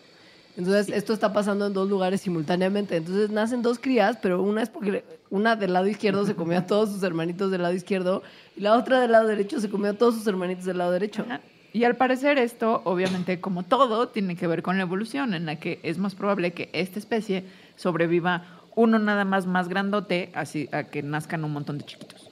Entonces, 0.58 0.90
esto 0.96 1.14
está 1.14 1.34
pasando 1.34 1.68
en 1.68 1.74
dos 1.74 1.90
lugares 1.90 2.22
simultáneamente. 2.22 2.96
Entonces, 2.96 3.30
nacen 3.30 3.62
dos 3.62 3.80
crías, 3.80 4.18
pero 4.22 4.42
una 4.42 4.62
es 4.64 4.70
porque 4.70 5.04
una 5.30 5.56
del 5.56 5.74
lado 5.74 5.88
izquierdo 5.88 6.26
se 6.26 6.36
comió 6.36 6.60
a 6.60 6.62
todos 6.68 6.92
sus 6.92 7.04
hermanitos 7.04 7.52
del 7.52 7.62
lado 7.62 7.74
izquierdo 7.74 8.24
y 8.56 8.62
la 8.62 8.76
otra 8.76 9.02
del 9.02 9.12
lado 9.12 9.28
derecho 9.28 9.60
se 9.60 9.70
comió 9.70 9.92
a 9.92 9.94
todos 9.94 10.16
sus 10.16 10.28
hermanitos 10.28 10.66
del 10.66 10.78
lado 10.78 10.92
derecho. 10.92 11.24
Ajá. 11.24 11.42
Y 11.76 11.84
al 11.84 11.98
parecer 11.98 12.38
esto, 12.38 12.82
obviamente, 12.86 13.42
como 13.42 13.64
todo, 13.64 14.08
tiene 14.08 14.38
que 14.38 14.48
ver 14.48 14.64
con 14.64 14.78
la 14.78 14.84
evolución, 14.84 15.34
en 15.34 15.46
la 15.46 15.58
que 15.58 15.82
es 15.84 15.98
más 15.98 16.16
probable 16.16 16.54
que 16.54 16.70
esta 16.72 17.00
especie 17.00 17.44
sobreviva 17.76 18.62
uno 18.76 18.98
nada 18.98 19.26
más 19.26 19.46
más 19.46 19.68
grandote, 19.68 20.32
así 20.36 20.70
a 20.72 20.86
que 20.86 21.04
nazcan 21.04 21.44
un 21.44 21.52
montón 21.52 21.78
de 21.78 21.84
chiquitos. 21.84 22.30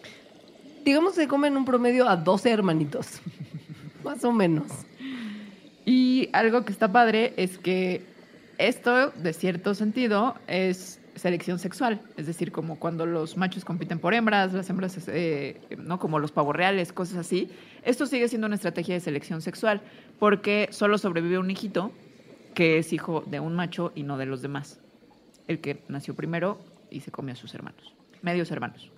Digamos 0.85 1.15
que 1.15 1.27
comen 1.27 1.57
un 1.57 1.65
promedio 1.65 2.07
a 2.07 2.15
12 2.15 2.51
hermanitos. 2.51 3.19
Más 4.05 4.23
o 4.23 4.31
menos. 4.31 4.67
Y 5.85 6.29
algo 6.31 6.63
que 6.63 6.71
está 6.71 6.93
padre 6.93 7.33
es 7.35 7.57
que 7.57 8.05
esto, 8.57 9.11
de 9.11 9.33
cierto 9.33 9.73
sentido, 9.75 10.35
es 10.47 10.99
selección 11.15 11.59
sexual. 11.59 12.01
Es 12.17 12.27
decir, 12.27 12.51
como 12.51 12.79
cuando 12.79 13.05
los 13.05 13.37
machos 13.37 13.65
compiten 13.65 13.99
por 13.99 14.13
hembras, 14.13 14.53
las 14.53 14.69
hembras, 14.69 14.97
eh, 15.07 15.59
¿no? 15.77 15.99
Como 15.99 16.19
los 16.19 16.31
pavos 16.31 16.55
reales, 16.55 16.93
cosas 16.93 17.17
así. 17.17 17.49
Esto 17.83 18.05
sigue 18.05 18.27
siendo 18.27 18.47
una 18.47 18.55
estrategia 18.55 18.95
de 18.95 18.99
selección 19.01 19.41
sexual 19.41 19.81
porque 20.19 20.67
solo 20.71 20.97
sobrevive 20.97 21.37
un 21.37 21.51
hijito 21.51 21.91
que 22.53 22.77
es 22.77 22.93
hijo 22.93 23.23
de 23.25 23.39
un 23.39 23.55
macho 23.55 23.91
y 23.95 24.03
no 24.03 24.17
de 24.17 24.25
los 24.25 24.41
demás. 24.41 24.79
El 25.47 25.59
que 25.59 25.83
nació 25.87 26.15
primero 26.15 26.59
y 26.89 27.01
se 27.01 27.11
comió 27.11 27.33
a 27.33 27.35
sus 27.35 27.53
hermanos, 27.53 27.93
medios 28.21 28.51
hermanos. 28.51 28.91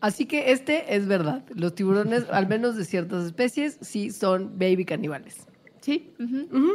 Así 0.00 0.26
que 0.26 0.52
este 0.52 0.96
es 0.96 1.06
verdad. 1.06 1.44
Los 1.54 1.74
tiburones, 1.74 2.24
al 2.30 2.48
menos 2.48 2.76
de 2.76 2.84
ciertas 2.84 3.26
especies, 3.26 3.78
sí 3.82 4.10
son 4.10 4.58
baby 4.58 4.84
caníbales. 4.84 5.46
Sí, 5.80 6.12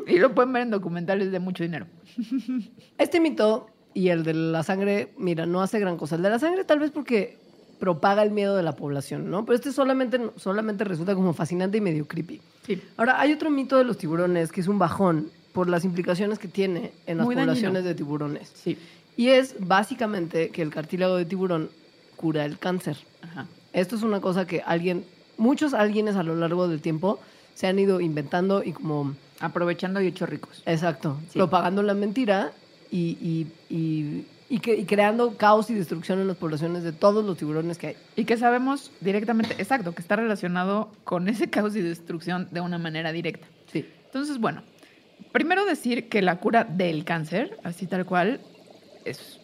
y 0.07 0.17
lo 0.17 0.33
pueden 0.33 0.51
ver 0.53 0.63
en 0.63 0.71
documentales 0.71 1.31
de 1.31 1.39
mucho 1.39 1.63
dinero. 1.63 1.85
Este 2.97 3.19
mito 3.19 3.67
y 3.93 4.09
el 4.09 4.23
de 4.23 4.33
la 4.33 4.63
sangre, 4.63 5.09
mira, 5.17 5.45
no 5.45 5.61
hace 5.61 5.79
gran 5.79 5.97
cosa. 5.97 6.15
El 6.15 6.23
de 6.23 6.29
la 6.29 6.39
sangre 6.39 6.63
tal 6.63 6.79
vez 6.79 6.91
porque 6.91 7.37
propaga 7.79 8.23
el 8.23 8.31
miedo 8.31 8.55
de 8.55 8.63
la 8.63 8.75
población, 8.75 9.29
¿no? 9.29 9.45
Pero 9.45 9.55
este 9.55 9.71
solamente, 9.71 10.19
solamente 10.37 10.83
resulta 10.83 11.13
como 11.13 11.33
fascinante 11.33 11.77
y 11.77 11.81
medio 11.81 12.07
creepy. 12.07 12.41
Sí. 12.65 12.81
Ahora, 12.97 13.19
hay 13.19 13.33
otro 13.33 13.49
mito 13.51 13.77
de 13.77 13.83
los 13.83 13.97
tiburones 13.97 14.51
que 14.51 14.61
es 14.61 14.67
un 14.67 14.79
bajón 14.79 15.29
por 15.53 15.69
las 15.69 15.85
implicaciones 15.85 16.39
que 16.39 16.47
tiene 16.47 16.91
en 17.05 17.17
las 17.17 17.25
Muy 17.25 17.35
dañino. 17.35 17.51
poblaciones 17.53 17.83
de 17.83 17.95
tiburones. 17.95 18.51
Sí. 18.55 18.77
Y 19.17 19.27
es 19.29 19.55
básicamente 19.59 20.49
que 20.49 20.61
el 20.61 20.69
cartílago 20.71 21.15
de 21.15 21.25
tiburón 21.25 21.69
cura 22.15 22.43
el 22.45 22.57
cáncer. 22.57 22.97
Ajá. 23.21 23.45
Esto 23.71 23.95
es 23.95 24.03
una 24.03 24.19
cosa 24.19 24.47
que 24.47 24.61
alguien, 24.65 25.05
muchos 25.37 25.73
alguienes 25.73 26.15
a 26.15 26.23
lo 26.23 26.35
largo 26.35 26.67
del 26.67 26.81
tiempo 26.81 27.19
se 27.55 27.65
han 27.67 27.79
ido 27.79 27.99
inventando 28.01 28.63
y 28.63 28.71
como, 28.73 29.15
Aprovechando 29.39 29.99
y 30.01 30.07
hechos 30.07 30.29
ricos. 30.29 30.61
exacto, 30.67 31.17
Sí. 31.29 31.39
propagando 31.39 31.81
la 31.81 31.93
mentira 31.95 32.51
y, 32.91 33.17
y, 33.19 33.47
y, 33.75 34.25
y 34.49 34.59
que- 34.59 34.75
y 34.75 34.85
creando 34.85 35.35
caos 35.37 35.69
y 35.71 35.73
destrucción 35.73 36.19
en 36.19 36.27
las 36.27 36.37
poblaciones 36.37 36.83
de 36.83 36.91
todos 36.91 37.25
los 37.25 37.35
tiburones 37.37 37.77
que 37.79 37.87
hay. 37.87 37.95
Y 38.15 38.25
que 38.25 38.37
sabemos 38.37 38.91
directamente, 39.01 39.55
exacto, 39.57 39.95
que 39.95 40.01
está 40.01 40.15
relacionado 40.15 40.91
con 41.03 41.27
ese 41.27 41.49
caos 41.49 41.75
y 41.75 41.81
destrucción 41.81 42.47
de 42.51 42.61
una 42.61 42.77
manera 42.77 43.11
directa. 43.11 43.47
Sí. 43.73 43.85
Entonces, 44.05 44.37
bueno, 44.37 44.61
primero 45.31 45.65
decir 45.65 46.07
que 46.09 46.21
la 46.21 46.37
cura 46.39 46.63
del 46.63 47.03
cáncer, 47.03 47.57
así 47.63 47.87
tal 47.87 48.05
cual, 48.05 48.39
es, 49.03 49.39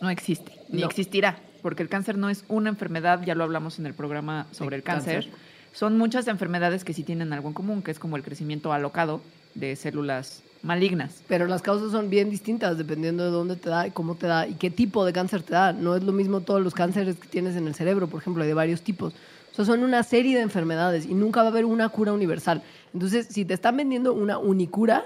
no 0.00 0.10
existe, 0.10 0.52
ni 0.68 0.80
No. 0.80 0.86
existirá, 0.86 1.38
porque 1.62 1.82
el 1.82 1.88
cáncer 1.88 2.16
no 2.18 2.28
es 2.30 2.44
una 2.48 2.70
enfermedad, 2.70 3.22
ya 3.24 3.34
lo 3.34 3.44
hablamos 3.44 3.78
en 3.78 3.86
el 3.86 3.94
programa 3.94 4.46
sobre 4.50 4.76
el 4.76 4.82
cáncer. 4.82 5.24
cáncer. 5.26 5.45
Son 5.76 5.98
muchas 5.98 6.26
enfermedades 6.26 6.84
que 6.84 6.94
sí 6.94 7.02
tienen 7.02 7.34
algo 7.34 7.48
en 7.48 7.54
común, 7.54 7.82
que 7.82 7.90
es 7.90 7.98
como 7.98 8.16
el 8.16 8.22
crecimiento 8.22 8.72
alocado 8.72 9.20
de 9.54 9.76
células 9.76 10.42
malignas. 10.62 11.22
Pero 11.28 11.46
las 11.46 11.60
causas 11.60 11.92
son 11.92 12.08
bien 12.08 12.30
distintas 12.30 12.78
dependiendo 12.78 13.24
de 13.24 13.30
dónde 13.30 13.56
te 13.56 13.68
da 13.68 13.86
y 13.86 13.90
cómo 13.90 14.14
te 14.14 14.26
da 14.26 14.48
y 14.48 14.54
qué 14.54 14.70
tipo 14.70 15.04
de 15.04 15.12
cáncer 15.12 15.42
te 15.42 15.52
da. 15.52 15.74
No 15.74 15.94
es 15.94 16.02
lo 16.02 16.12
mismo 16.12 16.40
todos 16.40 16.62
los 16.62 16.72
cánceres 16.72 17.16
que 17.16 17.28
tienes 17.28 17.56
en 17.56 17.66
el 17.66 17.74
cerebro, 17.74 18.08
por 18.08 18.22
ejemplo, 18.22 18.42
hay 18.42 18.48
de 18.48 18.54
varios 18.54 18.80
tipos. 18.80 19.12
O 19.52 19.54
sea, 19.54 19.66
son 19.66 19.82
una 19.82 20.02
serie 20.02 20.36
de 20.36 20.42
enfermedades 20.42 21.04
y 21.04 21.12
nunca 21.12 21.42
va 21.42 21.48
a 21.48 21.50
haber 21.50 21.66
una 21.66 21.90
cura 21.90 22.14
universal. 22.14 22.62
Entonces, 22.94 23.26
si 23.26 23.44
te 23.44 23.52
están 23.52 23.76
vendiendo 23.76 24.14
una 24.14 24.38
unicura, 24.38 25.04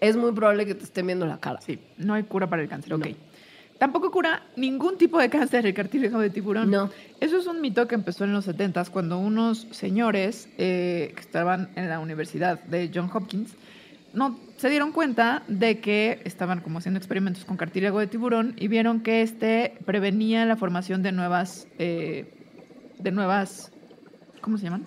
es 0.00 0.16
muy 0.16 0.32
probable 0.32 0.64
que 0.64 0.74
te 0.74 0.84
estén 0.84 1.04
viendo 1.04 1.26
la 1.26 1.40
cara. 1.40 1.60
Sí, 1.60 1.78
no 1.98 2.14
hay 2.14 2.22
cura 2.22 2.48
para 2.48 2.62
el 2.62 2.70
cáncer, 2.70 2.94
ok. 2.94 3.08
Tampoco 3.78 4.10
cura 4.10 4.42
ningún 4.56 4.96
tipo 4.96 5.18
de 5.18 5.28
cáncer 5.28 5.66
el 5.66 5.74
cartílago 5.74 6.18
de 6.18 6.30
tiburón. 6.30 6.70
No. 6.70 6.90
Eso 7.20 7.36
es 7.36 7.46
un 7.46 7.60
mito 7.60 7.86
que 7.86 7.94
empezó 7.94 8.24
en 8.24 8.32
los 8.32 8.46
70 8.46 8.84
cuando 8.86 9.18
unos 9.18 9.66
señores 9.70 10.48
eh, 10.56 11.12
que 11.14 11.20
estaban 11.20 11.70
en 11.76 11.88
la 11.88 12.00
universidad 12.00 12.62
de 12.64 12.90
John 12.94 13.10
Hopkins 13.12 13.54
no, 14.16 14.38
se 14.56 14.70
dieron 14.70 14.92
cuenta 14.92 15.42
de 15.46 15.80
que 15.80 16.22
estaban 16.24 16.62
como 16.62 16.78
haciendo 16.78 16.96
experimentos 16.96 17.44
con 17.44 17.58
cartílago 17.58 18.00
de 18.00 18.06
tiburón 18.06 18.54
y 18.56 18.66
vieron 18.66 19.00
que 19.00 19.20
este 19.20 19.74
prevenía 19.84 20.46
la 20.46 20.56
formación 20.56 21.02
de 21.02 21.12
nuevas, 21.12 21.68
eh, 21.78 22.32
de 22.98 23.12
nuevas 23.12 23.72
¿cómo 24.40 24.56
se 24.56 24.64
llaman? 24.64 24.86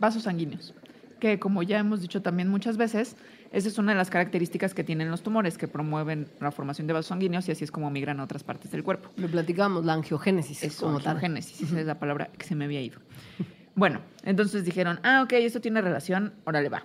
Vasos 0.00 0.24
sanguíneos. 0.24 0.74
Que 1.20 1.38
como 1.38 1.62
ya 1.62 1.78
hemos 1.78 2.00
dicho 2.00 2.22
también 2.22 2.48
muchas 2.48 2.76
veces, 2.76 3.14
esa 3.52 3.68
es 3.68 3.78
una 3.78 3.92
de 3.92 3.98
las 3.98 4.10
características 4.10 4.74
que 4.74 4.84
tienen 4.84 5.10
los 5.10 5.22
tumores, 5.22 5.58
que 5.58 5.66
promueven 5.66 6.28
la 6.40 6.52
formación 6.52 6.86
de 6.86 6.92
vasos 6.92 7.06
sanguíneos 7.06 7.48
y 7.48 7.52
así 7.52 7.64
es 7.64 7.72
como 7.72 7.90
migran 7.90 8.20
a 8.20 8.24
otras 8.24 8.44
partes 8.44 8.70
del 8.70 8.84
cuerpo. 8.84 9.10
Lo 9.16 9.28
platicamos, 9.28 9.84
la 9.84 9.94
angiogénesis. 9.94 10.62
Es 10.62 10.76
como 10.76 10.98
angiogénesis, 10.98 11.60
esa 11.62 11.80
es 11.80 11.86
la 11.86 11.98
palabra 11.98 12.30
que 12.38 12.46
se 12.46 12.54
me 12.54 12.64
había 12.64 12.80
ido. 12.80 12.98
Bueno, 13.76 14.00
entonces 14.24 14.64
dijeron, 14.64 14.98
ah, 15.04 15.22
ok, 15.22 15.32
esto 15.34 15.60
tiene 15.60 15.80
relación, 15.80 16.34
órale 16.44 16.68
va. 16.68 16.84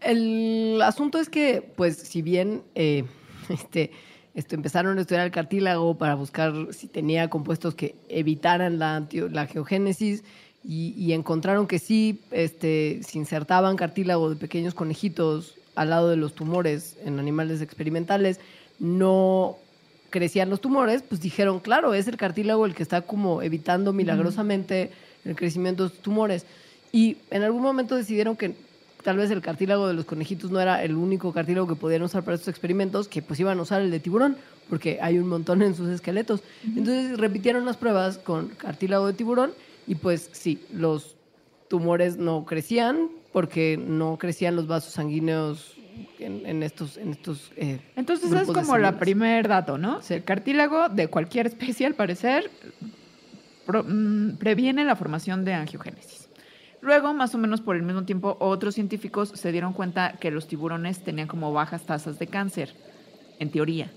El 0.00 0.80
asunto 0.82 1.18
es 1.18 1.28
que, 1.28 1.72
pues, 1.74 1.96
si 1.96 2.22
bien 2.22 2.62
eh, 2.74 3.04
este, 3.48 3.90
esto, 4.34 4.54
empezaron 4.54 4.98
a 4.98 5.00
estudiar 5.00 5.24
el 5.24 5.32
cartílago 5.32 5.98
para 5.98 6.14
buscar 6.14 6.52
si 6.70 6.86
tenía 6.86 7.28
compuestos 7.28 7.74
que 7.74 7.96
evitaran 8.08 8.78
la, 8.78 9.08
la 9.32 9.46
geogénesis 9.46 10.22
y, 10.68 10.92
y 10.98 11.14
encontraron 11.14 11.66
que 11.66 11.78
sí 11.78 12.20
este, 12.30 13.00
se 13.02 13.16
insertaban 13.16 13.76
cartílago 13.76 14.28
de 14.28 14.36
pequeños 14.36 14.74
conejitos 14.74 15.54
al 15.74 15.88
lado 15.88 16.10
de 16.10 16.16
los 16.16 16.34
tumores 16.34 16.98
en 17.04 17.18
animales 17.18 17.62
experimentales, 17.62 18.38
no 18.78 19.56
crecían 20.10 20.50
los 20.50 20.60
tumores, 20.60 21.02
pues 21.02 21.22
dijeron, 21.22 21.60
claro, 21.60 21.94
es 21.94 22.06
el 22.06 22.18
cartílago 22.18 22.66
el 22.66 22.74
que 22.74 22.82
está 22.82 23.00
como 23.00 23.40
evitando 23.40 23.94
milagrosamente 23.94 24.90
el 25.24 25.36
crecimiento 25.36 25.84
de 25.84 25.88
los 25.88 25.98
tumores. 26.00 26.44
Y 26.92 27.16
en 27.30 27.44
algún 27.44 27.62
momento 27.62 27.96
decidieron 27.96 28.36
que 28.36 28.54
tal 29.02 29.16
vez 29.16 29.30
el 29.30 29.40
cartílago 29.40 29.88
de 29.88 29.94
los 29.94 30.04
conejitos 30.04 30.50
no 30.50 30.60
era 30.60 30.84
el 30.84 30.96
único 30.96 31.32
cartílago 31.32 31.66
que 31.66 31.76
podían 31.76 32.02
usar 32.02 32.24
para 32.24 32.34
estos 32.34 32.48
experimentos, 32.48 33.08
que 33.08 33.22
pues 33.22 33.40
iban 33.40 33.58
a 33.58 33.62
usar 33.62 33.80
el 33.80 33.90
de 33.90 34.00
tiburón, 34.00 34.36
porque 34.68 34.98
hay 35.00 35.18
un 35.18 35.28
montón 35.28 35.62
en 35.62 35.74
sus 35.74 35.88
esqueletos. 35.88 36.42
Entonces 36.62 37.16
repitieron 37.16 37.64
las 37.64 37.78
pruebas 37.78 38.18
con 38.18 38.48
cartílago 38.48 39.06
de 39.06 39.14
tiburón 39.14 39.52
y 39.88 39.96
pues 39.96 40.30
sí, 40.32 40.64
los 40.72 41.16
tumores 41.68 42.16
no 42.16 42.44
crecían 42.44 43.08
porque 43.32 43.76
no 43.76 44.16
crecían 44.18 44.54
los 44.54 44.66
vasos 44.68 44.92
sanguíneos 44.92 45.74
en, 46.18 46.46
en 46.46 46.62
estos, 46.62 46.96
en 46.96 47.10
estos 47.10 47.50
eh, 47.56 47.80
Entonces 47.96 48.30
es 48.32 48.46
como 48.46 48.78
la 48.78 48.98
primer 48.98 49.48
dato, 49.48 49.78
¿no? 49.78 50.00
Sí. 50.02 50.14
El 50.14 50.24
cartílago 50.24 50.88
de 50.88 51.08
cualquier 51.08 51.46
especie, 51.46 51.86
al 51.86 51.94
parecer, 51.94 52.50
pro- 53.66 53.84
mm, 53.84 54.36
previene 54.38 54.84
la 54.84 54.94
formación 54.96 55.44
de 55.44 55.54
angiogénesis. 55.54 56.28
Luego, 56.80 57.12
más 57.12 57.34
o 57.34 57.38
menos 57.38 57.60
por 57.60 57.74
el 57.76 57.82
mismo 57.82 58.04
tiempo, 58.04 58.36
otros 58.40 58.74
científicos 58.76 59.32
se 59.34 59.50
dieron 59.52 59.72
cuenta 59.72 60.12
que 60.20 60.30
los 60.30 60.46
tiburones 60.46 61.02
tenían 61.02 61.26
como 61.26 61.52
bajas 61.52 61.84
tasas 61.84 62.18
de 62.18 62.28
cáncer, 62.28 62.72
en 63.40 63.50
teoría. 63.50 63.90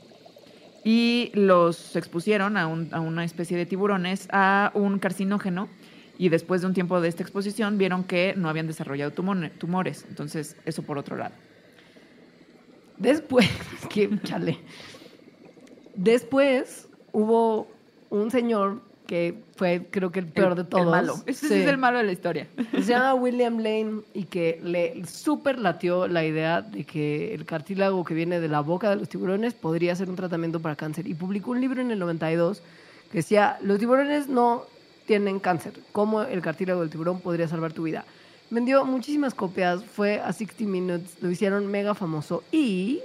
Y 0.84 1.30
los 1.36 1.96
expusieron 1.96 2.58
a, 2.58 2.66
un- 2.66 2.90
a 2.92 3.00
una 3.00 3.24
especie 3.24 3.56
de 3.56 3.68
tiburones 3.68 4.28
a 4.32 4.72
un 4.74 4.98
carcinógeno 4.98 5.70
y 6.22 6.30
después 6.30 6.62
de 6.62 6.68
un 6.68 6.76
tiempo 6.76 7.02
de 7.02 7.08
esta 7.08 7.24
exposición 7.24 7.80
vieron 7.80 8.04
que 8.04 8.36
no 8.38 8.48
habían 8.48 8.68
desarrollado 8.68 9.10
tumores. 9.10 10.06
Entonces, 10.08 10.56
eso 10.66 10.84
por 10.84 11.00
otro 11.00 11.18
lado. 11.18 11.34
Después, 13.00 13.50
que 13.90 14.08
chale. 14.24 14.60
Después 15.96 16.88
hubo 17.12 17.68
un 18.12 18.30
señor 18.30 18.84
que 19.08 19.34
fue, 19.56 19.88
creo 19.90 20.12
que 20.12 20.20
el 20.20 20.28
peor 20.28 20.54
de 20.54 20.64
todos. 20.64 20.84
El 20.84 20.92
malo. 20.92 21.16
Este 21.26 21.48
Sí. 21.48 21.54
es 21.56 21.68
el 21.68 21.80
malo 21.80 21.98
de 21.98 22.04
la 22.04 22.12
historia. 22.12 22.46
Se 22.72 22.84
llama 22.84 23.16
William 23.16 23.58
Lane 23.58 24.02
y 24.14 24.26
que 24.26 24.62
le 24.64 25.04
súper 25.08 25.58
latió 25.58 26.08
la 26.08 26.24
idea 26.24 26.62
de 26.62 26.84
que 26.84 27.34
el 27.34 27.46
cartílago 27.46 28.04
que 28.04 28.14
viene 28.14 28.40
de 28.40 28.48
la 28.48 28.60
boca 28.60 28.92
de 28.92 28.98
los 28.98 29.10
tiburones 29.10 29.56
podría 29.56 29.96
ser 29.96 30.08
un 30.08 30.18
tratamiento 30.18 30.60
para 30.60 30.76
cáncer. 30.76 31.08
Y 31.08 31.16
publicó 31.16 31.50
un 31.50 31.62
libro 31.62 31.82
en 31.82 31.90
el 31.90 31.98
92 31.98 32.62
que 33.12 33.18
decía, 33.18 33.58
los 33.64 33.80
tiburones 33.80 34.28
no 34.28 34.68
tienen 35.06 35.40
cáncer. 35.40 35.74
¿Cómo 35.92 36.22
el 36.24 36.42
cartílago 36.42 36.82
del 36.82 36.90
tiburón 36.90 37.22
podría 37.22 37.48
salvar 37.48 37.74
tu 37.74 37.84
vida? 37.84 38.06
Vendió 38.50 38.84
muchísimas 38.86 39.34
copias, 39.34 39.84
fue 39.84 40.20
a 40.20 40.34
60 40.34 40.66
Minutes, 40.66 41.18
lo 41.22 41.32
hicieron 41.32 41.68
mega 41.68 41.96
famoso 41.96 42.44
y 42.52 43.00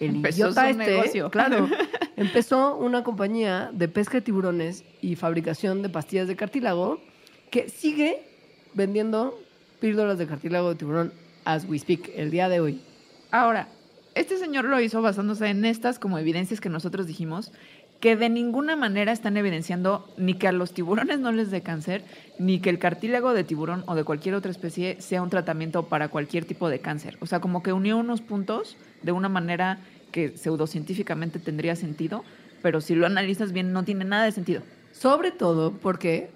el 0.00 0.16
Empezó 0.16 0.46
idiota 0.46 0.68
este, 0.70 0.90
negocio. 0.90 1.30
claro, 1.30 1.68
empezó 2.16 2.76
una 2.76 3.04
compañía 3.04 3.70
de 3.72 3.86
pesca 3.88 4.14
de 4.14 4.22
tiburones 4.22 4.84
y 5.00 5.14
fabricación 5.14 5.82
de 5.82 5.88
pastillas 5.88 6.26
de 6.26 6.34
cartílago 6.34 7.00
que 7.50 7.68
sigue 7.68 8.24
vendiendo 8.74 9.38
píldoras 9.80 10.18
de 10.18 10.26
cartílago 10.26 10.70
de 10.70 10.74
tiburón 10.74 11.12
as 11.44 11.64
we 11.68 11.78
speak, 11.78 12.10
el 12.16 12.30
día 12.30 12.48
de 12.48 12.60
hoy. 12.60 12.80
Ahora, 13.30 13.68
este 14.14 14.36
señor 14.38 14.64
lo 14.64 14.80
hizo 14.80 15.00
basándose 15.00 15.46
en 15.46 15.64
estas 15.64 15.98
como 15.98 16.18
evidencias 16.18 16.60
que 16.60 16.68
nosotros 16.68 17.06
dijimos, 17.06 17.52
que 18.02 18.16
de 18.16 18.28
ninguna 18.28 18.74
manera 18.74 19.12
están 19.12 19.36
evidenciando 19.36 20.12
ni 20.16 20.34
que 20.34 20.48
a 20.48 20.52
los 20.52 20.74
tiburones 20.74 21.20
no 21.20 21.30
les 21.30 21.52
dé 21.52 21.62
cáncer, 21.62 22.02
ni 22.36 22.58
que 22.58 22.68
el 22.68 22.80
cartílago 22.80 23.32
de 23.32 23.44
tiburón 23.44 23.84
o 23.86 23.94
de 23.94 24.02
cualquier 24.02 24.34
otra 24.34 24.50
especie 24.50 25.00
sea 25.00 25.22
un 25.22 25.30
tratamiento 25.30 25.84
para 25.84 26.08
cualquier 26.08 26.44
tipo 26.44 26.68
de 26.68 26.80
cáncer. 26.80 27.16
O 27.20 27.26
sea, 27.26 27.38
como 27.38 27.62
que 27.62 27.72
unió 27.72 27.96
unos 27.96 28.20
puntos 28.20 28.76
de 29.02 29.12
una 29.12 29.28
manera 29.28 29.78
que 30.10 30.36
pseudocientíficamente 30.36 31.38
tendría 31.38 31.76
sentido, 31.76 32.24
pero 32.60 32.80
si 32.80 32.96
lo 32.96 33.06
analizas 33.06 33.52
bien 33.52 33.72
no 33.72 33.84
tiene 33.84 34.04
nada 34.04 34.24
de 34.24 34.32
sentido. 34.32 34.62
Sobre 34.90 35.30
todo 35.30 35.70
porque 35.70 36.30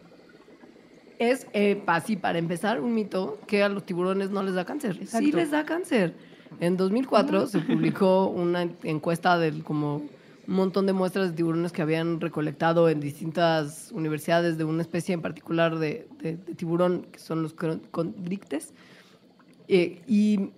es, 1.19 1.49
eh, 1.53 1.83
así 1.89 2.14
para 2.14 2.39
empezar, 2.39 2.81
un 2.81 2.95
mito 2.95 3.41
que 3.49 3.64
a 3.64 3.69
los 3.69 3.85
tiburones 3.85 4.31
no 4.31 4.45
les 4.45 4.55
da 4.55 4.64
cáncer. 4.64 5.05
Sí 5.05 5.33
les 5.33 5.51
da 5.51 5.64
cáncer. 5.64 6.14
En 6.61 6.77
2004 6.77 7.49
se 7.49 7.59
publicó 7.59 8.29
una 8.29 8.69
encuesta 8.85 9.37
del 9.37 9.64
como 9.64 10.05
un 10.49 10.55
montón 10.55 10.87
de 10.87 10.93
muestras 10.93 11.31
de 11.31 11.37
tiburones 11.37 11.73
que 11.73 11.83
habían 11.83 12.21
recolectado 12.21 12.89
en 12.89 13.01
distintas 13.01 13.91
universidades 13.93 14.57
de 14.59 14.65
una 14.65 14.83
especie 14.83 15.13
en 15.15 15.21
particular 15.23 15.79
de, 15.79 16.09
de- 16.23 16.37
de 16.37 16.55
tiburón, 16.55 17.07
que 17.11 17.19
son 17.19 17.43
los 17.43 17.55
condrictes. 17.55 18.73
Eh, 19.69 20.03
y 20.07 20.51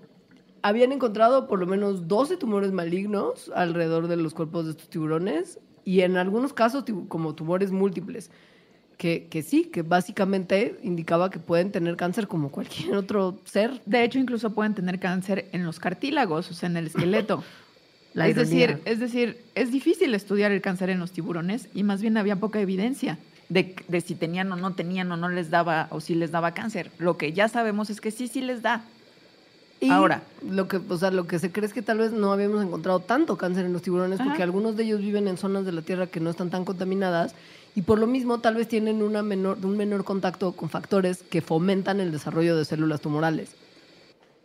habían 0.63 0.93
encontrado 0.93 1.47
por 1.49 1.59
lo 1.59 1.67
menos 1.67 2.09
12 2.09 2.37
tumores 2.37 2.73
malignos 2.73 3.51
alrededor 3.55 4.09
de 4.09 4.17
los 4.17 4.35
cuerpos 4.35 4.67
de 4.67 4.73
estos 4.73 4.89
tiburones 4.91 5.59
y 5.85 6.01
en 6.03 6.17
algunos 6.19 6.53
casos 6.53 6.85
como 7.09 7.35
tumores 7.35 7.71
múltiples, 7.73 8.31
que, 8.99 9.29
que 9.31 9.43
sí, 9.43 9.65
que 9.65 9.83
básicamente 9.83 10.79
indicaba 10.83 11.31
que 11.31 11.39
pueden 11.39 11.71
tener 11.73 11.97
cáncer 11.97 12.27
como 12.29 12.51
cualquier 12.51 12.97
otro 12.97 13.39
ser. 13.45 13.81
De 13.87 14.03
hecho, 14.05 14.19
incluso 14.19 14.51
pueden 14.51 14.75
tener 14.75 14.99
cáncer 14.99 15.49
en 15.53 15.65
los 15.65 15.79
cartílagos, 15.79 16.51
o 16.51 16.55
sea, 16.55 16.69
en 16.69 16.77
el 16.77 16.89
esqueleto. 16.89 17.43
La 18.19 18.29
es 18.29 18.37
ironía. 18.37 18.67
decir, 18.67 18.83
es 18.85 18.99
decir, 18.99 19.39
es 19.55 19.71
difícil 19.71 20.15
estudiar 20.15 20.53
el 20.53 20.61
cáncer 20.61 20.91
en 20.91 20.99
los 20.99 21.13
tiburones 21.13 21.69
y 21.75 21.83
más 21.83 22.03
bien 22.03 22.17
había 22.17 22.37
poca 22.37 22.61
evidencia 22.61 23.19
de, 23.49 23.75
de 23.87 24.01
si 24.01 24.15
tenían 24.15 24.51
o 24.53 24.57
no 24.57 24.75
tenían 24.75 25.11
o 25.13 25.17
no 25.17 25.29
les 25.29 25.51
daba 25.51 25.89
o 25.91 26.01
si 26.01 26.15
les 26.15 26.31
daba 26.31 26.53
cáncer. 26.53 26.91
Lo 26.99 27.17
que 27.17 27.33
ya 27.33 27.49
sabemos 27.49 27.91
es 27.91 28.01
que 28.01 28.11
sí, 28.11 28.29
sí 28.29 28.41
les 28.41 28.63
da. 28.63 28.85
Y 29.81 29.91
Ahora. 29.91 30.23
Lo 30.49 30.67
que, 30.67 30.81
o 30.89 30.99
sea, 30.99 31.11
lo 31.11 31.27
que 31.27 31.39
se 31.39 31.53
cree 31.53 31.67
es 31.67 31.73
que 31.73 31.83
tal 31.83 31.99
vez 31.99 32.13
no 32.13 32.33
habíamos 32.33 32.65
encontrado 32.65 33.01
tanto 33.01 33.37
cáncer 33.37 33.65
en 33.65 33.73
los 33.73 33.83
tiburones 33.83 34.21
porque 34.21 34.43
algunos 34.43 34.77
de 34.77 34.85
ellos 34.85 35.01
viven 35.01 35.29
en 35.29 35.37
zonas 35.37 35.65
de 35.65 35.73
la 35.73 35.83
Tierra 35.83 36.09
que 36.09 36.21
no 36.21 36.31
están 36.31 36.51
tan 36.51 36.65
contaminadas 36.65 37.35
y 37.77 37.83
por 37.83 37.99
lo 37.99 38.09
mismo 38.09 38.41
tal 38.41 38.57
vez 38.57 38.67
tienen 38.67 39.03
una 39.03 39.23
menor, 39.23 39.59
un 39.65 39.77
menor 39.77 40.03
contacto 40.03 40.53
con 40.53 40.69
factores 40.69 41.23
que 41.23 41.41
fomentan 41.43 42.01
el 42.01 42.11
desarrollo 42.11 42.57
de 42.57 42.65
células 42.65 43.01
tumorales. 43.01 43.51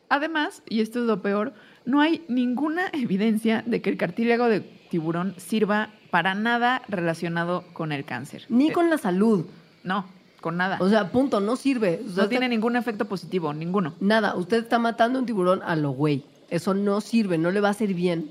Además, 0.10 0.62
y 0.70 0.82
esto 0.82 0.99
es 0.99 1.06
lo 1.06 1.22
peor, 1.22 1.54
no 1.86 2.01
hay 2.01 2.24
ninguna 2.28 2.84
evidencia 2.93 3.64
de 3.66 3.82
que 3.82 3.89
el 3.89 3.97
cartílago 3.97 4.45
de 4.47 4.62
tiburón 4.62 5.34
sirva 5.38 5.89
para 6.12 6.36
nada 6.36 6.84
relacionado 6.88 7.64
con 7.74 7.91
el 7.91 8.06
cáncer. 8.06 8.45
Ni 8.49 8.70
Eh, 8.70 8.74
con 8.74 8.89
la 8.89 8.97
salud. 8.97 9.45
No, 9.84 10.06
con 10.41 10.58
nada. 10.58 10.78
O 10.80 10.88
sea, 10.89 11.12
punto, 11.12 11.39
no 11.39 11.56
sirve. 11.56 11.99
No 12.04 12.10
está- 12.10 12.30
tiene 12.30 12.47
ningún 12.47 12.76
efecto 12.76 13.06
positivo, 13.06 13.54
ninguno. 13.54 13.95
Nada, 13.99 14.36
usted 14.36 14.58
está 14.64 14.78
matando 14.78 15.18
un 15.20 15.26
tiburón 15.26 15.62
a 15.64 15.76
lo 15.76 15.91
güey. 15.91 16.24
Eso 16.49 16.74
no 16.76 17.01
sirve, 17.01 17.38
no 17.39 17.49
le 17.49 17.60
va 17.62 17.70
a 17.70 17.72
hacer 17.72 17.93
bien. 17.95 18.30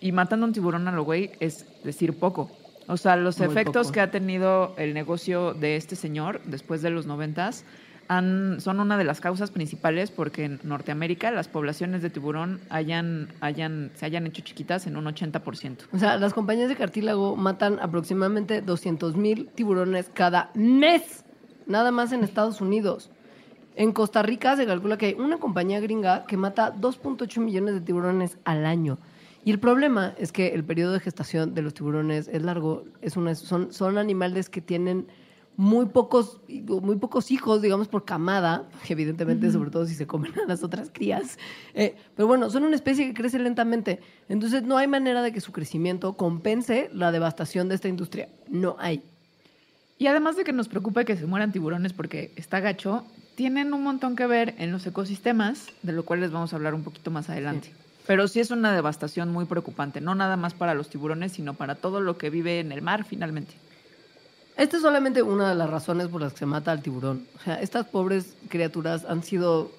Y 0.00 0.12
matando 0.12 0.46
un 0.46 0.52
tiburón 0.54 0.88
a 0.88 0.92
lo 0.92 1.02
güey 1.04 1.32
es 1.40 1.66
decir 1.84 2.18
poco. 2.18 2.50
O 2.86 2.96
sea, 2.96 3.16
los 3.16 3.38
Muy 3.38 3.48
efectos 3.48 3.88
poco. 3.88 3.92
que 3.94 4.00
ha 4.00 4.10
tenido 4.10 4.74
el 4.78 4.94
negocio 4.94 5.52
de 5.52 5.76
este 5.76 5.94
señor 5.94 6.40
después 6.46 6.80
de 6.80 6.88
los 6.90 7.06
noventas 7.06 7.64
han, 8.10 8.60
son 8.60 8.80
una 8.80 8.98
de 8.98 9.04
las 9.04 9.20
causas 9.20 9.52
principales 9.52 10.10
porque 10.10 10.44
en 10.44 10.60
Norteamérica 10.64 11.30
las 11.30 11.46
poblaciones 11.46 12.02
de 12.02 12.10
tiburón 12.10 12.60
hayan, 12.68 13.28
hayan, 13.40 13.92
se 13.94 14.04
hayan 14.04 14.26
hecho 14.26 14.42
chiquitas 14.42 14.88
en 14.88 14.96
un 14.96 15.04
80%. 15.04 15.76
O 15.92 15.98
sea, 15.98 16.16
las 16.16 16.34
compañías 16.34 16.68
de 16.68 16.74
cartílago 16.74 17.36
matan 17.36 17.78
aproximadamente 17.78 18.62
200 18.62 19.14
mil 19.16 19.48
tiburones 19.54 20.10
cada 20.12 20.50
mes, 20.54 21.24
nada 21.66 21.92
más 21.92 22.10
en 22.10 22.24
Estados 22.24 22.60
Unidos. 22.60 23.12
En 23.76 23.92
Costa 23.92 24.22
Rica 24.22 24.56
se 24.56 24.66
calcula 24.66 24.98
que 24.98 25.06
hay 25.06 25.14
una 25.14 25.38
compañía 25.38 25.78
gringa 25.78 26.26
que 26.26 26.36
mata 26.36 26.74
2.8 26.74 27.38
millones 27.38 27.74
de 27.74 27.80
tiburones 27.80 28.38
al 28.42 28.66
año. 28.66 28.98
Y 29.44 29.52
el 29.52 29.60
problema 29.60 30.14
es 30.18 30.32
que 30.32 30.48
el 30.48 30.64
periodo 30.64 30.94
de 30.94 31.00
gestación 31.00 31.54
de 31.54 31.62
los 31.62 31.74
tiburones 31.74 32.26
es 32.26 32.42
largo. 32.42 32.86
Es 33.02 33.16
una, 33.16 33.36
son, 33.36 33.72
son 33.72 33.98
animales 33.98 34.50
que 34.50 34.60
tienen 34.60 35.06
muy 35.60 35.84
pocos, 35.84 36.40
muy 36.48 36.96
pocos 36.96 37.30
hijos, 37.30 37.60
digamos, 37.60 37.86
por 37.86 38.06
camada, 38.06 38.66
que 38.86 38.94
evidentemente, 38.94 39.52
sobre 39.52 39.70
todo 39.70 39.84
si 39.84 39.94
se 39.94 40.06
comen 40.06 40.32
a 40.38 40.46
las 40.48 40.62
otras 40.62 40.88
crías. 40.90 41.36
Eh, 41.74 41.96
pero 42.16 42.26
bueno, 42.26 42.48
son 42.48 42.64
una 42.64 42.74
especie 42.74 43.06
que 43.06 43.12
crece 43.12 43.38
lentamente. 43.38 44.00
Entonces 44.30 44.62
no 44.62 44.78
hay 44.78 44.86
manera 44.86 45.20
de 45.20 45.32
que 45.32 45.42
su 45.42 45.52
crecimiento 45.52 46.14
compense 46.14 46.88
la 46.94 47.12
devastación 47.12 47.68
de 47.68 47.74
esta 47.74 47.88
industria. 47.88 48.30
No 48.48 48.76
hay. 48.78 49.02
Y 49.98 50.06
además 50.06 50.38
de 50.38 50.44
que 50.44 50.54
nos 50.54 50.66
preocupe 50.66 51.04
que 51.04 51.18
se 51.18 51.26
mueran 51.26 51.52
tiburones 51.52 51.92
porque 51.92 52.32
está 52.36 52.60
gacho, 52.60 53.04
tienen 53.34 53.74
un 53.74 53.82
montón 53.82 54.16
que 54.16 54.26
ver 54.26 54.54
en 54.56 54.72
los 54.72 54.86
ecosistemas, 54.86 55.66
de 55.82 55.92
lo 55.92 56.06
cual 56.06 56.20
les 56.20 56.30
vamos 56.30 56.54
a 56.54 56.56
hablar 56.56 56.72
un 56.72 56.84
poquito 56.84 57.10
más 57.10 57.28
adelante. 57.28 57.70
Pero 58.06 58.28
sí 58.28 58.40
es 58.40 58.50
una 58.50 58.72
devastación 58.72 59.30
muy 59.30 59.44
preocupante, 59.44 60.00
no 60.00 60.14
nada 60.14 60.38
más 60.38 60.54
para 60.54 60.72
los 60.72 60.88
tiburones, 60.88 61.32
sino 61.32 61.52
para 61.52 61.74
todo 61.74 62.00
lo 62.00 62.16
que 62.16 62.30
vive 62.30 62.60
en 62.60 62.72
el 62.72 62.80
mar 62.80 63.04
finalmente. 63.04 63.52
Esta 64.60 64.76
es 64.76 64.82
solamente 64.82 65.22
una 65.22 65.48
de 65.48 65.54
las 65.54 65.70
razones 65.70 66.08
por 66.08 66.20
las 66.20 66.32
que 66.34 66.40
se 66.40 66.46
mata 66.46 66.70
al 66.70 66.82
tiburón. 66.82 67.26
O 67.34 67.38
sea, 67.42 67.54
estas 67.62 67.86
pobres 67.86 68.36
criaturas 68.50 69.06
han 69.08 69.22
sido 69.22 69.70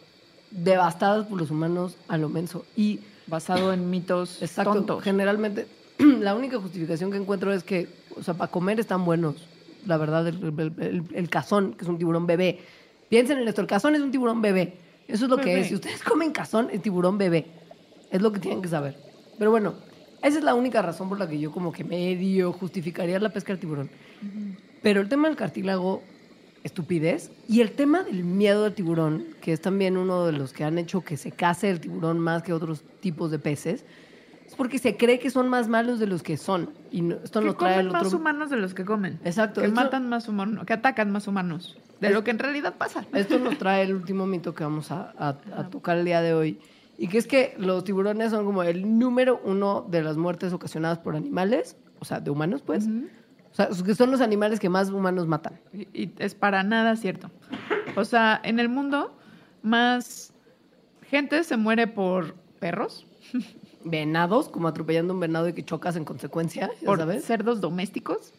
devastadas 0.50 1.28
por 1.28 1.38
los 1.40 1.52
humanos 1.52 1.96
a 2.08 2.18
lo 2.18 2.30
menso. 2.30 2.66
Y 2.76 3.00
Basado 3.28 3.72
en 3.72 3.90
mitos 3.92 4.42
Exacto. 4.42 4.74
tontos. 4.74 5.04
Generalmente, 5.04 5.68
la 6.00 6.34
única 6.36 6.60
justificación 6.60 7.12
que 7.12 7.18
encuentro 7.18 7.54
es 7.54 7.64
que, 7.64 7.88
o 8.18 8.24
sea, 8.24 8.34
para 8.34 8.52
comer 8.52 8.80
están 8.80 9.06
buenos. 9.06 9.36
La 9.86 9.98
verdad, 9.98 10.28
el, 10.28 10.44
el- 10.44 10.74
el- 10.80 11.04
el 11.14 11.30
cazón, 11.30 11.74
que 11.74 11.84
es 11.86 11.88
un 11.90 11.98
tiburón 12.00 12.26
bebé. 12.26 12.60
Piensen 13.08 13.38
en 13.38 13.48
esto, 13.48 13.62
el 13.62 13.68
cazón 13.68 13.94
es 13.96 14.02
un 14.02 14.12
tiburón 14.12 14.42
bebé. 14.42 14.78
Eso 15.08 15.26
es 15.26 15.30
lo 15.30 15.38
que 15.38 15.60
es. 15.62 15.68
Si 15.68 15.76
ustedes 15.76 16.02
comen 16.04 16.32
cazón, 16.32 16.70
es 16.72 16.82
tiburón 16.82 17.18
bebé. 17.20 17.46
Es 18.10 18.22
lo 18.22 18.32
que 18.32 18.40
tienen 18.40 18.62
que 18.64 18.68
saber. 18.68 18.98
Pero 19.38 19.52
bueno, 19.52 19.76
esa 20.24 20.40
es 20.40 20.44
la 20.44 20.56
única 20.56 20.82
razón 20.82 21.08
por 21.08 21.20
la 21.20 21.30
que 21.30 21.40
yo 21.40 21.52
como 21.52 21.72
que 21.72 21.84
medio 21.84 22.52
justificaría 22.52 23.20
la 23.20 23.30
pesca 23.30 23.54
del 23.54 23.60
tiburón. 23.60 23.90
Pero 24.82 25.02
el 25.02 25.10
tema 25.10 25.28
del 25.28 25.38
cartílago, 25.38 26.02
estupidez. 26.64 27.32
Y 27.48 27.62
el 27.62 27.72
tema 27.72 28.04
del 28.04 28.24
miedo 28.24 28.66
al 28.66 28.74
tiburón, 28.74 29.26
que 29.42 29.54
es 29.54 29.62
también 29.62 29.98
uno 29.98 30.26
de 30.26 30.32
los 30.34 30.54
que 30.54 30.64
han 30.64 30.78
hecho 30.78 31.02
que 31.02 31.18
se 31.18 31.32
case 31.32 31.70
el 31.70 31.80
tiburón 31.80 32.20
más 32.20 32.44
que 32.44 32.54
otros 32.54 32.84
tipos 33.00 33.32
de 33.32 33.40
peces, 33.40 33.84
es 34.46 34.56
porque 34.56 34.78
se 34.80 34.98
cree 34.98 35.18
que 35.20 35.30
son 35.30 35.48
más 35.50 35.68
malos 35.68 36.00
de 36.00 36.08
los 36.08 36.24
que 36.24 36.38
son. 36.38 36.70
Y 36.92 37.02
no- 37.02 37.16
esto 37.24 37.40
que 37.40 37.46
nos 37.48 37.58
trae 37.58 37.74
comen 37.76 37.86
el 37.88 37.92
más 37.92 38.08
otro... 38.08 38.18
humanos 38.20 38.50
de 38.50 38.58
los 38.58 38.74
que 38.74 38.86
comen. 38.86 39.20
Exacto, 39.24 39.62
Que 39.62 39.68
esto- 39.68 39.80
matan 39.80 40.10
más 40.10 40.28
humanos, 40.28 40.66
que 40.66 40.74
atacan 40.74 41.12
más 41.12 41.28
humanos. 41.28 41.78
De 42.00 42.08
Es- 42.08 42.14
lo 42.14 42.24
que 42.24 42.32
en 42.32 42.40
realidad 42.40 42.76
pasa. 42.78 43.06
Esto 43.14 43.40
nos 43.40 43.58
trae 43.60 43.84
el 43.84 43.94
último 43.96 44.26
mito 44.28 44.54
que 44.54 44.64
vamos 44.64 44.92
a, 44.92 45.14
a- 45.18 45.38
a 45.58 45.70
tocar 45.70 45.98
el 45.98 46.06
día 46.06 46.22
de 46.22 46.34
hoy. 46.34 46.60
Y 46.98 47.08
que 47.08 47.18
es 47.18 47.26
que 47.28 47.56
los 47.58 47.84
tiburones 47.84 48.32
son 48.32 48.46
como 48.46 48.62
el 48.64 49.00
número 49.00 49.42
uno 49.44 49.88
de 49.90 50.04
las 50.04 50.18
muertes 50.18 50.54
ocasionadas 50.54 51.00
por 51.00 51.16
animales, 51.16 51.76
o 52.00 52.06
sea, 52.06 52.20
de 52.20 52.30
humanos, 52.30 52.62
pues. 52.62 52.88
O 53.52 53.56
sea, 53.56 53.70
que 53.86 53.96
son 53.96 54.12
los 54.12 54.22
animales 54.22 54.60
que 54.60 54.70
más 54.70 54.90
humanos 54.90 55.28
matan. 55.28 55.60
Y, 55.74 55.82
y 55.94 56.14
es 56.20 56.36
para 56.36 56.64
nada 56.64 56.96
cierto. 56.96 57.30
O 57.96 58.06
sea, 58.06 58.40
en 58.44 58.60
el 58.60 58.70
mundo 58.70 59.14
más 59.62 60.34
gente 61.10 61.44
se 61.44 61.58
muere 61.58 61.88
por 61.88 62.36
perros, 62.60 63.06
Venados, 63.84 64.48
como 64.48 64.68
atropellando 64.68 65.14
un 65.14 65.20
venado 65.20 65.48
y 65.48 65.54
que 65.54 65.64
chocas 65.66 65.96
en 65.96 66.06
consecuencia, 66.06 66.70
ya 66.80 66.86
por 66.86 67.00
sabes. 67.00 67.26
cerdos 67.26 67.62
domésticos. 67.62 68.34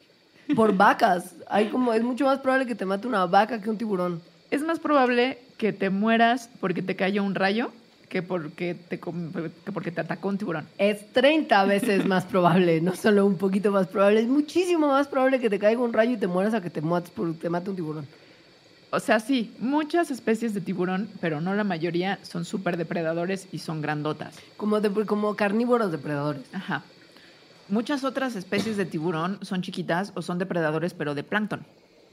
Por 0.54 0.76
vacas. 0.76 1.34
Hay 1.48 1.68
como, 1.68 1.92
es 1.92 2.02
mucho 2.02 2.26
más 2.26 2.38
probable 2.40 2.66
que 2.66 2.74
te 2.74 2.84
mate 2.84 3.08
una 3.08 3.26
vaca 3.26 3.60
que 3.60 3.70
un 3.70 3.78
tiburón. 3.78 4.20
Es 4.50 4.62
más 4.62 4.78
probable 4.78 5.38
que 5.56 5.72
te 5.72 5.90
mueras 5.90 6.50
porque 6.60 6.82
te 6.82 6.96
cayó 6.96 7.24
un 7.24 7.34
rayo 7.34 7.72
que 8.12 8.20
porque 8.22 8.74
te, 8.74 9.00
que 9.00 9.72
porque 9.72 9.90
te 9.90 10.02
atacó 10.02 10.28
un 10.28 10.36
tiburón. 10.36 10.68
Es 10.76 11.10
30 11.14 11.64
veces 11.64 12.04
más 12.04 12.26
probable, 12.26 12.82
no 12.82 12.94
solo 12.94 13.24
un 13.24 13.38
poquito 13.38 13.72
más 13.72 13.86
probable, 13.86 14.20
es 14.20 14.28
muchísimo 14.28 14.88
más 14.88 15.08
probable 15.08 15.40
que 15.40 15.48
te 15.48 15.58
caiga 15.58 15.80
un 15.80 15.94
rayo 15.94 16.12
y 16.12 16.16
te 16.18 16.26
mueras 16.26 16.52
a 16.52 16.60
que 16.60 16.68
te, 16.68 16.82
mates 16.82 17.10
por, 17.10 17.32
te 17.32 17.48
mate 17.48 17.70
un 17.70 17.76
tiburón. 17.76 18.06
O 18.90 19.00
sea, 19.00 19.18
sí, 19.18 19.54
muchas 19.58 20.10
especies 20.10 20.52
de 20.52 20.60
tiburón, 20.60 21.08
pero 21.22 21.40
no 21.40 21.54
la 21.54 21.64
mayoría, 21.64 22.18
son 22.22 22.44
súper 22.44 22.76
depredadores 22.76 23.48
y 23.50 23.60
son 23.60 23.80
grandotas. 23.80 24.34
Como, 24.58 24.82
de- 24.82 25.06
como 25.06 25.34
carnívoros 25.34 25.90
depredadores. 25.90 26.42
Ajá. 26.52 26.82
Muchas 27.70 28.04
otras 28.04 28.36
especies 28.36 28.76
de 28.76 28.84
tiburón 28.84 29.38
son 29.40 29.62
chiquitas 29.62 30.12
o 30.14 30.20
son 30.20 30.36
depredadores, 30.36 30.92
pero 30.92 31.14
de 31.14 31.22
plancton. 31.22 31.64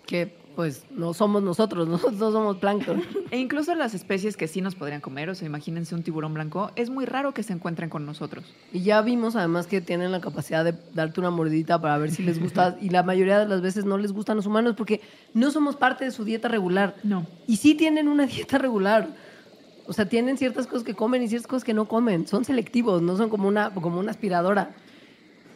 Que 0.06 0.34
pues 0.60 0.84
no 0.92 1.14
somos 1.14 1.42
nosotros, 1.42 1.88
nosotros 1.88 2.20
no 2.20 2.34
somos 2.34 2.58
plancton. 2.58 3.02
E 3.32 3.38
incluso 3.38 3.74
las 3.76 3.94
especies 3.94 4.36
que 4.36 4.46
sí 4.46 4.60
nos 4.60 4.76
podrían 4.76 5.00
comer, 5.00 5.30
o 5.30 5.34
sea, 5.34 5.46
imagínense 5.46 5.96
un 5.96 6.04
tiburón 6.04 6.34
blanco, 6.34 6.72
es 6.76 6.90
muy 6.90 7.06
raro 7.06 7.34
que 7.34 7.44
se 7.44 7.54
encuentren 7.54 7.90
con 7.90 8.06
nosotros. 8.06 8.44
Y 8.74 8.82
ya 8.82 9.02
vimos 9.02 9.38
además 9.38 9.68
que 9.68 9.80
tienen 9.80 10.12
la 10.12 10.20
capacidad 10.20 10.66
de 10.66 10.74
darte 10.94 11.22
una 11.22 11.30
mordidita 11.30 11.80
para 11.80 11.98
ver 11.98 12.12
si 12.12 12.24
les 12.24 12.42
gusta. 12.42 12.78
Y 12.82 12.90
la 12.90 13.04
mayoría 13.04 13.40
de 13.40 13.46
las 13.48 13.62
veces 13.62 13.86
no 13.86 13.98
les 13.98 14.12
gustan 14.12 14.36
los 14.36 14.48
humanos 14.48 14.76
porque 14.76 15.00
no 15.34 15.50
somos 15.50 15.78
parte 15.78 16.04
de 16.04 16.12
su 16.12 16.26
dieta 16.26 16.50
regular. 16.50 16.98
No. 17.04 17.26
Y 17.48 17.56
sí 17.56 17.74
tienen 17.74 18.10
una 18.10 18.26
dieta 18.28 18.58
regular. 18.58 19.08
O 19.88 19.94
sea, 19.94 20.10
tienen 20.10 20.38
ciertas 20.38 20.68
cosas 20.68 20.84
que 20.84 20.94
comen 20.94 21.24
y 21.24 21.30
ciertas 21.30 21.48
cosas 21.48 21.64
que 21.64 21.74
no 21.74 21.88
comen. 21.88 22.28
Son 22.28 22.44
selectivos, 22.44 23.02
no 23.02 23.16
son 23.16 23.30
como 23.30 23.48
una, 23.48 23.74
como 23.74 23.98
una 23.98 24.12
aspiradora. 24.12 24.76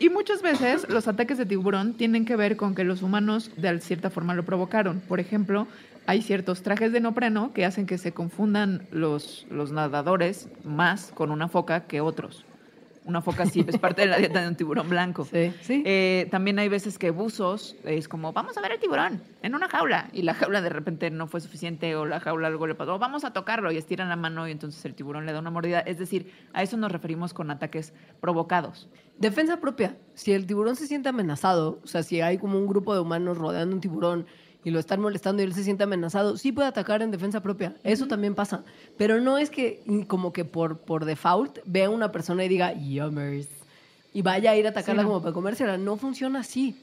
Y 0.04 0.10
muchas 0.10 0.41
veces 0.41 0.86
los 0.89 1.08
ataques 1.08 1.38
de 1.38 1.45
tiburón 1.45 1.93
tienen 1.93 2.26
que 2.26 2.36
ver 2.36 2.58
con 2.58 2.76
que 2.76 2.84
los 2.84 3.04
humanos 3.04 3.51
de 3.56 3.80
cierta 3.80 4.10
forma 4.10 4.36
lo 4.36 4.43
provocaron. 4.43 4.99
Por 4.99 5.22
ejemplo, 5.22 5.66
hay 6.06 6.22
ciertos 6.22 6.62
trajes 6.62 6.91
de 6.91 6.99
neopreno 6.99 7.54
que 7.54 7.64
hacen 7.64 7.86
que 7.86 7.97
se 7.97 8.12
confundan 8.12 8.86
los, 8.91 9.47
los 9.49 9.72
nadadores 9.72 10.49
más 10.66 11.14
con 11.14 11.32
una 11.32 11.47
foca 11.47 11.86
que 11.86 12.01
otros. 12.01 12.43
Una 13.06 13.22
foca 13.22 13.45
sí 13.45 13.66
es 13.68 13.78
parte 13.78 14.04
de 14.04 14.08
la 14.08 14.18
dieta 14.18 14.41
de 14.41 14.47
un 14.47 14.56
tiburón 14.56 14.89
blanco. 14.89 15.26
Sí, 15.26 15.54
sí. 15.62 15.84
Eh, 15.86 16.28
también 16.32 16.60
hay 16.60 16.70
veces 16.70 16.97
que 16.97 17.12
buzos 17.12 17.76
es 17.84 18.08
como, 18.08 18.34
vamos 18.34 18.58
a 18.58 18.62
ver 18.62 18.74
el 18.74 18.80
tiburón 18.80 19.22
en 19.41 19.56
una 19.56 19.68
jaula 19.68 20.10
y 20.14 20.22
la 20.22 20.34
jaula 20.34 20.62
de 20.62 20.70
repente 20.70 21.10
no 21.12 21.28
fue 21.28 21.41
suficiente 21.41 21.95
o 21.95 22.06
la 22.06 22.20
jaula 22.20 22.47
algo 22.47 22.68
le 22.68 22.76
pasó, 22.76 22.97
vamos 22.99 23.24
a 23.24 23.34
tocarlo 23.34 23.72
y 23.72 23.78
estiran 23.78 24.10
la 24.10 24.16
mano 24.16 24.47
y 24.47 24.51
entonces 24.51 24.84
el 24.86 24.95
tiburón 24.95 25.26
le 25.26 25.34
da 25.34 25.39
una 25.39 25.51
mordida. 25.51 25.80
Es 25.82 25.99
decir, 25.99 26.32
a 26.54 26.64
eso 26.64 26.78
nos 26.78 26.91
referimos 26.91 27.34
con 27.34 27.51
ataques 27.51 27.93
provocados. 28.22 28.88
Defensa 29.18 29.60
propia. 29.60 29.97
Si 30.14 30.32
el 30.32 30.45
tiburón 30.45 30.76
se 30.76 30.88
siente 30.88 31.10
amenazado, 31.10 31.80
o 31.84 31.88
sea, 31.88 32.04
si 32.04 32.22
hay 32.22 32.38
como 32.38 32.58
un 32.58 32.68
grupo 32.68 32.93
de 32.93 33.01
humanos 33.01 33.38
rodeando 33.38 33.76
un 33.76 33.82
tiburón 33.82 34.26
y 34.64 34.72
lo 34.72 34.80
están 34.80 35.01
molestando 35.01 35.41
y 35.41 35.45
él 35.45 35.53
se 35.53 35.64
siente 35.64 35.84
amenazado, 35.84 36.38
sí 36.38 36.51
puede 36.51 36.68
atacar 36.70 37.01
en 37.01 37.11
defensa 37.11 37.41
propia. 37.41 37.76
Eso 37.84 38.07
también 38.07 38.34
pasa. 38.36 38.64
Pero 38.97 39.20
no 39.20 39.38
es 39.38 39.49
que 39.49 39.82
mm, 39.86 40.01
como 40.03 40.32
que 40.34 40.45
por, 40.45 40.78
por 40.78 41.05
default 41.05 41.59
vea 41.66 41.88
a 41.88 41.89
una 41.89 42.11
persona 42.11 42.45
y 42.45 42.49
diga, 42.49 42.74
yummers, 42.74 43.47
y 44.14 44.22
vaya 44.22 44.51
a 44.51 44.55
ir 44.55 44.66
a 44.68 44.70
atacarla 44.70 45.01
Sí, 45.01 45.05
no. 45.05 45.09
como 45.14 45.22
para 45.22 45.34
comérsela. 45.34 45.78
No 45.78 45.97
funciona 45.97 46.39
así. 46.39 46.76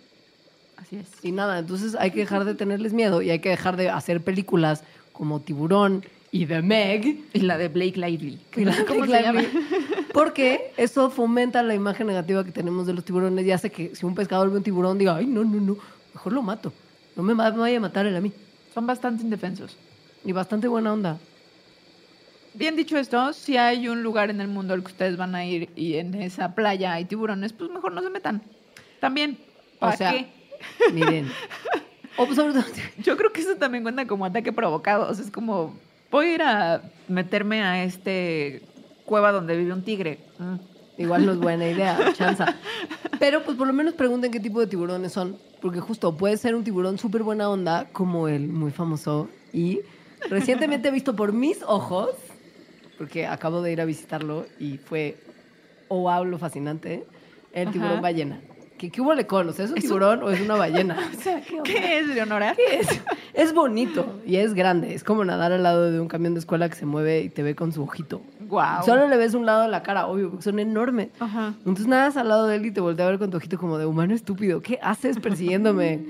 Así 0.77 0.97
es. 0.97 1.07
Y 1.23 1.33
nada, 1.33 1.59
entonces 1.59 1.95
hay 1.99 2.11
que 2.11 2.21
dejar 2.21 2.45
de 2.45 2.55
tenerles 2.55 2.93
miedo 2.93 3.23
y 3.23 3.31
hay 3.31 3.39
que 3.39 3.51
dejar 3.51 3.77
de 3.77 3.89
hacer 3.91 4.21
películas 4.23 4.83
como 5.13 5.41
Tiburón 5.41 6.05
y 6.33 6.47
The 6.47 6.63
Meg. 6.63 7.19
Y 7.33 7.41
la 7.41 7.57
de 7.59 7.69
Blake 7.69 7.97
Lively. 7.97 8.39
Y 8.57 8.65
la 8.65 8.85
¿Cómo 8.87 9.03
Blake 9.03 9.17
se 9.19 9.23
llama? 9.23 9.41
Lively. 9.43 10.07
Porque 10.13 10.73
eso 10.77 11.11
fomenta 11.11 11.63
la 11.63 11.75
imagen 11.75 12.09
negativa 12.09 12.45
que 12.45 12.51
tenemos 12.51 12.87
de 12.87 12.95
los 12.95 13.05
tiburones 13.05 13.47
y 13.47 13.53
hace 13.53 13.71
que 13.71 13.95
si 13.95 14.05
un 14.05 14.15
pescador 14.15 14.51
ve 14.51 14.57
un 14.57 14.63
tiburón 14.63 14.99
diga, 14.99 15.17
ay, 15.17 15.27
no, 15.27 15.45
no, 15.45 15.61
no, 15.61 15.77
mejor 16.13 16.33
lo 16.33 16.43
mato. 16.43 16.73
No 17.23 17.35
me, 17.35 17.35
me 17.35 17.59
vaya 17.59 17.77
a 17.77 17.81
matar 17.81 18.07
él 18.07 18.17
a 18.17 18.21
mí. 18.21 18.33
Son 18.73 18.87
bastante 18.87 19.23
indefensos. 19.23 19.77
Y 20.25 20.33
bastante 20.33 20.69
buena 20.69 20.93
onda. 20.93 21.19
Bien 22.55 22.77
dicho 22.77 22.99
esto, 22.99 23.33
si 23.33 23.57
hay 23.57 23.89
un 23.89 24.03
lugar 24.03 24.31
en 24.31 24.41
el 24.41 24.49
mundo 24.49 24.75
al 24.75 24.81
que 24.81 24.89
ustedes 24.89 25.17
van 25.17 25.35
a 25.35 25.45
ir 25.45 25.71
y 25.77 25.95
en 25.95 26.15
esa 26.15 26.55
playa 26.55 26.95
hay 26.95 27.05
tiburones, 27.05 27.53
pues 27.53 27.71
mejor 27.71 27.93
no 27.93 28.03
se 28.03 28.11
metan. 28.11 28.43
También. 28.99 29.39
O 29.77 29.81
¿Para 29.81 29.97
sea, 29.97 30.11
qué? 30.13 30.27
miren. 30.93 31.31
Pues, 32.17 32.37
Yo 32.99 33.17
creo 33.17 33.33
que 33.33 33.41
eso 33.41 33.57
también 33.57 33.83
cuenta 33.83 34.07
como 34.07 34.27
ataque 34.27 34.53
provocado. 34.53 35.09
O 35.09 35.15
sea, 35.15 35.25
es 35.25 35.31
como, 35.31 35.75
voy 36.11 36.27
a 36.27 36.35
ir 36.35 36.43
a 36.43 36.83
meterme 37.09 37.63
a 37.63 37.83
este 37.83 38.61
cueva 39.07 39.33
donde 39.33 39.57
vive 39.57 39.73
un 39.73 39.83
tigre. 39.83 40.19
Mm. 40.39 40.57
Igual 41.01 41.25
no 41.25 41.33
es 41.33 41.39
buena 41.39 41.67
idea, 41.67 42.13
chanza. 42.13 42.57
Pero 43.19 43.43
pues 43.43 43.57
por 43.57 43.67
lo 43.67 43.73
menos 43.73 43.95
pregunten 43.95 44.31
qué 44.31 44.39
tipo 44.39 44.61
de 44.61 44.67
tiburones 44.67 45.13
son. 45.13 45.39
Porque 45.63 45.81
justo 45.81 46.17
puede 46.17 46.37
ser 46.37 46.55
un 46.55 46.63
tiburón 46.63 46.99
súper 46.99 47.23
buena 47.23 47.49
onda, 47.49 47.89
como 47.93 48.29
el 48.29 48.49
muy 48.49 48.71
famoso. 48.71 49.29
Y 49.53 49.81
recientemente 50.29 50.91
visto 50.91 51.17
por 51.17 51.33
mis 51.33 51.63
ojos, 51.63 52.11
porque 52.99 53.27
acabo 53.27 53.63
de 53.63 53.73
ir 53.73 53.81
a 53.81 53.87
visitarlo 53.87 54.45
y 54.59 54.77
fue, 54.77 55.17
oh, 55.89 56.03
wow, 56.03 56.25
lo 56.25 56.39
fascinante, 56.39 57.07
el 57.53 57.69
Ajá. 57.69 57.73
tiburón 57.73 58.03
ballena. 58.03 58.41
¿Qué, 58.77 58.91
qué 58.91 59.01
hubo 59.01 59.13
le 59.15 59.27
con? 59.27 59.49
O 59.49 59.53
sea, 59.53 59.67
¿es 59.67 59.71
un 59.71 59.79
tiburón 59.79 60.23
o 60.23 60.31
es 60.31 60.41
una 60.41 60.57
ballena? 60.57 60.97
O 61.19 61.21
sea, 61.21 61.41
¿qué? 61.43 61.61
¿Qué 61.65 61.99
es, 61.99 62.09
Leonora? 62.09 62.55
Es, 62.71 62.89
es 63.35 63.55
bonito 63.55 64.21
y 64.27 64.37
es 64.37 64.55
grande. 64.55 64.95
Es 64.95 65.05
como 65.05 65.25
nadar 65.25 65.53
al 65.53 65.63
lado 65.63 65.91
de 65.91 66.01
un 66.01 66.09
camión 66.09 66.35
de 66.35 66.41
escuela 66.41 66.69
que 66.69 66.77
se 66.77 66.87
mueve 66.87 67.21
y 67.21 67.29
te 67.29 67.43
ve 67.43 67.55
con 67.55 67.73
su 67.73 67.83
ojito. 67.83 68.23
Solo 68.85 69.09
le 69.09 69.17
ves 69.17 69.35
un 69.35 69.47
lado 69.47 69.63
de 69.63 69.69
la 69.69 69.83
cara, 69.83 70.07
obvio, 70.07 70.31
porque 70.31 70.43
son 70.43 70.59
enormes. 70.59 71.11
Ajá. 71.21 71.55
Entonces 71.59 71.87
nadas 71.87 72.17
al 72.17 72.29
lado 72.29 72.47
de 72.47 72.57
él 72.57 72.67
y 72.67 72.71
te 72.71 72.81
voltea 72.81 73.07
a 73.07 73.11
ver 73.11 73.19
con 73.19 73.31
tu 73.31 73.37
ojito 73.37 73.59
como 73.59 73.79
de 73.79 73.87
humano 73.87 74.15
estúpido. 74.15 74.61
¿Qué 74.61 74.79
haces 74.83 75.19
persiguiéndome? 75.19 76.05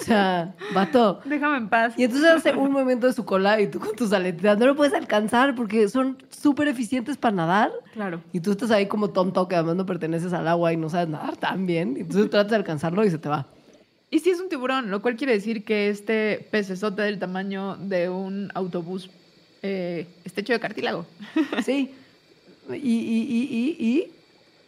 O 0.00 0.04
sea, 0.04 0.54
vato. 0.74 1.20
Déjame 1.24 1.58
en 1.58 1.68
paz. 1.68 1.94
Y 1.96 2.04
entonces 2.04 2.30
hace 2.30 2.52
un 2.54 2.72
movimiento 2.72 3.06
de 3.06 3.12
su 3.12 3.24
cola 3.24 3.60
y 3.60 3.68
tú 3.68 3.78
con 3.80 3.94
tus 3.94 4.12
aletas 4.12 4.58
no 4.58 4.66
lo 4.66 4.76
puedes 4.76 4.94
alcanzar 4.94 5.54
porque 5.54 5.88
son 5.88 6.18
súper 6.30 6.68
eficientes 6.68 7.16
para 7.16 7.34
nadar. 7.34 7.72
Claro. 7.92 8.20
Y 8.32 8.40
tú 8.40 8.50
estás 8.52 8.70
ahí 8.70 8.86
como 8.86 9.10
tonto 9.10 9.48
que 9.48 9.54
además 9.54 9.76
no 9.76 9.86
perteneces 9.86 10.32
al 10.32 10.48
agua 10.48 10.72
y 10.72 10.76
no 10.76 10.88
sabes 10.88 11.08
nadar 11.08 11.36
tan 11.36 11.66
bien. 11.66 11.96
Y 11.96 12.00
entonces 12.00 12.30
tratas 12.30 12.50
de 12.50 12.56
alcanzarlo 12.56 13.04
y 13.04 13.10
se 13.10 13.18
te 13.18 13.28
va. 13.28 13.46
Y 14.10 14.20
si 14.20 14.30
es 14.30 14.40
un 14.40 14.48
tiburón, 14.48 14.90
lo 14.90 15.02
cual 15.02 15.16
quiere 15.16 15.32
decir 15.32 15.64
que 15.64 15.88
este 15.88 16.46
pecesote 16.50 17.02
del 17.02 17.18
tamaño 17.18 17.76
de 17.76 18.08
un 18.08 18.50
autobús 18.54 19.10
eh, 19.66 20.06
está 20.24 20.40
hecho 20.40 20.52
de 20.52 20.60
cartílago. 20.60 21.06
Sí. 21.64 21.90
Y, 22.70 22.74
y, 22.74 22.78
y, 22.78 23.76
y, 23.78 23.86
y 23.86 24.12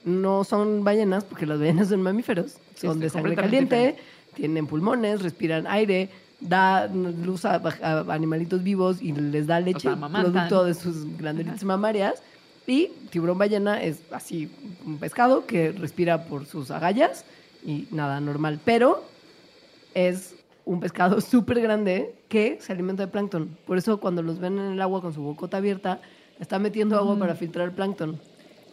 no 0.05 0.45
son 0.45 0.85
ballenas, 0.85 1.25
porque 1.25 1.47
las 1.47 1.59
ballenas 1.59 1.89
son 1.89 2.03
mamíferos. 2.03 2.53
Sí, 2.75 2.87
son 2.87 3.01
de 3.01 3.11
sangre 3.11 3.35
caliente, 3.35 3.97
tienen 4.35 4.67
pulmones, 4.67 5.21
respiran 5.23 5.67
aire, 5.67 6.09
da 6.41 6.87
luz 6.87 7.45
a, 7.45 7.57
a 7.57 8.15
animalitos 8.15 8.63
vivos 8.63 9.03
y 9.03 9.13
les 9.13 9.47
da 9.49 9.59
leche, 9.61 9.81
sea, 9.81 9.93
amamantan. 9.93 10.33
producto 10.33 10.65
de 10.65 10.75
sus 10.75 11.17
glandelitas 11.19 11.65
mamarias. 11.65 12.23
Y 12.67 12.91
tiburón 13.11 13.39
ballena 13.39 13.83
es 13.83 14.01
así 14.13 14.51
un 14.85 14.99
pescado 14.99 15.47
que 15.47 15.73
respira 15.73 16.25
por 16.25 16.47
sus 16.47 16.71
agallas 16.71 17.25
y 17.65 17.87
nada 17.91 18.21
normal. 18.21 18.61
Pero 18.65 19.03
es 19.95 20.35
un 20.69 20.81
pescado 20.81 21.21
súper 21.33 21.61
grande 21.61 22.15
que 22.29 22.59
se 22.61 22.73
alimenta 22.73 23.07
de 23.07 23.11
plancton. 23.11 23.57
Por 23.67 23.79
eso 23.79 23.99
cuando 23.99 24.23
los 24.23 24.39
ven 24.39 24.59
en 24.59 24.73
el 24.73 24.81
agua 24.83 25.01
con 25.01 25.13
su 25.15 25.23
bocota 25.23 25.57
abierta, 25.57 26.01
está 26.39 26.59
metiendo 26.59 26.97
agua 26.97 27.19
para 27.19 27.35
filtrar 27.35 27.69
el 27.69 27.75
plancton. 27.75 28.21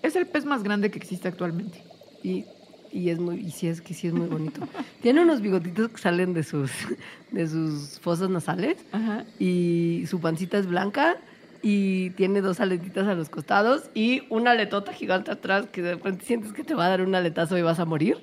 Es 0.04 0.16
el 0.16 0.28
pez 0.28 0.46
más 0.46 0.62
grande 0.62 0.92
que 0.92 1.00
existe 1.00 1.28
actualmente. 1.28 1.82
Y, 2.22 2.46
y 2.92 3.10
es 3.10 3.20
muy, 3.20 3.38
y 3.38 3.52
sí 3.52 3.68
es 3.68 3.82
que 3.82 3.94
sí 3.94 4.08
es 4.08 4.14
muy 4.14 4.28
bonito. 4.28 4.62
Tiene 5.02 5.22
unos 5.22 5.42
bigotitos 5.42 5.90
que 5.90 5.98
salen 5.98 6.34
de 6.34 6.44
sus, 6.44 6.70
de 7.32 7.48
sus 7.48 8.00
fosas 8.02 8.30
nasales 8.30 8.78
Ajá. 8.92 9.24
y 9.40 10.04
su 10.08 10.20
pancita 10.20 10.58
es 10.58 10.68
blanca 10.68 11.18
y 11.62 12.10
tiene 12.12 12.42
dos 12.42 12.60
aletitas 12.60 13.08
a 13.08 13.16
los 13.16 13.30
costados 13.30 13.90
y 13.96 14.24
una 14.30 14.52
aletota 14.52 14.92
gigante 14.94 15.32
atrás 15.32 15.68
que 15.72 15.82
de 15.82 15.96
repente 15.96 16.26
sientes 16.26 16.52
que 16.52 16.64
te 16.64 16.76
va 16.76 16.86
a 16.86 16.90
dar 16.90 17.02
un 17.02 17.16
aletazo 17.16 17.58
y 17.58 17.62
vas 17.64 17.80
a 17.80 17.86
morir, 17.86 18.18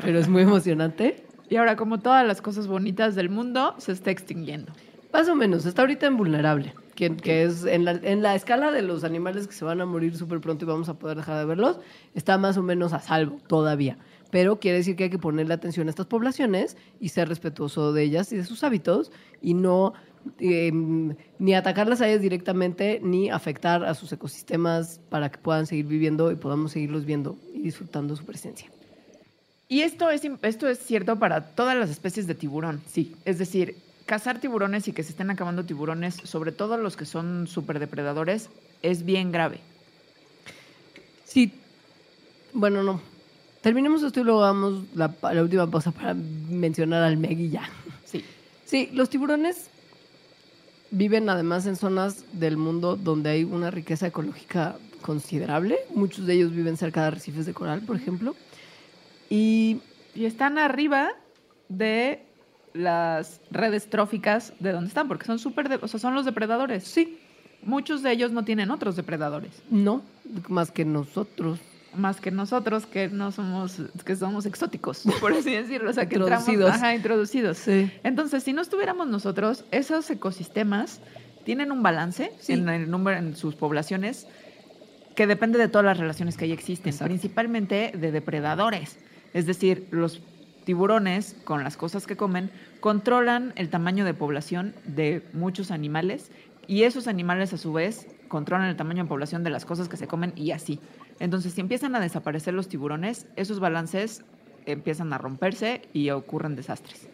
pero 0.00 0.18
es 0.18 0.28
muy 0.28 0.42
emocionante. 0.50 1.29
Y 1.50 1.56
ahora, 1.56 1.74
como 1.74 1.98
todas 1.98 2.24
las 2.24 2.40
cosas 2.40 2.68
bonitas 2.68 3.16
del 3.16 3.28
mundo, 3.28 3.74
se 3.78 3.90
está 3.90 4.12
extinguiendo. 4.12 4.72
Más 5.12 5.28
o 5.28 5.34
menos, 5.34 5.66
está 5.66 5.82
ahorita 5.82 6.06
en 6.06 6.16
vulnerable, 6.16 6.74
que, 6.94 7.16
que 7.16 7.42
es 7.42 7.64
en 7.64 7.84
la, 7.84 7.90
en 7.90 8.22
la 8.22 8.36
escala 8.36 8.70
de 8.70 8.82
los 8.82 9.02
animales 9.02 9.48
que 9.48 9.52
se 9.52 9.64
van 9.64 9.80
a 9.80 9.86
morir 9.86 10.16
súper 10.16 10.40
pronto 10.40 10.64
y 10.64 10.68
vamos 10.68 10.88
a 10.88 10.94
poder 10.94 11.16
dejar 11.16 11.38
de 11.38 11.46
verlos, 11.46 11.80
está 12.14 12.38
más 12.38 12.56
o 12.56 12.62
menos 12.62 12.92
a 12.92 13.00
salvo 13.00 13.38
todavía. 13.48 13.98
Pero 14.30 14.60
quiere 14.60 14.78
decir 14.78 14.94
que 14.94 15.04
hay 15.04 15.10
que 15.10 15.18
ponerle 15.18 15.52
atención 15.52 15.88
a 15.88 15.90
estas 15.90 16.06
poblaciones 16.06 16.76
y 17.00 17.08
ser 17.08 17.28
respetuoso 17.28 17.92
de 17.92 18.04
ellas 18.04 18.32
y 18.32 18.36
de 18.36 18.44
sus 18.44 18.62
hábitos 18.62 19.10
y 19.42 19.54
no 19.54 19.94
eh, 20.38 20.70
ni 20.72 21.54
atacarlas 21.54 22.00
a 22.00 22.08
ellas 22.08 22.22
directamente 22.22 23.00
ni 23.02 23.28
afectar 23.28 23.84
a 23.84 23.94
sus 23.94 24.12
ecosistemas 24.12 25.00
para 25.08 25.32
que 25.32 25.38
puedan 25.38 25.66
seguir 25.66 25.86
viviendo 25.86 26.30
y 26.30 26.36
podamos 26.36 26.70
seguirlos 26.70 27.04
viendo 27.04 27.36
y 27.52 27.62
disfrutando 27.62 28.14
su 28.14 28.24
presencia. 28.24 28.70
Y 29.70 29.82
esto 29.82 30.10
es, 30.10 30.22
esto 30.42 30.68
es 30.68 30.80
cierto 30.80 31.16
para 31.20 31.42
todas 31.54 31.76
las 31.76 31.90
especies 31.90 32.26
de 32.26 32.34
tiburón. 32.34 32.82
Sí. 32.92 33.14
Es 33.24 33.38
decir, 33.38 33.76
cazar 34.04 34.40
tiburones 34.40 34.88
y 34.88 34.92
que 34.92 35.04
se 35.04 35.10
estén 35.10 35.30
acabando 35.30 35.64
tiburones, 35.64 36.16
sobre 36.24 36.50
todo 36.50 36.76
los 36.76 36.96
que 36.96 37.06
son 37.06 37.46
superdepredadores, 37.46 38.50
es 38.82 39.04
bien 39.04 39.30
grave. 39.30 39.60
Sí, 41.24 41.52
bueno, 42.52 42.82
no. 42.82 43.00
Terminemos 43.60 44.02
esto 44.02 44.18
y 44.18 44.24
luego 44.24 44.40
damos 44.40 44.82
la, 44.96 45.14
la 45.22 45.40
última 45.40 45.70
pausa 45.70 45.92
para 45.92 46.14
mencionar 46.14 47.04
al 47.04 47.16
Meg 47.16 47.38
y 47.38 47.50
ya. 47.50 47.70
Sí. 48.04 48.24
Sí, 48.64 48.90
los 48.92 49.08
tiburones 49.08 49.68
viven 50.90 51.28
además 51.28 51.66
en 51.66 51.76
zonas 51.76 52.24
del 52.32 52.56
mundo 52.56 52.96
donde 52.96 53.30
hay 53.30 53.44
una 53.44 53.70
riqueza 53.70 54.08
ecológica 54.08 54.74
considerable. 55.00 55.78
Muchos 55.94 56.26
de 56.26 56.34
ellos 56.34 56.52
viven 56.52 56.76
cerca 56.76 57.02
de 57.02 57.06
arrecifes 57.06 57.46
de 57.46 57.54
coral, 57.54 57.82
por 57.82 57.94
ejemplo. 57.94 58.34
Y 59.30 59.80
Y 60.14 60.24
están 60.26 60.58
arriba 60.58 61.10
de 61.68 62.22
las 62.74 63.40
redes 63.52 63.88
tróficas 63.88 64.52
de 64.58 64.72
donde 64.72 64.88
están, 64.88 65.06
porque 65.08 65.24
son 65.24 65.38
súper, 65.38 65.68
de- 65.68 65.76
o 65.80 65.86
sea, 65.88 66.00
son 66.00 66.14
los 66.14 66.24
depredadores. 66.24 66.82
Sí. 66.84 67.18
Muchos 67.62 68.02
de 68.02 68.10
ellos 68.12 68.32
no 68.32 68.44
tienen 68.44 68.70
otros 68.72 68.96
depredadores, 68.96 69.52
no, 69.70 70.02
más 70.48 70.70
que 70.72 70.84
nosotros. 70.84 71.58
más 71.94 72.20
que 72.20 72.30
nosotros 72.30 72.86
que 72.86 73.08
no 73.08 73.32
somos, 73.32 73.76
que 74.04 74.14
somos 74.16 74.46
exóticos, 74.46 75.02
por 75.20 75.32
así 75.32 75.50
decirlo, 75.50 75.90
o 75.90 75.92
sea, 75.92 76.08
que 76.08 76.16
entramos- 76.16 76.48
Introducidos. 76.48 76.70
ajá, 76.74 76.94
introducidos. 76.94 77.58
Sí. 77.58 77.90
Entonces, 78.04 78.42
si 78.44 78.52
no 78.52 78.62
estuviéramos 78.62 79.06
nosotros, 79.08 79.64
esos 79.72 80.08
ecosistemas 80.10 81.00
tienen 81.44 81.70
un 81.72 81.82
balance 81.82 82.32
Sí. 82.40 82.52
en, 82.54 82.68
el 82.68 82.90
número, 82.90 83.18
en 83.18 83.36
sus 83.36 83.54
poblaciones 83.56 84.26
que 85.16 85.26
depende 85.26 85.58
de 85.58 85.68
todas 85.68 85.84
las 85.84 85.98
relaciones 85.98 86.36
que 86.36 86.44
ahí 86.46 86.52
existen, 86.52 86.90
Exacto. 86.90 87.10
principalmente 87.10 87.92
de 87.96 88.10
depredadores. 88.12 88.96
Es 89.34 89.46
decir, 89.46 89.86
los 89.90 90.20
tiburones, 90.64 91.36
con 91.44 91.64
las 91.64 91.76
cosas 91.76 92.06
que 92.06 92.16
comen, 92.16 92.50
controlan 92.80 93.52
el 93.56 93.70
tamaño 93.70 94.04
de 94.04 94.14
población 94.14 94.74
de 94.84 95.22
muchos 95.32 95.70
animales 95.70 96.30
y 96.66 96.82
esos 96.82 97.06
animales 97.08 97.52
a 97.52 97.56
su 97.58 97.72
vez 97.72 98.06
controlan 98.28 98.68
el 98.68 98.76
tamaño 98.76 99.02
de 99.02 99.08
población 99.08 99.42
de 99.42 99.50
las 99.50 99.64
cosas 99.64 99.88
que 99.88 99.96
se 99.96 100.06
comen 100.06 100.32
y 100.36 100.52
así. 100.52 100.78
Entonces, 101.18 101.52
si 101.54 101.60
empiezan 101.60 101.94
a 101.96 102.00
desaparecer 102.00 102.54
los 102.54 102.68
tiburones, 102.68 103.26
esos 103.36 103.58
balances 103.60 104.22
empiezan 104.66 105.12
a 105.12 105.18
romperse 105.18 105.82
y 105.92 106.10
ocurren 106.10 106.54
desastres. 106.54 107.08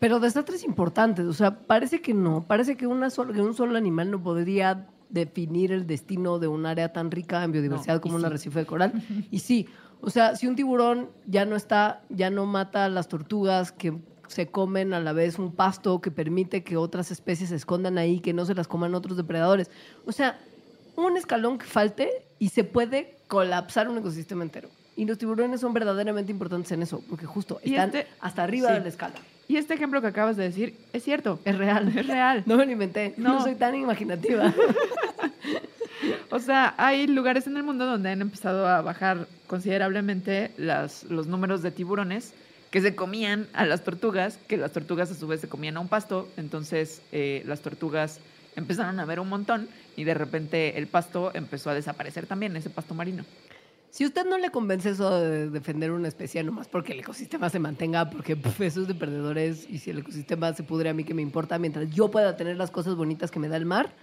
Pero 0.00 0.20
desastres 0.20 0.64
importantes, 0.64 1.26
o 1.26 1.32
sea, 1.32 1.58
parece 1.66 2.00
que 2.00 2.14
no, 2.14 2.44
parece 2.46 2.76
que, 2.76 2.86
una 2.86 3.10
sol- 3.10 3.32
que 3.34 3.40
un 3.40 3.54
solo 3.54 3.76
animal 3.76 4.10
no 4.10 4.22
podría 4.22 4.86
definir 5.08 5.72
el 5.72 5.86
destino 5.86 6.38
de 6.38 6.48
un 6.48 6.66
área 6.66 6.92
tan 6.92 7.10
rica 7.10 7.42
en 7.44 7.52
biodiversidad 7.52 7.94
No, 7.96 8.00
como 8.00 8.14
y 8.14 8.16
un 8.16 8.20
sí. 8.22 8.26
arrecife 8.26 8.58
de 8.60 8.66
coral. 8.66 8.92
Y 9.30 9.38
sí, 9.38 9.68
o 10.00 10.10
sea, 10.10 10.36
si 10.36 10.46
un 10.46 10.56
tiburón 10.56 11.08
ya 11.26 11.44
no 11.44 11.56
está, 11.56 12.02
ya 12.08 12.30
no 12.30 12.46
mata 12.46 12.84
a 12.84 12.88
las 12.88 13.08
tortugas 13.08 13.72
que 13.72 13.94
se 14.28 14.48
comen 14.48 14.92
a 14.92 15.00
la 15.00 15.12
vez 15.12 15.38
un 15.38 15.52
pasto 15.52 16.00
que 16.00 16.10
permite 16.10 16.62
que 16.64 16.76
otras 16.76 17.10
especies 17.10 17.50
se 17.50 17.56
escondan 17.56 17.96
ahí, 17.98 18.20
que 18.20 18.32
no 18.32 18.44
se 18.44 18.54
las 18.54 18.66
coman 18.68 18.94
otros 18.94 19.16
depredadores. 19.16 19.70
O 20.04 20.12
sea, 20.12 20.38
un 20.96 21.16
escalón 21.16 21.58
que 21.58 21.66
falte 21.66 22.10
y 22.38 22.48
se 22.48 22.64
puede 22.64 23.16
colapsar 23.28 23.88
un 23.88 23.98
ecosistema 23.98 24.42
entero. 24.42 24.68
Y 24.96 25.04
los 25.04 25.18
tiburones 25.18 25.60
son 25.60 25.74
verdaderamente 25.74 26.32
importantes 26.32 26.72
en 26.72 26.82
eso, 26.82 27.02
porque 27.08 27.26
justo 27.26 27.60
están 27.62 27.88
este- 27.94 28.06
hasta 28.20 28.42
arriba 28.42 28.68
sí. 28.68 28.74
de 28.74 28.80
la 28.80 28.88
escala. 28.88 29.14
Y 29.48 29.58
este 29.58 29.74
ejemplo 29.74 30.00
que 30.00 30.08
acabas 30.08 30.36
de 30.36 30.42
decir 30.44 30.74
es 30.92 31.04
cierto. 31.04 31.38
Es 31.44 31.56
real. 31.56 31.92
Es 31.96 32.06
real. 32.06 32.42
No 32.46 32.56
me 32.56 32.66
lo 32.66 32.72
inventé. 32.72 33.14
No, 33.16 33.34
No. 33.34 33.42
soy 33.42 33.54
tan 33.54 33.74
imaginativa. 33.74 34.52
O 36.30 36.38
sea, 36.40 36.74
hay 36.76 37.06
lugares 37.06 37.46
en 37.46 37.56
el 37.56 37.62
mundo 37.62 37.86
donde 37.86 38.10
han 38.10 38.20
empezado 38.20 38.66
a 38.68 38.82
bajar 38.82 39.26
considerablemente 39.46 40.52
los 40.56 41.26
números 41.26 41.62
de 41.62 41.70
tiburones 41.70 42.34
que 42.70 42.80
se 42.80 42.94
comían 42.94 43.48
a 43.52 43.64
las 43.64 43.84
tortugas, 43.84 44.38
que 44.48 44.56
las 44.56 44.72
tortugas 44.72 45.10
a 45.10 45.14
su 45.14 45.26
vez 45.26 45.40
se 45.40 45.48
comían 45.48 45.76
a 45.76 45.80
un 45.80 45.88
pasto, 45.88 46.28
entonces 46.36 47.00
eh, 47.12 47.42
las 47.46 47.60
tortugas 47.60 48.20
empezaron 48.56 48.98
a 49.00 49.04
ver 49.04 49.20
un 49.20 49.28
montón 49.28 49.68
y 49.96 50.04
de 50.04 50.14
repente 50.14 50.78
el 50.78 50.86
pasto 50.86 51.30
empezó 51.34 51.70
a 51.70 51.74
desaparecer 51.74 52.26
también, 52.26 52.56
ese 52.56 52.70
pasto 52.70 52.94
marino. 52.94 53.24
Si 53.90 54.04
usted 54.04 54.26
no 54.26 54.36
le 54.36 54.50
convence 54.50 54.90
eso 54.90 55.20
de 55.20 55.48
defender 55.48 55.90
una 55.90 56.08
especie 56.08 56.42
nomás 56.42 56.68
porque 56.68 56.92
el 56.92 57.00
ecosistema 57.00 57.48
se 57.48 57.58
mantenga, 57.58 58.10
porque 58.10 58.36
puf, 58.36 58.60
eso 58.60 58.82
es 58.82 58.88
de 58.88 58.94
perdedores 58.94 59.66
y 59.70 59.78
si 59.78 59.90
el 59.90 60.00
ecosistema 60.00 60.52
se 60.52 60.62
pudre 60.62 60.90
a 60.90 60.94
mí 60.94 61.04
que 61.04 61.14
me 61.14 61.22
importa, 61.22 61.58
mientras 61.58 61.88
yo 61.90 62.10
pueda 62.10 62.36
tener 62.36 62.56
las 62.56 62.70
cosas 62.70 62.94
bonitas 62.94 63.30
que 63.30 63.38
me 63.38 63.48
da 63.48 63.56
el 63.56 63.64
mar, 63.64 63.94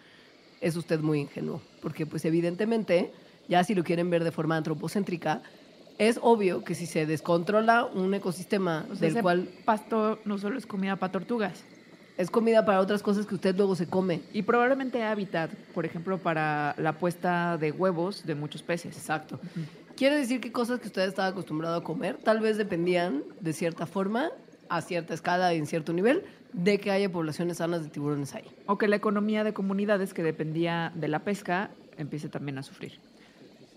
es 0.61 0.75
usted 0.75 0.99
muy 1.01 1.19
ingenuo. 1.19 1.61
Porque 1.81 2.05
pues 2.05 2.25
evidentemente, 2.25 3.11
ya 3.47 3.63
si 3.63 3.75
lo 3.75 3.83
quieren 3.83 4.09
ver 4.09 4.23
de 4.23 4.31
forma 4.31 4.57
antropocéntrica, 4.57 5.41
es 5.97 6.19
obvio 6.21 6.63
que 6.63 6.75
si 6.75 6.85
se 6.85 7.05
descontrola 7.05 7.85
un 7.85 8.13
ecosistema 8.13 8.85
O 8.91 8.95
sea, 8.95 9.01
del 9.01 9.11
ese 9.11 9.21
cual 9.21 9.49
pasto 9.65 10.19
no 10.25 10.37
solo 10.37 10.57
es 10.57 10.65
comida 10.65 10.95
para 10.95 11.11
tortugas, 11.11 11.63
es 12.17 12.29
comida 12.29 12.65
para 12.65 12.79
otras 12.79 13.01
cosas 13.01 13.25
que 13.25 13.35
usted 13.35 13.55
luego 13.55 13.75
se 13.75 13.87
come. 13.87 14.21
y 14.33 14.43
probablemente 14.43 15.03
hábitat, 15.03 15.51
por 15.73 15.85
ejemplo, 15.85 16.17
para 16.17 16.75
la 16.77 16.93
puesta 16.93 17.57
de 17.57 17.71
huevos 17.71 18.25
de 18.25 18.35
muchos 18.35 18.61
peces. 18.61 18.95
Exacto. 18.95 19.39
Quiere 19.95 20.17
decir 20.17 20.39
que 20.39 20.51
cosas 20.51 20.79
que 20.79 20.87
usted 20.87 21.03
estaba 21.03 21.27
acostumbrado 21.27 21.75
a 21.75 21.83
comer 21.83 22.17
tal 22.17 22.39
vez 22.39 22.57
dependían 22.57 23.23
de 23.39 23.53
cierta 23.53 23.85
forma, 23.85 24.31
a 24.69 24.81
cierta 24.81 25.13
escala 25.13 25.53
y 25.53 25.57
en 25.57 25.67
cierto 25.67 25.93
nivel, 25.93 26.23
de 26.51 26.79
que 26.79 26.91
haya 26.91 27.11
poblaciones 27.11 27.57
sanas 27.57 27.83
de 27.83 27.89
tiburones 27.89 28.33
ahí. 28.35 28.45
O 28.65 28.77
que 28.77 28.87
la 28.87 28.95
economía 28.95 29.43
de 29.43 29.53
comunidades 29.53 30.13
que 30.13 30.23
dependía 30.23 30.91
de 30.95 31.07
la 31.07 31.19
pesca 31.19 31.71
empiece 31.97 32.29
también 32.29 32.57
a 32.57 32.63
sufrir. 32.63 32.99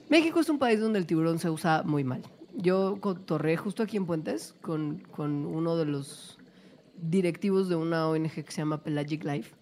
México 0.09 0.39
es 0.39 0.49
un 0.49 0.59
país 0.59 0.81
donde 0.81 0.99
el 1.01 1.07
tiburón 1.07 1.39
se 1.39 1.51
usa 1.51 1.83
muy 1.85 2.05
mal. 2.05 2.23
Yo 2.55 2.99
cotorré 3.01 3.57
justo 3.57 3.83
aquí 3.83 3.97
en 3.97 4.07
Puentes 4.07 4.55
con, 4.63 4.99
con 5.11 5.45
uno 5.45 5.77
de 5.77 5.85
los 5.85 6.39
directivos 6.97 7.69
de 7.69 7.77
una 7.77 8.09
ONG 8.09 8.33
que 8.33 8.51
se 8.51 8.59
llama 8.59 8.83
Pelagic 8.83 9.25
Life, 9.25 9.55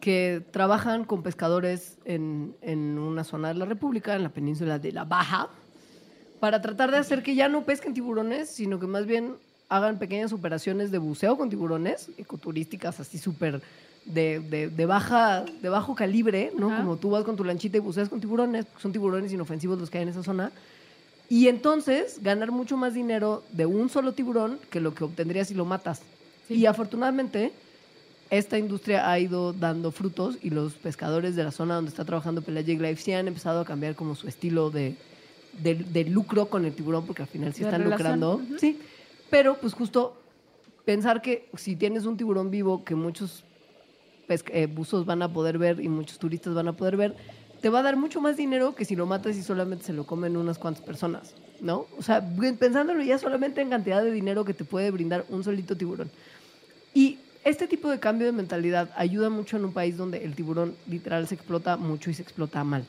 que 0.00 0.44
trabajan 0.50 1.04
con 1.04 1.22
pescadores 1.22 1.98
en, 2.04 2.54
en 2.60 2.98
una 2.98 3.24
zona 3.24 3.48
de 3.48 3.54
la 3.54 3.64
República, 3.64 4.14
en 4.14 4.22
la 4.22 4.28
península 4.28 4.78
de 4.78 4.92
la 4.92 5.04
Baja, 5.04 5.48
para 6.40 6.60
tratar 6.60 6.90
de 6.90 6.98
hacer 6.98 7.22
que 7.22 7.34
ya 7.34 7.48
no 7.48 7.64
pesquen 7.64 7.94
tiburones, 7.94 8.50
sino 8.50 8.78
que 8.78 8.86
más 8.86 9.06
bien 9.06 9.36
hagan 9.70 9.98
pequeñas 9.98 10.32
operaciones 10.34 10.90
de 10.90 10.98
buceo 10.98 11.38
con 11.38 11.48
tiburones, 11.48 12.10
ecoturísticas 12.18 13.00
así 13.00 13.16
súper 13.16 13.62
de, 14.06 14.40
de, 14.40 14.68
de 14.68 14.86
baja, 14.86 15.44
de 15.62 15.68
bajo 15.68 15.94
calibre, 15.94 16.52
¿no? 16.56 16.70
Ajá. 16.70 16.82
Como 16.82 16.96
tú 16.96 17.10
vas 17.10 17.24
con 17.24 17.36
tu 17.36 17.44
lanchita 17.44 17.76
y 17.78 17.80
buceas 17.80 18.08
con 18.08 18.20
tiburones, 18.20 18.66
son 18.78 18.92
tiburones 18.92 19.32
inofensivos 19.32 19.78
los 19.78 19.90
que 19.90 19.98
hay 19.98 20.02
en 20.02 20.10
esa 20.10 20.22
zona. 20.22 20.52
Y 21.28 21.48
entonces 21.48 22.20
ganar 22.22 22.52
mucho 22.52 22.76
más 22.76 22.94
dinero 22.94 23.42
de 23.52 23.66
un 23.66 23.88
solo 23.88 24.12
tiburón 24.12 24.58
que 24.70 24.80
lo 24.80 24.94
que 24.94 25.04
obtendrías 25.04 25.48
si 25.48 25.54
lo 25.54 25.64
matas. 25.64 26.02
Y 26.50 26.66
afortunadamente, 26.66 27.52
esta 28.30 28.58
industria 28.58 29.10
ha 29.10 29.18
ido 29.18 29.52
dando 29.52 29.90
frutos 29.90 30.36
y 30.42 30.50
los 30.50 30.74
pescadores 30.74 31.34
de 31.34 31.44
la 31.44 31.50
zona 31.50 31.76
donde 31.76 31.88
está 31.88 32.04
trabajando 32.04 32.42
Pelagic 32.42 32.80
Life 32.80 33.02
sí 33.02 33.12
han 33.12 33.26
empezado 33.26 33.60
a 33.60 33.64
cambiar 33.64 33.94
como 33.94 34.14
su 34.14 34.28
estilo 34.28 34.70
de, 34.70 34.96
de, 35.62 35.76
de 35.76 36.04
lucro 36.04 36.46
con 36.46 36.66
el 36.66 36.74
tiburón, 36.74 37.06
porque 37.06 37.22
al 37.22 37.28
final 37.28 37.54
sí 37.54 37.64
están 37.64 37.82
relación, 37.82 38.20
lucrando. 38.20 38.42
Sí, 38.58 38.78
pero 39.30 39.56
pues 39.56 39.72
justo 39.72 40.20
pensar 40.84 41.22
que 41.22 41.48
si 41.56 41.76
tienes 41.76 42.04
un 42.04 42.18
tiburón 42.18 42.50
vivo 42.50 42.84
que 42.84 42.94
muchos 42.94 43.44
eh, 44.28 44.66
buzos 44.66 45.06
van 45.06 45.22
a 45.22 45.32
poder 45.32 45.58
ver 45.58 45.80
y 45.80 45.88
muchos 45.88 46.18
turistas 46.18 46.54
van 46.54 46.68
a 46.68 46.72
poder 46.72 46.96
ver, 46.96 47.14
te 47.60 47.70
va 47.70 47.80
a 47.80 47.82
dar 47.82 47.96
mucho 47.96 48.20
más 48.20 48.36
dinero 48.36 48.74
que 48.74 48.84
si 48.84 48.94
lo 48.94 49.06
matas 49.06 49.36
y 49.36 49.42
solamente 49.42 49.84
se 49.84 49.92
lo 49.92 50.04
comen 50.04 50.36
unas 50.36 50.58
cuantas 50.58 50.84
personas, 50.84 51.34
¿no? 51.60 51.86
O 51.96 52.02
sea, 52.02 52.22
pensándolo 52.58 53.02
ya 53.02 53.18
solamente 53.18 53.62
en 53.62 53.70
cantidad 53.70 54.02
de 54.02 54.10
dinero 54.10 54.44
que 54.44 54.52
te 54.52 54.64
puede 54.64 54.90
brindar 54.90 55.24
un 55.30 55.42
solito 55.42 55.76
tiburón. 55.76 56.10
Y 56.92 57.18
este 57.44 57.66
tipo 57.66 57.90
de 57.90 58.00
cambio 58.00 58.26
de 58.26 58.32
mentalidad 58.32 58.90
ayuda 58.96 59.30
mucho 59.30 59.56
en 59.56 59.64
un 59.66 59.72
país 59.72 59.96
donde 59.96 60.24
el 60.24 60.34
tiburón 60.34 60.74
literal 60.88 61.26
se 61.28 61.34
explota 61.34 61.76
mucho 61.76 62.10
y 62.10 62.14
se 62.14 62.22
explota 62.22 62.64
mal. 62.64 62.84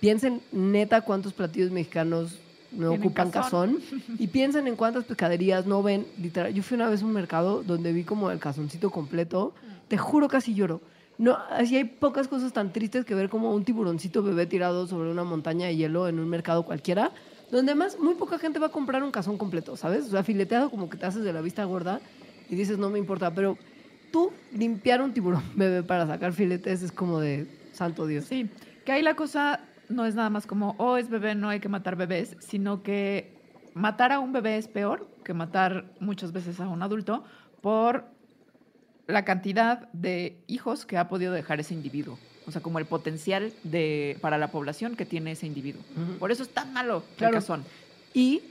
Piensen 0.00 0.40
neta 0.52 1.02
cuántos 1.02 1.32
platillos 1.32 1.70
mexicanos 1.70 2.38
no 2.72 2.92
ocupan 2.92 3.30
cazón. 3.30 3.76
cazón 3.76 4.16
y 4.18 4.28
piensen 4.28 4.66
en 4.66 4.76
cuántas 4.76 5.04
pescaderías 5.04 5.66
no 5.66 5.82
ven 5.82 6.06
literal. 6.18 6.54
Yo 6.54 6.62
fui 6.62 6.76
una 6.76 6.88
vez 6.88 7.02
a 7.02 7.04
un 7.04 7.12
mercado 7.12 7.62
donde 7.62 7.92
vi 7.92 8.04
como 8.04 8.30
el 8.30 8.38
cazoncito 8.38 8.90
completo. 8.90 9.54
Te 9.90 9.98
juro 9.98 10.28
casi 10.28 10.54
lloro. 10.54 10.80
No, 11.18 11.36
así 11.50 11.76
hay 11.76 11.82
pocas 11.82 12.28
cosas 12.28 12.52
tan 12.52 12.72
tristes 12.72 13.04
que 13.04 13.16
ver 13.16 13.28
como 13.28 13.52
un 13.52 13.64
tiburoncito 13.64 14.22
bebé 14.22 14.46
tirado 14.46 14.86
sobre 14.86 15.10
una 15.10 15.24
montaña 15.24 15.66
de 15.66 15.74
hielo 15.74 16.06
en 16.06 16.20
un 16.20 16.28
mercado 16.28 16.62
cualquiera, 16.62 17.10
donde 17.50 17.72
además 17.72 17.98
muy 17.98 18.14
poca 18.14 18.38
gente 18.38 18.60
va 18.60 18.68
a 18.68 18.70
comprar 18.70 19.02
un 19.02 19.10
cazón 19.10 19.36
completo, 19.36 19.76
¿sabes? 19.76 20.06
O 20.06 20.10
sea, 20.10 20.22
fileteado 20.22 20.70
como 20.70 20.88
que 20.88 20.96
te 20.96 21.06
haces 21.06 21.24
de 21.24 21.32
la 21.32 21.40
vista 21.40 21.64
gorda 21.64 22.00
y 22.48 22.54
dices, 22.54 22.78
no 22.78 22.88
me 22.88 23.00
importa, 23.00 23.34
pero 23.34 23.58
tú 24.12 24.30
limpiar 24.52 25.02
un 25.02 25.12
tiburón 25.12 25.42
bebé 25.56 25.82
para 25.82 26.06
sacar 26.06 26.32
filetes 26.32 26.82
es 26.82 26.92
como 26.92 27.18
de 27.18 27.48
santo 27.72 28.06
Dios. 28.06 28.26
Sí, 28.26 28.48
que 28.84 28.92
ahí 28.92 29.02
la 29.02 29.16
cosa 29.16 29.58
no 29.88 30.06
es 30.06 30.14
nada 30.14 30.30
más 30.30 30.46
como, 30.46 30.76
oh, 30.78 30.98
es 30.98 31.10
bebé, 31.10 31.34
no 31.34 31.48
hay 31.48 31.58
que 31.58 31.68
matar 31.68 31.96
bebés, 31.96 32.36
sino 32.38 32.84
que 32.84 33.34
matar 33.74 34.12
a 34.12 34.20
un 34.20 34.32
bebé 34.32 34.56
es 34.56 34.68
peor 34.68 35.08
que 35.24 35.34
matar 35.34 35.90
muchas 35.98 36.30
veces 36.30 36.60
a 36.60 36.68
un 36.68 36.80
adulto 36.80 37.24
por 37.60 38.19
la 39.10 39.24
cantidad 39.24 39.88
de 39.92 40.36
hijos 40.46 40.86
que 40.86 40.96
ha 40.96 41.08
podido 41.08 41.32
dejar 41.32 41.60
ese 41.60 41.74
individuo. 41.74 42.18
O 42.46 42.52
sea, 42.52 42.62
como 42.62 42.78
el 42.78 42.86
potencial 42.86 43.52
de, 43.64 44.16
para 44.20 44.38
la 44.38 44.48
población 44.50 44.96
que 44.96 45.04
tiene 45.04 45.32
ese 45.32 45.46
individuo. 45.46 45.82
Por 46.18 46.32
eso 46.32 46.42
es 46.42 46.48
tan 46.48 46.72
malo 46.72 47.02
Claro. 47.16 47.34
el 47.36 47.40
cazón. 47.42 47.64
Y 48.14 48.42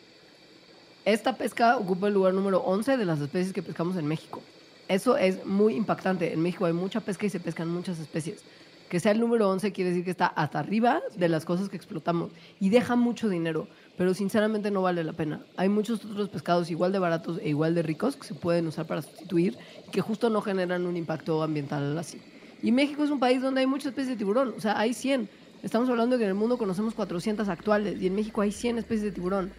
esta 1.05 1.36
pesca 1.38 1.78
ocupa 1.78 2.07
el 2.07 2.14
lugar 2.14 2.34
número 2.34 2.60
11 2.60 2.97
de 2.97 3.05
las 3.05 3.20
especies 3.20 3.51
que 3.53 3.64
pescamos 3.64 3.97
en 3.97 4.05
México. 4.05 4.41
Eso 4.88 5.18
es 5.18 5.45
muy 5.45 5.76
impactante. 5.76 6.34
En 6.34 6.41
México 6.41 6.66
hay 6.66 6.74
mucha 6.74 6.99
pesca 7.01 7.26
y 7.26 7.30
se 7.30 7.39
pescan 7.39 7.68
muchas 7.70 7.99
especies. 7.99 8.43
Que 8.89 8.99
sea 8.99 9.12
el 9.12 9.20
número 9.20 9.49
11 9.49 9.72
quiere 9.72 9.91
decir 9.91 10.03
que 10.05 10.12
está 10.12 10.28
hasta 10.28 10.60
arriba 10.60 11.01
de 11.16 11.30
las 11.30 11.45
cosas 11.45 11.70
que 11.70 11.76
explotamos 11.78 12.32
y 12.60 12.70
deja 12.70 12.95
mucho 12.95 13.30
dinero, 13.30 13.68
pero 13.99 14.13
sinceramente 14.13 14.71
no 14.71 14.81
vale 14.81 15.03
la 15.03 15.11
pena. 15.11 15.41
Hay 15.57 15.67
muchos 15.67 16.05
otros 16.05 16.29
pescados 16.29 16.71
igual 16.71 16.93
de 16.93 16.99
baratos 16.99 17.37
e 17.43 17.49
igual 17.49 17.75
de 17.75 17.81
ricos 17.83 18.15
que 18.15 18.25
se 18.25 18.33
pueden 18.33 18.65
usar 18.65 18.87
para 18.87 19.01
sustituir 19.01 19.57
y 19.85 19.91
que 19.91 19.99
justo 19.99 20.29
no 20.29 20.41
generan 20.41 20.85
un 20.87 20.95
impacto 20.95 21.43
ambiental 21.43 21.97
así. 21.97 22.21
Y 22.63 22.71
México 22.71 23.03
es 23.03 23.09
un 23.09 23.19
país 23.19 23.41
donde 23.41 23.59
hay 23.59 23.67
muchas 23.67 23.87
especies 23.87 24.11
de 24.11 24.15
tiburón, 24.15 24.53
o 24.57 24.61
sea, 24.61 24.79
hay 24.79 24.93
100. 24.93 25.27
Estamos 25.63 25.89
hablando 25.89 26.15
de 26.15 26.19
que 26.19 26.23
en 26.23 26.29
el 26.29 26.35
mundo 26.35 26.57
conocemos 26.57 26.93
400 26.93 27.49
actuales 27.49 28.01
y 28.01 28.07
en 28.07 28.15
México 28.15 28.39
hay 28.39 28.53
100 28.53 28.77
especies 28.77 29.03
de 29.03 29.11
tiburón 29.11 29.51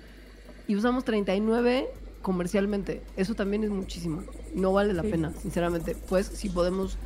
y 0.67 0.75
usamos 0.75 1.05
39 1.05 1.89
comercialmente. 2.23 3.03
Eso 3.19 3.35
también 3.35 3.63
es 3.65 3.69
muchísimo. 3.71 4.23
No 4.55 4.73
vale 4.73 4.95
la 4.95 5.03
Sí. 5.03 5.11
pena, 5.11 5.35
sinceramente. 5.39 5.95
Pues 6.09 6.25
si 6.27 6.49
podemos 6.49 6.97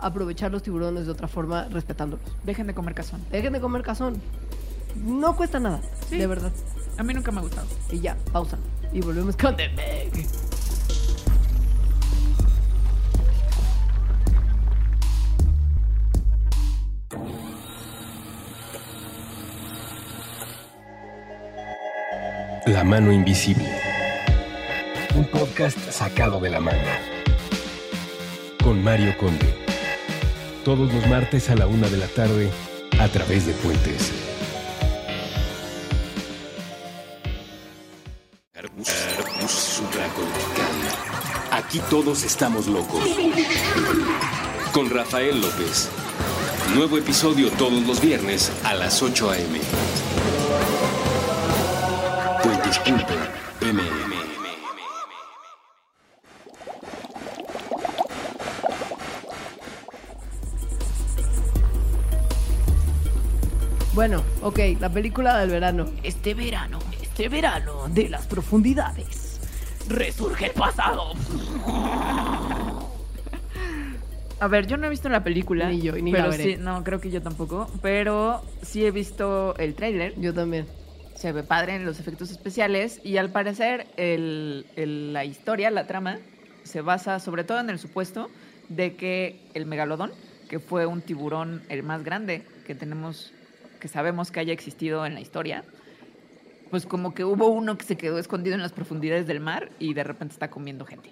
aprovechar 0.00 0.52
los 0.52 0.62
tiburones 0.62 1.06
de 1.06 1.12
otra 1.12 1.28
forma 1.28 1.64
respetándolos. 1.70 2.26
Dejen 2.44 2.66
de 2.66 2.74
comer 2.74 2.92
cazón. 2.94 3.22
Dejen 3.32 3.54
de 3.54 3.60
comer 3.62 3.80
cazón. 3.82 4.20
No 5.02 5.34
cuesta 5.34 5.58
nada, 5.58 5.80
Sí. 6.10 6.18
de 6.18 6.26
verdad. 6.26 6.52
A 6.96 7.02
mí 7.02 7.12
nunca 7.12 7.32
me 7.32 7.38
ha 7.38 7.42
gustado. 7.42 7.66
Y 7.90 8.00
ya, 8.00 8.16
pausa. 8.32 8.56
Y 8.92 9.00
volvemos 9.00 9.36
con 9.36 9.56
The 9.56 9.68
Meg. 9.70 10.26
La 22.66 22.82
mano 22.82 23.12
invisible. 23.12 23.68
Un 25.14 25.24
podcast 25.26 25.78
sacado 25.90 26.40
de 26.40 26.50
la 26.50 26.60
manga. 26.60 26.98
Con 28.62 28.82
Mario 28.82 29.16
Conde. 29.18 29.54
Todos 30.64 30.92
los 30.92 31.06
martes 31.08 31.50
a 31.50 31.56
la 31.56 31.66
una 31.66 31.88
de 31.88 31.98
la 31.98 32.06
tarde 32.06 32.50
a 32.98 33.08
través 33.08 33.46
de 33.46 33.52
Puentes. 33.52 34.33
Aquí 41.74 41.82
todos 41.90 42.22
estamos 42.22 42.68
locos. 42.68 43.02
Con 44.72 44.90
Rafael 44.90 45.40
López. 45.40 45.88
Nuevo 46.76 46.98
episodio 46.98 47.50
todos 47.50 47.84
los 47.84 48.00
viernes 48.00 48.52
a 48.62 48.74
las 48.74 49.02
8 49.02 49.30
a.m. 49.30 49.58
Puentes.mm. 52.44 53.78
Bueno, 63.94 64.22
ok, 64.42 64.60
la 64.78 64.90
película 64.90 65.38
del 65.40 65.50
verano. 65.50 65.86
Este 66.04 66.34
verano, 66.34 66.78
este 67.02 67.28
verano 67.28 67.88
de 67.88 68.10
las 68.10 68.28
profundidades. 68.28 69.23
Resurge 69.88 70.46
el 70.46 70.52
pasado. 70.52 71.12
A 74.40 74.48
ver, 74.48 74.66
yo 74.66 74.76
no 74.76 74.86
he 74.86 74.90
visto 74.90 75.08
la 75.08 75.22
película. 75.24 75.68
Ni 75.68 75.80
yo, 75.80 75.96
y 75.96 76.02
ni 76.02 76.10
la 76.12 76.18
pero 76.18 76.30
veré. 76.30 76.44
sí, 76.44 76.56
no, 76.60 76.82
creo 76.84 77.00
que 77.00 77.10
yo 77.10 77.22
tampoco. 77.22 77.70
Pero 77.82 78.42
sí 78.62 78.84
he 78.84 78.90
visto 78.90 79.54
el 79.58 79.74
tráiler. 79.74 80.14
Yo 80.20 80.34
también. 80.34 80.66
Se 81.14 81.32
ve 81.32 81.42
padre 81.42 81.76
en 81.76 81.86
los 81.86 82.00
efectos 82.00 82.30
especiales. 82.30 83.00
Y 83.04 83.16
al 83.16 83.30
parecer, 83.30 83.86
el- 83.96 84.66
el- 84.76 85.12
la 85.12 85.24
historia, 85.24 85.70
la 85.70 85.86
trama, 85.86 86.18
se 86.64 86.80
basa 86.80 87.20
sobre 87.20 87.44
todo 87.44 87.60
en 87.60 87.70
el 87.70 87.78
supuesto 87.78 88.28
de 88.68 88.96
que 88.96 89.40
el 89.54 89.66
megalodón, 89.66 90.12
que 90.48 90.58
fue 90.58 90.86
un 90.86 91.00
tiburón 91.02 91.62
el 91.68 91.82
más 91.82 92.02
grande 92.02 92.42
que 92.66 92.74
tenemos, 92.74 93.32
que 93.80 93.88
sabemos 93.88 94.30
que 94.30 94.40
haya 94.40 94.52
existido 94.52 95.06
en 95.06 95.14
la 95.14 95.20
historia, 95.20 95.64
pues 96.74 96.86
como 96.86 97.14
que 97.14 97.24
hubo 97.24 97.46
uno 97.50 97.78
que 97.78 97.84
se 97.84 97.96
quedó 97.96 98.18
escondido 98.18 98.56
en 98.56 98.60
las 98.60 98.72
profundidades 98.72 99.28
del 99.28 99.38
mar 99.38 99.70
y 99.78 99.94
de 99.94 100.02
repente 100.02 100.32
está 100.32 100.50
comiendo 100.50 100.84
gente. 100.84 101.10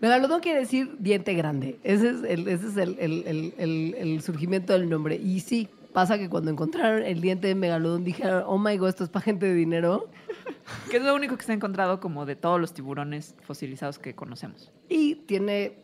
Megalodón 0.00 0.40
quiere 0.40 0.58
decir 0.58 0.96
diente 0.98 1.32
grande. 1.34 1.78
Ese 1.84 2.10
es, 2.10 2.24
el, 2.24 2.48
ese 2.48 2.66
es 2.66 2.76
el, 2.76 2.96
el- 2.98 3.22
el- 3.24 3.54
el- 3.56 3.94
el 3.96 4.20
surgimiento 4.20 4.72
del 4.72 4.90
nombre. 4.90 5.14
Y 5.14 5.38
sí, 5.38 5.68
pasa 5.92 6.18
que 6.18 6.28
cuando 6.28 6.50
encontraron 6.50 7.04
el 7.04 7.20
diente 7.20 7.46
de 7.46 7.54
Megalodón 7.54 8.02
dijeron, 8.02 8.42
oh 8.48 8.58
my 8.58 8.76
god, 8.76 8.88
esto 8.88 9.04
es 9.04 9.10
para 9.10 9.22
gente 9.22 9.46
de 9.46 9.54
dinero. 9.54 10.10
Que 10.90 10.96
es 10.96 11.04
lo 11.04 11.14
único 11.14 11.36
que 11.36 11.44
se 11.44 11.52
ha 11.52 11.54
encontrado 11.54 12.00
como 12.00 12.26
de 12.26 12.34
todos 12.34 12.60
los 12.60 12.74
tiburones 12.74 13.36
fosilizados 13.42 14.00
que 14.00 14.16
conocemos. 14.16 14.72
Y 14.88 15.14
tiene 15.14 15.74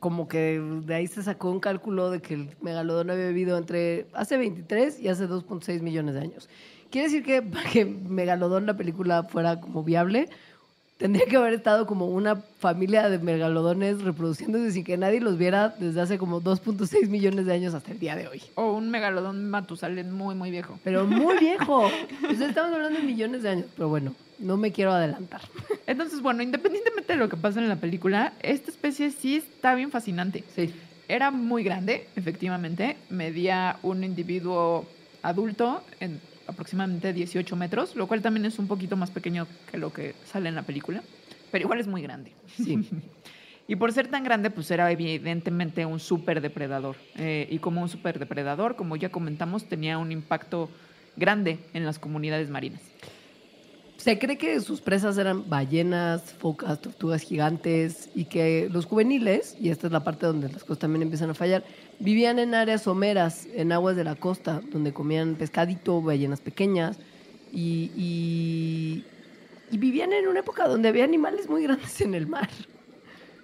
como 0.00 0.28
que 0.28 0.60
de 0.84 0.94
ahí 0.94 1.06
se 1.06 1.22
sacó 1.22 1.50
un 1.50 1.60
cálculo 1.60 2.10
de 2.10 2.20
que 2.20 2.34
el 2.34 2.50
megalodón 2.60 3.08
había 3.10 3.28
vivido 3.28 3.56
entre 3.56 4.06
hace 4.12 4.36
23 4.36 5.00
y 5.00 5.08
hace 5.08 5.26
2.6 5.26 5.80
millones 5.80 6.14
de 6.14 6.20
años. 6.20 6.48
Quiere 6.90 7.08
decir 7.08 7.24
que 7.24 7.42
para 7.42 7.68
que 7.68 7.84
Megalodón, 7.84 8.66
la 8.66 8.76
película, 8.76 9.24
fuera 9.24 9.60
como 9.60 9.84
viable, 9.84 10.28
tendría 10.98 11.26
que 11.26 11.36
haber 11.36 11.54
estado 11.54 11.86
como 11.86 12.06
una 12.06 12.36
familia 12.36 13.08
de 13.08 13.18
megalodones 13.18 14.02
reproduciéndose 14.02 14.72
sin 14.72 14.84
que 14.84 14.96
nadie 14.96 15.20
los 15.20 15.38
viera 15.38 15.74
desde 15.78 16.00
hace 16.00 16.18
como 16.18 16.42
2.6 16.42 17.08
millones 17.08 17.46
de 17.46 17.52
años 17.52 17.74
hasta 17.74 17.92
el 17.92 17.98
día 17.98 18.16
de 18.16 18.28
hoy. 18.28 18.42
O 18.56 18.72
un 18.72 18.90
megalodón 18.90 19.48
matusalén 19.48 20.12
muy, 20.12 20.34
muy 20.34 20.50
viejo. 20.50 20.78
Pero 20.82 21.06
muy 21.06 21.38
viejo. 21.40 21.88
Sea, 22.36 22.48
estamos 22.48 22.74
hablando 22.74 22.98
de 22.98 23.06
millones 23.06 23.42
de 23.42 23.50
años. 23.50 23.66
Pero 23.76 23.88
bueno, 23.88 24.14
no 24.38 24.56
me 24.56 24.72
quiero 24.72 24.92
adelantar. 24.92 25.42
Entonces, 25.86 26.20
bueno, 26.20 26.42
independientemente 26.42 27.12
de 27.12 27.18
lo 27.18 27.28
que 27.28 27.36
pasa 27.36 27.60
en 27.60 27.68
la 27.68 27.76
película, 27.76 28.32
esta 28.40 28.70
especie 28.70 29.10
sí 29.10 29.36
está 29.36 29.74
bien 29.74 29.90
fascinante. 29.90 30.44
Sí. 30.54 30.74
Era 31.06 31.30
muy 31.30 31.62
grande, 31.62 32.06
efectivamente. 32.16 32.96
Medía 33.08 33.78
un 33.82 34.04
individuo 34.04 34.86
adulto 35.22 35.82
en 36.00 36.20
aproximadamente 36.48 37.12
18 37.12 37.54
metros, 37.54 37.94
lo 37.94 38.06
cual 38.08 38.22
también 38.22 38.46
es 38.46 38.58
un 38.58 38.66
poquito 38.66 38.96
más 38.96 39.10
pequeño 39.10 39.46
que 39.70 39.78
lo 39.78 39.92
que 39.92 40.14
sale 40.24 40.48
en 40.48 40.56
la 40.56 40.62
película, 40.62 41.02
pero 41.52 41.64
igual 41.64 41.78
es 41.78 41.86
muy 41.86 42.02
grande. 42.02 42.32
Sí. 42.56 42.88
Y 43.70 43.76
por 43.76 43.92
ser 43.92 44.08
tan 44.08 44.24
grande, 44.24 44.50
pues 44.50 44.70
era 44.70 44.90
evidentemente 44.90 45.84
un 45.84 46.00
superdepredador. 46.00 46.96
Eh, 47.16 47.46
y 47.50 47.58
como 47.58 47.82
un 47.82 47.90
superdepredador, 47.90 48.76
como 48.76 48.96
ya 48.96 49.10
comentamos, 49.10 49.68
tenía 49.68 49.98
un 49.98 50.10
impacto 50.10 50.70
grande 51.16 51.58
en 51.74 51.84
las 51.84 51.98
comunidades 51.98 52.48
marinas. 52.48 52.80
Se 53.98 54.18
cree 54.18 54.38
que 54.38 54.58
sus 54.60 54.80
presas 54.80 55.18
eran 55.18 55.50
ballenas, 55.50 56.22
focas, 56.32 56.80
tortugas 56.80 57.20
gigantes 57.20 58.08
y 58.14 58.24
que 58.24 58.70
los 58.72 58.86
juveniles, 58.86 59.54
y 59.60 59.68
esta 59.68 59.88
es 59.88 59.92
la 59.92 60.02
parte 60.02 60.24
donde 60.24 60.48
las 60.48 60.62
cosas 60.62 60.78
también 60.78 61.02
empiezan 61.02 61.28
a 61.28 61.34
fallar, 61.34 61.62
vivían 62.00 62.38
en 62.38 62.54
áreas 62.54 62.82
someras, 62.82 63.46
en 63.54 63.72
aguas 63.72 63.96
de 63.96 64.04
la 64.04 64.14
costa, 64.14 64.60
donde 64.70 64.92
comían 64.92 65.34
pescadito, 65.36 66.00
ballenas 66.00 66.40
pequeñas 66.40 66.98
y, 67.52 67.90
y, 67.96 69.04
y 69.70 69.78
vivían 69.78 70.12
en 70.12 70.28
una 70.28 70.40
época 70.40 70.68
donde 70.68 70.88
había 70.88 71.04
animales 71.04 71.48
muy 71.48 71.62
grandes 71.62 72.00
en 72.00 72.14
el 72.14 72.26
mar. 72.26 72.48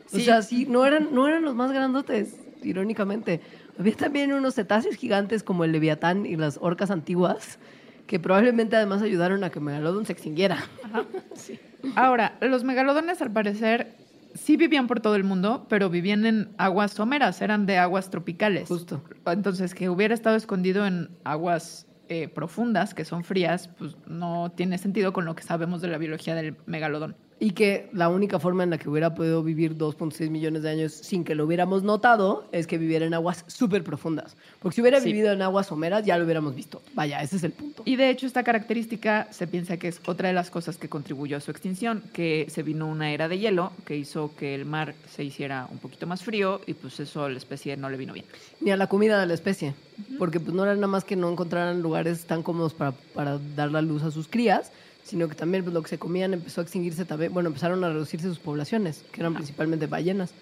O 0.06 0.16
Sí. 0.16 0.24
sea, 0.24 0.42
sí, 0.42 0.66
no 0.68 0.86
eran, 0.86 1.08
no 1.12 1.26
eran 1.26 1.42
los 1.42 1.54
más 1.54 1.72
grandotes, 1.72 2.36
irónicamente. 2.62 3.40
Había 3.78 3.96
también 3.96 4.32
unos 4.32 4.54
cetáceos 4.54 4.94
gigantes 4.96 5.42
como 5.42 5.64
el 5.64 5.72
leviatán 5.72 6.26
y 6.26 6.36
las 6.36 6.58
orcas 6.60 6.90
antiguas, 6.90 7.58
que 8.06 8.20
probablemente 8.20 8.76
además 8.76 9.02
ayudaron 9.02 9.42
a 9.42 9.50
que 9.50 9.58
Megalodon 9.60 10.06
se 10.06 10.12
extinguiera. 10.12 10.58
Ahora, 11.96 12.36
los 12.40 12.64
megalodones 12.64 13.20
al 13.22 13.32
parecer 13.32 13.94
sí 14.34 14.56
vivían 14.56 14.86
por 14.86 15.00
todo 15.00 15.16
el 15.16 15.24
mundo, 15.24 15.66
pero 15.68 15.90
vivían 15.90 16.26
en 16.26 16.50
aguas 16.58 16.92
someras, 16.92 17.40
eran 17.40 17.66
de 17.66 17.78
aguas 17.78 18.10
tropicales. 18.10 18.68
Justo. 18.68 19.02
Entonces, 19.26 19.74
que 19.74 19.88
hubiera 19.88 20.14
estado 20.14 20.36
escondido 20.36 20.86
en 20.86 21.10
aguas 21.24 21.86
eh, 22.08 22.28
profundas, 22.28 22.94
que 22.94 23.04
son 23.04 23.24
frías, 23.24 23.68
pues 23.78 23.96
no 24.06 24.52
tiene 24.52 24.76
sentido 24.78 25.12
con 25.12 25.24
lo 25.24 25.34
que 25.34 25.42
sabemos 25.42 25.80
de 25.80 25.88
la 25.88 25.98
biología 25.98 26.34
del 26.34 26.56
megalodón. 26.66 27.16
Y 27.44 27.50
que 27.50 27.90
la 27.92 28.08
única 28.08 28.38
forma 28.38 28.62
en 28.62 28.70
la 28.70 28.78
que 28.78 28.88
hubiera 28.88 29.14
podido 29.14 29.42
vivir 29.42 29.76
2.6 29.76 30.30
millones 30.30 30.62
de 30.62 30.70
años 30.70 30.92
sin 30.94 31.24
que 31.24 31.34
lo 31.34 31.44
hubiéramos 31.44 31.82
notado 31.82 32.46
es 32.52 32.66
que 32.66 32.78
viviera 32.78 33.04
en 33.04 33.12
aguas 33.12 33.44
súper 33.48 33.84
profundas. 33.84 34.34
Porque 34.62 34.76
si 34.76 34.80
hubiera 34.80 34.98
Sí. 34.98 35.12
vivido 35.12 35.30
en 35.30 35.42
aguas 35.42 35.66
someras 35.66 36.06
ya 36.06 36.16
lo 36.16 36.24
hubiéramos 36.24 36.54
visto. 36.54 36.80
Vaya, 36.94 37.20
ese 37.20 37.36
es 37.36 37.44
el 37.44 37.52
punto. 37.52 37.82
Y 37.84 37.96
de 37.96 38.08
hecho, 38.08 38.26
esta 38.26 38.44
característica 38.44 39.28
se 39.30 39.46
piensa 39.46 39.76
que 39.76 39.88
es 39.88 40.00
otra 40.06 40.28
de 40.28 40.34
las 40.34 40.48
cosas 40.48 40.78
que 40.78 40.88
contribuyó 40.88 41.36
a 41.36 41.40
su 41.40 41.50
extinción, 41.50 42.02
que 42.14 42.46
se 42.48 42.62
vino 42.62 42.86
una 42.86 43.12
era 43.12 43.28
de 43.28 43.38
hielo 43.38 43.72
que 43.84 43.94
hizo 43.98 44.30
que 44.38 44.54
el 44.54 44.64
mar 44.64 44.94
se 45.14 45.22
hiciera 45.22 45.68
un 45.70 45.76
poquito 45.80 46.06
más 46.06 46.22
frío 46.22 46.62
y 46.66 46.72
pues 46.72 46.98
eso 46.98 47.24
a 47.24 47.28
la 47.28 47.36
especie 47.36 47.76
no 47.76 47.90
le 47.90 47.98
vino 47.98 48.14
bien. 48.14 48.24
Ni 48.62 48.70
a 48.70 48.78
la 48.78 48.86
comida 48.86 49.20
de 49.20 49.26
la 49.26 49.34
especie. 49.34 49.74
Porque 50.18 50.40
pues 50.40 50.54
no 50.54 50.62
era 50.64 50.74
nada 50.76 50.86
más 50.86 51.04
que 51.04 51.14
no 51.14 51.30
encontraran 51.30 51.82
lugares 51.82 52.24
tan 52.24 52.42
cómodos 52.42 52.72
para, 52.72 52.92
para 53.12 53.38
dar 53.54 53.70
la 53.70 53.82
luz 53.82 54.02
a 54.02 54.10
sus 54.10 54.28
crías, 54.28 54.72
sino 55.04 55.28
que 55.28 55.34
también 55.36 55.62
pues, 55.62 55.72
lo 55.72 55.82
que 55.82 55.88
se 55.90 55.98
comían 55.98 56.34
empezó 56.34 56.60
a 56.60 56.64
extinguirse 56.64 57.04
también. 57.04 57.32
Bueno, 57.32 57.48
empezaron 57.50 57.84
a 57.84 57.88
reducirse 57.90 58.26
sus 58.26 58.40
poblaciones, 58.40 59.04
que 59.12 59.20
eran 59.20 59.34
principalmente 59.34 59.86
ballenas. 59.86 60.32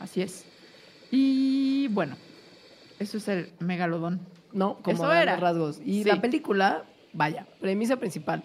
Así 0.00 0.20
es. 0.20 0.44
Y 1.10 1.88
bueno, 1.88 2.16
eso 2.98 3.16
es 3.18 3.28
el 3.28 3.50
megalodón. 3.60 4.20
¿no? 4.52 4.76
Como 4.82 4.96
Eso 5.04 5.12
era. 5.12 5.36
rasgos. 5.36 5.78
Y 5.84 6.02
Sí. 6.04 6.08
la 6.08 6.20
película, 6.22 6.84
vaya, 7.12 7.46
premisa 7.60 7.96
principal. 7.96 8.44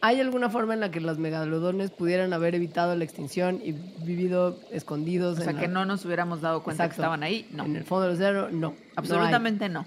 ¿Hay 0.00 0.20
alguna 0.20 0.50
forma 0.50 0.74
en 0.74 0.80
la 0.80 0.90
que 0.90 1.00
los 1.00 1.18
megalodones 1.18 1.90
pudieran 1.92 2.32
haber 2.32 2.54
evitado 2.56 2.94
la 2.96 3.04
extinción 3.04 3.60
y 3.64 3.72
vivido 4.04 4.58
escondidos? 4.72 5.38
O 5.38 5.42
sea, 5.42 5.52
en 5.52 5.58
que 5.58 5.66
la- 5.68 5.72
no 5.72 5.84
nos 5.86 6.04
hubiéramos 6.04 6.40
dado 6.40 6.62
cuenta 6.62 6.84
Exacto. 6.84 6.96
que 6.96 7.02
estaban 7.02 7.22
ahí. 7.22 7.48
No, 7.52 7.64
En 7.64 7.76
el 7.76 7.84
fondo 7.84 8.06
del 8.06 8.14
océano, 8.16 8.50
no. 8.50 8.74
absolutamente 8.96 9.68
no. 9.68 9.86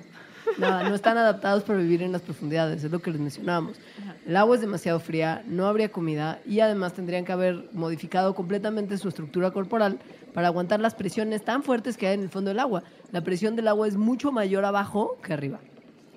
Nada, 0.58 0.88
no 0.88 0.96
están 0.96 1.18
adaptados 1.18 1.64
para 1.64 1.80
vivir 1.80 2.02
en 2.02 2.12
las 2.12 2.22
profundidades, 2.22 2.84
es 2.84 2.92
lo 2.92 3.00
que 3.00 3.12
les 3.12 3.20
mencionábamos. 3.20 3.78
El 4.26 4.36
agua 4.36 4.56
es 4.56 4.62
demasiado 4.62 5.00
fría, 5.00 5.44
no 5.48 5.68
habría 5.68 5.92
comida 5.92 6.40
y 6.46 6.60
además 6.60 6.94
tendrían 6.94 7.26
que 7.26 7.32
haber 7.32 7.70
modificado 7.74 8.34
completamente 8.34 8.98
su 8.98 9.08
estructura 9.08 9.52
corporal 9.52 10.00
para 10.34 10.48
aguantar 10.48 10.80
las 10.80 10.96
presiones 10.96 11.44
tan 11.44 11.64
fuertes 11.64 11.98
que 11.98 12.08
hay 12.08 12.16
en 12.16 12.24
el 12.24 12.30
fondo 12.30 12.50
del 12.50 12.60
agua. 12.60 12.84
La 13.12 13.22
presión 13.22 13.56
del 13.56 13.68
agua 13.68 13.88
es 13.88 13.98
mucho 13.98 14.32
mayor 14.32 14.66
abajo 14.66 15.18
que 15.24 15.34
arriba. 15.34 15.60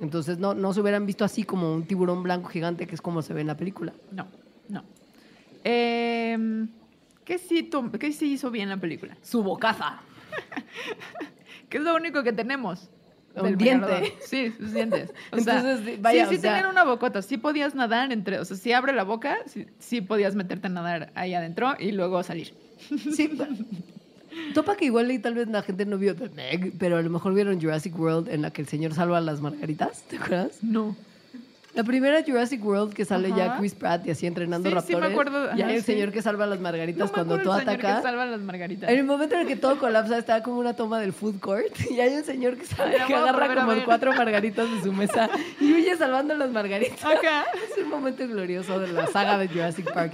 Entonces 0.01 0.39
no, 0.39 0.55
no 0.55 0.73
se 0.73 0.81
hubieran 0.81 1.07
visto 1.07 1.25
así 1.25 1.43
como 1.43 1.75
un 1.75 1.85
tiburón 1.85 2.23
blanco 2.23 2.49
gigante, 2.49 2.87
que 2.87 2.95
es 2.95 3.03
como 3.03 3.23
se 3.23 3.35
ve 3.35 3.43
en 3.43 3.47
la 3.49 3.57
película. 3.57 3.93
No, 4.11 4.27
no. 4.69 4.83
Em, 5.63 6.69
¿qué, 7.25 7.39
sí 7.39 7.71
¿Qué 7.99 8.13
sí 8.13 8.33
hizo 8.33 8.51
bien 8.51 8.71
la 8.71 8.79
película? 8.79 9.17
Su 9.23 9.43
bocaza. 9.43 10.01
¿Qué 11.69 11.79
es 11.79 11.85
lo 11.85 11.95
único 11.95 12.23
que 12.23 12.33
tenemos? 12.33 12.89
Un 13.37 13.57
diente. 13.57 14.15
Sí, 14.27 14.53
sus 14.59 14.73
dientes. 14.73 15.11
O 15.33 15.39
sea, 15.39 15.59
Entonces, 15.61 16.03
vaya, 16.03 16.25
sí, 16.27 16.31
sí 16.31 16.39
o 16.39 16.41
sea- 16.41 16.53
tenían 16.55 16.71
una 16.71 16.85
bocota. 16.85 17.23
Sí 17.23 17.37
podías 17.37 17.75
nadar 17.75 18.13
entre... 18.13 18.39
O 18.39 18.45
sea, 18.45 18.57
si 18.57 18.73
abre 18.73 18.93
la 18.93 19.05
boca, 19.05 19.39
sí, 19.47 19.67
sí 19.79 20.01
podías 20.01 20.35
meterte 20.35 20.67
a 20.67 20.71
nadar 20.71 21.11
ahí 21.15 21.35
adentro 21.35 21.75
y 21.79 21.93
luego 21.93 22.23
salir. 22.23 22.53
Sí. 23.15 23.31
Topa 24.55 24.77
que 24.77 24.85
igual 24.87 25.11
y 25.11 25.19
tal 25.19 25.35
vez 25.35 25.49
la 25.49 25.63
gente 25.63 25.85
no 25.87 25.99
vio 25.99 26.15
The 26.15 26.29
Meg, 26.31 26.73
pero 26.79 26.97
a 26.97 27.03
lo 27.03 27.11
mejor 27.11 27.35
vieron 27.35 27.61
Jurassic 27.61 27.99
World 27.99 28.29
en 28.29 28.43
la 28.43 28.51
que 28.53 28.63
el 28.63 28.69
señor 28.69 28.95
salva 28.95 29.19
a 29.19 29.21
las 29.21 29.41
margaritas, 29.41 30.03
¿te 30.09 30.17
acuerdas? 30.17 30.59
No. 30.63 30.97
La 31.75 31.85
primera 31.85 32.23
Jurassic 32.25 32.65
World 32.65 32.93
que 32.93 33.05
sale 33.05 33.29
ya 33.31 33.47
Ajá. 33.53 33.59
Chris 33.59 33.75
Pratt 33.75 34.05
y 34.07 34.11
así 34.11 34.27
entrenando 34.27 34.69
Sí, 34.69 34.71
sí 34.71 34.75
raptores. 34.75 35.01
me 35.01 35.07
acuerdo, 35.13 35.57
Y 35.57 35.63
hay 35.63 35.75
el 35.77 35.81
sí. 35.85 35.93
señor 35.93 36.11
que 36.11 36.21
salva 36.21 36.45
a 36.45 36.47
las 36.49 36.59
margaritas 36.61 37.09
No 37.09 37.13
cuando 37.13 37.39
tú 37.39 37.53
atacas. 37.53 37.97
que 37.99 38.03
salva 38.03 38.27
las 38.27 38.41
margaritas. 38.41 38.91
En 38.91 38.99
el 38.99 39.05
momento 39.05 39.37
en 39.37 39.43
el 39.43 39.47
que 39.47 39.57
todo 39.57 39.79
colapsa, 39.79 40.19
está 40.19 40.43
como 40.43 40.59
una 40.59 40.75
toma 40.75 40.99
del 41.01 41.13
food 41.13 41.39
court 41.39 41.67
y 41.91 42.01
hay 42.01 42.15
un 42.15 42.25
señor 42.25 42.57
que, 42.57 42.65
que 43.07 43.15
agarra 43.15 43.55
como 43.55 43.85
cuatro 43.85 44.13
margaritas 44.15 44.69
de 44.71 44.83
su 44.83 44.93
mesa 44.93 45.31
y 45.61 45.73
huye 45.73 45.97
salvando 45.97 46.35
las 46.35 46.51
margaritas. 46.51 47.05
Acá. 47.05 47.45
Es 47.77 47.85
un 47.85 47.89
momento 47.91 48.27
glorioso 48.27 48.81
de 48.81 48.89
la 48.89 49.07
saga 49.07 49.39
de 49.39 49.47
Jurassic 49.49 49.93
Park. 49.93 50.13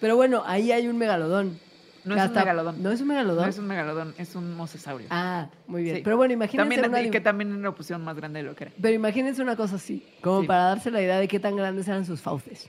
Pero 0.00 0.16
bueno, 0.16 0.42
ahí 0.46 0.72
hay 0.72 0.88
un 0.88 0.96
megalodón. 0.98 1.58
No 2.04 2.14
es 2.16 2.28
un 2.28 2.34
megalodón. 2.34 2.82
No 2.82 2.90
es 2.90 3.00
un 3.00 3.08
megalodón. 3.08 3.44
No 3.44 3.48
es 3.50 3.58
un 3.58 3.66
megalodón, 3.66 4.14
es 4.18 4.34
un 4.34 4.54
mosesaurio. 4.56 5.06
Ah, 5.10 5.48
muy 5.66 5.82
bien. 5.82 5.96
Sí. 5.96 6.02
Pero 6.04 6.16
bueno, 6.16 6.34
imagínense 6.34 6.80
También, 6.80 7.04
una 7.06 7.10
que 7.10 7.20
también 7.20 7.62
lo 7.62 7.74
pusieron 7.74 8.04
más 8.04 8.16
grande 8.16 8.40
de 8.42 8.44
lo 8.48 8.54
que 8.54 8.64
era. 8.64 8.72
Pero 8.80 8.94
imagínense 8.94 9.40
una 9.42 9.56
cosa 9.56 9.76
así, 9.76 10.04
como 10.20 10.42
Sí. 10.42 10.46
para 10.46 10.64
darse 10.64 10.90
la 10.90 11.00
idea 11.00 11.18
de 11.18 11.28
qué 11.28 11.40
tan 11.40 11.56
grandes 11.56 11.88
eran 11.88 12.04
sus 12.04 12.20
fauces. 12.20 12.68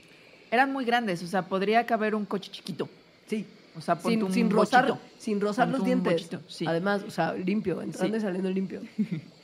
Eran 0.50 0.72
muy 0.72 0.84
grandes, 0.84 1.22
o 1.22 1.26
sea, 1.26 1.42
podría 1.42 1.84
caber 1.86 2.14
un 2.14 2.24
coche 2.24 2.50
chiquito. 2.50 2.88
Sí. 3.26 3.44
O 3.76 3.80
sea, 3.82 3.96
Sin, 3.96 4.22
un 4.22 4.32
sin 4.32 4.48
rozar, 4.48 4.94
sin 5.18 5.38
rozar 5.40 5.68
los 5.68 5.84
dientes. 5.84 6.30
sí. 6.48 6.64
Además, 6.66 7.02
o 7.06 7.10
sea, 7.10 7.34
limpio, 7.34 7.82
entrando 7.82 8.16
y 8.16 8.20
saliendo 8.20 8.50
limpio. 8.50 8.80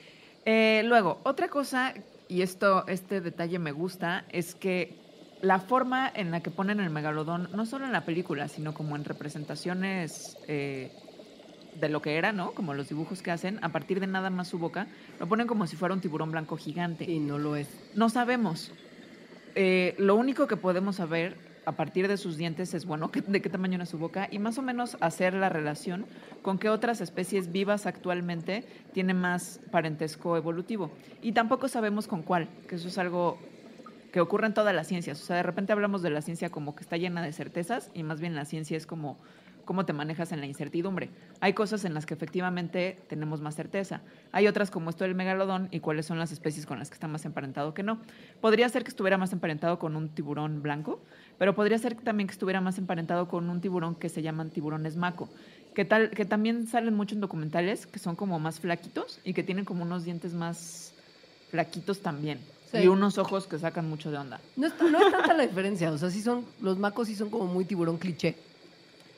Eh, 0.45 0.83
luego, 0.87 1.21
otra 1.23 1.47
cosa, 1.49 1.95
y 2.29 2.43
esto, 2.43 2.85
este 2.89 3.21
detalle 3.21 3.59
me 3.61 3.71
gusta, 3.71 4.25
es 4.31 4.55
que 4.57 4.97
la 5.43 5.59
forma 5.59 6.11
en 6.15 6.31
la 6.31 6.41
que 6.41 6.51
ponen 6.51 6.81
el 6.81 6.89
megalodón, 6.89 7.51
no 7.53 7.67
solo 7.67 7.85
en 7.85 7.93
la 7.93 8.05
película, 8.05 8.49
sino 8.49 8.73
como 8.73 8.95
en 8.95 9.05
representaciones 9.05 10.39
eh, 10.47 10.93
de 11.79 11.89
lo 11.89 12.01
que 12.01 12.17
era, 12.17 12.33
¿no? 12.33 12.53
Como 12.53 12.75
los 12.75 12.89
dibujos 12.89 13.23
que 13.23 13.33
hacen, 13.33 13.59
a 13.63 13.71
partir 13.71 13.99
de 13.99 14.07
nada 14.07 14.31
más 14.31 14.47
su 14.47 14.59
boca, 14.59 14.87
lo 15.19 15.27
ponen 15.27 15.49
como 15.49 15.67
si 15.67 15.75
fuera 15.75 15.95
un 15.95 16.01
tiburón 16.01 16.31
blanco 16.31 16.57
gigante. 16.57 17.11
Y 17.11 17.19
no 17.19 17.39
lo 17.39 17.57
es. 17.57 17.69
No 17.97 18.09
sabemos. 18.09 18.73
Eh, 19.57 19.97
lo 19.99 20.15
único 20.15 20.47
que 20.47 20.57
podemos 20.57 20.97
saber 20.97 21.37
a 21.67 21.73
partir 21.73 22.07
de 22.07 22.17
sus 22.17 22.37
dientes 22.37 22.73
es, 22.73 22.87
bueno, 22.87 23.11
de 23.13 23.43
qué 23.43 23.49
tamaño 23.49 23.75
era 23.75 23.87
su 23.87 23.99
boca 23.99 24.29
y 24.31 24.39
más 24.39 24.59
o 24.59 24.63
menos 24.63 24.97
hacer 25.01 25.35
la 25.35 25.49
relación 25.49 26.07
con 26.43 26.59
qué 26.59 26.69
otras 26.69 27.01
especies 27.01 27.51
vivas 27.51 27.87
actualmente 27.87 28.65
tienen 28.93 29.21
más 29.21 29.61
parentesco 29.73 30.37
evolutivo. 30.37 30.93
Y 31.21 31.33
tampoco 31.33 31.67
sabemos 31.67 32.07
con 32.07 32.23
cuál, 32.23 32.49
que 32.69 32.77
eso 32.77 32.89
es 32.89 32.99
algo 32.99 33.39
que 34.13 34.21
ocurre 34.21 34.47
en 34.47 34.55
todas 34.55 34.75
las 34.75 34.87
ciencias. 34.87 35.21
O 35.21 35.25
sea, 35.25 35.37
de 35.37 35.43
repente 35.43 35.73
hablamos 35.73 36.03
de 36.03 36.11
la 36.11 36.23
ciencia 36.23 36.51
como 36.51 36.77
que 36.77 36.83
está 36.83 36.97
llena 36.97 37.23
de 37.23 37.33
certezas 37.33 37.91
y 37.95 38.03
más 38.03 38.21
bien 38.21 38.37
la 38.37 38.45
ciencia 38.45 38.77
es 38.77 38.87
como 38.87 39.19
cómo 39.65 39.87
te 39.87 39.93
manejas 39.93 40.33
en 40.33 40.41
la 40.41 40.47
incertidumbre. 40.47 41.11
Hay 41.41 41.53
cosas 41.53 41.85
en 41.85 41.95
las 41.95 42.05
que 42.05 42.15
efectivamente 42.15 42.99
tenemos 43.09 43.41
más 43.41 43.55
certeza. 43.55 44.03
Hay 44.33 44.49
otras 44.49 44.71
como 44.71 44.91
esto 44.91 45.05
del 45.05 45.15
megalodón 45.15 45.69
y 45.71 45.81
cuáles 45.81 46.07
son 46.07 46.19
las 46.19 46.33
especies 46.33 46.67
con 46.67 46.79
las 46.79 46.91
que 46.91 46.95
está 46.95 47.09
más 47.09 47.25
emparentado 47.25 47.73
que 47.73 47.83
no. 47.83 47.99
Podría 48.41 48.69
ser 48.69 48.83
que 48.85 48.91
estuviera 48.91 49.19
más 49.19 49.33
emparentado 49.33 49.79
con 49.79 49.97
un 49.97 50.09
tiburón 50.09 50.63
blanco, 50.63 51.01
pero 51.39 51.55
podría 51.55 51.79
ser 51.79 51.95
también 51.95 52.27
que 52.27 52.33
estuviera 52.33 52.61
más 52.61 52.79
emparentado 52.79 53.29
con 53.29 53.49
un 53.49 53.61
tiburón 53.61 53.95
que 53.95 54.09
se 54.09 54.23
llaman 54.23 54.51
tiburones 54.51 54.97
maco, 54.97 55.31
que, 55.75 55.85
tal, 55.85 56.11
que 56.11 56.25
también 56.25 56.67
salen 56.67 56.95
mucho 56.95 57.15
en 57.15 57.21
documentales, 57.21 57.87
que 57.87 57.99
son 57.99 58.17
como 58.17 58.39
más 58.39 58.61
flaquitos 58.61 59.21
y 59.25 59.33
que 59.33 59.43
tienen 59.43 59.65
como 59.65 59.85
unos 59.85 60.05
dientes 60.05 60.35
más 60.35 60.93
flaquitos 61.51 62.01
también. 62.01 62.41
Sí. 62.73 62.79
Y 62.79 62.89
unos 62.89 63.19
ojos 63.19 63.47
que 63.47 63.59
sacan 63.59 63.89
mucho 63.89 64.11
de 64.11 64.17
onda. 64.19 64.41
No 64.57 64.67
es, 64.67 64.73
no 64.81 64.99
es 64.99 65.13
tanta 65.13 65.35
la 65.35 65.47
diferencia. 65.47 65.93
O 65.93 65.99
sea, 65.99 66.11
sí 66.11 66.23
son, 66.23 66.45
los 66.61 66.79
macos 66.79 67.07
sí 67.09 67.15
son 67.15 67.29
como 67.31 67.45
muy 67.47 67.65
tiburón 67.67 67.99
cliché. 67.99 68.35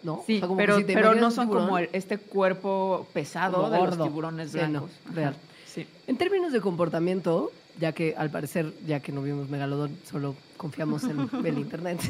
¿No? 0.03 0.23
Sí, 0.27 0.37
O 0.37 0.39
sea, 0.41 0.49
como 0.49 0.59
que 0.59 0.65
pero, 0.87 1.15
si 1.15 1.21
no 1.21 1.31
son 1.31 1.49
tiburón- 1.49 1.65
como 1.67 1.79
el- 1.79 1.89
este 1.93 2.19
cuerpo 2.19 3.07
pesado 3.15 3.71
de 3.71 3.79
los 3.79 4.03
tiburones 4.03 4.51
Sí, 4.51 4.59
no, 4.59 4.69
blancos. 4.69 4.91
Real. 5.15 5.37
Sí. 5.67 5.87
En 6.07 6.17
términos 6.19 6.53
de 6.53 6.61
comportamiento, 6.61 7.51
ya 7.81 7.93
que 7.93 8.15
al 8.19 8.29
parecer, 8.31 8.73
ya 8.87 9.01
que 9.01 9.13
no 9.13 9.23
vimos 9.23 9.49
Megalodón, 9.49 9.97
solo 10.11 10.35
confiamos 10.59 11.05
en 11.05 11.29
el 11.47 11.59
internet, 11.59 12.01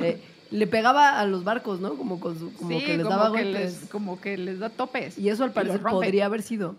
eh, 0.00 0.20
le 0.50 0.66
pegaba 0.66 1.18
a 1.18 1.24
los 1.24 1.42
barcos, 1.44 1.80
¿no? 1.80 1.94
Como, 1.94 2.20
con 2.20 2.38
su- 2.38 2.52
como 2.54 2.68
Sí, 2.78 2.84
que 2.84 2.96
les 2.98 3.06
como 3.06 3.16
daba 3.16 3.36
que 3.36 3.44
golpes. 3.44 3.80
les- 3.80 3.90
como 3.90 4.20
que 4.20 4.36
les 4.36 4.58
da 4.58 4.68
topes. 4.68 5.16
Y 5.18 5.28
eso 5.30 5.44
al 5.44 5.52
parecer 5.52 5.80
podría 5.82 6.26
haber 6.26 6.42
sido. 6.42 6.74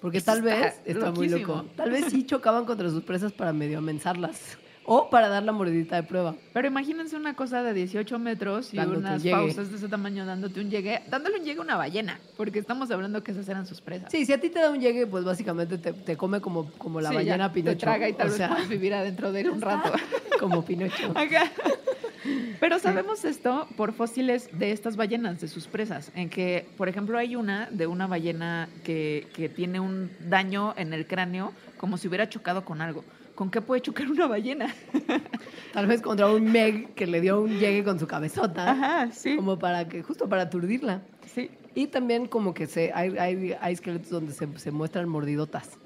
Porque 0.00 0.18
Eso 0.18 0.26
tal 0.32 0.42
vez, 0.42 0.80
está 0.84 1.10
muy 1.10 1.28
loco, 1.28 1.64
tal 1.76 1.90
vez 1.90 2.06
sí 2.10 2.24
chocaban 2.26 2.64
contra 2.64 2.88
sus 2.90 3.02
presas 3.02 3.32
para 3.32 3.52
medio 3.52 3.78
amenzarlas. 3.78 4.58
O 4.92 5.08
para 5.10 5.28
dar 5.28 5.42
la 5.44 5.52
mordidita 5.52 5.94
de 5.96 6.02
prueba. 6.02 6.34
Pero 6.54 6.66
imagínense 6.66 7.14
una 7.14 7.34
cosa 7.36 7.62
de 7.62 7.74
18 7.74 8.18
metros 8.18 8.72
y 8.72 8.78
Dándote 8.78 8.98
un 8.98 9.04
unas 9.04 9.22
pausas 9.24 9.70
de 9.70 9.76
ese 9.76 9.88
tamaño 9.88 10.24
dándote 10.26 10.58
un 10.58 10.70
llegue, 10.70 11.02
dándole 11.08 11.38
un 11.38 11.44
llegue 11.44 11.58
a 11.60 11.62
una 11.62 11.76
ballena, 11.76 12.18
porque 12.36 12.58
estamos 12.58 12.90
hablando 12.90 13.22
que 13.22 13.30
esas 13.32 13.46
eran 13.48 13.66
sus 13.66 13.80
presas. 13.82 14.10
Sí, 14.10 14.24
si 14.24 14.32
a 14.32 14.40
ti 14.40 14.48
te 14.48 14.58
da 14.58 14.70
un 14.70 14.80
llegue, 14.80 15.06
pues 15.06 15.22
básicamente 15.22 15.76
te, 15.78 15.92
te 15.92 16.16
come 16.16 16.40
como, 16.40 16.72
como 16.72 17.00
la 17.00 17.10
Sí, 17.10 17.14
ballena 17.16 17.46
ya, 17.48 17.52
Pinocho. 17.52 17.76
Te 17.76 17.80
traga 17.82 18.08
y 18.08 18.14
tal 18.14 18.28
o 18.28 18.30
vez 18.30 18.38
sea, 18.38 18.48
puedes 18.48 18.68
vivir 18.68 18.94
adentro 18.94 19.30
de 19.30 19.40
él 19.42 19.50
un 19.50 19.60
rato. 19.60 19.92
como 20.40 20.64
Pinocho. 20.64 21.10
Acá. 21.14 21.52
Pero 22.58 22.78
sabemos 22.78 23.24
esto 23.24 23.66
por 23.76 23.92
fósiles 23.92 24.48
de 24.58 24.72
estas 24.72 24.96
ballenas, 24.96 25.40
de 25.40 25.48
sus 25.48 25.66
presas, 25.66 26.12
en 26.14 26.28
que, 26.28 26.66
por 26.76 26.88
ejemplo, 26.88 27.18
hay 27.18 27.36
una 27.36 27.68
de 27.70 27.86
una 27.86 28.06
ballena 28.06 28.68
que, 28.84 29.26
que 29.34 29.48
tiene 29.48 29.80
un 29.80 30.10
daño 30.28 30.74
en 30.76 30.92
el 30.92 31.06
cráneo 31.06 31.52
como 31.78 31.96
si 31.96 32.08
hubiera 32.08 32.28
chocado 32.28 32.64
con 32.64 32.82
algo. 32.82 33.04
¿Con 33.34 33.50
qué 33.50 33.62
puede 33.62 33.80
chocar 33.80 34.10
una 34.10 34.26
ballena? 34.26 34.74
Tal 35.72 35.86
vez 35.86 36.02
contra 36.02 36.28
un 36.28 36.52
Meg 36.52 36.92
que 36.92 37.06
le 37.06 37.22
dio 37.22 37.40
un 37.40 37.58
llegue 37.58 37.82
con 37.82 37.98
su 37.98 38.06
cabezota. 38.06 38.72
Ajá, 38.72 39.10
sí. 39.12 39.36
Como 39.36 39.58
para 39.58 39.88
que, 39.88 40.02
justo 40.02 40.28
para 40.28 40.42
aturdirla. 40.42 41.00
Sí. 41.34 41.50
Y 41.74 41.86
también 41.86 42.26
como 42.26 42.52
que 42.52 42.66
se, 42.66 42.92
hay, 42.92 43.16
hay, 43.16 43.56
hay 43.58 43.72
esqueletos 43.72 44.10
donde 44.10 44.34
se, 44.34 44.46
se 44.58 44.70
muestran 44.70 45.08
mordidotas. 45.08 45.79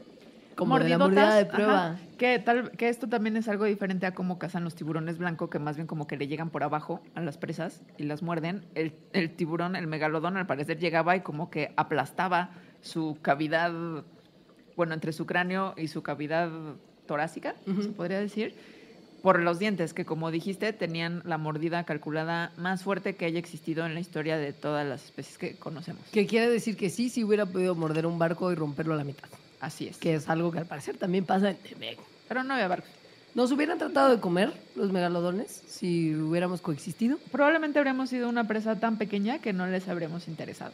Como 0.57 0.79
de 0.79 0.89
la 0.89 0.99
mordida 0.99 1.37
de 1.37 1.47
prueba. 1.47 1.87
ajá, 1.87 1.99
que, 2.19 2.39
tal, 2.39 2.71
que 2.73 2.89
esto 2.89 3.09
también 3.09 3.37
es 3.37 3.49
algo 3.49 3.65
diferente 3.65 4.07
a 4.07 4.15
cómo 4.15 4.39
cazan 4.39 4.65
los 4.65 4.75
tiburones 4.75 5.19
blanco, 5.19 5.51
que 5.51 5.59
más 5.59 5.77
bien 5.77 5.87
como 5.87 6.07
que 6.07 6.17
le 6.17 6.29
llegan 6.29 6.51
por 6.51 6.63
abajo 6.63 7.03
a 7.15 7.21
las 7.21 7.39
presas 7.39 7.83
y 7.99 8.05
las 8.05 8.23
muerden. 8.23 8.65
El, 8.75 8.95
el 9.13 9.31
tiburón, 9.31 9.77
el 9.77 9.87
megalodón, 9.87 10.37
al 10.37 10.47
parecer 10.47 10.79
llegaba 10.79 11.17
y 11.17 11.21
como 11.21 11.51
que 11.51 11.73
aplastaba 11.77 12.51
su 12.81 13.19
cavidad, 13.23 13.73
bueno, 14.77 14.95
entre 14.95 15.13
su 15.13 15.27
cráneo 15.27 15.75
y 15.77 15.89
su 15.89 16.03
cavidad 16.03 16.51
torácica, 17.07 17.55
se 17.65 17.89
podría 17.89 18.21
decir, 18.21 18.55
por 19.23 19.41
los 19.41 19.59
dientes, 19.59 19.95
que 19.95 20.05
como 20.05 20.31
dijiste, 20.31 20.73
tenían 20.73 21.23
la 21.25 21.39
mordida 21.39 21.85
calculada 21.85 22.53
más 22.57 22.83
fuerte 22.83 23.15
que 23.17 23.25
haya 23.25 23.39
existido 23.39 23.87
en 23.87 23.95
la 23.95 24.01
historia 24.01 24.37
de 24.37 24.53
todas 24.53 24.87
las 24.87 25.05
especies 25.05 25.39
que 25.39 25.57
conocemos. 25.57 26.03
Que 26.13 26.27
quiere 26.27 26.49
decir 26.49 26.77
que 26.77 26.91
sí, 26.91 27.09
sí 27.09 27.25
hubiera 27.25 27.47
podido 27.47 27.75
morder 27.75 28.07
un 28.07 28.19
barco 28.19 28.53
y 28.53 28.55
romperlo 28.55 28.95
a 28.95 28.97
la 28.99 29.05
mitad. 29.05 29.29
Así 29.65 29.89
es. 29.89 29.97
Que 29.97 30.15
es 30.15 30.29
algo 30.29 30.53
que 30.53 30.59
al 30.59 30.67
parecer 30.67 30.97
también 30.99 31.25
pasa 31.25 31.51
en 31.51 31.57
Temec. 31.57 31.99
Pero 32.29 32.45
no 32.45 32.55
había 32.55 32.69
barcos. 32.69 32.91
¿Nos 33.35 33.51
hubieran 33.51 33.79
tratado 33.79 34.11
de 34.15 34.21
comer 34.21 34.53
los 34.77 34.93
megalodones 34.93 35.62
si 35.67 36.15
hubiéramos 36.15 36.61
coexistido? 36.61 37.19
Probablemente 37.33 37.79
habríamos 37.79 38.11
sido 38.11 38.29
una 38.29 38.47
presa 38.47 38.79
tan 38.79 38.99
pequeña 38.99 39.39
que 39.41 39.53
no 39.53 39.67
les 39.67 39.89
habríamos 39.89 40.29
interesado. 40.29 40.73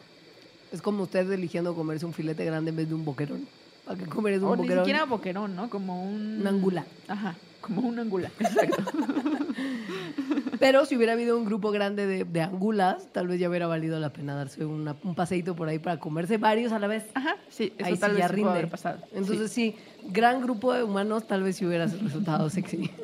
Es 0.73 0.83
como 0.83 1.05
usted 1.05 1.31
eligiendo 1.31 1.75
comerse 1.75 2.05
un 2.05 2.13
filete 2.13 2.45
grande 2.45 2.71
en 2.71 2.77
vez 2.77 2.89
de 2.89 2.95
un 2.95 3.05
boquerón. 3.05 3.47
¿Para 3.87 3.97
qué 3.99 4.07
comer 4.07 4.39
un 4.41 4.45
O 4.45 4.57
ni 4.57 4.63
boquerón? 4.63 4.85
siquiera 4.85 5.05
boquerón, 5.05 5.57
¿no? 5.57 5.71
Como 5.71 6.03
un... 6.05 6.41
Un 6.41 6.47
angula. 6.47 6.85
Ajá, 7.09 7.35
como 7.61 7.83
un 7.83 7.99
angula, 7.99 8.31
exacto. 8.41 8.83
Pero 10.61 10.85
si 10.85 10.95
hubiera 10.95 11.15
habido 11.15 11.37
un 11.37 11.47
grupo 11.47 11.73
grande 11.73 12.07
de, 12.07 12.25
de 12.25 12.41
angulas, 12.43 13.09
tal 13.13 13.27
vez 13.27 13.41
ya 13.41 13.49
hubiera 13.49 13.67
valido 13.67 13.99
la 13.99 14.13
pena 14.13 14.35
darse 14.37 14.65
una- 14.65 14.95
un 15.03 15.15
paseíto 15.17 15.57
por 15.57 15.69
ahí 15.69 15.79
para 15.81 15.99
comerse 15.99 16.37
varios 16.37 16.71
a 16.73 16.79
la 16.79 16.87
vez. 16.87 17.05
Ajá, 17.15 17.37
sí, 17.49 17.73
eso 17.79 17.87
ahí 17.89 17.97
tal 17.97 18.11
sí 18.11 18.17
vez 18.17 18.25
ya 18.25 18.29
rinde. 18.29 18.51
haber 18.51 18.69
pasado. 18.69 18.99
Entonces 19.15 19.51
Sí. 19.51 19.75
sí. 19.75 20.09
gran 20.13 20.41
grupo 20.43 20.73
de 20.75 20.85
humanos 20.85 21.27
tal 21.27 21.43
vez 21.43 21.57
si 21.57 21.67
hubiera 21.67 21.87
resultado 21.87 22.49
sexy. 22.51 22.91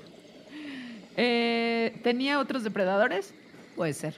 Eh, 1.16 1.98
¿Tenía 2.02 2.38
otros 2.40 2.62
depredadores? 2.62 3.32
Puede 3.74 3.94
ser. 3.94 4.16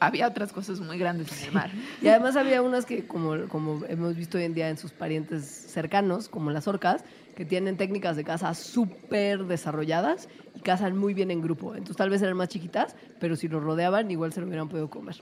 Había 0.00 0.26
otras 0.28 0.52
cosas 0.52 0.80
muy 0.80 0.98
grandes 0.98 1.30
en 1.40 1.48
el 1.48 1.52
mar. 1.54 1.70
Y 2.02 2.08
además 2.08 2.36
había 2.36 2.62
unas 2.62 2.86
que, 2.86 3.06
como, 3.06 3.46
como 3.48 3.84
hemos 3.86 4.16
visto 4.16 4.38
hoy 4.38 4.44
en 4.44 4.54
día 4.54 4.68
en 4.68 4.78
sus 4.78 4.92
parientes 4.92 5.44
cercanos, 5.44 6.28
como 6.28 6.50
las 6.50 6.66
orcas, 6.68 7.04
que 7.38 7.44
tienen 7.44 7.76
técnicas 7.76 8.16
de 8.16 8.24
caza 8.24 8.52
súper 8.52 9.44
desarrolladas 9.44 10.28
y 10.56 10.60
cazan 10.60 10.96
muy 10.98 11.14
bien 11.14 11.30
en 11.30 11.40
grupo. 11.40 11.74
Entonces 11.76 11.96
tal 11.96 12.10
vez 12.10 12.20
eran 12.20 12.36
más 12.36 12.48
chiquitas, 12.48 12.96
pero 13.20 13.36
si 13.36 13.46
los 13.46 13.62
rodeaban 13.62 14.10
igual 14.10 14.32
se 14.32 14.40
lo 14.40 14.48
hubieran 14.48 14.68
podido 14.68 14.90
comer. 14.90 15.14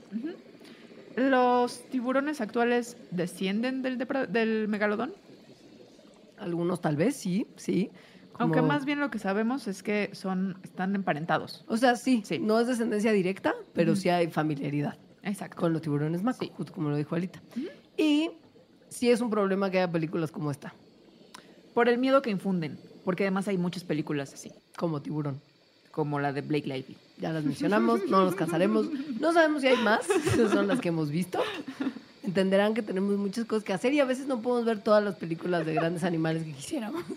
¿Los 1.15 1.87
tiburones 1.89 2.41
actuales 2.41 2.97
descienden 3.11 3.83
del, 3.83 4.67
megalodón? 4.67 5.13
Algunos 6.39 6.81
tal 6.81 6.95
vez, 6.95 7.15
sí, 7.15 7.45
sí. 7.55 7.91
Como- 8.31 8.45
Aunque 8.45 8.61
más 8.63 8.83
bien 8.85 8.99
lo 8.99 9.11
que 9.11 9.19
sabemos 9.19 9.67
es 9.67 9.83
que 9.83 10.09
son, 10.13 10.57
están 10.63 10.95
emparentados. 10.95 11.65
O 11.67 11.77
sea, 11.77 11.95
sí, 11.97 12.23
Sí. 12.25 12.39
no 12.39 12.59
es 12.59 12.65
descendencia 12.65 13.11
directa, 13.11 13.53
pero 13.73 13.95
sí 13.95 14.09
hay 14.09 14.27
familiaridad 14.31 14.97
Exacto. 15.21 15.57
con 15.57 15.71
los 15.71 15.83
tiburones 15.83 16.23
maco, 16.23 16.39
Sí. 16.45 16.51
como 16.73 16.89
lo 16.89 16.95
dijo 16.97 17.13
Alita. 17.15 17.41
Y 17.95 18.31
sí 18.89 19.11
es 19.11 19.21
un 19.21 19.29
problema 19.29 19.69
que 19.69 19.77
haya 19.79 19.91
películas 19.91 20.31
como 20.31 20.49
esta, 20.49 20.73
Por 21.77 21.89
el 21.89 21.99
miedo 21.99 22.23
que 22.23 22.31
infunden, 22.31 22.79
porque 23.05 23.25
además 23.25 23.47
hay 23.47 23.59
muchas 23.59 23.83
películas 23.83 24.33
así, 24.33 24.51
como 24.77 24.99
Tiburón. 24.99 25.39
como 25.91 26.19
la 26.19 26.33
de 26.33 26.41
Blake 26.41 26.65
Lively. 26.65 26.97
Ya 27.19 27.31
las 27.31 27.43
mencionamos, 27.43 28.01
no 28.07 28.25
nos 28.25 28.33
cansaremos. 28.33 28.87
No 29.19 29.31
sabemos 29.31 29.61
si 29.61 29.67
hay 29.67 29.77
más, 29.83 30.09
esas 30.33 30.49
son 30.49 30.65
las 30.67 30.81
que 30.81 30.87
hemos 30.87 31.11
visto. 31.11 31.39
Entenderán 32.23 32.73
que 32.73 32.81
tenemos 32.81 33.15
muchas 33.17 33.45
cosas 33.45 33.63
que 33.63 33.73
hacer 33.73 33.93
y 33.93 33.99
a 33.99 34.05
veces 34.05 34.25
no 34.25 34.41
podemos 34.41 34.65
ver 34.65 34.79
todas 34.79 35.03
las 35.03 35.17
películas 35.17 35.67
de 35.67 35.75
grandes 35.75 36.03
animales 36.03 36.45
que 36.45 36.53
quisiéramos. 36.53 37.03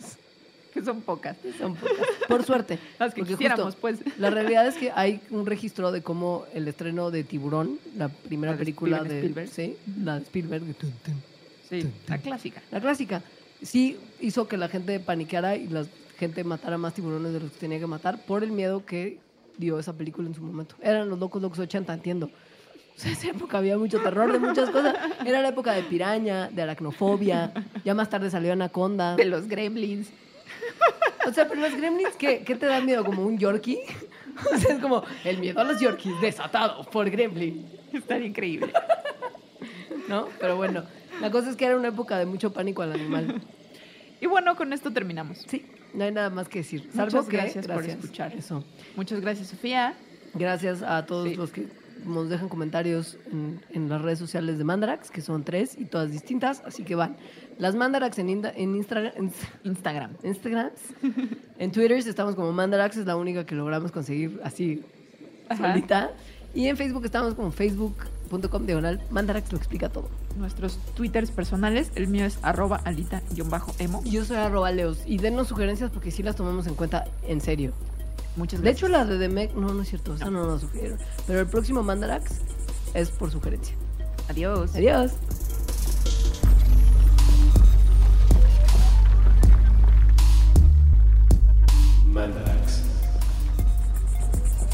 Que 0.75 0.85
son 0.85 1.01
pocas. 1.01 1.39
Son 1.59 1.75
pocas. 1.75 2.07
Por 2.29 2.45
suerte. 2.45 2.79
Las 3.01 3.13
que 3.13 3.23
quisiéramos, 3.23 3.75
justo 3.75 3.81
pues. 3.81 3.99
La 4.19 4.31
realidad 4.31 4.69
es 4.69 4.77
que 4.77 4.93
hay 4.95 5.21
un 5.31 5.45
registro 5.45 5.91
de 5.91 6.01
cómo 6.01 6.45
el 6.55 6.69
estreno 6.69 7.11
de 7.11 7.25
Tiburón, 7.25 7.81
la 7.97 8.09
primera 8.09 8.53
La 8.53 8.57
de 8.57 8.61
película 8.61 8.99
Steven 8.99 9.11
de 9.11 9.19
Spielberg. 9.21 9.49
Sí, 9.49 9.77
la 10.05 10.17
de 10.19 10.23
Spielberg, 10.23 10.63
Sí, 11.69 11.91
la 12.07 12.19
clásica. 12.19 12.63
la 12.71 12.81
clásica, 12.81 13.21
sí 13.63 13.99
hizo 14.21 14.49
que 14.49 14.57
la 14.57 14.69
gente 14.69 15.01
paniqueara 15.01 15.57
y 15.57 15.69
la 15.69 15.87
gente 16.19 16.45
matara 16.45 16.79
más 16.79 16.95
tiburones 16.95 17.33
de 17.33 17.41
los 17.41 17.53
que 17.53 17.59
tenía 17.59 17.79
que 17.79 17.87
matar 17.87 18.25
por 18.25 18.43
el 18.43 18.53
miedo 18.53 18.85
que 18.85 19.19
dio 19.57 19.79
esa 19.79 19.93
película 19.93 20.29
en 20.29 20.35
su 20.35 20.43
momento. 20.43 20.75
Eran 20.81 21.09
los 21.09 21.19
locos 21.19 21.41
locos 21.41 21.59
80, 21.59 21.93
entiendo. 21.93 22.31
O 22.97 23.03
sea, 23.03 23.13
esa 23.13 23.29
época 23.29 23.57
había 23.57 23.79
mucho 23.79 23.99
terror 24.01 24.31
de 24.31 24.39
muchas 24.39 24.69
cosas. 24.69 24.95
Era 25.25 25.41
la 25.41 25.49
época 25.49 25.73
de 25.73 25.83
piraña, 25.85 26.51
de 26.51 26.61
aracnofobia. 26.61 27.51
Ya 27.83 27.95
más 27.95 28.11
tarde 28.11 28.29
salió 28.29 28.53
Anaconda. 28.53 29.17
De 29.17 29.25
los 29.25 29.49
gremlins. 29.49 30.09
O 31.27 31.33
sea, 31.33 31.49
pero 31.49 31.61
los 31.61 31.75
gremlins, 31.75 32.17
¿qué, 32.17 32.43
qué 32.45 32.57
te 32.57 32.67
da 32.67 32.81
miedo? 32.81 33.05
¿Como 33.05 33.25
un 33.25 33.39
yorkie? 33.39 33.79
O 34.53 34.57
sea, 34.59 34.75
es 34.75 34.81
como 34.81 35.03
el 35.25 35.39
miedo 35.39 35.61
a 35.61 35.65
los 35.65 35.81
yorkies 35.81 36.21
desatado 36.21 36.83
por 36.85 37.09
gremlin. 37.09 37.67
Estaría 37.93 38.27
increíble. 38.27 38.73
¿No? 40.09 40.29
Pero 40.39 40.57
bueno, 40.57 40.85
la 41.21 41.31
cosa 41.31 41.51
es 41.51 41.57
que 41.57 41.65
era 41.67 41.77
una 41.77 41.89
época 41.89 42.19
de 42.19 42.27
mucho 42.27 42.53
pánico 42.53 42.83
al 42.83 42.93
animal. 42.93 43.41
Y 44.21 44.27
bueno, 44.27 44.55
con 44.57 44.73
esto 44.73 44.93
terminamos. 44.93 45.45
Sí, 45.49 45.65
no 45.95 46.05
hay 46.05 46.13
nada 46.13 46.31
más 46.31 46.49
que 46.49 46.59
decir. 46.61 46.83
Muchas 46.93 47.13
Salvo 47.13 47.27
que, 47.29 47.37
gracias 47.37 47.67
por 47.67 47.85
escuchar. 47.85 48.35
Eso. 48.35 48.65
Muchas 48.97 49.21
gracias, 49.21 49.49
Sofía. 49.49 49.95
Gracias 50.35 50.83
a 50.83 51.07
todos 51.07 51.29
Sí. 51.29 51.35
los 51.37 51.51
que 51.51 51.67
nos 52.07 52.29
dejan 52.31 52.49
comentarios 52.49 53.19
en, 53.31 53.61
en 53.71 53.89
las 53.89 54.01
redes 54.01 54.19
sociales 54.19 54.57
de 54.59 54.65
Mandarax, 54.65 55.11
que 55.11 55.21
son 55.21 55.45
tres 55.45 55.77
y 55.79 55.85
todas 55.87 56.11
distintas, 56.11 56.63
así 56.65 56.83
que 56.85 56.95
van. 56.95 57.17
Las 57.59 57.75
Mandarax 57.75 58.19
en, 58.19 58.29
Inda- 58.29 58.53
en 58.57 58.75
Instagram. 58.75 59.13
En, 59.17 59.33
Instagram. 59.65 60.13
Instagram. 60.23 60.71
en 61.59 61.73
Twitter 61.73 61.99
estamos 61.99 62.35
como 62.35 62.53
Mandarax, 62.53 62.97
es 62.99 63.07
la 63.07 63.17
única 63.17 63.45
que 63.45 63.55
logramos 63.55 63.93
conseguir 63.93 64.41
así 64.45 64.83
Ajá. 65.49 65.73
solita. 65.73 66.11
Y 66.55 66.67
en 66.69 66.77
Facebook 66.77 67.05
estamos 67.05 67.35
como 67.35 67.51
facebook.com 68.31 68.67
diagonal 68.67 69.01
Mandarax 69.11 69.53
lo 69.53 69.59
explica 69.59 69.89
todo. 69.89 70.09
Nuestros 70.37 70.79
twitters 70.95 71.31
personales. 71.31 71.91
El 71.95 72.09
mío 72.09 72.25
es 72.25 72.39
arroba 72.43 72.81
alita-emo. 72.85 74.03
Y 74.05 74.11
Yo 74.13 74.25
soy 74.25 74.37
arroba 74.37 74.71
leos 74.71 75.03
y 75.07 75.19
denos 75.19 75.49
sugerencias 75.49 75.91
porque 75.91 76.11
sí 76.11 76.23
las 76.23 76.37
tomamos 76.37 76.67
en 76.67 76.75
cuenta 76.75 77.05
en 77.27 77.41
serio. 77.41 77.73
Muchas 78.37 78.61
De 78.61 78.65
gracias. 78.71 78.79
hecho, 78.85 78.89
la 78.89 79.05
de 79.05 79.19
Demec, 79.19 79.55
no, 79.55 79.75
no 79.75 79.83
es 79.83 79.89
cierto, 79.89 80.15
esa 80.15 80.31
no 80.31 80.47
nos 80.47 80.61
sugirieron. 80.61 80.99
Pero 81.27 81.41
el 81.41 81.47
próximo 81.49 81.83
Mandarax 81.83 82.37
es 82.95 83.11
por 83.11 83.31
sugerencia. 83.31 83.75
Adiós. 84.29 84.75
Adiós. 84.77 85.13
Mandarax. 92.07 92.83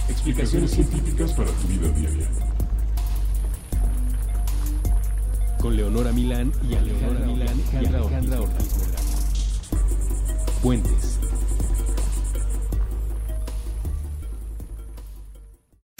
Explicaciones 0.08 0.70
científicas 0.70 1.32
para 1.32 1.50
tu 1.50 1.68
vida 1.68 1.88
diaria. 1.90 2.28
Con 5.60 5.76
Leonora 5.76 6.12
Milán 6.12 6.52
y 6.68 6.74
Alejandra 6.74 7.26
Milán 7.26 7.62
y 7.72 7.86
Alejandra 7.86 8.40
Ortiz. 8.40 8.74
Puentes. 10.62 11.25